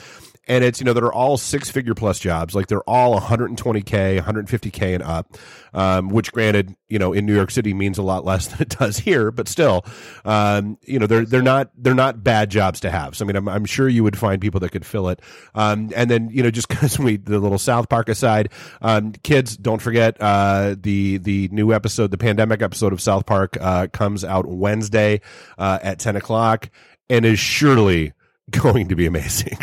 and 0.47 0.63
it's 0.63 0.79
you 0.79 0.85
know 0.85 0.93
that 0.93 1.03
are 1.03 1.13
all 1.13 1.37
six 1.37 1.69
figure 1.69 1.93
plus 1.93 2.19
jobs. 2.19 2.55
Like 2.55 2.67
they're 2.67 2.87
all 2.89 3.11
120 3.13 3.81
k, 3.81 4.15
150 4.15 4.71
k 4.71 4.93
and 4.93 5.03
up. 5.03 5.37
Um, 5.75 6.09
which, 6.09 6.31
granted, 6.31 6.75
you 6.87 6.99
know, 6.99 7.13
in 7.13 7.25
New 7.25 7.33
York 7.33 7.49
City 7.49 7.73
means 7.73 7.97
a 7.97 8.03
lot 8.03 8.23
less 8.23 8.45
than 8.49 8.61
it 8.61 8.69
does 8.69 8.97
here, 8.97 9.31
but 9.31 9.47
still, 9.47 9.83
um, 10.23 10.77
you 10.83 10.99
know, 10.99 11.07
they're 11.07 11.25
they're 11.25 11.41
not 11.41 11.71
they're 11.75 11.95
not 11.95 12.23
bad 12.23 12.51
jobs 12.51 12.81
to 12.81 12.91
have. 12.91 13.15
So 13.15 13.25
I 13.25 13.27
mean, 13.27 13.35
I'm, 13.35 13.49
I'm 13.49 13.65
sure 13.65 13.89
you 13.89 14.03
would 14.03 14.17
find 14.17 14.39
people 14.39 14.59
that 14.59 14.71
could 14.71 14.85
fill 14.85 15.09
it. 15.09 15.19
Um, 15.55 15.91
and 15.95 16.11
then 16.11 16.29
you 16.29 16.43
know, 16.43 16.51
just 16.51 16.67
because 16.73 16.99
we 16.99 17.17
the 17.17 17.39
little 17.39 17.57
South 17.57 17.89
Park 17.89 18.07
aside, 18.09 18.49
um, 18.83 19.13
kids, 19.23 19.57
don't 19.57 19.81
forget 19.81 20.15
uh, 20.19 20.75
the 20.79 21.17
the 21.17 21.47
new 21.51 21.73
episode, 21.73 22.11
the 22.11 22.19
pandemic 22.19 22.61
episode 22.61 22.93
of 22.93 23.01
South 23.01 23.25
Park, 23.25 23.57
uh, 23.59 23.87
comes 23.87 24.23
out 24.23 24.45
Wednesday 24.45 25.21
uh, 25.57 25.79
at 25.81 25.99
10 25.99 26.15
o'clock, 26.15 26.69
and 27.09 27.25
is 27.25 27.39
surely 27.39 28.13
going 28.49 28.87
to 28.89 28.95
be 28.95 29.05
amazing. 29.05 29.57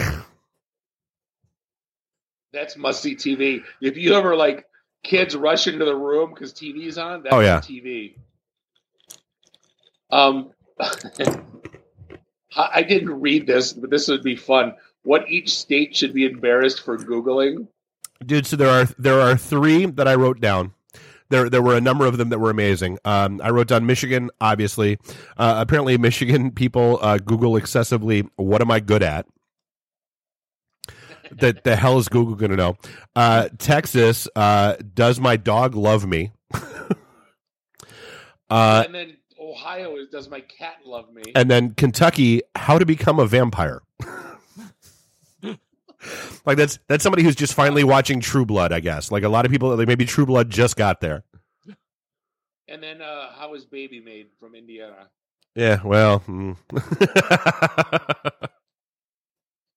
that's 2.53 2.77
must 2.77 3.03
see 3.03 3.15
TV. 3.17 3.63
If 3.81 3.97
you 3.97 4.15
ever 4.15 4.35
like 4.37 4.67
kids 5.05 5.37
rush 5.37 5.67
into 5.67 5.85
the 5.85 5.95
room 5.95 6.31
because 6.35 6.53
TV's 6.53 6.99
on, 6.99 7.23
that's 7.23 7.35
Oh, 7.35 7.41
yeah. 7.41 7.61
TV. 7.61 8.17
Um, 10.11 10.51
I 10.81 11.41
I 12.57 12.83
didn't 12.83 13.21
read 13.21 13.47
this, 13.47 13.73
but 13.73 13.91
this 13.91 14.09
would 14.09 14.23
be 14.25 14.35
fun. 14.37 14.75
What 15.03 15.29
each 15.31 15.57
state 15.57 15.95
should 15.97 16.13
be 16.13 16.27
embarrassed 16.27 16.83
for 16.83 16.99
googling? 16.99 17.69
dude 18.27 18.47
so 18.47 18.55
there 18.55 18.69
are 18.69 18.85
there 18.99 19.19
are 19.19 19.35
three 19.35 19.87
that 19.87 20.07
i 20.07 20.15
wrote 20.15 20.41
down 20.43 20.75
there 21.31 21.49
there 21.49 21.63
were 21.63 21.75
a 21.77 21.81
number 21.81 22.05
of 22.07 22.19
them 22.19 22.29
that 22.29 22.39
were 22.39 22.51
amazing. 22.51 22.99
Um, 23.05 23.41
i 23.43 23.51
wrote 23.51 23.69
down 23.69 23.87
michigan 23.87 24.31
obviously. 24.41 24.99
Uh, 25.37 25.55
apparently 25.59 25.97
michigan 25.97 26.51
people 26.51 26.99
uh, 27.01 27.17
google 27.19 27.57
excessively 27.57 28.29
what 28.37 28.61
am 28.61 28.71
i 28.71 28.81
good 28.81 29.03
at? 29.03 29.27
The, 31.33 31.57
the 31.63 31.77
hell 31.77 31.99
is 31.99 32.09
google 32.09 32.35
going 32.35 32.51
to 32.51 32.57
know? 32.57 32.77
Uh, 33.17 33.49
texas 33.59 34.29
uh, 34.37 34.75
does 34.95 35.19
my 35.21 35.37
dog 35.37 35.75
love 35.75 36.07
me? 36.07 36.33
Uh, 38.51 38.83
and 38.85 38.93
then 38.93 39.17
Ohio 39.41 39.95
is 39.95 40.09
does 40.09 40.29
my 40.29 40.41
cat 40.41 40.79
love 40.85 41.13
me? 41.15 41.23
and 41.37 41.49
then 41.49 41.73
kentucky 41.75 42.43
how 42.57 42.79
to 42.81 42.85
become 42.85 43.21
a 43.21 43.27
vampire 43.27 43.81
like 46.47 46.57
that's 46.57 46.79
that's 46.89 47.03
somebody 47.03 47.23
who's 47.23 47.37
just 47.37 47.55
finally 47.55 47.85
watching 47.85 48.21
true 48.21 48.47
blood 48.47 48.73
i 48.73 48.81
guess 48.81 49.11
like 49.11 49.23
a 49.23 49.29
lot 49.29 49.45
of 49.45 49.53
people 49.53 49.75
like 49.77 49.89
maybe 49.89 50.05
true 50.05 50.27
blood 50.27 50.49
just 50.51 50.77
got 50.77 51.01
there 51.01 51.25
And 52.71 52.81
then 52.81 53.03
uh, 53.03 53.33
how 53.37 53.55
is 53.55 53.65
baby 53.65 53.99
made 54.01 54.29
from 54.39 54.55
Indiana? 54.55 55.09
Yeah, 55.57 55.81
well, 55.85 56.21
mm. 56.21 56.57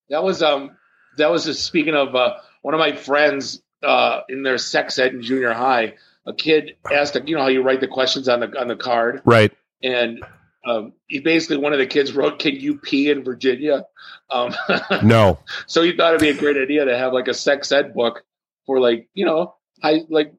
That 0.09 0.23
was 0.23 0.43
um 0.43 0.77
that 1.17 1.31
was 1.31 1.45
just 1.45 1.63
speaking 1.65 1.95
of 1.95 2.15
uh, 2.15 2.35
one 2.61 2.75
of 2.75 2.79
my 2.79 2.95
friends 2.95 3.63
uh, 3.81 4.21
in 4.29 4.43
their 4.43 4.59
sex 4.59 4.99
ed 4.99 5.13
in 5.13 5.23
junior 5.23 5.53
high. 5.53 5.95
A 6.25 6.33
kid 6.33 6.75
asked, 6.91 7.17
you 7.25 7.35
know 7.35 7.41
how 7.41 7.47
you 7.49 7.63
write 7.63 7.81
the 7.81 7.87
questions 7.87 8.29
on 8.29 8.41
the 8.41 8.59
on 8.59 8.67
the 8.67 8.75
card, 8.75 9.21
right. 9.25 9.51
and 9.81 10.23
um, 10.65 10.93
he 11.07 11.19
basically 11.19 11.57
one 11.57 11.73
of 11.73 11.79
the 11.79 11.85
kids 11.85 12.13
wrote, 12.13 12.39
"Can 12.39 12.55
you 12.55 12.77
pee 12.77 13.09
in 13.09 13.23
Virginia?" 13.23 13.85
Um, 14.29 14.53
No, 15.03 15.39
so 15.67 15.81
he 15.81 15.95
thought 15.95 16.13
it'd 16.13 16.21
be 16.21 16.29
a 16.29 16.33
great 16.39 16.57
idea 16.57 16.85
to 16.85 16.97
have 16.97 17.13
like 17.13 17.27
a 17.27 17.33
sex 17.33 17.71
ed 17.71 17.93
book 17.93 18.23
for 18.65 18.79
like 18.79 19.09
you 19.13 19.25
know 19.25 19.55
high 19.81 20.01
like 20.09 20.33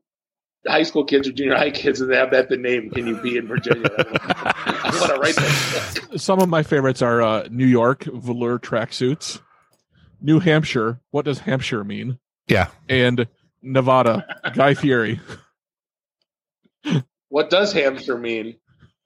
high 0.67 0.83
school 0.83 1.05
kids 1.05 1.29
or 1.29 1.33
junior 1.33 1.57
high 1.57 1.71
kids, 1.71 2.01
and 2.01 2.11
they 2.11 2.17
have 2.17 2.31
that 2.31 2.49
the 2.49 2.57
name. 2.57 2.91
Can 2.91 3.07
you 3.07 3.17
pee 3.19 3.37
in 3.37 3.47
Virginia? 3.47 3.89
I 3.97 4.97
want 5.01 5.13
to 5.13 5.19
write 5.21 5.37
that. 5.37 6.21
some 6.21 6.41
of 6.41 6.49
my 6.49 6.63
favorites 6.63 7.03
are 7.03 7.21
uh, 7.23 7.49
New 7.51 7.67
York 7.67 8.05
velour 8.05 8.59
tracksuits, 8.59 9.41
New 10.23 10.41
Hampshire. 10.41 11.01
What 11.11 11.25
does 11.27 11.41
Hampshire 11.41 11.85
mean? 11.85 12.19
yeah, 12.49 12.69
And 12.89 13.27
Nevada, 13.63 14.27
Guy 14.55 14.75
Fieri. 14.75 15.21
What 17.29 17.51
does 17.51 17.73
hamster 17.73 18.17
mean? 18.17 18.57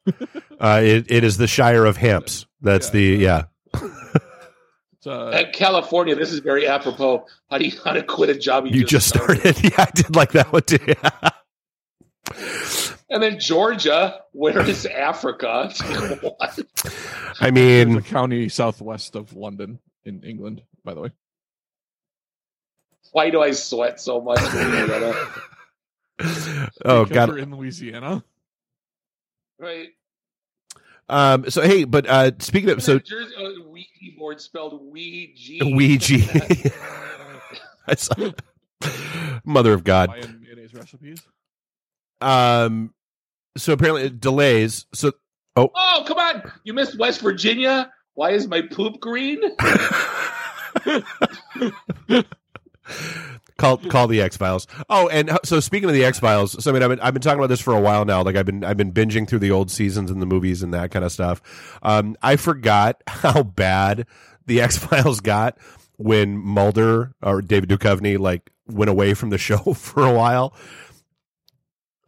uh, 0.61 0.81
it 0.83 1.11
it 1.11 1.25
is 1.25 1.37
the 1.37 1.47
Shire 1.47 1.85
of 1.85 1.97
Hamps. 1.97 2.47
That's 2.61 2.89
Yeah. 2.89 2.93
the 2.93 3.03
yeah. 3.17 3.45
Uh, 5.07 5.31
At 5.31 5.55
California, 5.55 6.15
this 6.17 6.33
is 6.33 6.41
very 6.41 6.67
apropos. 6.67 7.25
How 7.51 7.57
do 7.57 7.65
you 7.65 7.73
how 7.83 7.93
to 7.93 8.03
quit 8.03 8.29
a 8.29 8.35
job 8.39 8.67
you, 8.67 8.81
You 8.81 8.85
just 8.85 9.09
started. 9.09 9.57
Yeah, 9.65 9.71
I 9.79 9.91
did 9.95 10.15
like 10.15 10.33
that 10.33 10.53
one 10.53 10.63
too. 10.63 10.79
And 13.09 13.23
then 13.23 13.39
Georgia, 13.41 14.21
where 14.33 14.61
is 14.69 14.85
Africa? 14.85 15.73
I 17.41 17.51
mean, 17.51 17.95
the 17.95 18.03
county 18.03 18.51
southwest 18.51 19.15
of 19.17 19.35
London 19.35 19.79
in 20.05 20.23
England, 20.25 20.63
by 20.85 20.93
the 20.93 21.01
way. 21.01 21.11
Why 23.13 23.31
do 23.31 23.41
I 23.41 23.53
sweat 23.53 24.01
so 24.01 24.21
much? 24.21 24.41
when 24.53 24.71
you 24.79 24.87
get 24.89 25.03
up? 25.03 25.17
oh 26.85 27.05
Because 27.05 27.09
god. 27.09 27.29
we're 27.31 27.39
in 27.39 27.55
Louisiana. 27.55 28.23
Right. 29.59 29.89
Um. 31.09 31.49
So 31.51 31.63
hey, 31.63 31.85
but 31.85 32.07
uh, 32.07 32.33
speaking 32.39 32.71
of 32.71 32.83
so 32.83 32.99
Jersey, 32.99 33.35
oh, 33.39 33.55
Ouija 33.71 34.17
board 34.19 34.41
spelled 34.41 34.81
Ouija. 34.93 35.65
Ouija. 35.65 36.17
I 37.87 37.95
saw- 37.95 38.33
Mother 39.45 39.73
of 39.73 39.85
God. 39.85 40.09
Buying 40.09 40.41
mayonnaise 40.43 40.75
recipes. 40.75 41.23
Um. 42.21 42.93
So 43.57 43.73
apparently 43.73 44.03
it 44.05 44.21
delays. 44.21 44.87
So 44.93 45.13
oh 45.57 45.71
Oh, 45.75 46.05
come 46.07 46.19
on! 46.19 46.53
You 46.65 46.75
missed 46.75 46.99
West 46.99 47.21
Virginia, 47.21 47.91
Why 48.15 48.31
is 48.33 48.47
my 48.47 48.63
poop 48.63 49.01
green? 49.01 49.41
call 53.59 53.77
call 53.77 54.07
the 54.07 54.23
X 54.23 54.37
Files. 54.37 54.67
Oh, 54.89 55.09
and 55.09 55.31
uh, 55.31 55.39
so 55.45 55.61
speaking 55.61 55.89
of 55.89 55.95
the 55.95 56.05
X 56.05 56.19
Files, 56.19 56.63
so 56.63 56.71
I 56.71 56.75
mean, 56.75 56.83
I've 56.83 56.89
been, 56.89 57.01
I've 57.01 57.13
been 57.13 57.21
talking 57.21 57.39
about 57.39 57.49
this 57.49 57.61
for 57.61 57.75
a 57.75 57.81
while 57.81 58.05
now. 58.05 58.23
Like 58.23 58.37
I've 58.37 58.47
been 58.47 58.65
I've 58.65 58.77
been 58.77 58.93
binging 58.93 59.29
through 59.29 59.41
the 59.41 59.51
old 59.51 59.71
seasons 59.71 60.11
and 60.11 60.23
the 60.23 60.27
movies 60.27 60.63
and 60.63 60.73
that 60.73 60.91
kind 60.91 61.05
of 61.05 61.13
stuff. 61.13 61.43
Um, 61.83 62.17
I 62.23 62.37
forgot 62.37 63.03
how 63.07 63.43
bad 63.43 64.07
the 64.47 64.61
X 64.61 64.79
Files 64.79 65.21
got 65.21 65.59
when 65.97 66.39
Mulder 66.39 67.13
or 67.21 67.43
David 67.43 67.69
Duchovny 67.69 68.19
like 68.19 68.51
went 68.67 68.89
away 68.89 69.15
from 69.15 69.31
the 69.31 69.39
show 69.39 69.75
for 69.75 70.05
a 70.05 70.13
while 70.13 70.55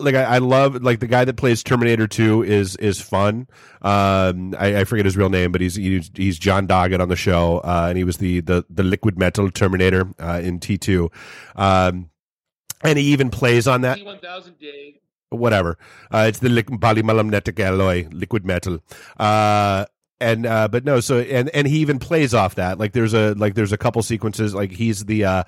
like 0.01 0.15
I, 0.15 0.25
I, 0.25 0.39
love 0.39 0.83
like 0.83 1.01
the 1.01 1.07
guy 1.07 1.25
that 1.25 1.37
plays 1.37 1.63
Terminator 1.63 2.07
Two 2.07 2.43
is 2.43 2.77
is 2.77 3.01
fun. 3.01 3.47
Um, 3.83 4.55
I, 4.59 4.81
I, 4.81 4.85
forget 4.85 5.05
his 5.05 5.17
real 5.17 5.31
name, 5.31 5.53
but 5.53 5.61
he's 5.61 5.77
he's, 5.77 6.11
he's 6.15 6.39
John 6.39 6.67
Doggett 6.67 7.01
on 7.01 7.09
the 7.09 7.17
show, 7.17 7.59
uh, 7.59 7.87
and 7.89 7.99
he 7.99 8.05
was 8.05 8.19
the 8.19 8.41
the 8.41 8.65
the 8.69 8.83
liquid 8.83 9.19
metal 9.19 9.51
Terminator 9.51 10.09
uh, 10.19 10.41
in 10.43 10.61
T 10.61 10.79
two, 10.79 11.11
um, 11.57 12.11
and 12.83 12.99
he 12.99 13.05
even 13.07 13.31
plays 13.31 13.67
on 13.67 13.83
that. 13.83 13.99
Whatever, 15.31 15.79
uh, 16.11 16.27
it's 16.29 16.41
the 16.41 16.49
polymagnetic 16.49 17.61
alloy, 17.61 18.09
liquid 18.11 18.45
metal. 18.45 18.81
Uh, 19.19 19.87
and 20.21 20.45
uh 20.45 20.69
but 20.69 20.85
no 20.85 21.01
so 21.01 21.19
and 21.19 21.49
and 21.51 21.67
he 21.67 21.79
even 21.79 21.99
plays 21.99 22.35
off 22.35 22.57
that 22.57 22.79
like 22.79 22.93
there's 22.93 23.15
a 23.15 23.33
like 23.35 23.55
there's 23.55 23.73
a 23.73 23.79
couple 23.79 24.03
sequences 24.03 24.55
like 24.55 24.71
he's 24.71 25.07
the 25.07 25.25
uh 25.25 25.43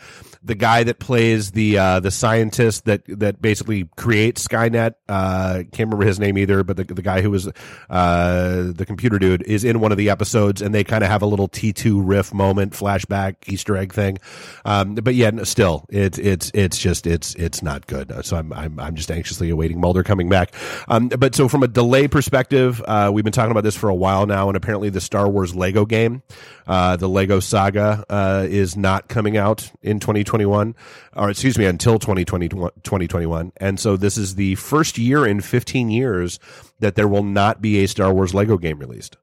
the 0.45 0.55
guy 0.55 0.85
that 0.85 0.99
plays 0.99 1.51
the 1.53 1.79
uh 1.79 2.01
the 2.01 2.11
scientist 2.11 2.85
that 2.85 3.03
that 3.07 3.41
basically 3.43 3.89
creates 3.97 4.47
skynet 4.47 4.95
uh 5.09 5.63
can't 5.73 5.91
remember 5.91 6.05
his 6.05 6.19
name 6.19 6.39
either 6.39 6.63
but 6.63 6.77
the, 6.77 6.85
the 6.85 7.03
guy 7.03 7.21
who 7.21 7.31
was 7.31 7.49
uh 7.91 8.63
the 8.75 8.85
computer 8.87 9.19
dude 9.19 9.43
is 9.43 9.65
in 9.65 9.81
one 9.81 9.93
of 9.93 9.99
the 9.99 10.11
episodes 10.11 10.63
and 10.63 10.75
they 10.75 10.85
kind 10.85 11.05
of 11.05 11.11
have 11.11 11.23
a 11.23 11.27
little 11.27 11.49
t2 11.49 12.01
riff 12.05 12.33
moment 12.33 12.73
flashback 12.73 13.37
easter 13.47 13.77
egg 13.77 13.93
thing. 13.93 14.19
Um 14.65 14.95
but 14.95 15.15
yeah 15.15 15.31
still 15.45 15.87
it's 15.89 16.19
it's 16.19 16.51
it's 16.55 16.79
just 16.79 17.07
it's 17.07 17.35
it's 17.35 17.63
not 17.63 17.87
good. 17.87 18.13
So 18.25 18.37
i'm 18.37 18.53
i'm, 18.53 18.79
I'm 18.79 18.95
just 18.95 19.11
anxiously 19.11 19.51
awaiting 19.51 19.81
mulder 19.81 20.03
coming 20.03 20.29
back. 20.29 20.55
Um 20.89 21.09
but 21.09 21.35
so 21.35 21.49
from 21.49 21.63
a 21.63 21.69
delay 21.69 22.09
perspective 22.09 22.83
uh 22.87 23.11
we've 23.13 23.25
been 23.25 23.33
talking 23.33 23.51
about 23.51 23.65
this 23.65 23.77
for 23.77 23.89
a 23.89 23.95
while 23.95 24.27
now 24.27 24.49
and 24.49 24.57
apparently 24.57 24.91
the 24.91 25.01
Star 25.01 25.29
Wars 25.29 25.55
Lego 25.55 25.85
game, 25.85 26.23
uh, 26.67 26.97
the 26.97 27.09
Lego 27.09 27.41
Saga, 27.41 28.05
uh, 28.09 28.47
is 28.49 28.77
not 28.77 29.09
coming 29.09 29.37
out 29.37 29.71
in 29.83 30.01
2021, 30.33 30.75
or 31.15 31.31
excuse 31.31 31.59
me, 31.59 31.67
until 31.67 31.99
2020, 31.99 32.49
2021. 32.49 33.53
And 33.59 33.79
so 33.79 33.97
this 33.97 34.17
is 34.17 34.35
the 34.35 34.55
first 34.57 34.99
year 34.99 35.27
in 35.27 35.41
15 35.41 35.91
years 35.91 36.39
that 36.81 36.95
there 36.95 37.09
will 37.09 37.23
not 37.23 37.61
be 37.61 37.83
a 37.83 37.89
Star 37.89 38.13
Wars 38.13 38.35
Lego 38.35 38.57
game 38.57 38.79
released. 38.79 39.17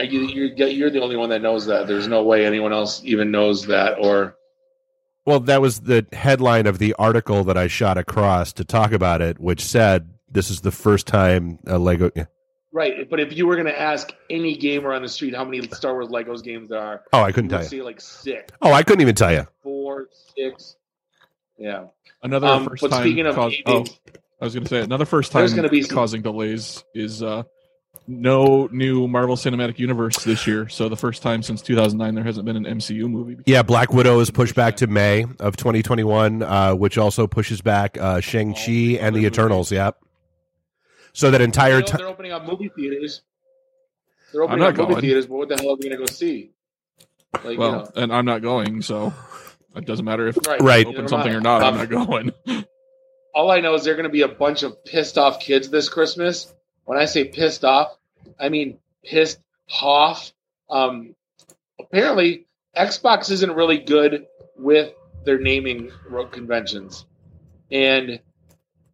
You're, 0.00 0.68
you're 0.68 0.90
the 0.90 1.02
only 1.02 1.16
one 1.16 1.30
that 1.30 1.42
knows 1.42 1.66
that. 1.66 1.88
There's 1.88 2.06
no 2.06 2.22
way 2.22 2.46
anyone 2.46 2.72
else 2.72 3.02
even 3.04 3.30
knows 3.30 3.66
that 3.66 3.98
or 3.98 4.36
well, 5.26 5.40
that 5.40 5.60
was 5.60 5.80
the 5.80 6.06
headline 6.14 6.66
of 6.66 6.78
the 6.78 6.94
article 6.94 7.44
that 7.44 7.58
I 7.58 7.66
shot 7.66 7.98
across 7.98 8.54
to 8.54 8.64
talk 8.64 8.92
about 8.92 9.20
it, 9.20 9.38
which 9.38 9.60
said 9.60 10.08
this 10.30 10.50
is 10.50 10.62
the 10.62 10.70
first 10.70 11.06
time 11.06 11.58
a 11.66 11.78
Lego. 11.78 12.10
Yeah. 12.72 12.78
Right, 12.78 13.08
but 13.08 13.18
if 13.18 13.36
you 13.36 13.46
were 13.46 13.56
going 13.56 13.66
to 13.66 13.80
ask 13.80 14.12
any 14.28 14.56
gamer 14.56 14.92
on 14.92 15.02
the 15.02 15.08
street 15.08 15.34
how 15.34 15.44
many 15.44 15.66
Star 15.68 15.94
Wars 15.94 16.08
Legos 16.08 16.42
games 16.42 16.68
there 16.68 16.80
are, 16.80 17.02
oh, 17.12 17.22
I 17.22 17.32
couldn't 17.32 17.50
tell 17.50 17.62
you. 17.62 17.68
See 17.68 17.82
like 17.82 18.00
six. 18.00 18.52
Oh, 18.60 18.72
I 18.72 18.82
couldn't 18.82 19.00
even 19.00 19.14
tell 19.14 19.32
you. 19.32 19.46
Four, 19.62 20.08
six. 20.36 20.76
Yeah. 21.58 21.86
Another 22.22 22.46
um, 22.46 22.68
first 22.68 22.82
but 22.82 22.90
time. 22.90 23.02
Speaking 23.02 23.26
of 23.26 23.34
cause, 23.34 23.54
oh, 23.66 23.84
I 24.40 24.44
was 24.44 24.54
going 24.54 24.64
to 24.64 24.70
say 24.70 24.80
another 24.82 25.04
first 25.04 25.32
time 25.32 25.46
going 25.48 25.62
to 25.62 25.68
be 25.68 25.84
causing 25.84 26.22
some... 26.22 26.32
delays 26.32 26.84
is 26.94 27.22
uh, 27.22 27.42
no 28.06 28.68
new 28.72 29.08
Marvel 29.08 29.36
Cinematic 29.36 29.78
Universe 29.78 30.24
this 30.24 30.46
year. 30.46 30.68
So 30.68 30.88
the 30.88 30.96
first 30.96 31.22
time 31.22 31.42
since 31.42 31.62
2009 31.62 32.14
there 32.14 32.24
hasn't 32.24 32.46
been 32.46 32.56
an 32.56 32.64
MCU 32.64 33.08
movie. 33.08 33.36
Yeah, 33.46 33.62
Black 33.62 33.92
Widow 33.92 34.20
is 34.20 34.30
pushed 34.30 34.54
back 34.54 34.76
to 34.76 34.86
May 34.86 35.24
of 35.40 35.56
2021, 35.56 36.42
uh, 36.42 36.74
which 36.74 36.98
also 36.98 37.26
pushes 37.26 37.60
back 37.60 37.98
uh, 37.98 38.20
Shang 38.20 38.54
Chi 38.54 38.98
and 39.00 39.14
the 39.14 39.26
Eternals. 39.26 39.70
Yep. 39.70 39.98
So 41.18 41.32
that 41.32 41.40
entire 41.40 41.82
time 41.82 41.98
they're 41.98 42.06
opening 42.06 42.30
up 42.30 42.46
movie 42.46 42.68
theaters. 42.68 43.22
They're 44.32 44.44
opening 44.44 44.64
up 44.64 44.76
movie 44.76 45.00
theaters, 45.00 45.26
but 45.26 45.34
what 45.34 45.48
the 45.48 45.56
hell 45.56 45.72
are 45.72 45.74
we 45.74 45.88
going 45.88 45.90
to 45.90 45.96
go 45.96 46.06
see? 46.06 46.52
Like, 47.42 47.58
well, 47.58 47.70
you 47.70 47.76
know. 47.76 47.90
and 47.96 48.12
I'm 48.12 48.24
not 48.24 48.40
going, 48.40 48.82
so 48.82 49.12
it 49.74 49.84
doesn't 49.84 50.04
matter 50.04 50.28
if 50.28 50.36
right, 50.46 50.60
right. 50.60 50.86
open 50.86 51.08
something 51.08 51.34
or 51.34 51.40
not. 51.40 51.64
Um, 51.64 51.74
I'm 51.74 51.80
not 51.80 52.06
going. 52.06 52.32
all 53.34 53.50
I 53.50 53.58
know 53.58 53.74
is 53.74 53.82
there 53.82 53.94
are 53.94 53.96
going 53.96 54.04
to 54.04 54.12
be 54.12 54.22
a 54.22 54.28
bunch 54.28 54.62
of 54.62 54.84
pissed 54.84 55.18
off 55.18 55.40
kids 55.40 55.68
this 55.70 55.88
Christmas. 55.88 56.54
When 56.84 56.96
I 56.96 57.06
say 57.06 57.24
pissed 57.24 57.64
off, 57.64 57.98
I 58.38 58.48
mean 58.48 58.78
pissed 59.04 59.40
off. 59.82 60.32
Um, 60.70 61.16
apparently, 61.80 62.46
Xbox 62.76 63.32
isn't 63.32 63.52
really 63.56 63.78
good 63.78 64.24
with 64.56 64.94
their 65.24 65.40
naming 65.40 65.90
conventions, 66.30 67.06
and 67.72 68.20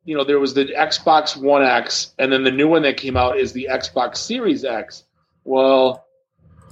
you 0.05 0.17
know, 0.17 0.25
there 0.25 0.39
was 0.39 0.55
the 0.55 0.67
Xbox 0.67 1.37
One 1.37 1.63
X, 1.63 2.15
and 2.19 2.33
then 2.33 2.45
the 2.45 2.51
new 2.51 2.69
one 2.69 2.83
that 2.83 2.97
came 2.97 3.17
out 3.17 3.39
is 3.39 3.53
the 3.53 3.69
Xbox 3.71 4.19
Series 4.19 4.65
X. 4.65 5.05
Well, 5.45 6.05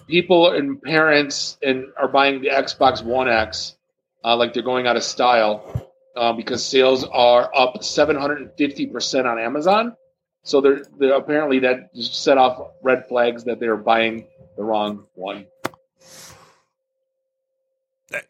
people 0.06 0.50
and 0.52 0.80
parents 0.80 1.58
and 1.62 1.86
are 1.98 2.08
buying 2.08 2.42
the 2.42 2.48
Xbox 2.48 3.02
One 3.02 3.28
X 3.28 3.76
uh, 4.24 4.36
like 4.36 4.52
they're 4.52 4.62
going 4.62 4.86
out 4.86 4.96
of 4.96 5.02
style 5.02 5.90
uh, 6.16 6.32
because 6.32 6.64
sales 6.64 7.04
are 7.04 7.50
up 7.54 7.82
750 7.82 8.86
percent 8.86 9.26
on 9.26 9.38
Amazon. 9.38 9.96
So 10.44 10.60
they're, 10.60 10.82
they're 10.98 11.14
apparently 11.14 11.60
that 11.60 11.90
set 11.94 12.36
off 12.36 12.72
red 12.82 13.06
flags 13.08 13.44
that 13.44 13.60
they're 13.60 13.76
buying 13.76 14.26
the 14.56 14.64
wrong 14.64 15.06
one. 15.14 15.46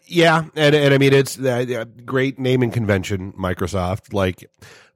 Yeah, 0.06 0.44
and 0.54 0.74
and 0.74 0.94
I 0.94 0.98
mean 0.98 1.12
it's 1.12 1.38
uh, 1.38 1.64
a 1.68 1.84
great 1.84 2.38
naming 2.38 2.70
convention, 2.70 3.32
Microsoft. 3.32 4.12
Like 4.12 4.48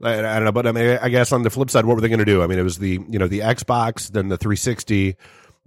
I, 0.03 0.19
I, 0.19 0.23
don't 0.23 0.45
know, 0.45 0.53
but 0.53 0.67
I 0.67 0.73
mean, 0.73 0.99
I 1.01 1.09
guess 1.09 1.33
on 1.33 1.43
the 1.43 1.51
flip 1.51 1.71
side, 1.71 1.87
what 1.87 1.95
were 1.95 2.01
they 2.01 2.09
going 2.09 2.19
to 2.19 2.25
do? 2.25 2.43
I 2.43 2.47
mean, 2.47 2.59
it 2.59 2.63
was 2.63 2.79
the 2.79 3.01
you 3.09 3.19
know 3.19 3.27
the 3.27 3.41
Xbox, 3.41 4.11
then 4.11 4.29
the 4.29 4.37
360, 4.37 5.17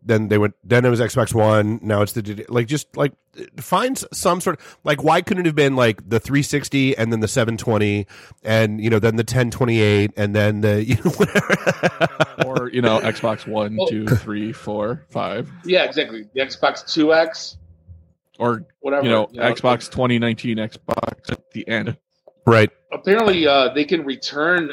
then 0.04 0.28
they 0.28 0.38
went, 0.38 0.56
then 0.64 0.86
it 0.86 0.90
was 0.90 1.00
Xbox 1.00 1.34
One. 1.34 1.80
Now 1.82 2.02
it's 2.02 2.14
the 2.14 2.46
like 2.50 2.68
just 2.68 2.96
like 2.96 3.14
find 3.58 4.02
some 4.14 4.42
sort 4.42 4.60
of 4.60 4.78
like 4.84 5.04
why 5.04 5.22
couldn't 5.22 5.46
it 5.46 5.48
have 5.48 5.56
been 5.56 5.76
like 5.76 6.08
the 6.08 6.20
360 6.20 6.98
and 6.98 7.12
then 7.12 7.20
the 7.22 7.28
720 7.28 8.06
and 8.44 8.82
you 8.82 8.90
know 8.90 9.00
then 9.00 9.16
the 9.16 9.22
1028 9.22 10.12
and 10.18 10.36
then 10.36 10.62
the 10.62 10.84
you 10.88 10.96
know 10.96 11.12
whatever 11.12 12.46
or 12.46 12.70
you 12.70 12.82
know 12.82 13.00
Xbox 13.00 13.48
One, 13.48 13.78
well, 13.78 13.88
two, 13.88 14.08
three, 14.08 14.52
four, 14.52 15.06
five. 15.10 15.52
Yeah, 15.66 15.84
exactly. 15.86 16.28
The 16.34 16.42
Xbox 16.42 16.92
Two 16.92 17.14
X 17.14 17.58
or 18.40 18.66
whatever. 18.80 19.06
You 19.06 19.12
know, 19.12 19.28
you 19.32 19.40
know 19.40 19.54
Xbox 19.54 19.92
2019 19.92 20.58
Xbox 20.58 21.32
at 21.32 21.52
the 21.52 21.68
end. 21.68 21.98
Right. 22.48 22.72
Apparently, 22.92 23.46
uh, 23.46 23.74
they 23.74 23.84
can 23.84 24.04
return 24.06 24.72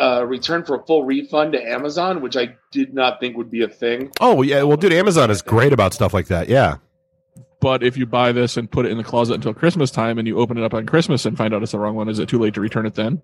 uh, 0.00 0.24
return 0.24 0.64
for 0.64 0.76
a 0.76 0.86
full 0.86 1.04
refund 1.04 1.52
to 1.52 1.62
Amazon, 1.62 2.20
which 2.20 2.36
I 2.36 2.56
did 2.70 2.94
not 2.94 3.20
think 3.20 3.36
would 3.36 3.50
be 3.50 3.62
a 3.62 3.68
thing. 3.68 4.12
Oh 4.20 4.42
yeah, 4.42 4.62
well, 4.62 4.76
dude, 4.76 4.92
Amazon 4.92 5.30
is 5.30 5.42
great 5.42 5.72
about 5.72 5.92
stuff 5.92 6.14
like 6.14 6.28
that. 6.28 6.48
Yeah. 6.48 6.76
But 7.60 7.84
if 7.84 7.96
you 7.96 8.06
buy 8.06 8.32
this 8.32 8.56
and 8.56 8.68
put 8.68 8.86
it 8.86 8.90
in 8.90 8.98
the 8.98 9.04
closet 9.04 9.34
until 9.34 9.54
Christmas 9.54 9.90
time, 9.90 10.18
and 10.18 10.26
you 10.26 10.38
open 10.38 10.58
it 10.58 10.64
up 10.64 10.74
on 10.74 10.84
Christmas 10.84 11.24
and 11.26 11.36
find 11.36 11.54
out 11.54 11.62
it's 11.62 11.72
the 11.72 11.78
wrong 11.78 11.94
one, 11.94 12.08
is 12.08 12.18
it 12.18 12.28
too 12.28 12.38
late 12.38 12.54
to 12.54 12.60
return 12.60 12.86
it 12.86 12.94
then? 12.94 13.22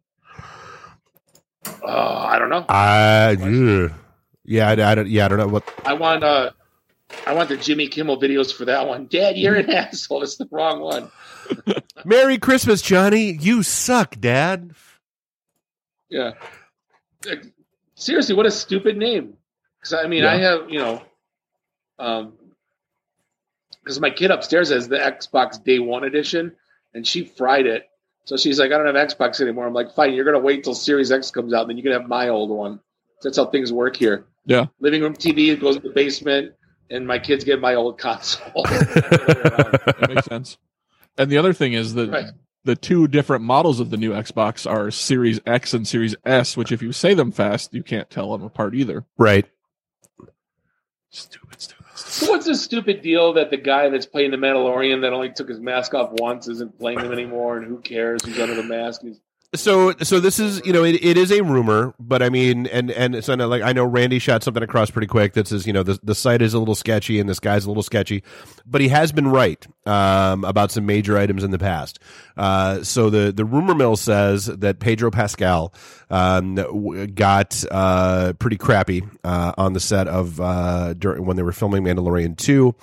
Uh, 1.82 2.26
I 2.28 2.38
don't 2.38 2.48
know. 2.48 2.64
I 2.68 3.34
uh, 3.34 3.88
yeah, 4.44 4.68
I, 4.68 4.92
I, 4.92 4.94
don't. 4.94 5.08
Yeah, 5.08 5.24
I 5.24 5.28
don't 5.28 5.38
know 5.38 5.48
what. 5.48 5.64
I 5.84 5.92
want. 5.94 6.22
Uh, 6.22 6.50
I 7.26 7.34
want 7.34 7.48
the 7.48 7.56
Jimmy 7.56 7.88
Kimmel 7.88 8.20
videos 8.20 8.52
for 8.52 8.64
that 8.66 8.86
one. 8.86 9.06
Dad, 9.06 9.36
you're 9.36 9.54
an 9.54 9.70
asshole. 9.74 10.22
It's 10.22 10.36
the 10.36 10.48
wrong 10.50 10.80
one. 10.80 11.10
Merry 12.04 12.38
Christmas, 12.38 12.82
Johnny. 12.82 13.32
You 13.32 13.62
suck, 13.62 14.18
Dad. 14.20 14.72
Yeah. 16.10 16.32
Seriously, 17.94 18.34
what 18.34 18.46
a 18.46 18.50
stupid 18.50 18.96
name. 18.96 19.34
Because 19.78 19.92
I 19.92 20.06
mean, 20.06 20.22
yeah. 20.22 20.32
I 20.32 20.36
have 20.36 20.70
you 20.70 20.78
know, 20.78 21.02
um, 21.98 22.34
because 23.82 24.00
my 24.00 24.10
kid 24.10 24.30
upstairs 24.30 24.70
has 24.70 24.88
the 24.88 24.98
Xbox 24.98 25.62
Day 25.62 25.78
One 25.78 26.04
edition, 26.04 26.54
and 26.94 27.06
she 27.06 27.24
fried 27.24 27.66
it. 27.66 27.88
So 28.24 28.36
she's 28.36 28.58
like, 28.58 28.72
I 28.72 28.76
don't 28.76 28.94
have 28.94 29.08
Xbox 29.08 29.40
anymore. 29.40 29.66
I'm 29.66 29.72
like, 29.72 29.94
fine, 29.94 30.12
you're 30.12 30.24
gonna 30.24 30.38
wait 30.38 30.64
till 30.64 30.74
Series 30.74 31.10
X 31.10 31.30
comes 31.30 31.54
out, 31.54 31.66
then 31.66 31.76
you 31.76 31.82
can 31.82 31.92
have 31.92 32.06
my 32.06 32.28
old 32.28 32.50
one. 32.50 32.80
That's 33.22 33.36
how 33.36 33.46
things 33.46 33.72
work 33.72 33.96
here. 33.96 34.26
Yeah. 34.44 34.66
Living 34.80 35.02
room 35.02 35.14
TV 35.14 35.58
goes 35.58 35.76
in 35.76 35.82
the 35.82 35.90
basement, 35.90 36.52
and 36.90 37.06
my 37.06 37.18
kids 37.18 37.44
get 37.44 37.60
my 37.60 37.74
old 37.74 37.98
console. 37.98 38.62
that 38.64 40.06
makes 40.08 40.26
sense. 40.26 40.58
And 41.16 41.30
the 41.30 41.38
other 41.38 41.52
thing 41.52 41.72
is 41.72 41.94
that 41.94 42.10
right. 42.10 42.26
the 42.64 42.76
two 42.76 43.08
different 43.08 43.44
models 43.44 43.80
of 43.80 43.90
the 43.90 43.96
new 43.96 44.12
Xbox 44.12 44.70
are 44.70 44.90
Series 44.90 45.40
X 45.46 45.74
and 45.74 45.86
Series 45.86 46.14
S, 46.24 46.56
which 46.56 46.72
if 46.72 46.82
you 46.82 46.92
say 46.92 47.14
them 47.14 47.32
fast, 47.32 47.74
you 47.74 47.82
can't 47.82 48.08
tell 48.08 48.32
them 48.32 48.42
apart 48.42 48.74
either. 48.74 49.04
Right. 49.16 49.46
Stupid, 51.10 51.60
stupid. 51.60 51.78
So 51.96 52.30
what's 52.30 52.46
the 52.46 52.54
stupid 52.54 53.02
deal 53.02 53.32
that 53.32 53.50
the 53.50 53.56
guy 53.56 53.88
that's 53.88 54.06
playing 54.06 54.30
the 54.30 54.36
Mandalorian 54.36 55.02
that 55.02 55.12
only 55.12 55.30
took 55.30 55.48
his 55.48 55.58
mask 55.58 55.94
off 55.94 56.12
once 56.12 56.46
isn't 56.46 56.78
playing 56.78 57.00
him 57.00 57.12
anymore, 57.12 57.56
and 57.56 57.66
who 57.66 57.78
cares 57.78 58.24
who's 58.24 58.38
under 58.38 58.54
the 58.54 58.62
mask? 58.62 59.02
He's 59.02 59.20
so 59.54 59.94
so 60.02 60.20
this 60.20 60.38
is 60.38 60.60
you 60.66 60.74
know 60.74 60.84
it, 60.84 61.02
it 61.02 61.16
is 61.16 61.32
a 61.32 61.42
rumor 61.42 61.94
but 61.98 62.22
i 62.22 62.28
mean 62.28 62.66
and 62.66 62.90
and 62.90 63.24
so 63.24 63.34
like 63.34 63.62
i 63.62 63.72
know 63.72 63.84
randy 63.84 64.18
shot 64.18 64.42
something 64.42 64.62
across 64.62 64.90
pretty 64.90 65.06
quick 65.06 65.32
that 65.32 65.46
says 65.48 65.66
you 65.66 65.72
know 65.72 65.82
the, 65.82 65.98
the 66.02 66.14
site 66.14 66.42
is 66.42 66.52
a 66.52 66.58
little 66.58 66.74
sketchy 66.74 67.18
and 67.18 67.30
this 67.30 67.40
guy's 67.40 67.64
a 67.64 67.68
little 67.68 67.82
sketchy 67.82 68.22
but 68.66 68.82
he 68.82 68.88
has 68.88 69.10
been 69.10 69.28
right 69.28 69.66
um, 69.88 70.44
about 70.44 70.70
some 70.70 70.84
major 70.84 71.16
items 71.16 71.42
in 71.42 71.50
the 71.50 71.58
past. 71.58 71.98
Uh, 72.36 72.82
so 72.84 73.10
the 73.10 73.32
the 73.32 73.44
rumor 73.44 73.74
mill 73.74 73.96
says 73.96 74.46
that 74.46 74.78
pedro 74.78 75.10
pascal 75.10 75.72
um, 76.10 76.54
got 77.14 77.64
uh, 77.70 78.34
pretty 78.38 78.56
crappy 78.56 79.02
uh, 79.24 79.52
on 79.56 79.72
the 79.72 79.80
set 79.80 80.06
of 80.06 80.40
uh, 80.40 80.92
during 80.94 81.24
when 81.24 81.36
they 81.36 81.42
were 81.42 81.52
filming 81.52 81.82
mandalorian 81.82 82.36
2 82.36 82.74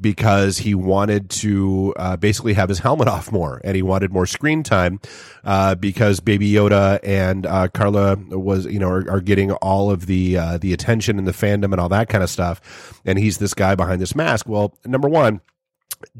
because 0.00 0.58
he 0.58 0.74
wanted 0.74 1.30
to 1.30 1.94
uh, 1.96 2.16
basically 2.16 2.54
have 2.54 2.68
his 2.68 2.78
helmet 2.78 3.06
off 3.06 3.30
more 3.30 3.60
and 3.62 3.76
he 3.76 3.82
wanted 3.82 4.12
more 4.12 4.26
screen 4.26 4.62
time 4.62 5.00
uh, 5.44 5.74
Baby 6.20 6.50
Yoda 6.52 6.98
and 7.02 7.46
uh, 7.46 7.68
Carla 7.68 8.16
was 8.16 8.66
you 8.66 8.78
know 8.78 8.88
are, 8.88 9.10
are 9.10 9.20
getting 9.20 9.52
all 9.52 9.90
of 9.90 10.06
the 10.06 10.36
uh, 10.36 10.58
the 10.58 10.72
attention 10.72 11.18
and 11.18 11.26
the 11.26 11.32
fandom 11.32 11.72
and 11.72 11.80
all 11.80 11.88
that 11.88 12.08
kind 12.08 12.24
of 12.24 12.30
stuff, 12.30 13.00
and 13.04 13.18
he's 13.18 13.38
this 13.38 13.54
guy 13.54 13.74
behind 13.74 14.00
this 14.00 14.14
mask. 14.14 14.48
Well, 14.48 14.76
number 14.84 15.08
one 15.08 15.40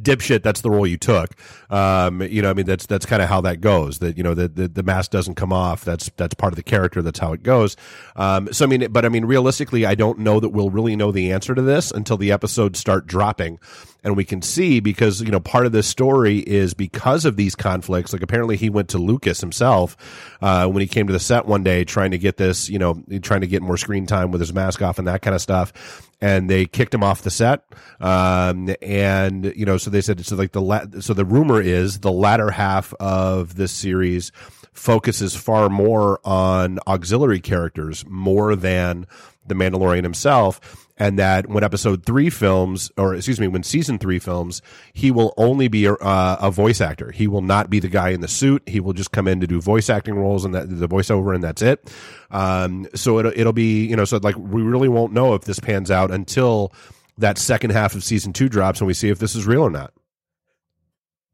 dipshit 0.01 0.43
that's 0.43 0.63
the 0.63 0.71
role 0.71 0.87
you 0.87 0.97
took. 0.97 1.31
Um 1.71 2.23
you 2.23 2.41
know 2.41 2.51
i 2.51 2.55
mean 2.55 2.67
that's 2.67 2.87
that's 2.87 3.05
kind 3.05 3.21
of 3.23 3.29
how 3.29 3.43
that 3.43 3.61
goes 3.61 3.99
that 3.99 4.17
you 4.17 4.23
know 4.23 4.33
the, 4.35 4.49
the, 4.49 4.69
the 4.69 4.83
mask 4.83 5.11
doesn't 5.11 5.35
come 5.35 5.53
off. 5.53 5.85
That's 5.85 6.11
that's 6.17 6.35
part 6.35 6.53
of 6.53 6.57
the 6.57 6.63
character. 6.63 7.03
That's 7.03 7.19
how 7.19 7.33
it 7.33 7.43
goes. 7.43 7.77
Um 8.17 8.53
so 8.53 8.65
i 8.65 8.69
mean 8.69 8.91
but 8.91 9.05
i 9.05 9.09
mean 9.09 9.25
realistically 9.25 9.85
i 9.85 9.95
don't 9.95 10.19
know 10.19 10.41
that 10.41 10.51
we'll 10.51 10.71
really 10.71 10.97
know 10.97 11.13
the 11.13 11.33
answer 11.33 11.55
to 11.55 11.63
this 11.63 11.91
until 11.91 12.17
the 12.17 12.33
episodes 12.33 12.79
start 12.79 13.07
dropping 13.07 13.59
and 14.05 14.17
we 14.17 14.25
can 14.25 14.43
see 14.43 14.79
because 14.81 15.21
you 15.23 15.31
know 15.31 15.41
part 15.41 15.67
of 15.67 15.73
this 15.73 15.87
story 15.87 16.39
is 16.39 16.75
because 16.75 17.25
of 17.25 17.37
these 17.37 17.55
conflicts 17.55 18.13
like 18.13 18.23
apparently 18.23 18.57
he 18.57 18.71
went 18.71 18.91
to 18.91 18.99
lucas 18.99 19.41
himself 19.41 19.97
uh, 20.43 20.69
when 20.69 20.81
he 20.81 20.87
came 20.87 21.07
to 21.07 21.13
the 21.13 21.19
set 21.19 21.47
one 21.47 21.65
day 21.65 21.85
trying 21.85 22.13
to 22.13 22.19
get 22.19 22.37
this 22.37 22.69
you 22.69 22.79
know 22.79 23.03
trying 23.23 23.41
to 23.41 23.47
get 23.47 23.63
more 23.63 23.77
screen 23.77 24.07
time 24.07 24.31
with 24.31 24.41
his 24.41 24.53
mask 24.53 24.83
off 24.83 24.99
and 24.99 25.09
that 25.09 25.23
kind 25.23 25.35
of 25.35 25.41
stuff 25.41 26.11
and 26.21 26.49
they 26.49 26.67
kicked 26.67 26.95
him 26.95 27.03
off 27.03 27.23
the 27.23 27.31
set 27.31 27.65
um, 28.01 28.75
and 28.83 29.53
you 29.57 29.65
know 29.65 29.77
so 29.77 29.91
they 29.91 30.01
said 30.01 30.25
so 30.25 30.37
like 30.37 30.53
the 30.53 30.63
la- 30.63 30.85
so 31.01 31.15
the 31.15 31.25
rumor 31.25 31.61
is 31.61 32.01
the 32.01 32.13
latter 32.13 32.51
half 32.51 32.93
of 32.95 33.57
this 33.57 33.73
series 33.73 34.31
focuses 34.73 35.37
far 35.37 35.69
more 35.69 36.21
on 36.25 36.79
auxiliary 36.87 37.41
characters 37.41 38.05
more 38.09 38.57
than 38.57 39.07
the 39.47 39.55
Mandalorian 39.55 40.03
himself, 40.03 40.84
and 40.97 41.19
that 41.19 41.49
when 41.49 41.65
episode 41.65 42.05
three 42.05 42.31
films, 42.31 42.91
or 42.97 43.15
excuse 43.15 43.41
me, 43.41 43.49
when 43.49 43.63
season 43.63 43.99
three 43.99 44.19
films, 44.19 44.63
he 44.93 45.11
will 45.11 45.35
only 45.37 45.69
be 45.69 45.87
a, 45.87 45.95
uh, 45.95 46.37
a 46.41 46.51
voice 46.51 46.81
actor. 46.81 47.11
He 47.11 47.27
will 47.27 47.43
not 47.43 47.69
be 47.69 47.81
the 47.81 47.89
guy 47.89 48.11
in 48.11 48.21
the 48.21 48.29
suit. 48.29 48.63
He 48.67 48.81
will 48.81 48.93
just 48.93 49.11
come 49.11 49.27
in 49.27 49.41
to 49.41 49.47
do 49.47 49.61
voice 49.61 49.91
acting 49.91 50.15
roles 50.15 50.45
and 50.45 50.55
that, 50.55 50.69
the 50.69 50.89
voiceover, 50.89 51.35
and 51.35 51.43
that's 51.43 51.63
it. 51.63 51.93
Um, 52.31 52.87
so 52.95 53.19
it'll, 53.19 53.33
it'll 53.35 53.53
be, 53.53 53.87
you 53.87 53.97
know, 53.97 54.05
so 54.05 54.19
like 54.19 54.37
we 54.37 54.63
really 54.63 54.89
won't 54.89 55.13
know 55.13 55.35
if 55.35 55.43
this 55.43 55.59
pans 55.59 55.91
out 55.91 56.11
until 56.11 56.73
that 57.19 57.39
second 57.39 57.71
half 57.71 57.95
of 57.95 58.05
season 58.05 58.33
two 58.33 58.49
drops 58.49 58.81
and 58.81 58.87
we 58.87 58.95
see 58.95 59.09
if 59.09 59.19
this 59.19 59.35
is 59.35 59.47
real 59.47 59.63
or 59.63 59.71
not. 59.71 59.93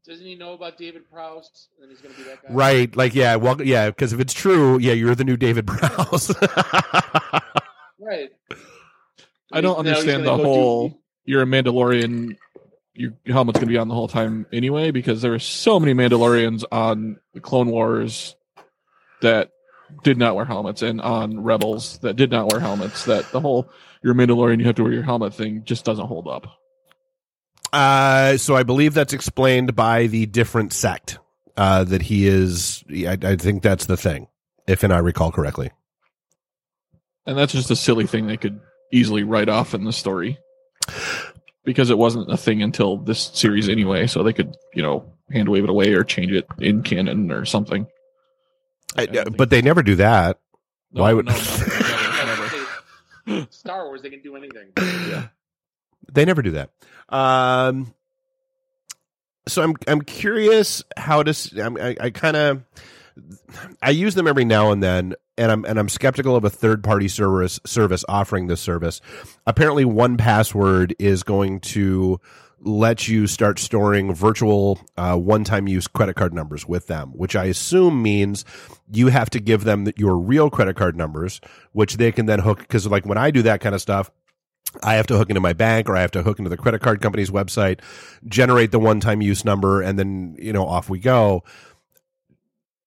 Doesn't 0.05 0.25
he 0.25 0.35
know 0.35 0.53
about 0.53 0.77
David 0.77 1.09
Prowse? 1.09 1.69
And 1.81 1.89
he's 1.89 2.01
going 2.01 2.13
to 2.13 2.19
be 2.19 2.27
that 2.27 2.43
guy. 2.43 2.53
Right. 2.53 2.95
Like, 2.95 3.15
yeah. 3.15 3.35
Well, 3.35 3.61
yeah. 3.61 3.89
Because 3.89 4.11
if 4.11 4.19
it's 4.19 4.33
true, 4.33 4.77
yeah, 4.79 4.93
you're 4.93 5.15
the 5.15 5.23
new 5.23 5.37
David 5.37 5.67
Prowse. 5.67 6.33
Right. 8.01 8.31
I 9.51 9.61
don't 9.61 9.77
understand 9.77 10.25
the 10.25 10.31
go 10.31 10.37
do- 10.37 10.43
whole. 10.43 11.01
You're 11.25 11.43
a 11.43 11.45
Mandalorian. 11.45 12.37
Your 12.93 13.13
helmet's 13.25 13.59
gonna 13.59 13.71
be 13.71 13.77
on 13.77 13.87
the 13.87 13.93
whole 13.93 14.07
time 14.07 14.45
anyway, 14.51 14.91
because 14.91 15.21
there 15.21 15.33
are 15.33 15.39
so 15.39 15.79
many 15.79 15.93
Mandalorians 15.93 16.63
on 16.71 17.17
the 17.33 17.39
Clone 17.39 17.69
Wars 17.69 18.35
that 19.21 19.51
did 20.03 20.17
not 20.17 20.35
wear 20.35 20.45
helmets, 20.45 20.81
and 20.81 20.99
on 21.01 21.43
Rebels 21.43 21.99
that 21.99 22.15
did 22.15 22.31
not 22.31 22.51
wear 22.51 22.59
helmets. 22.59 23.05
That 23.05 23.31
the 23.31 23.39
whole 23.39 23.69
you're 24.03 24.13
a 24.13 24.15
Mandalorian, 24.15 24.59
you 24.59 24.65
have 24.65 24.75
to 24.75 24.83
wear 24.83 24.91
your 24.91 25.03
helmet 25.03 25.33
thing 25.33 25.63
just 25.63 25.85
doesn't 25.85 26.07
hold 26.07 26.27
up. 26.27 26.47
Uh, 27.71 28.35
so 28.37 28.55
I 28.55 28.63
believe 28.63 28.93
that's 28.93 29.13
explained 29.13 29.75
by 29.75 30.07
the 30.07 30.25
different 30.25 30.73
sect 30.73 31.19
uh, 31.55 31.83
that 31.85 32.01
he 32.01 32.27
is. 32.27 32.83
I, 32.89 33.17
I 33.21 33.35
think 33.37 33.63
that's 33.63 33.85
the 33.85 33.97
thing, 33.97 34.27
if 34.67 34.83
and 34.83 34.91
I 34.91 34.97
recall 34.97 35.31
correctly. 35.31 35.71
And 37.25 37.37
that's 37.37 37.53
just 37.53 37.71
a 37.71 37.75
silly 37.75 38.07
thing 38.07 38.27
they 38.27 38.37
could 38.37 38.59
easily 38.91 39.23
write 39.23 39.49
off 39.49 39.73
in 39.73 39.83
the 39.83 39.93
story. 39.93 40.37
Because 41.63 41.89
it 41.91 41.97
wasn't 41.97 42.31
a 42.31 42.37
thing 42.37 42.63
until 42.63 42.97
this 42.97 43.29
series 43.33 43.69
anyway, 43.69 44.07
so 44.07 44.23
they 44.23 44.33
could, 44.33 44.55
you 44.73 44.81
know, 44.81 45.13
hand 45.31 45.47
wave 45.47 45.63
it 45.63 45.69
away 45.69 45.93
or 45.93 46.03
change 46.03 46.31
it 46.31 46.47
in 46.57 46.81
canon 46.81 47.31
or 47.31 47.45
something. 47.45 47.85
I, 48.97 49.03
I 49.11 49.23
but 49.25 49.49
they 49.51 49.61
never 49.61 49.83
do 49.83 49.95
that. 49.97 50.39
No, 50.91 51.01
why 51.03 51.13
would- 51.13 51.27
no, 51.27 51.33
no, 51.33 52.25
never, 52.25 52.51
never. 53.27 53.47
Star 53.51 53.85
Wars, 53.85 54.01
they 54.01 54.09
can 54.09 54.21
do 54.21 54.35
anything. 54.35 54.71
They 56.11 56.25
never 56.25 56.41
do 56.41 56.51
that. 56.51 56.71
Um, 57.09 57.93
so 59.47 59.61
I'm 59.61 59.75
I'm 59.87 60.01
curious 60.01 60.83
how 60.97 61.21
to. 61.23 61.29
s- 61.29 61.55
I'm, 61.57 61.77
I, 61.77 61.95
I 62.01 62.09
kind 62.09 62.35
of 62.35 62.63
I 63.81 63.91
use 63.91 64.15
them 64.15 64.27
every 64.27 64.45
now 64.45 64.71
and 64.71 64.81
then, 64.81 65.13
and 65.41 65.51
I'm 65.51 65.65
and 65.65 65.79
I'm 65.79 65.89
skeptical 65.89 66.35
of 66.35 66.45
a 66.45 66.49
third 66.49 66.83
party 66.83 67.07
service 67.07 67.59
service 67.65 68.05
offering 68.07 68.47
this 68.47 68.61
service. 68.61 69.01
Apparently, 69.47 69.83
1Password 69.83 70.93
is 70.99 71.23
going 71.23 71.59
to 71.61 72.19
let 72.63 73.07
you 73.07 73.25
start 73.25 73.57
storing 73.57 74.13
virtual 74.13 74.79
uh, 74.95 75.17
one 75.17 75.43
time 75.43 75.67
use 75.67 75.87
credit 75.87 76.15
card 76.15 76.31
numbers 76.31 76.67
with 76.67 76.85
them, 76.85 77.09
which 77.15 77.35
I 77.35 77.45
assume 77.45 78.03
means 78.03 78.45
you 78.91 79.07
have 79.07 79.31
to 79.31 79.39
give 79.39 79.63
them 79.63 79.87
your 79.97 80.15
real 80.15 80.51
credit 80.51 80.75
card 80.75 80.95
numbers, 80.95 81.41
which 81.71 81.97
they 81.97 82.11
can 82.11 82.27
then 82.27 82.39
hook. 82.39 82.59
Because 82.59 82.85
like 82.85 83.07
when 83.07 83.17
I 83.17 83.31
do 83.31 83.41
that 83.41 83.61
kind 83.61 83.75
of 83.75 83.81
stuff. 83.81 84.11
I 84.83 84.93
have 84.93 85.07
to 85.07 85.17
hook 85.17 85.29
into 85.29 85.41
my 85.41 85.51
bank 85.51 85.89
or 85.89 85.97
I 85.97 86.01
have 86.01 86.11
to 86.11 86.23
hook 86.23 86.39
into 86.39 86.47
the 86.47 86.55
credit 86.55 86.79
card 86.79 87.01
company's 87.01 87.29
website, 87.29 87.81
generate 88.25 88.71
the 88.71 88.79
one 88.79 89.01
time 89.01 89.21
use 89.21 89.43
number, 89.43 89.81
and 89.81 89.99
then, 89.99 90.37
you 90.39 90.53
know, 90.53 90.65
off 90.65 90.89
we 90.89 90.97
go. 90.97 91.43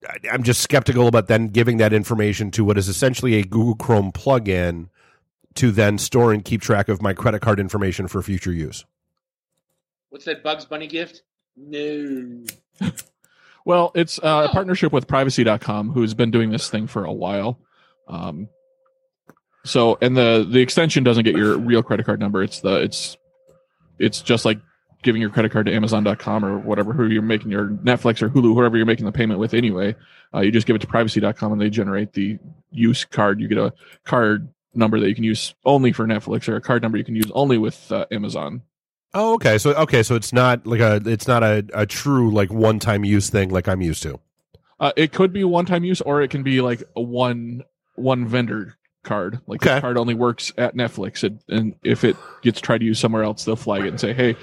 I- 0.09 0.28
I'm 0.32 0.43
just 0.43 0.60
skeptical 0.60 1.06
about 1.09 1.28
then 1.28 1.48
giving 1.48 1.76
that 1.78 1.93
information 1.93 2.51
to 2.52 2.64
what 2.64 2.78
is 2.78 2.89
essentially 2.89 3.35
a 3.36 3.43
Google 3.44 3.74
Chrome 3.74 4.12
plugin 4.12 4.89
to 5.55 5.70
then 5.70 5.98
store 5.98 6.32
and 6.32 6.44
keep 6.44 6.60
track 6.62 6.89
of 6.89 7.01
my 7.02 7.12
credit 7.14 7.40
card 7.40 7.60
information 7.60 8.09
for 8.09 8.22
future 8.22 8.52
use. 8.52 8.85
What's 10.10 10.24
that 10.26 10.43
Bugs 10.43 10.64
Bunny 10.64 10.86
gift? 10.86 11.22
No. 11.56 12.44
Well, 13.66 13.93
it's 13.94 14.18
uh, 14.18 14.26
a 14.26 14.44
Oh. 14.44 14.52
partnership 14.52 14.93
with 14.93 15.09
privacy.com 15.09 15.90
who's 15.93 16.12
been 16.12 16.31
doing 16.31 16.51
this 16.51 16.68
thing 16.68 16.86
for 16.86 17.06
a 17.06 17.12
while. 17.12 17.59
Um, 18.06 18.51
so, 19.64 19.97
and 20.02 20.14
the 20.14 20.47
the 20.47 20.60
extension 20.60 21.02
doesn't 21.02 21.24
get 21.24 21.35
your 21.35 21.56
real 21.56 21.82
credit 21.82 22.05
card 22.05 22.20
number. 22.20 22.43
It's 22.43 22.60
the 22.60 22.82
it's 22.82 23.16
it's 23.98 24.20
just 24.20 24.44
like 24.44 24.59
giving 25.05 25.20
your 25.20 25.31
credit 25.31 25.52
card 25.52 25.66
to 25.66 25.72
Amazon.com 25.74 26.44
or 26.44 26.59
whatever 26.59 26.93
who 26.93 27.06
you're 27.06 27.22
making 27.22 27.51
your 27.52 27.68
Netflix 27.68 28.20
or 28.22 28.28
Hulu, 28.28 28.55
whoever 28.55 28.76
you're 28.76 28.86
making 28.86 29.06
the 29.06 29.12
payment 29.12 29.39
with 29.39 29.55
anyway. 29.55 29.94
Uh, 30.35 30.40
you 30.40 30.51
just 30.51 30.66
give 30.66 30.74
it 30.74 30.81
to 30.81 30.86
privacy.com 30.89 31.52
and 31.52 31.60
they 31.60 31.70
generate 31.70 32.12
the 32.14 32.39
use 32.72 33.05
card. 33.05 33.40
You 33.40 33.47
get 33.47 33.59
a 33.59 33.72
card 34.05 34.48
number 34.74 34.98
that 34.98 35.09
you 35.09 35.14
can 35.14 35.22
use 35.22 35.55
only 35.64 35.93
for 35.93 36.05
Netflix 36.06 36.48
or 36.48 36.56
a 36.56 36.60
card 36.60 36.82
number 36.82 36.98
you 36.98 37.05
can 37.05 37.14
use 37.14 37.31
only 37.35 37.59
with 37.59 37.93
uh, 37.93 38.06
Amazon. 38.10 38.62
Oh, 39.16 39.35
okay. 39.35 39.59
So 39.59 39.72
okay, 39.74 40.02
so 40.02 40.16
it's 40.16 40.32
not 40.32 40.66
like 40.66 40.81
a 40.81 41.01
it's 41.06 41.28
not 41.28 41.44
a, 41.44 41.64
a 41.72 41.86
true 41.86 42.32
like 42.32 42.51
one 42.52 42.81
time 42.81 43.05
use 43.05 43.31
thing 43.31 43.51
like 43.51 43.68
I'm 43.68 43.81
used 43.81 44.02
to. 44.02 44.18
Uh, 44.81 44.90
it 44.97 45.12
could 45.12 45.32
be 45.32 45.44
one 45.44 45.66
time 45.66 45.85
use, 45.85 46.01
or 46.01 46.20
it 46.20 46.31
can 46.32 46.43
be 46.43 46.60
like 46.60 46.82
a 46.97 47.01
one 47.01 47.62
one 47.94 48.26
vendor 48.26 48.76
card. 49.05 49.39
Like 49.47 49.62
Okay. 49.62 49.76
the 49.76 49.81
card 49.81 49.98
only 49.98 50.14
works 50.14 50.52
at 50.59 50.74
Netflix, 50.74 51.22
and 51.48 51.76
if 51.85 52.02
it 52.02 52.16
gets 52.43 52.60
tried 52.60 52.78
to 52.78 52.85
use 52.85 52.98
somewhere 52.98 53.22
else, 53.22 53.44
they'll 53.44 53.55
flag 53.55 53.85
it 53.85 53.89
and 53.89 54.01
say, 54.01 54.12
"Hey, 54.14 54.35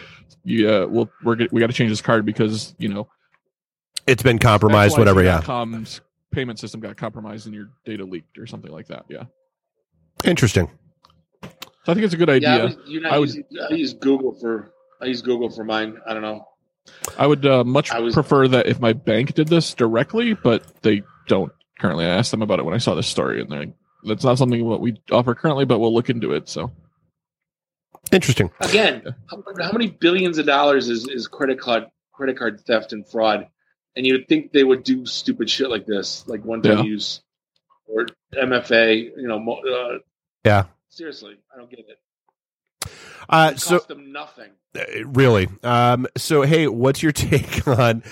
you, 0.43 0.69
uh, 0.69 0.87
well, 0.87 1.09
we're 1.23 1.35
get, 1.35 1.51
we 1.53 1.59
got 1.59 1.67
to 1.67 1.73
change 1.73 1.89
this 1.91 2.01
card 2.01 2.25
because 2.25 2.73
you 2.77 2.89
know 2.89 3.07
It's 4.07 4.23
been 4.23 4.39
compromised, 4.39 4.97
whatever. 4.97 5.23
Yeah, 5.23 5.41
XYZ.com's 5.41 6.01
payment 6.31 6.59
system 6.59 6.79
got 6.79 6.95
compromised 6.97 7.45
and 7.45 7.53
your 7.55 7.69
data 7.85 8.03
leaked 8.05 8.37
or 8.37 8.47
something 8.47 8.71
like 8.71 8.87
that. 8.87 9.05
Yeah, 9.09 9.23
interesting. 10.23 10.69
so 11.43 11.49
I 11.87 11.93
think 11.93 12.05
it's 12.05 12.13
a 12.13 12.17
good 12.17 12.29
Yeah, 12.29 12.35
idea. 12.35 12.51
I, 12.61 12.63
was, 12.65 12.77
you're 12.87 13.01
not 13.01 13.11
I 13.13 13.19
would- 13.19 13.29
using, 13.29 13.43
I 13.69 13.73
use 13.73 13.93
Google 13.93 14.33
for 14.39 14.73
I 15.01 15.05
use 15.05 15.21
Google 15.21 15.49
for 15.49 15.63
mine. 15.63 15.97
I 16.07 16.13
don't 16.13 16.21
know. 16.23 16.47
I 17.17 17.27
would 17.27 17.45
uh, 17.45 17.63
much 17.63 17.91
I 17.91 17.99
was- 17.99 18.13
prefer 18.13 18.47
that 18.49 18.67
if 18.67 18.79
my 18.79 18.93
bank 18.93 19.33
did 19.33 19.47
this 19.47 19.73
directly, 19.73 20.33
but 20.33 20.63
they 20.81 21.03
don't 21.27 21.51
currently. 21.79 22.05
I 22.05 22.09
asked 22.09 22.31
them 22.31 22.41
about 22.41 22.59
it 22.59 22.65
when 22.65 22.73
I 22.73 22.79
saw 22.79 22.95
this 22.95 23.07
story, 23.07 23.41
and 23.41 23.49
they're 23.51 23.59
like, 23.59 23.73
"That's 24.03 24.23
not 24.23 24.37
something 24.37 24.63
what 24.65 24.81
we 24.81 24.99
offer 25.11 25.35
currently, 25.35 25.65
but 25.65 25.79
we'll 25.79 25.93
look 25.93 26.09
into 26.09 26.33
it." 26.33 26.49
So. 26.49 26.71
Interesting. 28.11 28.51
Again, 28.59 29.15
how, 29.29 29.43
how 29.61 29.71
many 29.71 29.87
billions 29.87 30.37
of 30.37 30.45
dollars 30.45 30.89
is, 30.89 31.07
is 31.07 31.27
credit 31.27 31.59
card 31.59 31.85
credit 32.13 32.37
card 32.37 32.59
theft 32.61 32.93
and 32.93 33.07
fraud? 33.07 33.47
And 33.95 34.05
you'd 34.05 34.27
think 34.27 34.51
they 34.51 34.63
would 34.63 34.83
do 34.83 35.05
stupid 35.05 35.49
shit 35.49 35.69
like 35.69 35.85
this, 35.85 36.25
like 36.27 36.43
one 36.45 36.61
time 36.61 36.79
Yeah. 36.79 36.83
use 36.83 37.21
or 37.87 38.05
MFA. 38.33 39.11
You 39.17 39.27
know, 39.27 39.51
uh, 39.53 39.99
Yeah. 40.45 40.65
seriously, 40.89 41.37
I 41.53 41.57
don't 41.57 41.69
get 41.69 41.79
it. 41.79 41.99
Uh, 43.29 43.55
so 43.55 43.77
cost 43.77 43.87
them 43.87 44.11
nothing. 44.11 44.51
Uh, 44.75 45.05
really. 45.07 45.47
Um, 45.63 46.07
so, 46.17 46.41
hey, 46.41 46.67
what's 46.67 47.01
your 47.03 47.11
take 47.13 47.65
on? 47.67 48.03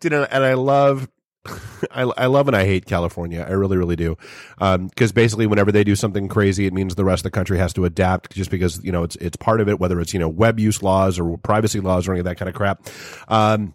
Dude, 0.00 0.12
and 0.12 0.28
and 0.30 0.44
I 0.44 0.54
love 0.54 1.08
I, 1.90 2.02
I 2.02 2.26
love 2.26 2.48
and 2.48 2.56
I 2.56 2.64
hate 2.64 2.86
California. 2.86 3.44
I 3.46 3.52
really, 3.52 3.76
really 3.76 3.96
do. 3.96 4.16
Because 4.58 5.12
basically, 5.12 5.46
whenever 5.46 5.72
they 5.72 5.84
do 5.84 5.96
something 5.96 6.28
crazy, 6.28 6.66
it 6.66 6.72
means 6.72 6.94
the 6.94 7.04
rest 7.04 7.20
of 7.20 7.24
the 7.24 7.30
country 7.30 7.58
has 7.58 7.72
to 7.74 7.84
adapt. 7.84 8.32
Just 8.32 8.50
because 8.50 8.82
you 8.84 8.92
know 8.92 9.02
it's 9.02 9.16
it's 9.16 9.36
part 9.36 9.60
of 9.60 9.68
it, 9.68 9.80
whether 9.80 10.00
it's 10.00 10.12
you 10.12 10.20
know 10.20 10.28
web 10.28 10.58
use 10.58 10.82
laws 10.82 11.18
or 11.18 11.36
privacy 11.38 11.80
laws 11.80 12.08
or 12.08 12.12
any 12.12 12.20
of 12.20 12.24
that 12.24 12.36
kind 12.36 12.48
of 12.48 12.54
crap. 12.54 12.86
Um, 13.28 13.74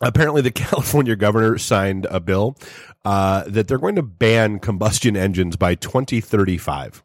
apparently, 0.00 0.42
the 0.42 0.50
California 0.52 1.16
governor 1.16 1.58
signed 1.58 2.06
a 2.10 2.20
bill 2.20 2.56
uh, 3.04 3.44
that 3.46 3.68
they're 3.68 3.78
going 3.78 3.96
to 3.96 4.02
ban 4.02 4.58
combustion 4.58 5.16
engines 5.16 5.56
by 5.56 5.74
2035. 5.74 7.02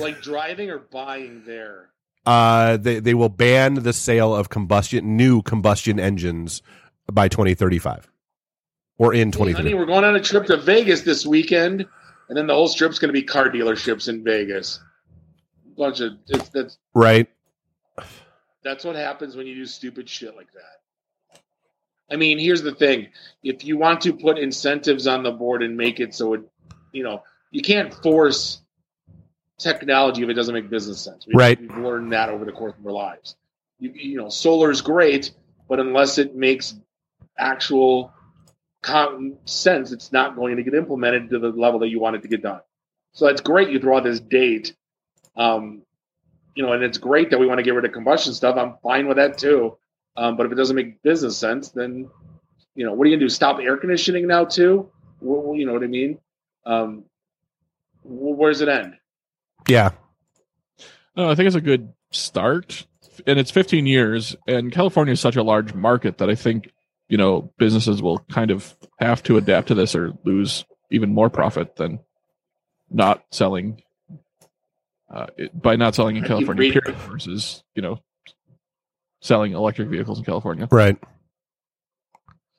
like 0.00 0.20
driving 0.22 0.70
or 0.70 0.78
buying 0.78 1.42
there. 1.44 1.90
Uh, 2.26 2.76
they 2.76 3.00
they 3.00 3.14
will 3.14 3.28
ban 3.28 3.74
the 3.74 3.92
sale 3.92 4.34
of 4.34 4.48
combustion 4.48 5.16
new 5.16 5.40
combustion 5.42 5.98
engines 5.98 6.62
by 7.12 7.28
2035 7.28 8.10
or 8.98 9.14
in 9.14 9.28
Hey, 9.28 9.32
2030. 9.32 9.52
honey, 9.52 9.74
we're 9.74 9.86
going 9.86 10.04
on 10.04 10.16
a 10.16 10.20
trip 10.20 10.46
to 10.46 10.56
Vegas 10.56 11.02
this 11.02 11.24
weekend, 11.24 11.86
and 12.28 12.36
then 12.36 12.46
the 12.46 12.54
whole 12.54 12.68
strip's 12.68 12.98
going 12.98 13.08
to 13.08 13.12
be 13.12 13.22
car 13.22 13.48
dealerships 13.48 14.08
in 14.08 14.22
Vegas. 14.24 14.80
Bunch 15.76 16.00
of 16.00 16.14
it's, 16.28 16.48
that's 16.48 16.78
right? 16.94 17.28
that's 18.64 18.84
what 18.84 18.96
happens 18.96 19.36
when 19.36 19.46
you 19.46 19.54
do 19.54 19.64
stupid 19.64 20.08
shit 20.08 20.34
like 20.34 20.48
that. 20.52 21.40
I 22.10 22.16
mean, 22.16 22.38
here's 22.38 22.62
the 22.62 22.74
thing: 22.74 23.08
if 23.44 23.64
you 23.64 23.78
want 23.78 24.00
to 24.02 24.12
put 24.12 24.38
incentives 24.38 25.06
on 25.06 25.22
the 25.22 25.30
board 25.30 25.62
and 25.62 25.76
make 25.76 26.00
it 26.00 26.14
so 26.14 26.34
it, 26.34 26.40
you 26.92 27.04
know, 27.04 27.22
you 27.52 27.62
can't 27.62 27.94
force 28.02 28.60
technology 29.58 30.22
if 30.22 30.28
it 30.28 30.34
doesn't 30.34 30.54
make 30.54 30.68
business 30.68 31.00
sense. 31.00 31.26
We've, 31.26 31.36
Right. 31.36 31.60
We've 31.60 31.76
learned 31.76 32.12
that 32.12 32.28
over 32.28 32.44
the 32.44 32.52
course 32.52 32.74
of 32.78 32.84
our 32.86 32.92
lives. 32.92 33.36
You, 33.78 33.92
you 33.94 34.16
know, 34.16 34.28
solar 34.28 34.70
is 34.70 34.80
great, 34.80 35.32
but 35.68 35.78
unless 35.78 36.18
it 36.18 36.34
makes 36.34 36.74
actual 37.38 38.12
com- 38.82 39.36
sense, 39.44 39.92
it's 39.92 40.12
not 40.12 40.36
going 40.36 40.56
to 40.56 40.62
get 40.62 40.74
implemented 40.74 41.30
to 41.30 41.38
the 41.38 41.48
level 41.48 41.80
that 41.80 41.88
you 41.88 42.00
want 42.00 42.16
it 42.16 42.22
to 42.22 42.28
get 42.28 42.42
done. 42.42 42.60
So 43.12 43.26
that's 43.26 43.40
great. 43.40 43.70
You 43.70 43.80
throw 43.80 43.96
out 43.96 44.04
this 44.04 44.20
date, 44.20 44.74
um, 45.36 45.82
you 46.54 46.64
know, 46.64 46.72
and 46.72 46.82
it's 46.82 46.98
great 46.98 47.30
that 47.30 47.38
we 47.38 47.46
want 47.46 47.58
to 47.58 47.62
get 47.62 47.74
rid 47.74 47.84
of 47.84 47.92
combustion 47.92 48.34
stuff. 48.34 48.56
I'm 48.56 48.74
fine 48.82 49.06
with 49.06 49.16
that 49.16 49.38
too. 49.38 49.76
Um, 50.16 50.36
but 50.36 50.46
if 50.46 50.52
it 50.52 50.56
doesn't 50.56 50.76
make 50.76 51.02
business 51.02 51.38
sense, 51.38 51.70
then 51.70 52.08
you 52.74 52.84
know, 52.84 52.92
what 52.92 53.06
are 53.06 53.10
you 53.10 53.16
gonna 53.16 53.26
do? 53.26 53.28
Stop 53.28 53.58
air 53.60 53.76
conditioning 53.76 54.26
now 54.26 54.44
too? 54.44 54.90
Well, 55.20 55.54
you 55.56 55.66
know 55.66 55.72
what 55.72 55.82
I 55.82 55.88
mean? 55.88 56.18
Um, 56.64 57.04
where 58.04 58.50
does 58.52 58.60
it 58.60 58.68
end? 58.68 58.94
Yeah, 59.66 59.90
No, 61.16 61.28
I 61.28 61.34
think 61.34 61.48
it's 61.48 61.56
a 61.56 61.60
good 61.60 61.92
start, 62.12 62.86
and 63.26 63.38
it's 63.38 63.50
15 63.50 63.86
years. 63.86 64.36
And 64.46 64.70
California 64.72 65.12
is 65.12 65.20
such 65.20 65.36
a 65.36 65.42
large 65.42 65.74
market 65.74 66.18
that 66.18 66.30
I 66.30 66.34
think 66.34 66.70
you 67.08 67.16
know 67.16 67.52
businesses 67.58 68.02
will 68.02 68.18
kind 68.30 68.50
of 68.50 68.76
have 68.98 69.22
to 69.24 69.36
adapt 69.36 69.68
to 69.68 69.74
this 69.74 69.94
or 69.94 70.12
lose 70.24 70.64
even 70.90 71.12
more 71.12 71.30
profit 71.30 71.76
than 71.76 72.00
not 72.90 73.22
selling 73.30 73.82
uh, 75.12 75.26
it, 75.36 75.60
by 75.60 75.76
not 75.76 75.94
selling 75.94 76.16
in 76.16 76.24
California 76.24 76.60
reading. 76.60 76.82
period 76.82 77.00
versus 77.02 77.62
you 77.74 77.82
know 77.82 77.98
selling 79.20 79.52
electric 79.52 79.88
vehicles 79.88 80.18
in 80.18 80.24
California. 80.24 80.68
right. 80.70 80.98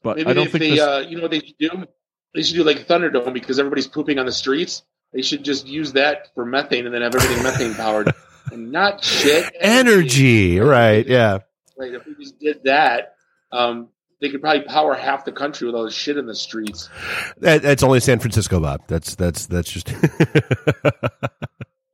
But 0.01 0.15
Maybe 0.17 0.29
I 0.29 0.33
don't 0.33 0.45
if 0.45 0.51
think 0.53 0.61
they, 0.61 0.69
this, 0.71 0.79
uh, 0.79 1.03
you 1.07 1.17
know, 1.17 1.23
what 1.23 1.31
they 1.31 1.41
should 1.41 1.57
do. 1.57 1.85
They 2.33 2.43
should 2.43 2.55
do 2.55 2.63
like 2.63 2.87
Thunderdome 2.87 3.33
because 3.33 3.59
everybody's 3.59 3.87
pooping 3.87 4.17
on 4.17 4.25
the 4.25 4.31
streets. 4.31 4.83
They 5.11 5.21
should 5.21 5.43
just 5.43 5.67
use 5.67 5.93
that 5.93 6.33
for 6.35 6.45
methane 6.45 6.85
and 6.85 6.93
then 6.93 7.01
have 7.01 7.15
everything 7.15 7.43
methane 7.43 7.73
powered 7.73 8.13
and 8.51 8.71
not 8.71 9.03
shit 9.03 9.51
Energy, 9.59 10.59
right? 10.59 11.05
Yeah, 11.05 11.39
Right. 11.77 11.93
If 11.93 12.05
we 12.05 12.15
just 12.15 12.39
did 12.39 12.63
that, 12.65 13.15
um, 13.51 13.89
they 14.21 14.29
could 14.29 14.41
probably 14.41 14.63
power 14.63 14.93
half 14.95 15.25
the 15.25 15.31
country 15.31 15.65
with 15.65 15.75
all 15.75 15.85
the 15.85 15.91
shit 15.91 16.17
in 16.17 16.25
the 16.25 16.35
streets. 16.35 16.89
that, 17.37 17.61
that's 17.61 17.83
only 17.83 17.99
San 17.99 18.19
Francisco, 18.19 18.59
Bob. 18.59 18.81
That's 18.87 19.15
that's 19.15 19.45
that's 19.47 19.71
just. 19.71 19.89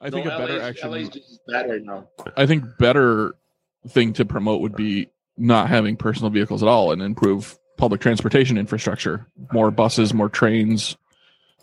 I 0.02 0.10
think 0.10 0.26
No, 0.26 0.35
a 0.35 0.39
better 0.39 0.53
LA's, 0.53 0.61
action. 0.61 0.91
LA's 0.91 1.10
just 1.10 1.31
as 1.31 1.39
bad 1.47 1.69
right 1.69 1.81
now. 1.84 2.07
I 2.38 2.45
think 2.45 2.64
better 2.77 3.35
thing 3.88 4.14
to 4.14 4.26
promote 4.26 4.61
would 4.61 4.76
be 4.76 5.10
not 5.38 5.69
having 5.69 5.97
personal 5.97 6.30
vehicles 6.30 6.61
at 6.64 6.69
all 6.69 6.91
and 6.91 7.02
improve 7.02 7.57
public 7.77 8.02
transportation 8.02 8.57
infrastructure. 8.57 9.27
More 9.52 9.72
buses, 9.72 10.14
more 10.14 10.30
trains, 10.30 10.95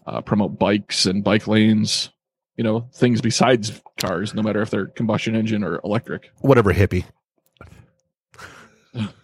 uh, 0.07 0.21
promote 0.21 0.59
bikes 0.59 1.07
and 1.07 1.23
bike 1.25 1.47
lanes. 1.47 2.11
You 2.57 2.65
know, 2.65 2.89
things 2.93 3.21
besides 3.21 3.81
cars, 3.99 4.35
no 4.35 4.43
matter 4.43 4.61
if 4.61 4.71
they're 4.71 4.87
combustion 4.87 5.35
engine 5.35 5.65
or 5.65 5.81
electric. 5.85 6.31
whatever 6.41 6.73
hippie. 6.73 7.05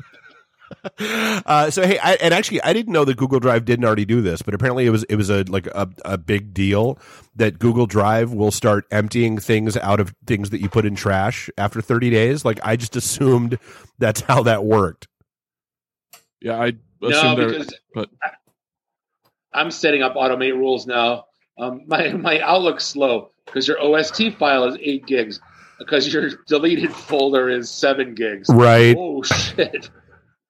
uh, 0.99 1.71
so 1.71 1.87
hey, 1.87 1.99
I, 1.99 2.15
and 2.15 2.33
actually, 2.33 2.63
I 2.63 2.73
didn't 2.73 2.93
know 2.93 3.05
that 3.05 3.17
Google 3.17 3.41
Drive 3.41 3.65
didn't 3.65 3.85
already 3.85 4.05
do 4.05 4.21
this, 4.21 4.43
but 4.43 4.55
apparently 4.55 4.87
it 4.87 4.91
was 4.91 5.05
it 5.05 5.17
was 5.17 5.31
a 5.31 5.43
like 5.45 5.67
a, 5.69 5.89
a 6.05 6.19
big 6.19 6.55
deal 6.55 6.99
that 7.37 7.59
Google 7.59 7.87
Drive 7.87 8.33
will 8.33 8.51
start 8.51 8.87
emptying 8.91 9.39
things 9.39 9.77
out 9.77 10.01
of 10.01 10.15
things 10.27 10.51
that 10.51 10.61
you 10.61 10.69
put 10.69 10.85
in 10.87 10.95
trash 10.95 11.51
after 11.59 11.81
30 11.81 12.11
days. 12.11 12.45
Like 12.45 12.61
I 12.63 12.77
just 12.77 12.97
assumed 12.97 13.59
that's 13.99 14.21
how 14.21 14.43
that 14.45 14.65
worked. 14.65 15.09
Yeah, 16.41 16.61
I 16.61 16.73
No, 17.01 17.09
assume 17.09 17.37
they're 17.37 17.49
because 17.49 17.75
but- 17.95 18.11
I'm 19.53 19.71
setting 19.71 20.03
up 20.03 20.15
automate 20.15 20.55
rules 20.55 20.87
now. 20.87 21.25
Um, 21.59 21.83
my 21.87 22.13
my 22.13 22.41
Outlook's 22.41 22.85
slow 22.85 23.31
because 23.47 23.67
your 23.67 23.79
OST 23.83 24.35
file 24.39 24.65
is 24.65 24.77
eight 24.81 25.07
gigs 25.07 25.41
because 25.79 26.13
your 26.13 26.31
deleted 26.47 26.93
folder 26.93 27.49
is 27.49 27.71
seven 27.71 28.15
gigs. 28.15 28.49
Right. 28.49 28.95
Oh 28.99 29.23
shit! 29.23 29.91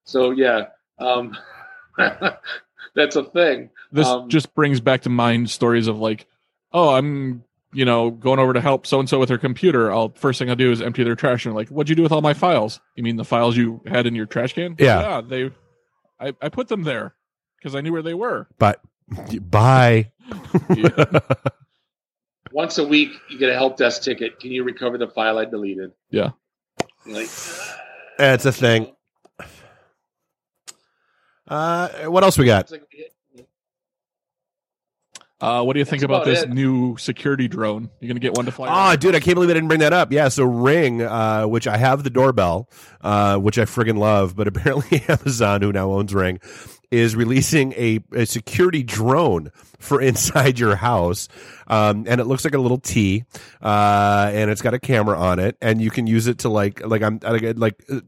So 0.09 0.31
yeah, 0.31 0.69
um, 0.99 1.37
that's 2.95 3.15
a 3.15 3.25
thing. 3.25 3.69
this 3.93 4.07
Um, 4.07 4.31
just 4.31 4.55
brings 4.55 4.81
back 4.81 5.03
to 5.03 5.11
mind 5.11 5.51
stories 5.51 5.87
of 5.87 5.99
like, 5.99 6.27
oh, 6.73 6.95
I'm 6.95 7.45
you 7.75 7.85
know 7.85 8.11
going 8.11 8.39
over 8.39 8.55
to 8.55 8.61
help 8.63 8.87
so 8.87 9.01
and 9.01 9.07
so 9.07 9.19
with 9.19 9.29
their 9.29 9.37
computer. 9.37 9.93
I'll 9.93 10.09
first 10.17 10.39
thing 10.39 10.49
I'll 10.49 10.57
do 10.57 10.73
is 10.73 10.81
empty 10.81 11.05
their 11.05 11.15
trash. 11.15 11.45
And 11.45 11.55
like, 11.55 11.69
what'd 11.69 11.91
you 11.91 11.95
do 11.95 12.03
with 12.03 12.13
all 12.13 12.23
my 12.23 12.33
files? 12.33 12.81
You 12.97 13.03
mean 13.03 13.17
the 13.17 13.25
files 13.25 13.55
you 13.55 13.83
had 13.87 14.07
in 14.07 14.15
your 14.15 14.25
trash 14.25 14.55
can? 14.55 14.77
Yeah. 14.79 15.01
yeah. 15.01 15.21
They, 15.21 15.51
I, 16.19 16.33
I 16.41 16.49
put 16.49 16.69
them 16.69 16.85
there 16.85 17.15
because 17.59 17.75
I 17.75 17.83
knew 17.83 17.93
where 17.93 18.03
they 18.03 18.15
were. 18.15 18.49
But 18.59 18.81
bye. 19.43 20.11
Yeah. 20.75 21.21
Once 22.53 22.79
a 22.79 22.89
week, 22.89 23.11
you 23.29 23.39
get 23.39 23.51
a 23.51 23.55
help 23.55 23.77
desk 23.77 24.01
ticket. 24.01 24.41
Can 24.41 24.53
you 24.53 24.65
recover 24.65 24.97
the 24.97 25.09
file 25.09 25.37
I 25.37 25.45
deleted? 25.45 25.93
Yeah. 26.09 26.31
Like, 27.05 27.29
That's 28.17 28.47
a 28.47 28.53
thing. 28.53 28.95
Uh, 31.49 31.89
what 32.05 32.23
else 32.25 32.37
we 32.39 32.45
got? 32.45 32.71
Uh, 35.41 35.63
what 35.63 35.75
do 35.75 35.79
you 35.79 35.85
think 35.85 36.01
That's 36.01 36.05
about 36.05 36.23
about 36.23 36.27
this 36.27 36.43
it. 36.43 36.51
new 36.51 36.97
security 36.97 37.47
drone? 37.47 37.91
You're 38.01 38.09
gonna 38.09 38.19
get 38.19 38.35
one 38.37 38.47
to 38.47 38.53
fly? 38.53 38.67
Oh, 38.69 38.73
around? 38.73 39.01
dude, 39.01 39.15
I 39.15 39.21
can't 39.21 39.37
believe 39.37 39.51
I 39.51 39.55
didn't 39.55 39.69
bring 39.69 39.81
that 39.81 39.93
up. 39.93 40.11
Yeah, 40.11 40.29
so 40.29 40.43
Ring, 40.45 41.01
uh, 41.01 41.45
which 41.45 41.69
I 41.69 41.77
have 41.77 42.03
the 42.03 42.11
doorbell, 42.11 42.69
uh, 43.03 43.37
which 43.39 43.57
I 43.57 43.63
friggin' 43.63 43.99
love, 43.99 44.35
but 44.35 44.49
apparently 44.49 45.05
Amazon, 45.09 45.63
who 45.63 45.71
now 45.73 45.93
owns 45.93 46.13
Ring, 46.13 46.41
is 46.91 47.15
releasing 47.15 47.73
a, 47.75 48.01
a 48.13 48.27
security 48.27 48.83
drone 48.83 49.53
for 49.79 50.01
inside 50.03 50.59
your 50.59 50.75
house. 50.75 51.29
Um, 51.69 52.05
and 52.09 52.21
it 52.21 52.25
looks 52.25 52.45
like 52.45 52.55
a 52.55 52.59
little 52.59 52.79
T, 52.79 53.25
uh, 53.63 54.31
and 54.35 54.51
it's 54.51 54.63
got 54.63 54.75
a 54.75 54.81
camera 54.81 55.17
on 55.17 55.39
it, 55.39 55.57
and 55.61 55.81
you 55.81 55.91
can 55.93 56.09
use 56.09 56.27
it 56.27 56.39
to 56.39 56.49
like, 56.49 56.85
like 56.85 57.03
I'm 57.03 57.21
like, 57.23 57.57
like 57.57 57.85
uh, 57.89 58.01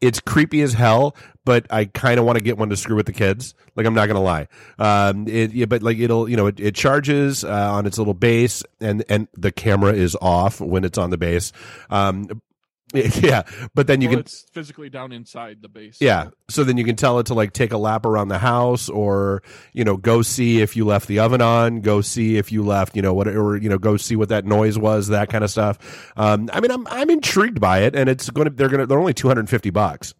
it's 0.00 0.20
creepy 0.20 0.62
as 0.62 0.74
hell, 0.74 1.16
but 1.44 1.66
I 1.70 1.86
kind 1.86 2.18
of 2.18 2.26
want 2.26 2.38
to 2.38 2.44
get 2.44 2.58
one 2.58 2.68
to 2.70 2.76
screw 2.76 2.96
with 2.96 3.06
the 3.06 3.12
kids. 3.12 3.54
Like 3.76 3.86
I'm 3.86 3.94
not 3.94 4.06
gonna 4.06 4.22
lie. 4.22 4.48
Um, 4.78 5.26
it, 5.28 5.52
yeah, 5.52 5.66
but 5.66 5.82
like 5.82 5.98
it'll, 5.98 6.28
you 6.28 6.36
know, 6.36 6.46
it, 6.46 6.60
it 6.60 6.74
charges 6.74 7.44
uh, 7.44 7.72
on 7.72 7.86
its 7.86 7.98
little 7.98 8.14
base, 8.14 8.62
and 8.80 9.04
and 9.08 9.28
the 9.34 9.52
camera 9.52 9.92
is 9.92 10.16
off 10.20 10.60
when 10.60 10.84
it's 10.84 10.98
on 10.98 11.10
the 11.10 11.18
base. 11.18 11.52
Um, 11.90 12.42
yeah, 12.94 13.42
but 13.74 13.88
then 13.88 14.00
you 14.00 14.08
Well, 14.08 14.14
can 14.18 14.20
it's 14.20 14.46
physically 14.52 14.88
down 14.88 15.10
inside 15.12 15.58
the 15.60 15.68
base. 15.68 15.98
yeah. 16.00 16.28
So 16.48 16.62
then 16.62 16.76
you 16.76 16.84
can 16.84 16.94
tell 16.94 17.18
it 17.18 17.26
to 17.26 17.34
like 17.34 17.52
take 17.52 17.72
a 17.72 17.76
lap 17.78 18.06
around 18.06 18.28
the 18.28 18.38
house 18.38 18.88
or, 18.88 19.42
you 19.72 19.82
know, 19.84 19.96
go 19.96 20.22
see 20.22 20.60
if 20.62 20.76
you 20.76 20.84
left 20.84 21.08
the 21.08 21.18
oven 21.18 21.42
on, 21.42 21.80
go 21.80 22.00
see 22.00 22.36
if 22.36 22.52
you 22.52 22.62
left, 22.64 22.94
you 22.94 23.02
know, 23.02 23.12
what, 23.12 23.26
or, 23.26 23.56
you 23.56 23.68
know, 23.68 23.78
go 23.78 23.96
see 23.96 24.14
what 24.14 24.28
that 24.28 24.44
noise 24.44 24.78
was, 24.78 25.08
that 25.08 25.28
kind 25.30 25.42
of 25.42 25.50
stuff. 25.50 26.12
Um, 26.16 26.48
I 26.52 26.60
mean, 26.60 26.70
I'm, 26.70 26.86
I'm 26.86 27.10
intrigued 27.10 27.60
by 27.60 27.80
it 27.80 27.96
and 27.96 28.08
it's 28.08 28.30
going 28.30 28.48
to, 28.48 28.54
they're 28.54 28.68
going 28.68 28.80
to, 28.80 28.86
they're 28.86 29.00
only 29.00 29.14
250 29.14 29.70
bucks. 29.70 30.14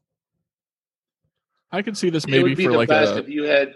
I 1.70 1.82
can 1.82 1.94
see 1.94 2.10
this 2.10 2.24
it 2.24 2.30
maybe 2.30 2.42
would 2.50 2.56
be 2.56 2.64
for 2.64 2.72
the 2.72 2.78
like 2.78 2.88
best 2.88 3.12
a. 3.12 3.18
if 3.18 3.28
you 3.28 3.44
had 3.44 3.74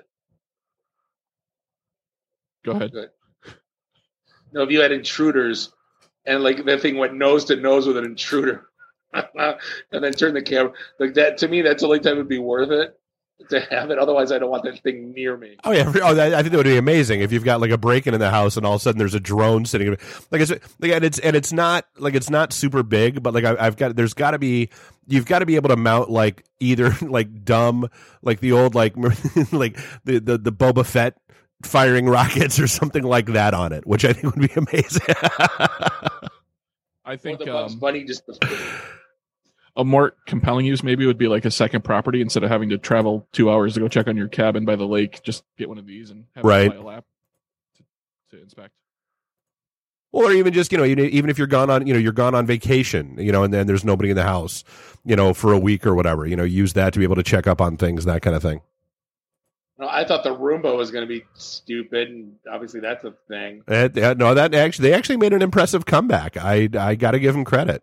Go 2.65 2.73
ahead. 2.73 2.91
no, 4.53 4.63
if 4.63 4.71
you 4.71 4.81
had 4.81 4.93
intruders, 4.93 5.73
and 6.27 6.43
like 6.43 6.65
that 6.65 6.81
thing 6.83 6.97
went 6.99 7.15
nose 7.15 7.47
to 7.47 7.57
nose 7.57 7.87
with 7.87 7.97
an 7.97 8.05
intruder, 8.05 8.67
and 9.93 10.05
then 10.05 10.13
turn 10.13 10.35
the 10.35 10.43
camera 10.43 10.73
like 10.99 11.15
that. 11.15 11.39
To 11.39 11.49
me, 11.49 11.63
that's 11.63 11.83
the 11.83 11.87
only 11.87 12.01
time 12.01 12.15
it'd 12.15 12.29
be 12.29 12.39
worth 12.39 12.71
it. 12.71 12.97
to 13.49 13.61
have 13.61 13.91
it. 13.91 13.99
Otherwise, 13.99 14.33
I 14.33 14.39
don't 14.39 14.51
want 14.51 14.65
that 14.65 14.83
thing 14.83 15.13
near 15.13 15.37
me. 15.37 15.57
Oh 15.65 15.73
yeah, 15.73 15.93
oh, 16.03 16.15
that, 16.15 16.35
I 16.35 16.43
think 16.43 16.53
that 16.53 16.59
would 16.59 16.65
be 16.65 16.77
amazing 16.77 17.21
if 17.21 17.33
you've 17.33 17.45
got 17.45 17.61
like 17.61 17.71
a 17.71 17.79
break 17.79 18.07
in 18.07 18.15
in 18.15 18.21
the 18.21 18.31
house 18.31 18.57
and 18.57 18.67
all 18.67 18.75
of 18.75 18.81
a 18.81 18.83
sudden 18.83 18.99
there's 18.99 19.15
a 19.15 19.21
drone 19.21 19.65
sitting. 19.65 19.97
Like 20.31 20.43
it's 20.43 20.51
like 20.51 20.93
and 20.93 21.05
it's 21.05 21.19
and 21.19 21.35
it's 21.35 21.53
not 21.53 21.87
like 21.99 22.15
it's 22.15 22.31
not 22.31 22.53
super 22.53 22.83
big, 22.83 23.23
but 23.23 23.35
like 23.35 23.45
I, 23.45 23.57
I've 23.59 23.77
got 23.77 23.97
there's 23.97 24.15
got 24.15 24.33
to 24.33 24.39
be 24.39 24.71
you've 25.07 25.27
got 25.27 25.41
to 25.41 25.47
be 25.47 25.57
able 25.57 25.71
to 25.71 25.77
mount 25.77 26.11
like 26.11 26.45
either 26.61 26.93
like 27.03 27.45
dumb 27.45 27.89
like 28.23 28.41
the 28.41 28.53
old 28.53 28.75
like 28.75 28.97
like 29.53 29.79
the 30.05 30.19
the 30.19 30.39
the 30.39 30.53
Boba 30.53 30.85
Fett 30.85 31.17
firing 31.63 32.07
rockets 32.07 32.59
or 32.59 32.67
something 32.67 33.03
like 33.03 33.27
that 33.27 33.55
on 33.55 33.73
it, 33.73 33.87
which 33.87 34.05
I 34.05 34.13
think 34.13 34.35
would 34.35 34.49
be 34.49 34.55
amazing. 34.55 35.15
I 37.05 37.17
think 37.17 37.41
or 37.41 37.45
the 37.45 37.53
Bugs 37.53 37.73
um, 37.75 37.81
Bunny 37.81 38.05
just 38.05 38.23
a 39.77 39.85
more 39.85 40.15
compelling 40.27 40.67
use 40.67 40.83
maybe 40.83 41.07
would 41.07 41.19
be 41.19 41.29
like 41.29 41.45
a 41.45 41.51
second 41.51 41.83
property 41.85 42.21
instead 42.21 42.43
of 42.43 42.51
having 42.51 42.69
to 42.71 42.79
travel 42.79 43.27
two 43.33 43.51
hours 43.51 43.75
to 43.75 43.81
go 43.81 43.89
check 43.89 44.09
on 44.09 44.17
your 44.17 44.29
cabin 44.29 44.65
by 44.65 44.77
the 44.77 44.87
lake. 44.87 45.23
Just 45.23 45.45
get 45.59 45.69
one 45.69 45.79
of 45.79 45.87
these 45.87 46.11
and 46.11 46.25
have 46.35 46.45
Right. 46.45 46.75
a 46.75 46.81
lap 46.83 47.05
to, 48.31 48.37
to 48.37 48.43
inspect. 48.43 48.73
or 50.13 50.33
even 50.33 50.53
just 50.53 50.73
you 50.73 50.79
know 50.79 50.85
even 50.85 51.31
if 51.31 51.39
you're 51.39 51.47
gone 51.47 51.71
on 51.71 51.87
you 51.87 51.93
know 51.95 51.99
you're 52.01 52.13
gone 52.13 52.35
on 52.35 52.45
vacation 52.47 53.17
you 53.19 53.31
know 53.31 53.45
and 53.45 53.55
then 53.55 53.67
there's 53.69 53.85
nobody 53.85 54.11
in 54.11 54.17
the 54.17 54.25
house 54.25 54.65
you 55.05 55.15
know 55.15 55.33
for 55.33 55.53
a 55.53 55.59
week 55.59 55.87
or 55.87 55.95
whatever 55.95 56.27
you 56.27 56.35
know 56.35 56.43
use 56.43 56.73
that 56.73 56.93
to 56.93 56.99
be 56.99 57.05
able 57.05 57.15
to 57.15 57.23
check 57.23 57.47
up 57.47 57.61
on 57.61 57.77
things 57.77 58.05
that 58.07 58.21
kind 58.23 58.35
of 58.35 58.43
thing 58.43 58.61
No, 59.79 59.89
I 59.89 60.05
thought 60.05 60.25
the 60.25 60.35
Roomba 60.37 60.77
was 60.77 60.91
going 60.91 61.05
to 61.05 61.09
be 61.09 61.25
stupid, 61.35 62.09
and 62.09 62.35
obviously 62.51 62.81
that's 62.81 63.05
a 63.05 63.13
thing. 63.29 63.63
Uh, 63.69 63.89
no 64.19 64.35
that 64.35 64.53
actually 64.53 64.89
they 64.91 64.95
actually 64.95 65.17
made 65.17 65.33
an 65.33 65.43
impressive 65.43 65.87
comeback 65.87 66.37
i 66.37 66.69
i 66.77 66.97
got 66.97 67.13
to 67.13 67.21
give 67.21 67.35
them 67.35 67.45
credit 67.45 67.83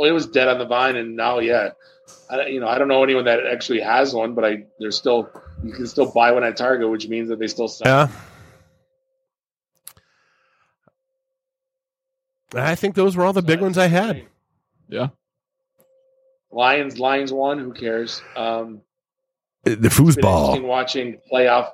Well, 0.00 0.08
it 0.08 0.12
was 0.14 0.28
dead 0.28 0.48
on 0.48 0.58
the 0.58 0.64
vine, 0.64 0.96
and 0.96 1.14
now, 1.14 1.40
yeah, 1.40 1.72
I, 2.30 2.46
you 2.46 2.58
know, 2.58 2.66
I 2.68 2.78
don't 2.78 2.88
know 2.88 3.04
anyone 3.04 3.26
that 3.26 3.40
actually 3.46 3.80
has 3.80 4.14
one, 4.14 4.34
but 4.34 4.46
I 4.46 4.64
there's 4.78 4.96
still 4.96 5.28
you 5.62 5.74
can 5.74 5.86
still 5.86 6.10
buy 6.10 6.32
one 6.32 6.42
at 6.42 6.56
Target, 6.56 6.88
which 6.88 7.06
means 7.06 7.28
that 7.28 7.38
they 7.38 7.48
still 7.48 7.68
sell. 7.68 8.08
yeah 8.08 8.08
i 12.70 12.74
think 12.74 12.94
those 12.94 13.14
were 13.14 13.24
all 13.26 13.34
the 13.34 13.42
big 13.42 13.60
ones 13.60 13.76
i 13.76 13.88
had 13.88 14.24
Yeah. 14.88 15.08
Lions, 16.50 16.98
Lions 16.98 17.30
won. 17.30 17.58
Who 17.58 17.74
cares? 17.74 18.22
Um, 18.34 18.80
the 19.64 19.72
it's 19.72 19.80
been 19.82 19.90
foosball 19.90 20.62
watching 20.62 21.18
playoff 21.30 21.68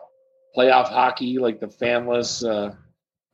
playoff 0.56 0.88
hockey, 0.88 1.38
like 1.38 1.60
the 1.60 1.68
fanless. 1.68 2.44
Uh, 2.44 2.74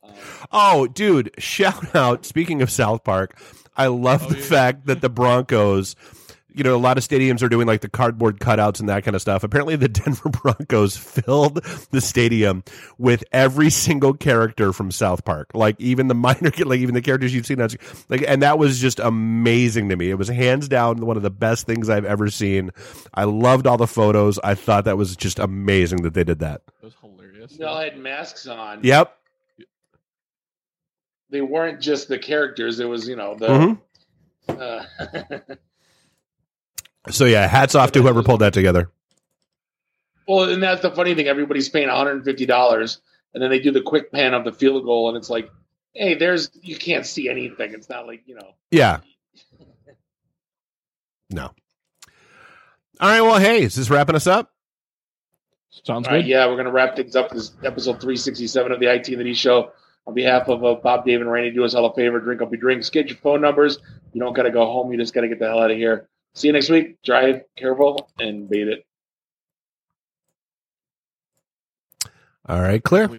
um, 0.07 0.13
oh 0.51 0.85
dude 0.85 1.31
shout 1.39 1.95
out 1.95 2.25
speaking 2.27 2.61
of 2.61 2.69
south 2.69 3.03
park 3.03 3.35
i 3.77 3.87
love 3.87 4.23
Oh, 4.25 4.29
the 4.29 4.37
yeah. 4.37 4.43
fact 4.45 4.85
that 4.87 5.01
the 5.01 5.09
broncos 5.09 5.95
you 6.55 6.63
know, 6.63 6.75
a 6.75 6.77
lot 6.77 6.99
of 6.99 7.03
stadiums 7.03 7.41
are 7.41 7.49
doing 7.49 7.65
like 7.65 7.81
the 7.81 7.89
cardboard 7.89 8.39
cutouts 8.39 8.79
and 8.79 8.87
that 8.87 9.03
kind 9.03 9.15
of 9.15 9.23
stuff. 9.23 9.43
Apparently, 9.43 9.75
the 9.75 9.87
Denver 9.89 10.29
Broncos 10.29 10.95
filled 10.95 11.63
the 11.89 11.99
stadium 11.99 12.63
with 12.99 13.23
every 13.31 13.71
single 13.71 14.13
character 14.13 14.71
from 14.71 14.91
South 14.91 15.25
Park, 15.25 15.49
like 15.55 15.75
even 15.81 16.09
the 16.09 16.13
minor, 16.13 16.51
like 16.63 16.79
even 16.79 16.93
the 16.93 17.01
characters 17.01 17.33
you've 17.33 17.47
seen. 17.47 17.59
on- 17.59 17.69
Like, 18.07 18.23
and 18.27 18.43
that 18.43 18.59
was 18.59 18.79
just 18.79 18.99
amazing 18.99 19.89
to 19.89 19.95
me. 19.95 20.11
It 20.11 20.19
was 20.19 20.27
hands 20.27 20.67
down 20.67 21.03
one 21.03 21.17
of 21.17 21.23
the 21.23 21.31
best 21.31 21.65
things 21.65 21.89
I've 21.89 22.05
ever 22.05 22.29
seen. 22.29 22.69
I 23.15 23.23
loved 23.23 23.65
all 23.65 23.77
the 23.77 23.87
photos. 23.87 24.37
I 24.43 24.53
thought 24.53 24.85
that 24.85 24.95
was 24.95 25.15
just 25.15 25.39
amazing 25.39 26.03
that 26.03 26.13
they 26.13 26.23
did 26.23 26.37
that. 26.37 26.61
It 26.83 26.85
was 26.85 26.93
hilarious. 27.01 27.53
they 27.57 27.65
all 27.65 27.79
had 27.79 27.97
masks 27.97 28.45
on. 28.45 28.81
Yep. 28.83 29.17
They 31.33 31.41
weren't 31.41 31.81
just 31.81 32.07
the 32.07 32.19
characters. 32.19 32.79
It 32.79 32.85
was 32.87 33.07
you 33.09 33.15
know 33.15 33.33
the. 33.35 33.47
Mhm. 34.47 35.39
Uh, 35.49 35.55
So 37.09 37.25
yeah, 37.25 37.45
hats 37.47 37.75
off 37.75 37.91
to 37.93 38.01
whoever 38.01 38.23
pulled 38.23 38.39
that 38.39 38.53
together. 38.53 38.89
well, 40.25 40.47
and 40.49 40.63
that's 40.63 40.81
the 40.81 40.91
funny 40.91 41.13
thing. 41.15 41.27
Everybody's 41.27 41.67
paying 41.67 41.89
one 41.89 41.97
hundred 41.97 42.11
and 42.17 42.23
fifty 42.23 42.45
dollars, 42.45 43.01
and 43.33 43.43
then 43.43 43.49
they 43.49 43.59
do 43.59 43.71
the 43.71 43.81
quick 43.81 44.09
pan 44.09 44.33
of 44.33 44.45
the 44.45 44.53
field 44.53 44.85
goal, 44.85 45.09
and 45.09 45.17
it's 45.17 45.29
like, 45.29 45.49
hey, 45.93 46.13
there's 46.15 46.49
you 46.61 46.77
can't 46.77 47.05
see 47.05 47.27
anything. 47.27 47.73
It's 47.73 47.89
not 47.89 48.07
like 48.07 48.21
you 48.25 48.35
know. 48.35 48.53
Yeah. 48.71 48.99
No. 51.29 51.51
All 53.01 53.09
right. 53.09 53.21
Well, 53.21 53.39
hey, 53.39 53.63
is 53.63 53.75
this 53.75 53.89
wrapping 53.89 54.15
us 54.15 54.27
up? 54.27 54.53
Sounds 55.83 56.07
All 56.07 56.13
right, 56.13 56.21
good. 56.21 56.29
yeah, 56.29 56.47
we're 56.47 56.55
gonna 56.55 56.71
wrap 56.71 56.95
things 56.95 57.15
up. 57.17 57.31
This 57.31 57.51
episode 57.65 57.99
three 57.99 58.15
sixty 58.15 58.47
seven 58.47 58.71
of 58.71 58.79
the 58.79 58.85
IT 58.93 59.09
in 59.09 59.17
the 59.17 59.25
D 59.25 59.33
Show. 59.33 59.71
On 60.05 60.13
behalf 60.13 60.49
of 60.49 60.65
uh, 60.65 60.75
Bob, 60.75 61.05
Dave, 61.05 61.21
and 61.21 61.31
Randy, 61.31 61.51
do 61.51 61.63
us 61.63 61.75
all 61.75 61.85
a 61.85 61.93
favor: 61.93 62.19
drink 62.19 62.41
up 62.41 62.51
your 62.51 62.59
drinks, 62.59 62.89
get 62.89 63.07
your 63.07 63.17
phone 63.17 63.41
numbers. 63.41 63.79
You 64.11 64.19
don't 64.19 64.33
gotta 64.33 64.51
go 64.51 64.65
home. 64.65 64.91
You 64.91 64.97
just 64.97 65.13
gotta 65.13 65.27
get 65.27 65.39
the 65.39 65.47
hell 65.47 65.59
out 65.59 65.71
of 65.71 65.77
here. 65.77 66.09
See 66.35 66.47
you 66.47 66.53
next 66.53 66.69
week. 66.69 67.01
Drive 67.03 67.43
careful 67.55 68.09
and 68.19 68.49
beat 68.49 68.67
it. 68.67 68.85
All 72.45 72.59
right, 72.59 72.83
clear. 72.83 73.07